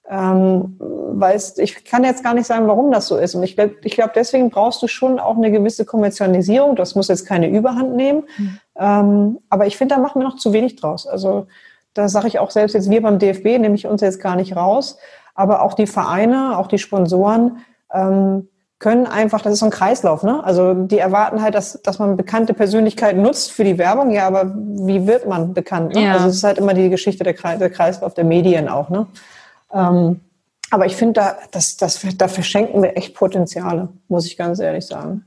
Ähm, 0.09 0.77
weil 0.79 1.41
ich 1.57 1.85
kann 1.85 2.05
jetzt 2.05 2.23
gar 2.23 2.35
nicht 2.35 2.47
sagen, 2.47 2.69
warum 2.69 2.93
das 2.93 3.09
so 3.09 3.17
ist. 3.17 3.35
Und 3.35 3.43
ich 3.43 3.57
glaube, 3.57 3.75
ich 3.83 3.97
glaub, 3.97 4.13
deswegen 4.13 4.51
brauchst 4.51 4.81
du 4.83 4.87
schon 4.87 5.19
auch 5.19 5.37
eine 5.37 5.51
gewisse 5.51 5.85
Kommerzialisierung. 5.85 6.77
Das 6.77 6.95
muss 6.95 7.09
jetzt 7.09 7.27
keine 7.27 7.49
Überhand 7.49 7.97
nehmen. 7.97 8.23
Mhm. 8.39 8.59
Ähm, 8.79 9.39
aber 9.51 9.67
ich 9.67 9.77
finde, 9.77 9.97
da 9.97 10.01
machen 10.01 10.23
wir 10.23 10.29
noch 10.29 10.37
zu 10.37 10.53
wenig 10.53 10.77
draus. 10.77 11.09
Also 11.09 11.49
da 11.93 12.09
sage 12.09 12.29
ich 12.29 12.39
auch 12.39 12.53
selbst 12.53 12.75
jetzt, 12.75 12.89
wir 12.89 13.03
beim 13.03 13.19
DFB 13.19 13.59
nehme 13.59 13.75
ich 13.75 13.89
uns 13.89 14.01
jetzt 14.01 14.21
gar 14.21 14.37
nicht 14.37 14.55
raus. 14.55 14.97
Aber 15.35 15.63
auch 15.63 15.75
die 15.75 15.87
Vereine, 15.87 16.59
auch 16.59 16.67
die 16.67 16.79
Sponsoren 16.79 17.59
ähm, 17.93 18.49
können 18.83 19.07
einfach, 19.07 19.41
das 19.41 19.55
ist 19.55 19.59
so 19.61 19.67
ein 19.67 19.71
Kreislauf, 19.71 20.25
ne? 20.25 20.43
Also 20.43 20.75
die 20.75 20.99
erwarten 20.99 21.41
halt, 21.41 21.55
dass, 21.55 21.81
dass 21.83 22.01
man 22.01 22.17
bekannte 22.17 22.53
Persönlichkeiten 22.53 23.23
nutzt 23.23 23.53
für 23.53 23.63
die 23.63 23.79
Werbung, 23.79 24.11
ja, 24.11 24.27
aber 24.27 24.53
wie 24.57 25.07
wird 25.07 25.29
man 25.29 25.55
bekannt? 25.55 25.95
Ne? 25.95 26.03
Ja. 26.05 26.15
Also 26.15 26.27
es 26.27 26.37
ist 26.37 26.45
halt 26.45 26.59
immer 26.59 26.75
die 26.75 26.91
Geschichte 26.91 27.23
der, 27.23 27.35
Kreis, 27.35 27.61
der 27.61 27.71
Kreislauf 27.71 28.15
der 28.15 28.25
Medien 28.25 28.69
auch, 28.69 28.91
ne? 28.91 29.07
Ähm, 29.73 30.21
aber 30.71 30.87
ich 30.87 30.97
finde, 30.97 31.13
da, 31.13 31.37
das, 31.53 31.77
das, 31.77 32.05
da 32.17 32.29
verschenken 32.29 32.83
wir 32.83 32.97
echt 32.97 33.15
Potenziale, 33.15 33.91
muss 34.09 34.27
ich 34.27 34.37
ganz 34.37 34.59
ehrlich 34.59 34.87
sagen. 34.87 35.27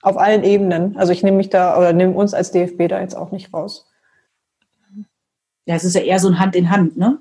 Auf 0.00 0.16
allen 0.16 0.44
Ebenen. 0.44 0.96
Also 0.96 1.12
ich 1.12 1.22
nehme 1.22 1.36
mich 1.36 1.50
da 1.50 1.76
oder 1.76 1.92
nehme 1.92 2.14
uns 2.14 2.32
als 2.32 2.52
DFB 2.52 2.88
da 2.88 3.00
jetzt 3.00 3.16
auch 3.16 3.32
nicht 3.32 3.52
raus. 3.52 3.90
Ja, 5.66 5.74
es 5.74 5.84
ist 5.84 5.94
ja 5.94 6.00
eher 6.00 6.20
so 6.20 6.28
ein 6.28 6.38
Hand 6.38 6.54
in 6.54 6.70
Hand, 6.70 6.96
ne? 6.96 7.18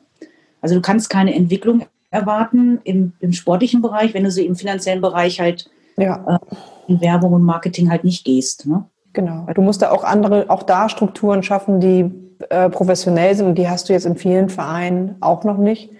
Also 0.61 0.75
du 0.75 0.81
kannst 0.81 1.09
keine 1.09 1.33
Entwicklung 1.33 1.87
erwarten 2.09 2.79
im, 2.83 3.13
im 3.19 3.33
sportlichen 3.33 3.81
Bereich, 3.81 4.13
wenn 4.13 4.23
du 4.23 4.31
so 4.31 4.41
im 4.41 4.55
finanziellen 4.55 5.01
Bereich 5.01 5.39
halt 5.39 5.69
ja. 5.97 6.39
äh, 6.41 6.55
in 6.91 7.01
Werbung 7.01 7.33
und 7.33 7.43
Marketing 7.43 7.89
halt 7.89 8.03
nicht 8.03 8.25
gehst. 8.25 8.65
Ne? 8.65 8.85
Genau. 9.13 9.47
Du 9.53 9.61
musst 9.61 9.81
da 9.81 9.91
auch 9.91 10.03
andere, 10.03 10.49
auch 10.49 10.63
da 10.63 10.89
Strukturen 10.89 11.43
schaffen, 11.43 11.79
die 11.79 12.11
äh, 12.49 12.69
professionell 12.69 13.35
sind 13.35 13.47
und 13.47 13.55
die 13.55 13.67
hast 13.67 13.89
du 13.89 13.93
jetzt 13.93 14.05
in 14.05 14.15
vielen 14.15 14.49
Vereinen 14.49 15.15
auch 15.21 15.43
noch 15.43 15.57
nicht. 15.57 15.91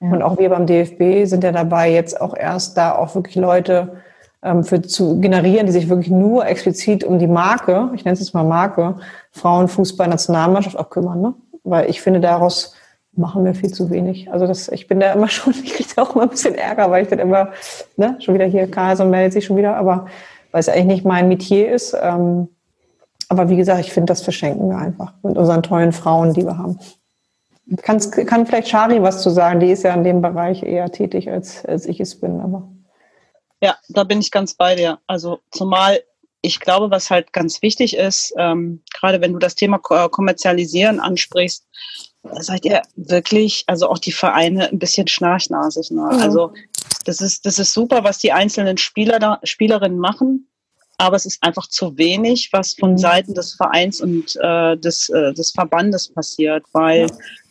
Ja. 0.00 0.10
Und 0.10 0.22
auch 0.22 0.38
wir 0.38 0.48
beim 0.48 0.66
DFB 0.66 1.28
sind 1.28 1.44
ja 1.44 1.52
dabei, 1.52 1.92
jetzt 1.92 2.20
auch 2.20 2.36
erst 2.36 2.76
da 2.76 2.94
auch 2.94 3.14
wirklich 3.14 3.36
Leute 3.36 3.96
ähm, 4.42 4.64
für 4.64 4.82
zu 4.82 5.20
generieren, 5.20 5.66
die 5.66 5.72
sich 5.72 5.88
wirklich 5.88 6.10
nur 6.10 6.46
explizit 6.46 7.04
um 7.04 7.18
die 7.18 7.26
Marke, 7.26 7.90
ich 7.94 8.04
nenne 8.04 8.14
es 8.14 8.20
jetzt 8.20 8.34
mal 8.34 8.44
Marke, 8.44 8.96
Frauenfußball-Nationalmannschaft 9.32 10.78
auch 10.78 10.90
kümmern. 10.90 11.20
Ne? 11.20 11.34
Weil 11.64 11.90
ich 11.90 12.00
finde, 12.00 12.20
daraus 12.20 12.74
machen 13.14 13.44
wir 13.44 13.54
viel 13.54 13.72
zu 13.72 13.90
wenig. 13.90 14.30
Also 14.32 14.46
das, 14.46 14.68
ich 14.68 14.88
bin 14.88 15.00
da 15.00 15.12
immer 15.12 15.28
schon, 15.28 15.52
ich 15.52 15.74
kriege 15.74 15.88
da 15.94 16.02
auch 16.02 16.14
immer 16.14 16.24
ein 16.24 16.30
bisschen 16.30 16.54
Ärger, 16.54 16.90
weil 16.90 17.02
ich 17.02 17.08
dann 17.08 17.18
immer, 17.18 17.52
ne, 17.96 18.16
schon 18.20 18.34
wieder 18.34 18.46
hier, 18.46 18.70
Carlson 18.70 19.10
meldet 19.10 19.34
sich 19.34 19.44
schon 19.44 19.56
wieder, 19.56 19.76
aber 19.76 20.06
weil 20.50 20.60
es 20.60 20.68
eigentlich 20.68 20.86
nicht 20.86 21.04
mein 21.04 21.28
Metier 21.28 21.72
ist. 21.72 21.96
Ähm, 22.00 22.48
aber 23.28 23.48
wie 23.48 23.56
gesagt, 23.56 23.80
ich 23.80 23.92
finde, 23.92 24.10
das 24.10 24.22
verschenken 24.22 24.68
wir 24.68 24.76
einfach 24.76 25.14
mit 25.22 25.38
unseren 25.38 25.62
tollen 25.62 25.92
Frauen, 25.92 26.34
die 26.34 26.44
wir 26.44 26.58
haben. 26.58 26.78
Kann's, 27.82 28.10
kann 28.10 28.44
vielleicht 28.44 28.68
Shari 28.68 29.02
was 29.02 29.22
zu 29.22 29.30
sagen, 29.30 29.60
die 29.60 29.70
ist 29.70 29.84
ja 29.84 29.94
in 29.94 30.04
dem 30.04 30.20
Bereich 30.20 30.62
eher 30.62 30.90
tätig, 30.90 31.30
als, 31.30 31.64
als 31.64 31.86
ich 31.86 32.00
es 32.00 32.20
bin, 32.20 32.40
aber. 32.40 32.68
Ja, 33.62 33.76
da 33.88 34.04
bin 34.04 34.18
ich 34.18 34.30
ganz 34.30 34.54
bei 34.54 34.74
dir. 34.74 34.98
Also 35.06 35.38
zumal 35.52 36.00
ich 36.42 36.60
glaube, 36.60 36.90
was 36.90 37.08
halt 37.08 37.32
ganz 37.32 37.62
wichtig 37.62 37.96
ist, 37.96 38.34
ähm, 38.36 38.82
gerade 38.92 39.20
wenn 39.20 39.32
du 39.32 39.38
das 39.38 39.54
Thema 39.54 39.78
Kommerzialisieren 39.78 40.98
ansprichst, 40.98 41.66
seid 42.40 42.64
ihr 42.64 42.82
wirklich, 42.96 43.64
also 43.66 43.88
auch 43.88 43.98
die 43.98 44.12
Vereine 44.12 44.68
ein 44.68 44.78
bisschen 44.78 45.08
schnarchnasig. 45.08 45.90
Ne? 45.90 46.08
Ja. 46.12 46.18
Also 46.18 46.52
das 47.04 47.20
ist, 47.20 47.44
das 47.46 47.58
ist 47.58 47.72
super, 47.72 48.04
was 48.04 48.18
die 48.18 48.32
einzelnen 48.32 48.78
Spieler 48.78 49.18
da, 49.18 49.40
Spielerinnen 49.42 49.98
machen, 49.98 50.48
aber 50.98 51.16
es 51.16 51.26
ist 51.26 51.42
einfach 51.42 51.66
zu 51.66 51.98
wenig, 51.98 52.50
was 52.52 52.74
von 52.74 52.92
mhm. 52.92 52.98
Seiten 52.98 53.34
des 53.34 53.54
Vereins 53.54 54.00
und 54.00 54.36
äh, 54.40 54.76
des, 54.76 55.08
äh, 55.08 55.32
des 55.32 55.50
Verbandes 55.50 56.12
passiert, 56.12 56.64
weil 56.72 57.06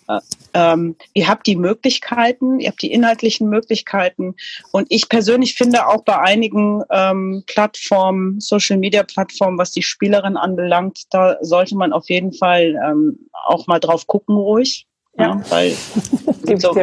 ja 0.07 0.19
ähm, 0.53 0.95
ihr 1.13 1.27
habt 1.27 1.47
die 1.47 1.55
Möglichkeiten, 1.55 2.59
ihr 2.59 2.69
habt 2.69 2.81
die 2.81 2.91
inhaltlichen 2.91 3.49
Möglichkeiten. 3.49 4.35
Und 4.71 4.87
ich 4.89 5.09
persönlich 5.09 5.55
finde 5.55 5.87
auch 5.87 6.03
bei 6.03 6.19
einigen 6.19 6.83
ähm, 6.89 7.43
Plattformen, 7.47 8.39
Social-Media-Plattformen, 8.39 9.57
was 9.57 9.71
die 9.71 9.83
Spielerin 9.83 10.37
anbelangt, 10.37 11.03
da 11.11 11.37
sollte 11.41 11.75
man 11.75 11.93
auf 11.93 12.09
jeden 12.09 12.33
Fall 12.33 12.75
ähm, 12.85 13.27
auch 13.31 13.67
mal 13.67 13.79
drauf 13.79 14.07
gucken, 14.07 14.35
ruhig. 14.35 14.87
Ja, 15.17 15.23
ja 15.23 15.41
weil 15.49 15.71
so, 16.59 16.73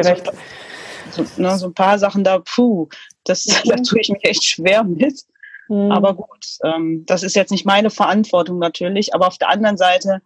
so, 1.11 1.41
ne, 1.41 1.57
so, 1.57 1.67
ein 1.67 1.73
paar 1.73 1.99
Sachen 1.99 2.23
da, 2.23 2.39
puh, 2.39 2.87
das, 3.23 3.43
da 3.65 3.75
tue 3.75 4.01
ich 4.01 4.09
mich 4.09 4.23
echt 4.23 4.43
schwer 4.43 4.83
mit. 4.83 5.23
Mhm. 5.67 5.91
Aber 5.91 6.15
gut, 6.15 6.57
ähm, 6.63 7.05
das 7.05 7.23
ist 7.23 7.35
jetzt 7.35 7.51
nicht 7.51 7.65
meine 7.65 7.89
Verantwortung 7.89 8.59
natürlich. 8.59 9.13
Aber 9.13 9.27
auf 9.27 9.37
der 9.37 9.49
anderen 9.49 9.77
Seite, 9.77 10.21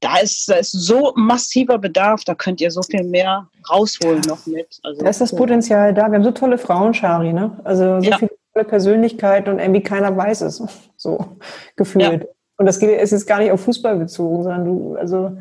da 0.00 0.18
ist, 0.18 0.48
da 0.48 0.54
ist 0.54 0.72
so 0.72 1.12
massiver 1.16 1.78
Bedarf, 1.78 2.24
da 2.24 2.34
könnt 2.34 2.60
ihr 2.60 2.70
so 2.70 2.82
viel 2.82 3.04
mehr 3.04 3.48
rausholen 3.70 4.22
noch 4.28 4.44
mit. 4.46 4.78
Also, 4.82 5.02
da 5.02 5.08
ist 5.08 5.20
das 5.20 5.34
Potenzial 5.34 5.94
da. 5.94 6.08
Wir 6.08 6.16
haben 6.16 6.24
so 6.24 6.30
tolle 6.30 6.58
Frauen, 6.58 6.92
Schari, 6.92 7.32
ne? 7.32 7.58
Also 7.64 8.00
so 8.00 8.10
ja. 8.10 8.18
viele 8.18 8.32
tolle 8.52 8.64
Persönlichkeiten 8.66 9.50
und 9.50 9.58
irgendwie 9.58 9.82
keiner 9.82 10.16
weiß 10.16 10.42
es. 10.42 10.62
So 10.96 11.36
gefühlt. 11.76 12.22
Ja. 12.22 12.28
Und 12.56 12.64
das 12.64 12.78
geht, 12.78 12.98
es 12.98 13.12
ist 13.12 13.26
gar 13.26 13.38
nicht 13.38 13.52
auf 13.52 13.60
Fußball 13.60 13.96
bezogen, 13.96 14.42
sondern 14.42 14.64
du, 14.64 14.96
also 14.96 15.36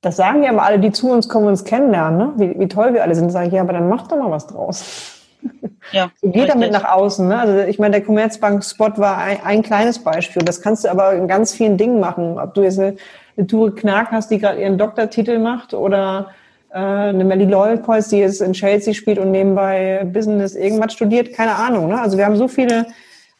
das 0.00 0.16
sagen 0.16 0.42
ja 0.42 0.50
immer 0.50 0.62
alle, 0.62 0.78
die 0.78 0.92
zu 0.92 1.10
uns 1.10 1.28
kommen 1.28 1.46
und 1.46 1.50
uns 1.50 1.64
kennenlernen, 1.64 2.18
ne? 2.18 2.32
wie, 2.36 2.58
wie 2.58 2.68
toll 2.68 2.94
wir 2.94 3.02
alle 3.02 3.14
sind. 3.14 3.30
Sage 3.30 3.48
ich, 3.48 3.52
ja, 3.52 3.60
aber 3.60 3.72
dann 3.72 3.88
mach 3.88 4.06
doch 4.06 4.16
mal 4.16 4.30
was 4.30 4.46
draus. 4.46 5.14
Ja, 5.92 6.10
so 6.20 6.28
geht 6.30 6.50
damit 6.50 6.70
nach 6.70 6.84
außen. 6.84 7.26
Ne? 7.28 7.38
Also 7.38 7.60
ich 7.60 7.78
meine, 7.78 7.92
der 7.92 8.04
Commerzbank-Spot 8.04 8.98
war 8.98 9.16
ein, 9.16 9.38
ein, 9.42 9.62
kleines 9.62 10.00
Beispiel. 10.00 10.42
Das 10.42 10.60
kannst 10.60 10.84
du 10.84 10.90
aber 10.90 11.14
in 11.14 11.28
ganz 11.28 11.54
vielen 11.54 11.78
Dingen 11.78 11.98
machen. 11.98 12.38
Ob 12.38 12.52
du 12.52 12.62
jetzt 12.62 12.78
eine 12.78 12.96
eine 13.38 13.46
Ture 13.46 13.74
Knark 13.74 14.10
hast, 14.10 14.30
die 14.30 14.38
gerade 14.38 14.60
ihren 14.60 14.76
Doktortitel 14.76 15.38
macht 15.38 15.72
oder 15.72 16.30
äh, 16.70 16.78
eine 16.78 17.24
Melly 17.24 17.46
Lolpois, 17.46 18.08
die 18.10 18.18
jetzt 18.18 18.42
in 18.42 18.52
Chelsea 18.52 18.92
spielt 18.92 19.18
und 19.18 19.30
nebenbei 19.30 20.04
Business 20.12 20.54
irgendwas 20.54 20.92
studiert, 20.92 21.32
keine 21.32 21.54
Ahnung. 21.54 21.88
Ne? 21.88 22.00
Also 22.00 22.18
wir 22.18 22.26
haben 22.26 22.36
so 22.36 22.48
viele, 22.48 22.86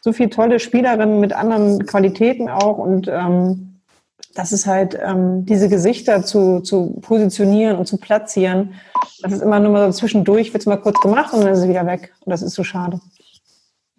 so 0.01 0.12
viele 0.12 0.30
tolle 0.30 0.61
Spielerinnen 0.61 1.20
mit 1.20 1.32
anderen 1.32 1.84
Qualitäten 1.84 2.49
auch 2.49 2.78
und 2.78 3.09
ähm, 3.09 3.80
das 4.34 4.53
ist 4.53 4.66
halt 4.66 4.96
ähm, 5.05 5.46
diese 5.46 5.68
Gesichter 5.68 6.22
zu, 6.22 6.61
zu 6.61 7.01
positionieren 7.01 7.76
und 7.76 7.86
zu 7.86 7.96
platzieren. 7.96 8.74
Das 9.20 9.32
ist 9.32 9.42
immer 9.42 9.59
nur 9.59 9.72
mal 9.72 9.90
so 9.90 9.99
zwischendurch, 9.99 10.53
wird 10.53 10.62
es 10.62 10.66
mal 10.66 10.76
kurz 10.76 11.01
gemacht 11.01 11.32
und 11.32 11.40
dann 11.40 11.53
ist 11.53 11.59
es 11.59 11.68
wieder 11.68 11.86
weg. 11.86 12.14
Und 12.24 12.30
das 12.30 12.42
ist 12.42 12.55
so 12.55 12.62
schade. 12.62 13.01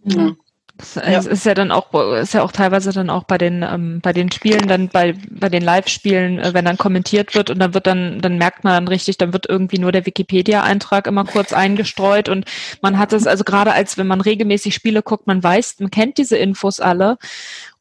Mhm. 0.05 0.37
Das 0.79 0.95
ja. 0.95 1.31
ist 1.31 1.45
ja 1.45 1.53
dann 1.53 1.71
auch, 1.71 1.93
ist 2.13 2.33
ja 2.33 2.41
auch 2.41 2.53
teilweise 2.53 2.93
dann 2.93 3.09
auch 3.09 3.25
bei 3.25 3.37
den, 3.37 3.63
ähm, 3.63 3.99
bei 4.01 4.13
den 4.13 4.31
Spielen, 4.31 4.67
dann 4.69 4.87
bei, 4.87 5.13
bei 5.29 5.49
den 5.49 5.61
Live-Spielen, 5.61 6.39
äh, 6.39 6.53
wenn 6.53 6.63
dann 6.63 6.77
kommentiert 6.77 7.35
wird 7.35 7.49
und 7.49 7.59
dann 7.59 7.73
wird 7.73 7.85
dann, 7.85 8.21
dann 8.21 8.37
merkt 8.37 8.63
man 8.63 8.73
dann 8.73 8.87
richtig, 8.87 9.17
dann 9.17 9.33
wird 9.33 9.47
irgendwie 9.47 9.77
nur 9.77 9.91
der 9.91 10.05
Wikipedia-Eintrag 10.05 11.05
immer 11.07 11.25
kurz 11.25 11.51
eingestreut 11.51 12.29
und 12.29 12.45
man 12.81 12.97
hat 12.97 13.11
es, 13.11 13.27
also 13.27 13.43
gerade 13.43 13.73
als 13.73 13.97
wenn 13.97 14.07
man 14.07 14.21
regelmäßig 14.21 14.73
Spiele 14.73 15.03
guckt, 15.03 15.27
man 15.27 15.43
weiß, 15.43 15.75
man 15.79 15.91
kennt 15.91 16.17
diese 16.17 16.37
Infos 16.37 16.79
alle 16.79 17.17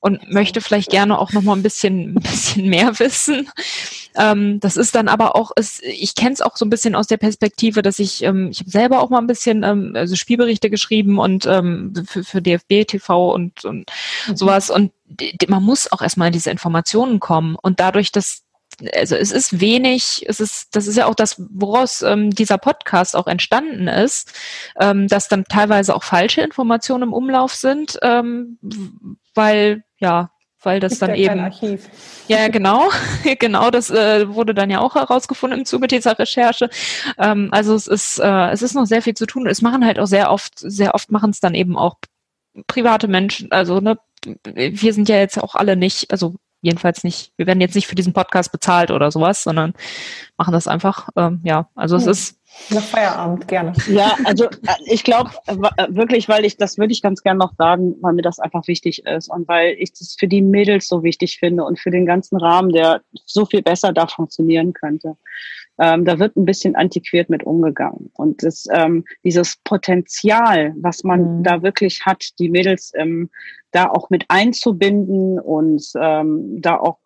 und 0.01 0.31
möchte 0.33 0.61
vielleicht 0.61 0.91
gerne 0.91 1.19
auch 1.19 1.33
noch 1.33 1.43
mal 1.43 1.57
ein 1.57 1.63
bisschen, 1.63 2.11
ein 2.17 2.23
bisschen 2.23 2.69
mehr 2.69 2.99
wissen. 2.99 3.51
Ähm, 4.17 4.61
das 4.61 4.77
ist 4.77 4.95
dann 4.95 5.09
aber 5.09 5.37
auch, 5.37 5.51
ist, 5.57 5.83
ich 5.83 6.15
kenne 6.15 6.33
es 6.33 6.41
auch 6.41 6.57
so 6.57 6.65
ein 6.65 6.71
bisschen 6.71 6.95
aus 6.95 7.07
der 7.07 7.17
Perspektive, 7.17 7.83
dass 7.83 7.99
ich, 7.99 8.23
ähm, 8.23 8.49
ich 8.51 8.61
habe 8.61 8.71
selber 8.71 9.01
auch 9.01 9.11
mal 9.11 9.19
ein 9.19 9.27
bisschen 9.27 9.63
ähm, 9.65 9.93
also 9.95 10.17
Spielberichte 10.17 10.71
geschrieben 10.71 11.19
und 11.19 11.47
ähm, 11.47 11.93
für, 12.07 12.25
für 12.25 12.43
DFB 12.43 12.87
TV 12.87 13.33
und, 13.33 13.65
und 13.65 13.91
mhm. 14.27 14.37
sowas. 14.37 14.71
Und 14.71 14.93
man 15.49 15.63
muss 15.63 15.91
auch 15.91 16.03
erstmal 16.03 16.29
in 16.29 16.33
diese 16.33 16.51
Informationen 16.51 17.19
kommen. 17.21 17.57
Und 17.57 17.81
dadurch, 17.81 18.13
dass 18.13 18.43
also 18.95 19.17
es 19.17 19.33
ist 19.33 19.61
wenig, 19.61 20.25
es 20.29 20.39
ist, 20.39 20.77
das 20.77 20.87
ist 20.87 20.97
ja 20.97 21.07
auch 21.07 21.15
das, 21.15 21.43
woraus 21.51 22.03
ähm, 22.03 22.31
dieser 22.31 22.59
Podcast 22.59 23.17
auch 23.17 23.27
entstanden 23.27 23.89
ist, 23.89 24.33
ähm, 24.79 25.09
dass 25.09 25.29
dann 25.29 25.45
teilweise 25.45 25.97
auch 25.97 26.05
falsche 26.05 26.43
Informationen 26.43 27.05
im 27.05 27.13
Umlauf 27.13 27.55
sind, 27.55 27.99
ähm, 28.03 28.59
weil 29.39 29.84
ja, 29.99 30.30
weil 30.62 30.80
das 30.80 30.99
dann 30.99 31.11
ja 31.11 31.16
eben. 31.16 31.80
Ja, 32.26 32.49
genau, 32.49 32.91
genau, 33.39 33.70
das 33.70 33.91
äh, 33.91 34.28
wurde 34.34 34.55
dann 34.55 34.70
ja 34.70 34.80
auch 34.80 34.97
herausgefunden 34.97 35.61
im 35.61 35.64
Zuge 35.64 35.86
dieser 35.86 36.18
Recherche. 36.18 36.68
Ähm, 37.16 37.49
also 37.53 37.74
es 37.74 37.86
ist, 37.86 38.18
äh, 38.18 38.51
es 38.51 38.62
ist 38.62 38.74
noch 38.74 38.86
sehr 38.86 39.03
viel 39.03 39.14
zu 39.14 39.26
tun. 39.26 39.47
Es 39.47 39.62
machen 39.62 39.86
halt 39.86 39.99
auch 39.99 40.07
sehr 40.07 40.30
oft, 40.30 40.59
sehr 40.59 40.95
oft 40.95 41.11
machen 41.11 41.30
es 41.30 41.41
dann 41.41 41.55
eben 41.55 41.76
auch 41.76 41.97
private 42.66 43.09
Menschen. 43.09 43.53
Also 43.53 43.80
ne, 43.80 43.99
wir 44.45 44.93
sind 44.93 45.09
ja 45.09 45.16
jetzt 45.16 45.41
auch 45.41 45.55
alle 45.55 45.76
nicht, 45.76 46.11
also 46.11 46.34
jedenfalls 46.61 47.05
nicht, 47.05 47.33
wir 47.37 47.47
werden 47.47 47.61
jetzt 47.61 47.75
nicht 47.75 47.87
für 47.87 47.95
diesen 47.95 48.13
Podcast 48.13 48.53
bezahlt 48.53 48.91
oder 48.91 49.11
sowas, 49.11 49.43
sondern 49.43 49.75
machen 50.37 50.53
das 50.53 50.69
einfach. 50.69 51.09
Ähm, 51.17 51.41
ja, 51.45 51.69
also 51.75 51.97
es 51.97 52.07
ist 52.07 52.39
nach 52.71 52.83
Feierabend, 52.83 53.47
gerne. 53.47 53.73
Ja, 53.89 54.17
also 54.25 54.45
äh, 54.47 54.51
ich 54.87 55.05
glaube 55.05 55.31
äh, 55.47 55.55
wirklich, 55.91 56.29
weil 56.29 56.45
ich, 56.45 56.57
das 56.57 56.79
würde 56.79 56.93
ich 56.93 57.03
ganz 57.03 57.23
gerne 57.23 57.39
noch 57.39 57.55
sagen, 57.57 57.95
weil 58.01 58.15
mir 58.15 58.23
das 58.23 58.39
einfach 58.39 58.67
wichtig 58.67 59.05
ist 59.07 59.29
und 59.29 59.47
weil 59.49 59.77
ich 59.79 59.93
das 59.93 60.17
für 60.19 60.29
die 60.29 60.43
Mädels 60.43 60.89
so 60.89 61.03
wichtig 61.03 61.39
finde 61.39 61.65
und 61.65 61.79
für 61.79 61.91
den 61.91 62.07
ganzen 62.07 62.37
Rahmen, 62.37 62.73
der 62.73 63.03
so 63.25 63.47
viel 63.47 63.63
besser 63.63 63.93
da 63.93 64.07
funktionieren 64.07 64.73
könnte. 64.73 65.17
Ähm, 65.79 66.05
da 66.05 66.18
wird 66.18 66.37
ein 66.37 66.45
bisschen 66.45 66.76
antiquiert 66.76 67.31
mit 67.31 67.45
umgegangen. 67.45 68.11
Und 68.14 68.43
das, 68.43 68.66
ähm, 68.72 69.05
dieses 69.24 69.57
Potenzial, 69.64 70.74
was 70.79 71.05
man 71.05 71.39
mhm. 71.39 71.43
da 71.45 71.62
wirklich 71.62 72.05
hat, 72.05 72.31
die 72.39 72.49
Mädels 72.49 72.93
ähm, 72.97 73.31
da 73.70 73.89
auch 73.89 74.11
mit 74.11 74.24
einzubinden 74.29 75.39
und 75.39 75.83
ähm, 76.01 76.61
da 76.61 76.79
auch 76.79 76.99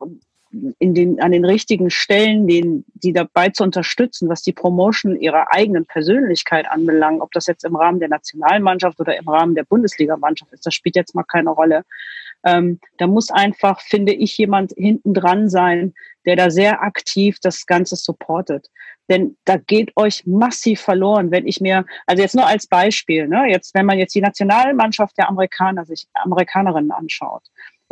in 0.78 0.94
den, 0.94 1.20
an 1.20 1.32
den 1.32 1.44
richtigen 1.44 1.90
Stellen, 1.90 2.46
den, 2.46 2.84
die 2.94 3.12
dabei 3.12 3.48
zu 3.48 3.62
unterstützen, 3.62 4.28
was 4.28 4.42
die 4.42 4.52
Promotion 4.52 5.18
ihrer 5.18 5.50
eigenen 5.50 5.86
Persönlichkeit 5.86 6.70
anbelangt, 6.70 7.22
ob 7.22 7.32
das 7.32 7.46
jetzt 7.46 7.64
im 7.64 7.76
Rahmen 7.76 8.00
der 8.00 8.08
Nationalmannschaft 8.08 9.00
oder 9.00 9.16
im 9.16 9.28
Rahmen 9.28 9.54
der 9.54 9.64
Bundesligamannschaft 9.64 10.52
ist, 10.52 10.66
das 10.66 10.74
spielt 10.74 10.96
jetzt 10.96 11.14
mal 11.14 11.24
keine 11.24 11.50
Rolle. 11.50 11.84
Ähm, 12.44 12.80
da 12.98 13.06
muss 13.06 13.30
einfach, 13.30 13.80
finde 13.80 14.12
ich, 14.12 14.36
jemand 14.36 14.72
hinten 14.76 15.14
dran 15.14 15.48
sein, 15.48 15.94
der 16.26 16.36
da 16.36 16.50
sehr 16.50 16.82
aktiv 16.82 17.38
das 17.40 17.66
Ganze 17.66 17.96
supportet. 17.96 18.68
Denn 19.08 19.36
da 19.44 19.56
geht 19.56 19.92
euch 19.96 20.26
massiv 20.26 20.80
verloren, 20.80 21.30
wenn 21.30 21.46
ich 21.46 21.60
mir, 21.60 21.84
also 22.06 22.22
jetzt 22.22 22.34
nur 22.34 22.46
als 22.46 22.66
Beispiel, 22.66 23.28
ne, 23.28 23.46
jetzt, 23.48 23.74
wenn 23.74 23.86
man 23.86 23.98
jetzt 23.98 24.14
die 24.14 24.20
Nationalmannschaft 24.20 25.16
der 25.18 25.28
Amerikaner 25.28 25.84
sich, 25.84 26.06
Amerikanerinnen 26.14 26.92
anschaut, 26.92 27.42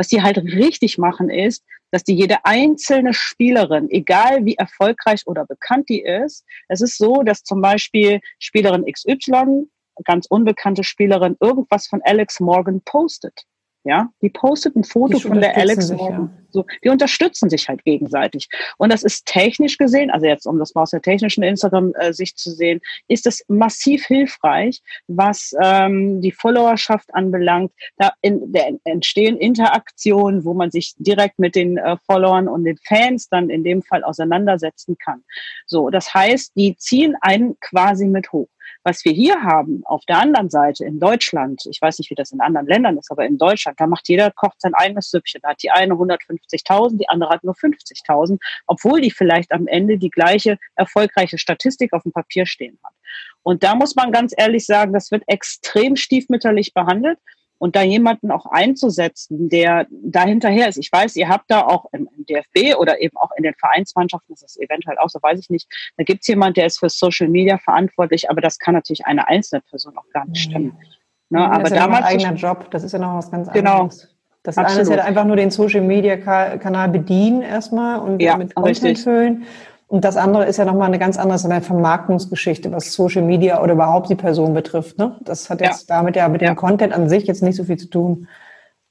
was 0.01 0.09
die 0.09 0.23
halt 0.23 0.39
richtig 0.39 0.97
machen 0.97 1.29
ist, 1.29 1.63
dass 1.91 2.03
die 2.05 2.15
jede 2.15 2.43
einzelne 2.47 3.13
Spielerin, 3.13 3.91
egal 3.91 4.47
wie 4.47 4.55
erfolgreich 4.55 5.27
oder 5.27 5.45
bekannt 5.45 5.91
die 5.91 6.01
ist, 6.03 6.47
es 6.69 6.81
ist 6.81 6.97
so, 6.97 7.23
dass 7.23 7.43
zum 7.43 7.61
Beispiel 7.61 8.21
Spielerin 8.39 8.87
XY, 8.91 9.67
ganz 10.05 10.25
unbekannte 10.27 10.85
Spielerin, 10.85 11.37
irgendwas 11.39 11.87
von 11.87 12.01
Alex 12.03 12.41
Morgan 12.41 12.81
postet. 12.81 13.43
Ja, 13.83 14.11
die 14.21 14.29
postet 14.29 14.77
ein 14.77 14.85
Foto 14.85 15.19
von 15.19 15.41
der 15.41 15.57
Alex 15.57 15.89
sich, 15.89 15.97
Morgan. 15.97 16.31
Ja. 16.35 16.43
So, 16.51 16.67
die 16.85 16.91
unterstützen 16.91 17.49
sich 17.49 17.69
halt 17.69 17.83
gegenseitig. 17.85 18.49
Und 18.77 18.93
das 18.93 19.03
ist 19.03 19.25
technisch 19.25 19.79
gesehen, 19.79 20.11
also 20.11 20.27
jetzt 20.27 20.47
um 20.47 20.59
das 20.59 20.75
mal 20.75 20.83
aus 20.83 20.91
der 20.91 21.01
technischen 21.01 21.43
Instagram-Sicht 21.43 22.39
zu 22.39 22.51
sehen, 22.51 22.81
ist 23.09 23.25
das 23.25 23.43
massiv 23.49 24.05
hilfreich, 24.05 24.83
was 25.07 25.55
ähm, 25.63 26.21
die 26.21 26.33
Followerschaft 26.33 27.15
anbelangt. 27.15 27.73
Da 27.97 28.13
in, 28.21 28.53
der, 28.53 28.73
entstehen 28.85 29.39
Interaktionen, 29.39 30.45
wo 30.45 30.53
man 30.53 30.71
sich 30.71 30.95
direkt 30.99 31.39
mit 31.39 31.55
den 31.55 31.79
äh, 31.79 31.97
Followern 32.05 32.49
und 32.49 32.65
den 32.65 32.77
Fans 32.87 33.29
dann 33.31 33.49
in 33.49 33.65
dem 33.65 33.83
Fall 33.83 34.05
auseinandersetzen 34.05 34.99
kann. 34.99 35.23
So, 35.67 35.89
das 35.89 36.13
heißt, 36.13 36.53
die 36.55 36.77
ziehen 36.77 37.17
einen 37.23 37.59
quasi 37.61 38.07
mit 38.07 38.31
hoch. 38.33 38.49
Was 38.85 39.05
wir 39.05 39.13
hier 39.13 39.43
haben, 39.43 39.83
auf 39.85 40.05
der 40.07 40.19
anderen 40.19 40.51
Seite 40.51 40.85
in 40.85 40.99
Deutschland, 40.99 41.63
ich 41.71 41.81
weiß 41.81 41.99
nicht, 41.99 42.11
wie 42.11 42.15
das 42.15 42.33
in 42.33 42.41
anderen 42.41 42.67
Ländern 42.67 42.97
ist, 42.97 43.11
aber 43.11 43.27
in 43.27 43.39
Deutschland, 43.39 43.79
da 43.81 43.87
macht 43.87 44.09
jeder, 44.09 44.31
kocht 44.31 44.61
sein 44.61 44.75
eigenes 44.75 45.11
Süppchen. 45.11 45.41
Da 45.43 45.51
hat 45.51 45.63
die 45.63 45.71
eine 45.71 45.95
150.000, 45.95 46.99
die 46.99 47.09
andere 47.09 47.31
hat 47.31 47.45
nur 47.45 47.55
50.000, 47.55 48.39
obwohl 48.67 49.01
die 49.01 49.11
vielleicht 49.11 49.53
am 49.53 49.67
Ende 49.67 49.99
die 49.99 50.11
gleiche 50.11 50.59
erfolgreiche 50.77 51.39
Statistik 51.39 51.93
auf 51.93 52.03
dem 52.03 52.13
Papier 52.13 52.47
stehen 52.47 52.79
hat. 52.85 52.95
Und 53.43 53.63
da 53.63 53.75
muss 53.75 53.97
man 53.97 54.13
ganz 54.13 54.35
ehrlich 54.37 54.67
sagen, 54.67 54.93
das 54.93 55.11
wird 55.11 55.25
extrem 55.27 55.97
stiefmütterlich 55.97 56.75
behandelt 56.75 57.19
und 57.61 57.77
da 57.77 57.83
jemanden 57.83 58.31
auch 58.31 58.47
einzusetzen, 58.47 59.51
der 59.51 59.87
da 59.91 60.25
hinterher 60.25 60.67
ist. 60.67 60.79
Ich 60.79 60.91
weiß, 60.91 61.15
ihr 61.17 61.29
habt 61.29 61.51
da 61.51 61.61
auch 61.67 61.85
im, 61.93 62.09
DFB 62.17 62.77
oder 62.79 63.01
eben 63.03 63.17
auch 63.19 63.31
in 63.37 63.43
den 63.43 63.55
Vereinsmannschaften, 63.55 64.35
das 64.35 64.43
ist 64.43 64.61
eventuell 64.61 64.97
auch 64.99 65.11
so, 65.11 65.19
weiß 65.21 65.39
ich 65.39 65.51
nicht, 65.51 65.69
da 65.97 66.05
gibt 66.05 66.23
es 66.23 66.29
jemand, 66.29 66.57
der 66.57 66.67
ist 66.67 66.79
für 66.79 66.89
Social 66.89 67.29
Media 67.29 67.59
verantwortlich, 67.59 68.31
aber 68.31 68.41
das 68.41 68.59
kann 68.59 68.75
natürlich 68.75 69.05
eine 69.05 69.29
einzelne 69.29 69.61
Person 69.61 69.97
auch 69.99 70.09
gar 70.13 70.27
nicht 70.27 70.41
stimmen. 70.41 70.77
Ne, 71.29 71.45
aber 71.45 71.65
ist 71.65 71.71
ja 71.71 71.77
damals 71.77 72.07
ein 72.07 72.15
eigener 72.15 72.35
Job, 72.35 72.71
das 72.71 72.83
ist 72.83 72.93
ja 72.93 72.99
noch 72.99 73.15
was 73.15 73.31
ganz 73.31 73.53
genau. 73.53 73.83
anderes. 73.83 74.09
Das 74.43 74.57
eine 74.57 74.69
ist 74.69 74.79
Absolut. 74.79 74.99
ja 74.99 75.05
einfach 75.05 75.25
nur 75.27 75.37
den 75.37 75.51
Social 75.51 75.83
Media 75.83 76.17
Ka- 76.17 76.57
Kanal 76.57 76.89
bedienen 76.89 77.43
erstmal 77.43 78.01
und 78.01 78.23
Ja, 78.23 78.39
mit 78.39 78.55
Content 78.55 78.83
richtig. 78.83 79.05
füllen. 79.05 79.45
Und 79.91 80.05
das 80.05 80.17
andere 80.17 80.45
ist 80.47 80.57
ja 80.57 80.65
nochmal 80.65 80.87
eine 80.87 81.01
ganz 81.01 81.19
andere 81.19 81.37
eine 81.51 81.61
Vermarktungsgeschichte, 81.63 82.71
was 82.71 82.93
Social 82.93 83.23
Media 83.23 83.61
oder 83.61 83.73
überhaupt 83.73 84.09
die 84.09 84.15
Person 84.15 84.55
betrifft. 84.55 84.99
Ne? 84.99 85.17
Das 85.23 85.51
hat 85.51 85.61
Ja. 85.61 85.67
jetzt 85.67 85.91
damit 85.91 86.15
ja 86.15 86.29
mit 86.29 86.43
Ja. 86.43 86.53
dem 86.53 86.57
Content 86.57 86.93
an 86.93 87.09
sich 87.09 87.25
jetzt 87.25 87.43
nicht 87.43 87.57
so 87.57 87.65
viel 87.65 87.77
zu 87.77 87.89
tun. 87.91 88.29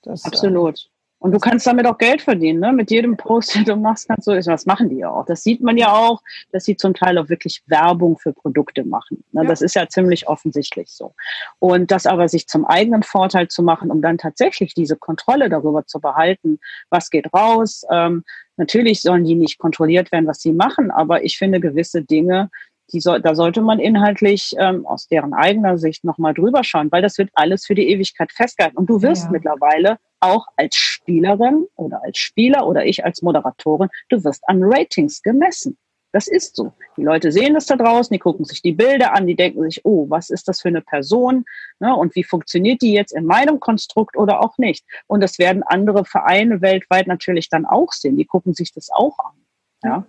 Das, 0.04 0.26
äh, 0.26 0.28
Absolut. 0.28 0.90
Und 1.20 1.34
du 1.34 1.40
kannst 1.40 1.68
damit 1.68 1.86
auch 1.86 1.98
Geld 1.98 2.22
verdienen, 2.22 2.62
ne? 2.62 2.72
Mit 2.72 2.92
jedem 2.92 3.18
Post, 3.18 3.56
den 3.56 3.66
du 3.66 3.76
machst, 3.76 4.08
kannst 4.08 4.28
du, 4.28 4.40
das 4.40 4.66
machen 4.66 4.90
die 4.90 4.98
ja 4.98 5.10
auch. 5.10 5.26
Das 5.26 5.44
sieht 5.44 5.62
man 5.62 5.78
ja 5.78 5.94
auch, 5.94 6.22
dass 6.52 6.64
sie 6.64 6.78
zum 6.78 6.94
Teil 6.94 7.18
auch 7.18 7.30
wirklich 7.30 7.62
Werbung 7.68 8.18
für 8.18 8.34
Produkte 8.34 8.86
machen. 8.86 9.24
Ne? 9.34 9.46
Das 9.46 9.62
ist 9.62 9.76
ja 9.76 9.88
ziemlich 9.88 10.28
offensichtlich 10.28 10.90
so. 10.90 11.14
Und 11.60 11.92
das 11.92 12.06
aber 12.06 12.28
sich 12.30 12.48
zum 12.48 12.66
eigenen 12.66 13.04
Vorteil 13.04 13.50
zu 13.50 13.62
machen, 13.62 13.92
um 13.92 14.02
dann 14.02 14.18
tatsächlich 14.18 14.74
diese 14.74 14.96
Kontrolle 14.96 15.50
darüber 15.50 15.86
zu 15.86 16.00
behalten, 16.00 16.60
was 16.90 17.10
geht 17.10 17.34
raus. 17.34 17.86
Ähm, 17.92 18.24
natürlich 18.56 19.02
sollen 19.02 19.26
die 19.26 19.36
nicht 19.36 19.58
kontrolliert 19.58 20.12
werden, 20.12 20.28
was 20.28 20.42
sie 20.42 20.54
machen, 20.54 20.90
aber 20.90 21.24
ich 21.24 21.38
finde 21.38 21.60
gewisse 21.60 22.02
Dinge, 22.04 22.50
die 22.92 23.00
soll, 23.00 23.22
da 23.22 23.36
sollte 23.36 23.62
man 23.62 23.80
inhaltlich 23.80 24.56
ähm, 24.58 24.86
aus 24.86 25.08
deren 25.08 25.34
eigener 25.34 25.78
Sicht 25.78 26.04
nochmal 26.04 26.34
drüber 26.34 26.64
schauen, 26.64 26.92
weil 26.92 27.02
das 27.02 27.18
wird 27.18 27.30
alles 27.34 27.66
für 27.66 27.76
die 27.76 27.90
Ewigkeit 27.90 28.32
festgehalten. 28.32 28.78
Und 28.78 28.90
du 28.90 29.02
wirst 29.02 29.26
Ja. 29.26 29.32
mittlerweile 29.32 29.98
auch 30.20 30.48
als 30.58 30.76
Spielerin 30.76 31.68
oder 31.76 32.04
als 32.04 32.18
Spieler 32.18 32.68
oder 32.68 32.86
ich 32.86 33.06
als 33.06 33.22
Moderatorin, 33.22 33.90
du 34.10 34.24
wirst 34.24 34.44
an 34.48 34.62
Ratings 34.64 35.22
gemessen. 35.22 35.78
Das 36.12 36.28
ist 36.28 36.56
so. 36.56 36.74
Die 36.98 37.04
Leute 37.04 37.32
sehen 37.32 37.54
das 37.54 37.68
da 37.68 37.76
draußen, 37.76 38.12
die 38.12 38.20
gucken 38.20 38.44
sich 38.44 38.64
die 38.64 38.72
Bilder 38.72 39.14
an, 39.14 39.28
die 39.28 39.36
denken 39.36 39.62
sich, 39.62 39.86
oh, 39.86 40.10
was 40.10 40.32
ist 40.32 40.48
das 40.48 40.60
für 40.60 40.70
eine 40.70 40.82
Person? 40.82 41.46
Ne, 41.80 41.96
und 41.96 42.16
wie 42.16 42.24
funktioniert 42.24 42.82
die 42.82 42.94
jetzt 42.94 43.14
in 43.14 43.26
meinem 43.26 43.60
Konstrukt 43.60 44.18
oder 44.18 44.42
auch 44.42 44.58
nicht? 44.58 44.84
Und 45.06 45.22
das 45.22 45.38
werden 45.38 45.62
andere 45.62 46.06
Vereine 46.06 46.62
weltweit 46.62 47.06
natürlich 47.06 47.50
dann 47.50 47.66
auch 47.66 47.92
sehen. 47.92 48.18
Die 48.18 48.26
gucken 48.26 48.56
sich 48.56 48.74
das 48.74 48.90
auch 48.92 49.20
an. 49.20 49.36
Ja, 49.84 50.04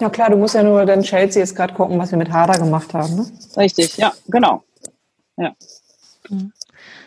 ja 0.00 0.10
klar, 0.10 0.30
du 0.30 0.36
musst 0.36 0.54
ja 0.54 0.62
nur 0.62 0.84
dann 0.86 1.02
Chelsea 1.02 1.40
jetzt 1.40 1.54
gerade 1.56 1.74
gucken, 1.74 1.98
was 1.98 2.10
wir 2.10 2.18
mit 2.18 2.30
Hader 2.30 2.58
gemacht 2.58 2.92
haben. 2.94 3.16
Ne? 3.16 3.26
richtig. 3.56 3.96
Ja, 3.96 4.12
genau. 4.28 4.62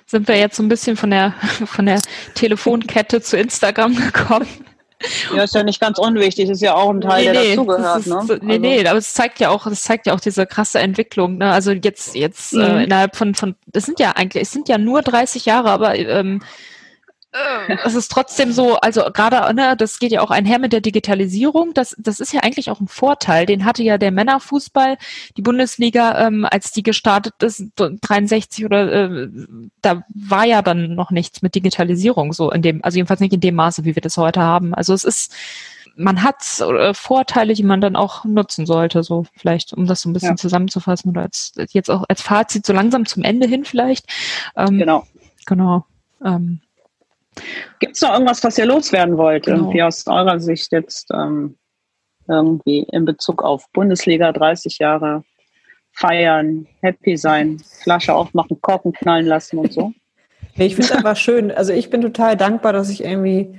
Sind 0.06 0.28
wir 0.28 0.38
jetzt 0.38 0.56
so 0.56 0.64
ein 0.64 0.70
bisschen 0.70 0.98
von 0.98 1.10
der, 1.12 1.34
von 1.66 1.86
der 1.86 2.00
Telefonkette 2.36 3.22
zu 3.22 3.38
Instagram 3.38 3.96
gekommen? 3.96 4.48
Ja, 5.34 5.44
ist 5.44 5.56
ja 5.56 5.64
nicht 5.64 5.80
ganz 5.80 5.98
unwichtig. 5.98 6.50
Ist 6.50 6.62
ja 6.62 6.74
auch 6.76 6.90
ein 6.90 7.00
Teil, 7.00 7.24
der 7.32 7.34
dazugehört. 7.34 8.00
das 8.00 8.06
Ne? 8.06 8.20
ist, 8.36 8.44
nee, 8.44 8.52
Also- 8.54 8.62
nee, 8.62 8.88
aber 8.88 8.98
es 9.00 9.14
zeigt 9.14 9.40
ja 9.40 9.50
auch, 9.50 9.66
es 9.68 9.82
zeigt 9.84 10.08
ja 10.08 10.14
auch 10.14 10.20
diese 10.20 10.46
krasse 10.46 10.80
Entwicklung. 10.80 11.38
Ne? 11.38 11.50
Also 11.52 11.72
jetzt, 11.72 12.16
jetzt 12.16 12.52
Mhm. 12.54 12.62
äh, 12.62 12.84
innerhalb 12.84 13.16
von, 13.16 13.34
von, 13.34 13.56
das 13.68 13.86
sind 13.86 14.00
ja 14.02 14.12
eigentlich, 14.18 14.44
es 14.44 14.52
sind 14.52 14.68
ja 14.68 14.78
nur 14.78 15.02
30 15.02 15.46
Jahre, 15.46 15.70
aber 15.70 15.96
ähm, 15.96 16.42
äh, 16.42 16.46
es 17.84 17.94
ist 17.94 18.12
trotzdem 18.12 18.52
so, 18.52 18.78
also 18.78 19.04
gerade, 19.14 19.54
ne, 19.54 19.76
das 19.78 20.00
geht 20.00 20.12
ja 20.12 20.22
auch 20.22 20.32
einher 20.32 20.58
mit 20.58 20.74
der 20.74 20.82
Digitalisierung. 20.82 21.74
Das, 21.76 21.96
das 22.00 22.20
ist 22.20 22.34
ja 22.34 22.42
eigentlich 22.42 22.72
auch 22.72 22.80
ein 22.80 22.88
Vorteil. 22.88 23.46
Den 23.46 23.66
hatte 23.66 23.84
ja 23.84 23.98
der 24.00 24.12
Männerfußball, 24.12 24.98
die 25.38 25.42
Bundesliga, 25.44 26.26
ähm, 26.28 26.46
als 26.50 26.72
die 26.72 26.82
gestartet 26.82 27.36
ist, 27.44 27.66
63 27.76 28.66
oder 28.66 28.92
äh, 28.92 29.30
da 29.82 30.04
war 30.10 30.46
ja 30.46 30.62
dann 30.64 30.96
noch 30.96 31.12
nichts 31.12 31.42
mit 31.44 31.54
Digitalisierung 31.54 32.34
so 32.34 32.52
in 32.52 32.62
dem, 32.64 32.84
also 32.84 32.96
jedenfalls 32.98 33.20
nicht 33.20 33.34
in 33.34 33.42
dem 33.42 33.56
Maße, 33.56 33.86
wie 33.86 33.96
wir 33.96 34.02
das 34.02 34.18
heute 34.18 34.42
haben. 34.42 34.74
Also 34.74 34.94
es 34.94 35.04
ist, 35.04 35.34
man 35.96 36.24
hat 36.24 36.38
äh, 36.62 36.94
Vorteile, 36.96 37.54
die 37.54 37.64
man 37.64 37.82
dann 37.82 37.96
auch 37.96 38.26
nutzen 38.26 38.66
sollte, 38.66 39.04
so 39.04 39.26
vielleicht, 39.36 39.74
um 39.74 39.86
das 39.86 40.02
so 40.02 40.10
ein 40.10 40.14
bisschen 40.14 40.30
Ja. 40.32 40.36
zusammenzufassen 40.38 41.12
oder 41.12 41.22
als 41.24 41.54
jetzt 41.72 41.92
auch 41.92 42.06
als 42.10 42.22
Fazit 42.24 42.66
so 42.66 42.74
langsam 42.74 43.06
zum 43.06 43.24
Ende 43.24 43.48
hin 43.48 43.66
vielleicht. 43.66 44.08
Ähm, 44.56 44.80
Genau. 44.80 45.06
Genau. 45.46 45.86
Ähm, 46.26 46.62
Gibt 47.80 47.96
es 47.96 48.02
noch 48.02 48.14
irgendwas, 48.14 48.44
was 48.44 48.58
ihr 48.58 48.66
loswerden 48.66 49.18
wollt, 49.18 49.46
Genau. 49.46 49.58
irgendwie 49.58 49.84
aus 49.84 50.06
eurer 50.08 50.40
Sicht 50.40 50.72
jetzt 50.72 51.10
ähm, 51.14 51.58
irgendwie 52.28 52.86
in 52.92 53.06
Bezug 53.06 53.44
auf 53.44 53.66
Bundesliga 53.74 54.32
30 54.32 54.80
Jahre 54.80 55.24
feiern, 55.94 56.68
happy 56.82 57.18
sein, 57.18 57.60
Flasche 57.84 58.14
aufmachen, 58.14 58.62
Korken 58.62 58.94
knallen 58.94 59.26
lassen 59.26 59.58
und 59.60 59.74
so? 59.74 59.92
Nee, 60.56 60.66
ich 60.66 60.76
finde 60.76 60.92
es 60.92 60.98
einfach 60.98 61.16
schön. 61.16 61.52
Also 61.52 61.72
ich 61.72 61.90
bin 61.90 62.02
total 62.02 62.36
dankbar, 62.36 62.74
dass 62.74 62.90
ich 62.90 63.04
irgendwie 63.06 63.58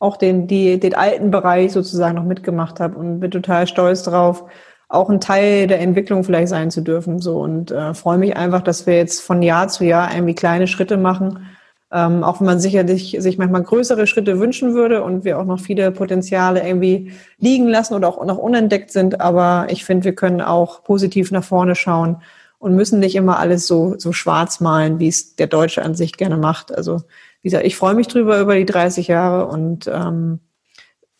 auch 0.00 0.16
den, 0.16 0.48
die, 0.48 0.80
den 0.80 0.94
alten 0.94 1.30
Bereich 1.30 1.70
sozusagen 1.70 2.16
noch 2.16 2.24
mitgemacht 2.24 2.80
habe 2.80 2.98
und 2.98 3.20
bin 3.20 3.30
total 3.30 3.68
stolz 3.68 4.02
drauf, 4.02 4.44
auch 4.88 5.08
ein 5.08 5.20
Teil 5.20 5.68
der 5.68 5.78
Entwicklung 5.80 6.24
vielleicht 6.24 6.48
sein 6.48 6.72
zu 6.72 6.80
dürfen. 6.80 7.20
So 7.20 7.38
und 7.38 7.70
äh, 7.70 7.94
freue 7.94 8.18
mich 8.18 8.36
einfach, 8.36 8.62
dass 8.62 8.86
wir 8.86 8.96
jetzt 8.96 9.20
von 9.20 9.40
Jahr 9.42 9.68
zu 9.68 9.84
Jahr 9.84 10.12
irgendwie 10.12 10.34
kleine 10.34 10.66
Schritte 10.66 10.96
machen. 10.96 11.46
Ähm, 11.94 12.24
auch 12.24 12.40
wenn 12.40 12.46
man 12.46 12.60
sicherlich 12.60 13.16
sich 13.18 13.36
manchmal 13.36 13.62
größere 13.62 14.06
Schritte 14.06 14.38
wünschen 14.38 14.72
würde 14.72 15.02
und 15.02 15.24
wir 15.24 15.38
auch 15.38 15.44
noch 15.44 15.60
viele 15.60 15.90
Potenziale 15.90 16.66
irgendwie 16.66 17.12
liegen 17.38 17.68
lassen 17.68 17.94
oder 17.94 18.08
auch 18.08 18.24
noch 18.24 18.38
unentdeckt 18.38 18.90
sind. 18.90 19.20
Aber 19.20 19.66
ich 19.68 19.84
finde, 19.84 20.04
wir 20.04 20.14
können 20.14 20.40
auch 20.40 20.82
positiv 20.84 21.30
nach 21.30 21.44
vorne 21.44 21.74
schauen 21.74 22.22
und 22.58 22.76
müssen 22.76 22.98
nicht 22.98 23.14
immer 23.14 23.38
alles 23.38 23.66
so, 23.66 23.98
so 23.98 24.12
schwarz 24.12 24.60
malen, 24.60 25.00
wie 25.00 25.08
es 25.08 25.36
der 25.36 25.48
Deutsche 25.48 25.82
an 25.82 25.94
sich 25.94 26.16
gerne 26.16 26.38
macht. 26.38 26.74
Also, 26.74 27.02
wie 27.42 27.48
gesagt, 27.48 27.66
ich 27.66 27.76
freue 27.76 27.94
mich 27.94 28.08
drüber 28.08 28.40
über 28.40 28.54
die 28.54 28.64
30 28.64 29.08
Jahre 29.08 29.46
und 29.46 29.86
ähm, 29.92 30.40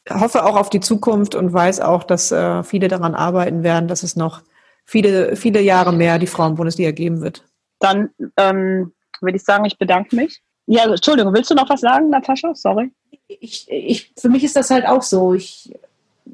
hoffe 0.08 0.44
auch 0.44 0.56
auf 0.56 0.70
die 0.70 0.80
Zukunft 0.80 1.34
und 1.34 1.52
weiß 1.52 1.80
auch, 1.80 2.04
dass 2.04 2.32
äh, 2.32 2.62
viele 2.62 2.88
daran 2.88 3.14
arbeiten 3.14 3.62
werden, 3.62 3.88
dass 3.88 4.04
es 4.04 4.16
noch 4.16 4.40
viele, 4.84 5.36
viele 5.36 5.60
Jahre 5.60 5.92
mehr 5.92 6.18
die 6.18 6.26
Frauenbundesliga 6.26 6.92
geben 6.92 7.20
wird. 7.20 7.44
Dann 7.78 8.10
ähm, 8.36 8.92
würde 9.20 9.36
ich 9.36 9.44
sagen, 9.44 9.64
ich 9.64 9.78
bedanke 9.78 10.16
mich. 10.16 10.42
Ja, 10.66 10.84
Entschuldigung, 10.84 11.34
willst 11.34 11.50
du 11.50 11.54
noch 11.54 11.68
was 11.68 11.80
sagen, 11.80 12.10
Natascha? 12.10 12.54
Sorry. 12.54 12.92
ich, 13.28 13.66
ich, 13.70 14.12
für 14.16 14.28
mich 14.28 14.44
ist 14.44 14.56
das 14.56 14.70
halt 14.70 14.86
auch 14.86 15.02
so. 15.02 15.34
Ich, 15.34 15.72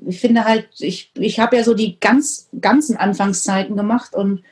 ich 0.06 0.20
finde 0.20 0.44
halt, 0.44 0.68
ich, 0.78 1.10
ich 1.18 1.40
habe 1.40 1.56
ja 1.56 1.64
so 1.64 1.74
die 1.74 1.98
ganz, 1.98 2.48
ganzen 2.60 2.96
Anfangszeiten 2.96 3.76
gemacht 3.76 4.14
und 4.14 4.42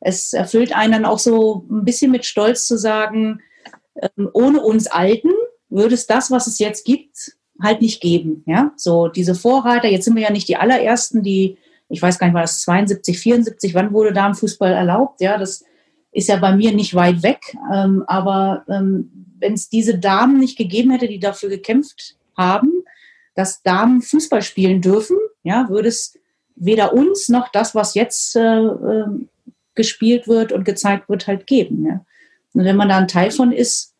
es 0.00 0.32
erfüllt 0.32 0.74
einen 0.76 0.92
dann 0.92 1.04
auch 1.04 1.18
so 1.18 1.64
ein 1.70 1.84
bisschen 1.84 2.10
mit 2.10 2.24
Stolz 2.24 2.66
zu 2.66 2.76
sagen, 2.76 3.40
ähm, 4.00 4.28
ohne 4.32 4.60
uns 4.60 4.86
Alten 4.86 5.30
würde 5.68 5.94
es 5.94 6.06
das, 6.06 6.30
was 6.30 6.46
es 6.46 6.58
jetzt 6.58 6.84
gibt, 6.84 7.36
halt 7.62 7.80
nicht 7.80 8.00
geben. 8.00 8.44
Ja, 8.46 8.72
so 8.76 9.08
diese 9.08 9.34
Vorreiter, 9.34 9.88
jetzt 9.88 10.04
sind 10.04 10.16
wir 10.16 10.22
ja 10.22 10.32
nicht 10.32 10.48
die 10.48 10.56
allerersten, 10.56 11.22
die, 11.22 11.56
ich 11.88 12.02
weiß 12.02 12.18
gar 12.18 12.26
nicht, 12.26 12.34
war 12.34 12.42
das 12.42 12.60
72, 12.62 13.18
74, 13.18 13.74
wann 13.74 13.92
wurde 13.92 14.12
Damenfußball 14.12 14.72
erlaubt? 14.72 15.20
Ja, 15.20 15.38
das 15.38 15.64
ist 16.12 16.28
ja 16.28 16.36
bei 16.36 16.54
mir 16.54 16.72
nicht 16.72 16.94
weit 16.94 17.22
weg, 17.22 17.40
ähm, 17.72 18.04
aber 18.06 18.64
ähm, 18.68 19.23
wenn 19.38 19.54
es 19.54 19.68
diese 19.68 19.98
Damen 19.98 20.38
nicht 20.38 20.56
gegeben 20.56 20.90
hätte, 20.90 21.08
die 21.08 21.18
dafür 21.18 21.48
gekämpft 21.48 22.16
haben, 22.36 22.84
dass 23.34 23.62
Damen 23.62 24.02
Fußball 24.02 24.42
spielen 24.42 24.80
dürfen, 24.80 25.16
ja, 25.42 25.68
würde 25.68 25.88
es 25.88 26.18
weder 26.56 26.92
uns 26.92 27.28
noch 27.28 27.48
das, 27.50 27.74
was 27.74 27.94
jetzt 27.94 28.36
äh, 28.36 28.58
äh, 28.58 29.06
gespielt 29.74 30.28
wird 30.28 30.52
und 30.52 30.64
gezeigt 30.64 31.08
wird, 31.08 31.26
halt 31.26 31.46
geben. 31.46 31.84
Ja. 31.86 32.04
Und 32.52 32.64
wenn 32.64 32.76
man 32.76 32.88
da 32.88 32.98
ein 32.98 33.08
Teil 33.08 33.30
von 33.30 33.52
ist, 33.52 33.92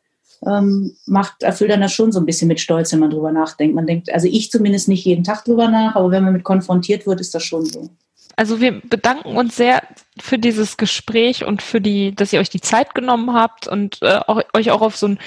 ähm, 0.47 0.97
macht, 1.06 1.43
erfüllt 1.43 1.70
dann 1.70 1.81
das 1.81 1.93
schon 1.93 2.12
so 2.12 2.20
ein 2.20 2.27
bisschen 2.27 2.48
mit 2.48 2.61
Stolz, 2.61 2.93
wenn 2.93 3.01
man 3.01 3.11
drüber 3.11 3.32
nachdenkt. 3.32 3.74
Man 3.74 3.86
denkt, 3.86 4.12
also 4.12 4.28
ich 4.28 4.51
zumindest 4.51 4.89
nicht 4.89 5.05
jeden 5.05 5.24
Tag 5.24 5.44
drüber 5.44 5.69
nach, 5.69 5.97
aber 5.97 6.11
wenn 6.11 6.23
man 6.23 6.32
mit 6.32 6.44
konfrontiert 6.44 7.06
wird, 7.06 7.20
ist 7.20 7.35
das 7.35 7.43
schon 7.43 7.65
so. 7.65 7.90
Also 8.36 8.61
wir 8.61 8.81
bedanken 8.81 9.36
uns 9.36 9.56
sehr 9.56 9.82
für 10.19 10.39
dieses 10.39 10.77
Gespräch 10.77 11.44
und 11.44 11.62
für 11.62 11.81
die, 11.81 12.15
dass 12.15 12.32
ihr 12.32 12.40
euch 12.40 12.51
die 12.51 12.61
Zeit 12.61 12.94
genommen 12.94 13.35
habt 13.35 13.69
und 13.69 14.01
äh, 14.02 14.20
auch, 14.27 14.43
euch 14.55 14.70
auch 14.70 14.81
auf 14.81 14.97
so 14.97 15.06
einen 15.06 15.19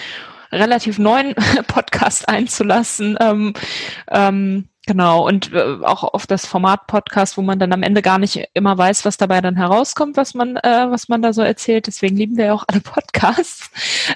relativ 0.52 1.00
neuen 1.00 1.36
Podcast 1.68 2.30
einzulassen. 2.30 3.18
Ähm, 3.20 3.54
ähm, 4.10 4.70
genau, 4.86 5.28
und 5.28 5.54
äh, 5.54 5.78
auch 5.84 6.04
auf 6.04 6.28
das 6.28 6.46
Format 6.46 6.88
Podcast, 6.88 7.38
wo 7.38 7.42
man 7.42 7.60
dann 7.60 7.74
am 7.74 7.84
Ende 7.84 8.02
gar 8.02 8.20
nicht 8.20 8.48
immer 8.54 8.78
weiß, 8.78 9.06
was 9.06 9.18
dabei 9.18 9.42
dann 9.42 9.56
herauskommt, 9.56 10.18
was 10.18 10.34
man, 10.34 10.58
äh, 10.58 10.88
was 10.90 11.10
man 11.10 11.22
da 11.22 11.34
so 11.34 11.42
erzählt. 11.42 11.88
Deswegen 11.88 12.18
lieben 12.18 12.38
wir 12.38 12.46
ja 12.46 12.54
auch 12.54 12.66
alle 12.68 12.82
Podcasts. 12.82 13.70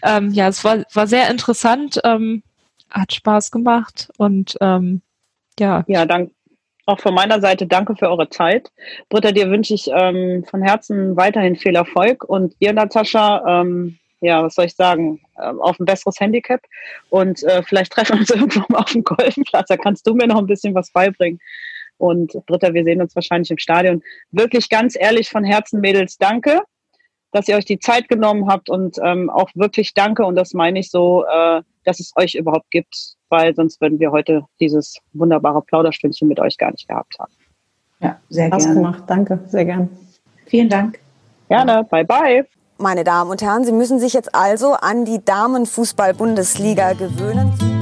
Ähm, 0.04 0.32
ja, 0.32 0.48
es 0.48 0.64
war, 0.64 0.84
war 0.94 1.08
sehr 1.08 1.30
interessant, 1.30 2.00
ähm, 2.04 2.44
hat 2.90 3.14
Spaß 3.14 3.52
gemacht 3.52 4.10
und 4.18 4.58
ähm, 4.62 5.02
ja, 5.60 5.84
Ja, 5.88 6.06
danke. 6.06 6.34
Auch 6.92 7.00
von 7.00 7.14
meiner 7.14 7.40
Seite 7.40 7.68
danke 7.68 7.96
für 7.96 8.10
eure 8.10 8.28
Zeit. 8.28 8.70
Britta, 9.08 9.32
dir 9.32 9.50
wünsche 9.50 9.74
ich 9.74 9.90
ähm, 9.96 10.44
von 10.44 10.62
Herzen 10.62 11.16
weiterhin 11.16 11.56
viel 11.56 11.74
Erfolg 11.74 12.26
und 12.26 12.54
ihr, 12.60 12.74
Natascha, 12.74 13.62
ähm, 13.62 13.98
ja, 14.20 14.44
was 14.44 14.56
soll 14.56 14.66
ich 14.66 14.76
sagen, 14.76 15.22
ähm, 15.42 15.62
auf 15.62 15.80
ein 15.80 15.86
besseres 15.86 16.20
Handicap 16.20 16.60
und 17.10 17.44
äh, 17.44 17.64
vielleicht 17.64 17.94
treffen 17.94 18.16
wir 18.16 18.20
uns 18.20 18.30
irgendwo 18.36 18.66
mal 18.68 18.80
auf 18.80 18.92
dem 18.92 19.06
Golfplatz. 19.06 19.70
Da 19.70 19.78
kannst 19.78 20.06
du 20.06 20.14
mir 20.14 20.28
noch 20.28 20.40
ein 20.40 20.48
bisschen 20.48 20.76
was 20.76 20.92
beibringen. 20.92 21.40
Und 21.98 22.34
Britta, 22.46 22.74
wir 22.74 22.84
sehen 22.84 23.02
uns 23.02 23.16
wahrscheinlich 23.16 23.52
im 23.52 23.58
Stadion. 23.58 24.04
Wirklich 24.32 24.68
ganz 24.68 24.98
ehrlich 25.00 25.30
von 25.30 25.46
Herzen, 25.46 25.80
Mädels, 25.80 26.18
danke, 26.18 26.60
dass 27.32 27.48
ihr 27.48 27.56
euch 27.56 27.64
die 27.64 27.80
Zeit 27.80 28.10
genommen 28.10 28.50
habt 28.50 28.70
und 28.70 28.98
ähm, 29.02 29.30
auch 29.30 29.50
wirklich 29.56 29.94
danke, 29.94 30.26
und 30.26 30.36
das 30.36 30.54
meine 30.54 30.80
ich 30.80 30.92
so, 30.92 31.24
äh, 31.24 31.62
dass 31.86 32.02
es 32.02 32.12
euch 32.18 32.36
überhaupt 32.36 32.70
gibt, 32.70 33.16
weil 33.32 33.56
sonst 33.56 33.82
würden 33.82 34.00
wir 34.00 34.12
heute 34.12 34.44
dieses 34.60 35.00
wunderbare 35.14 35.62
Plauderstündchen 35.62 36.28
mit 36.28 36.40
euch 36.40 36.58
gar 36.58 36.72
nicht 36.72 36.88
gehabt 36.88 37.18
haben. 37.18 37.32
Ja, 38.02 38.20
sehr 38.30 38.50
gerne. 38.50 38.74
gemacht. 38.74 39.04
Danke, 39.08 39.40
sehr 39.48 39.66
gern. 39.66 39.90
Vielen 40.46 40.70
Dank. 40.70 41.00
Gerne, 41.48 41.86
bye 41.90 42.06
bye. 42.06 42.46
meine 42.78 43.04
Damen 43.04 43.30
und 43.32 43.42
Herren, 43.42 43.64
Sie 43.64 43.72
müssen 43.72 44.00
sich 44.00 44.14
jetzt 44.14 44.34
also 44.34 44.74
an 44.74 45.06
die 45.06 45.24
Damenfußball-Bundesliga 45.24 46.94
gewöhnen. 46.94 47.81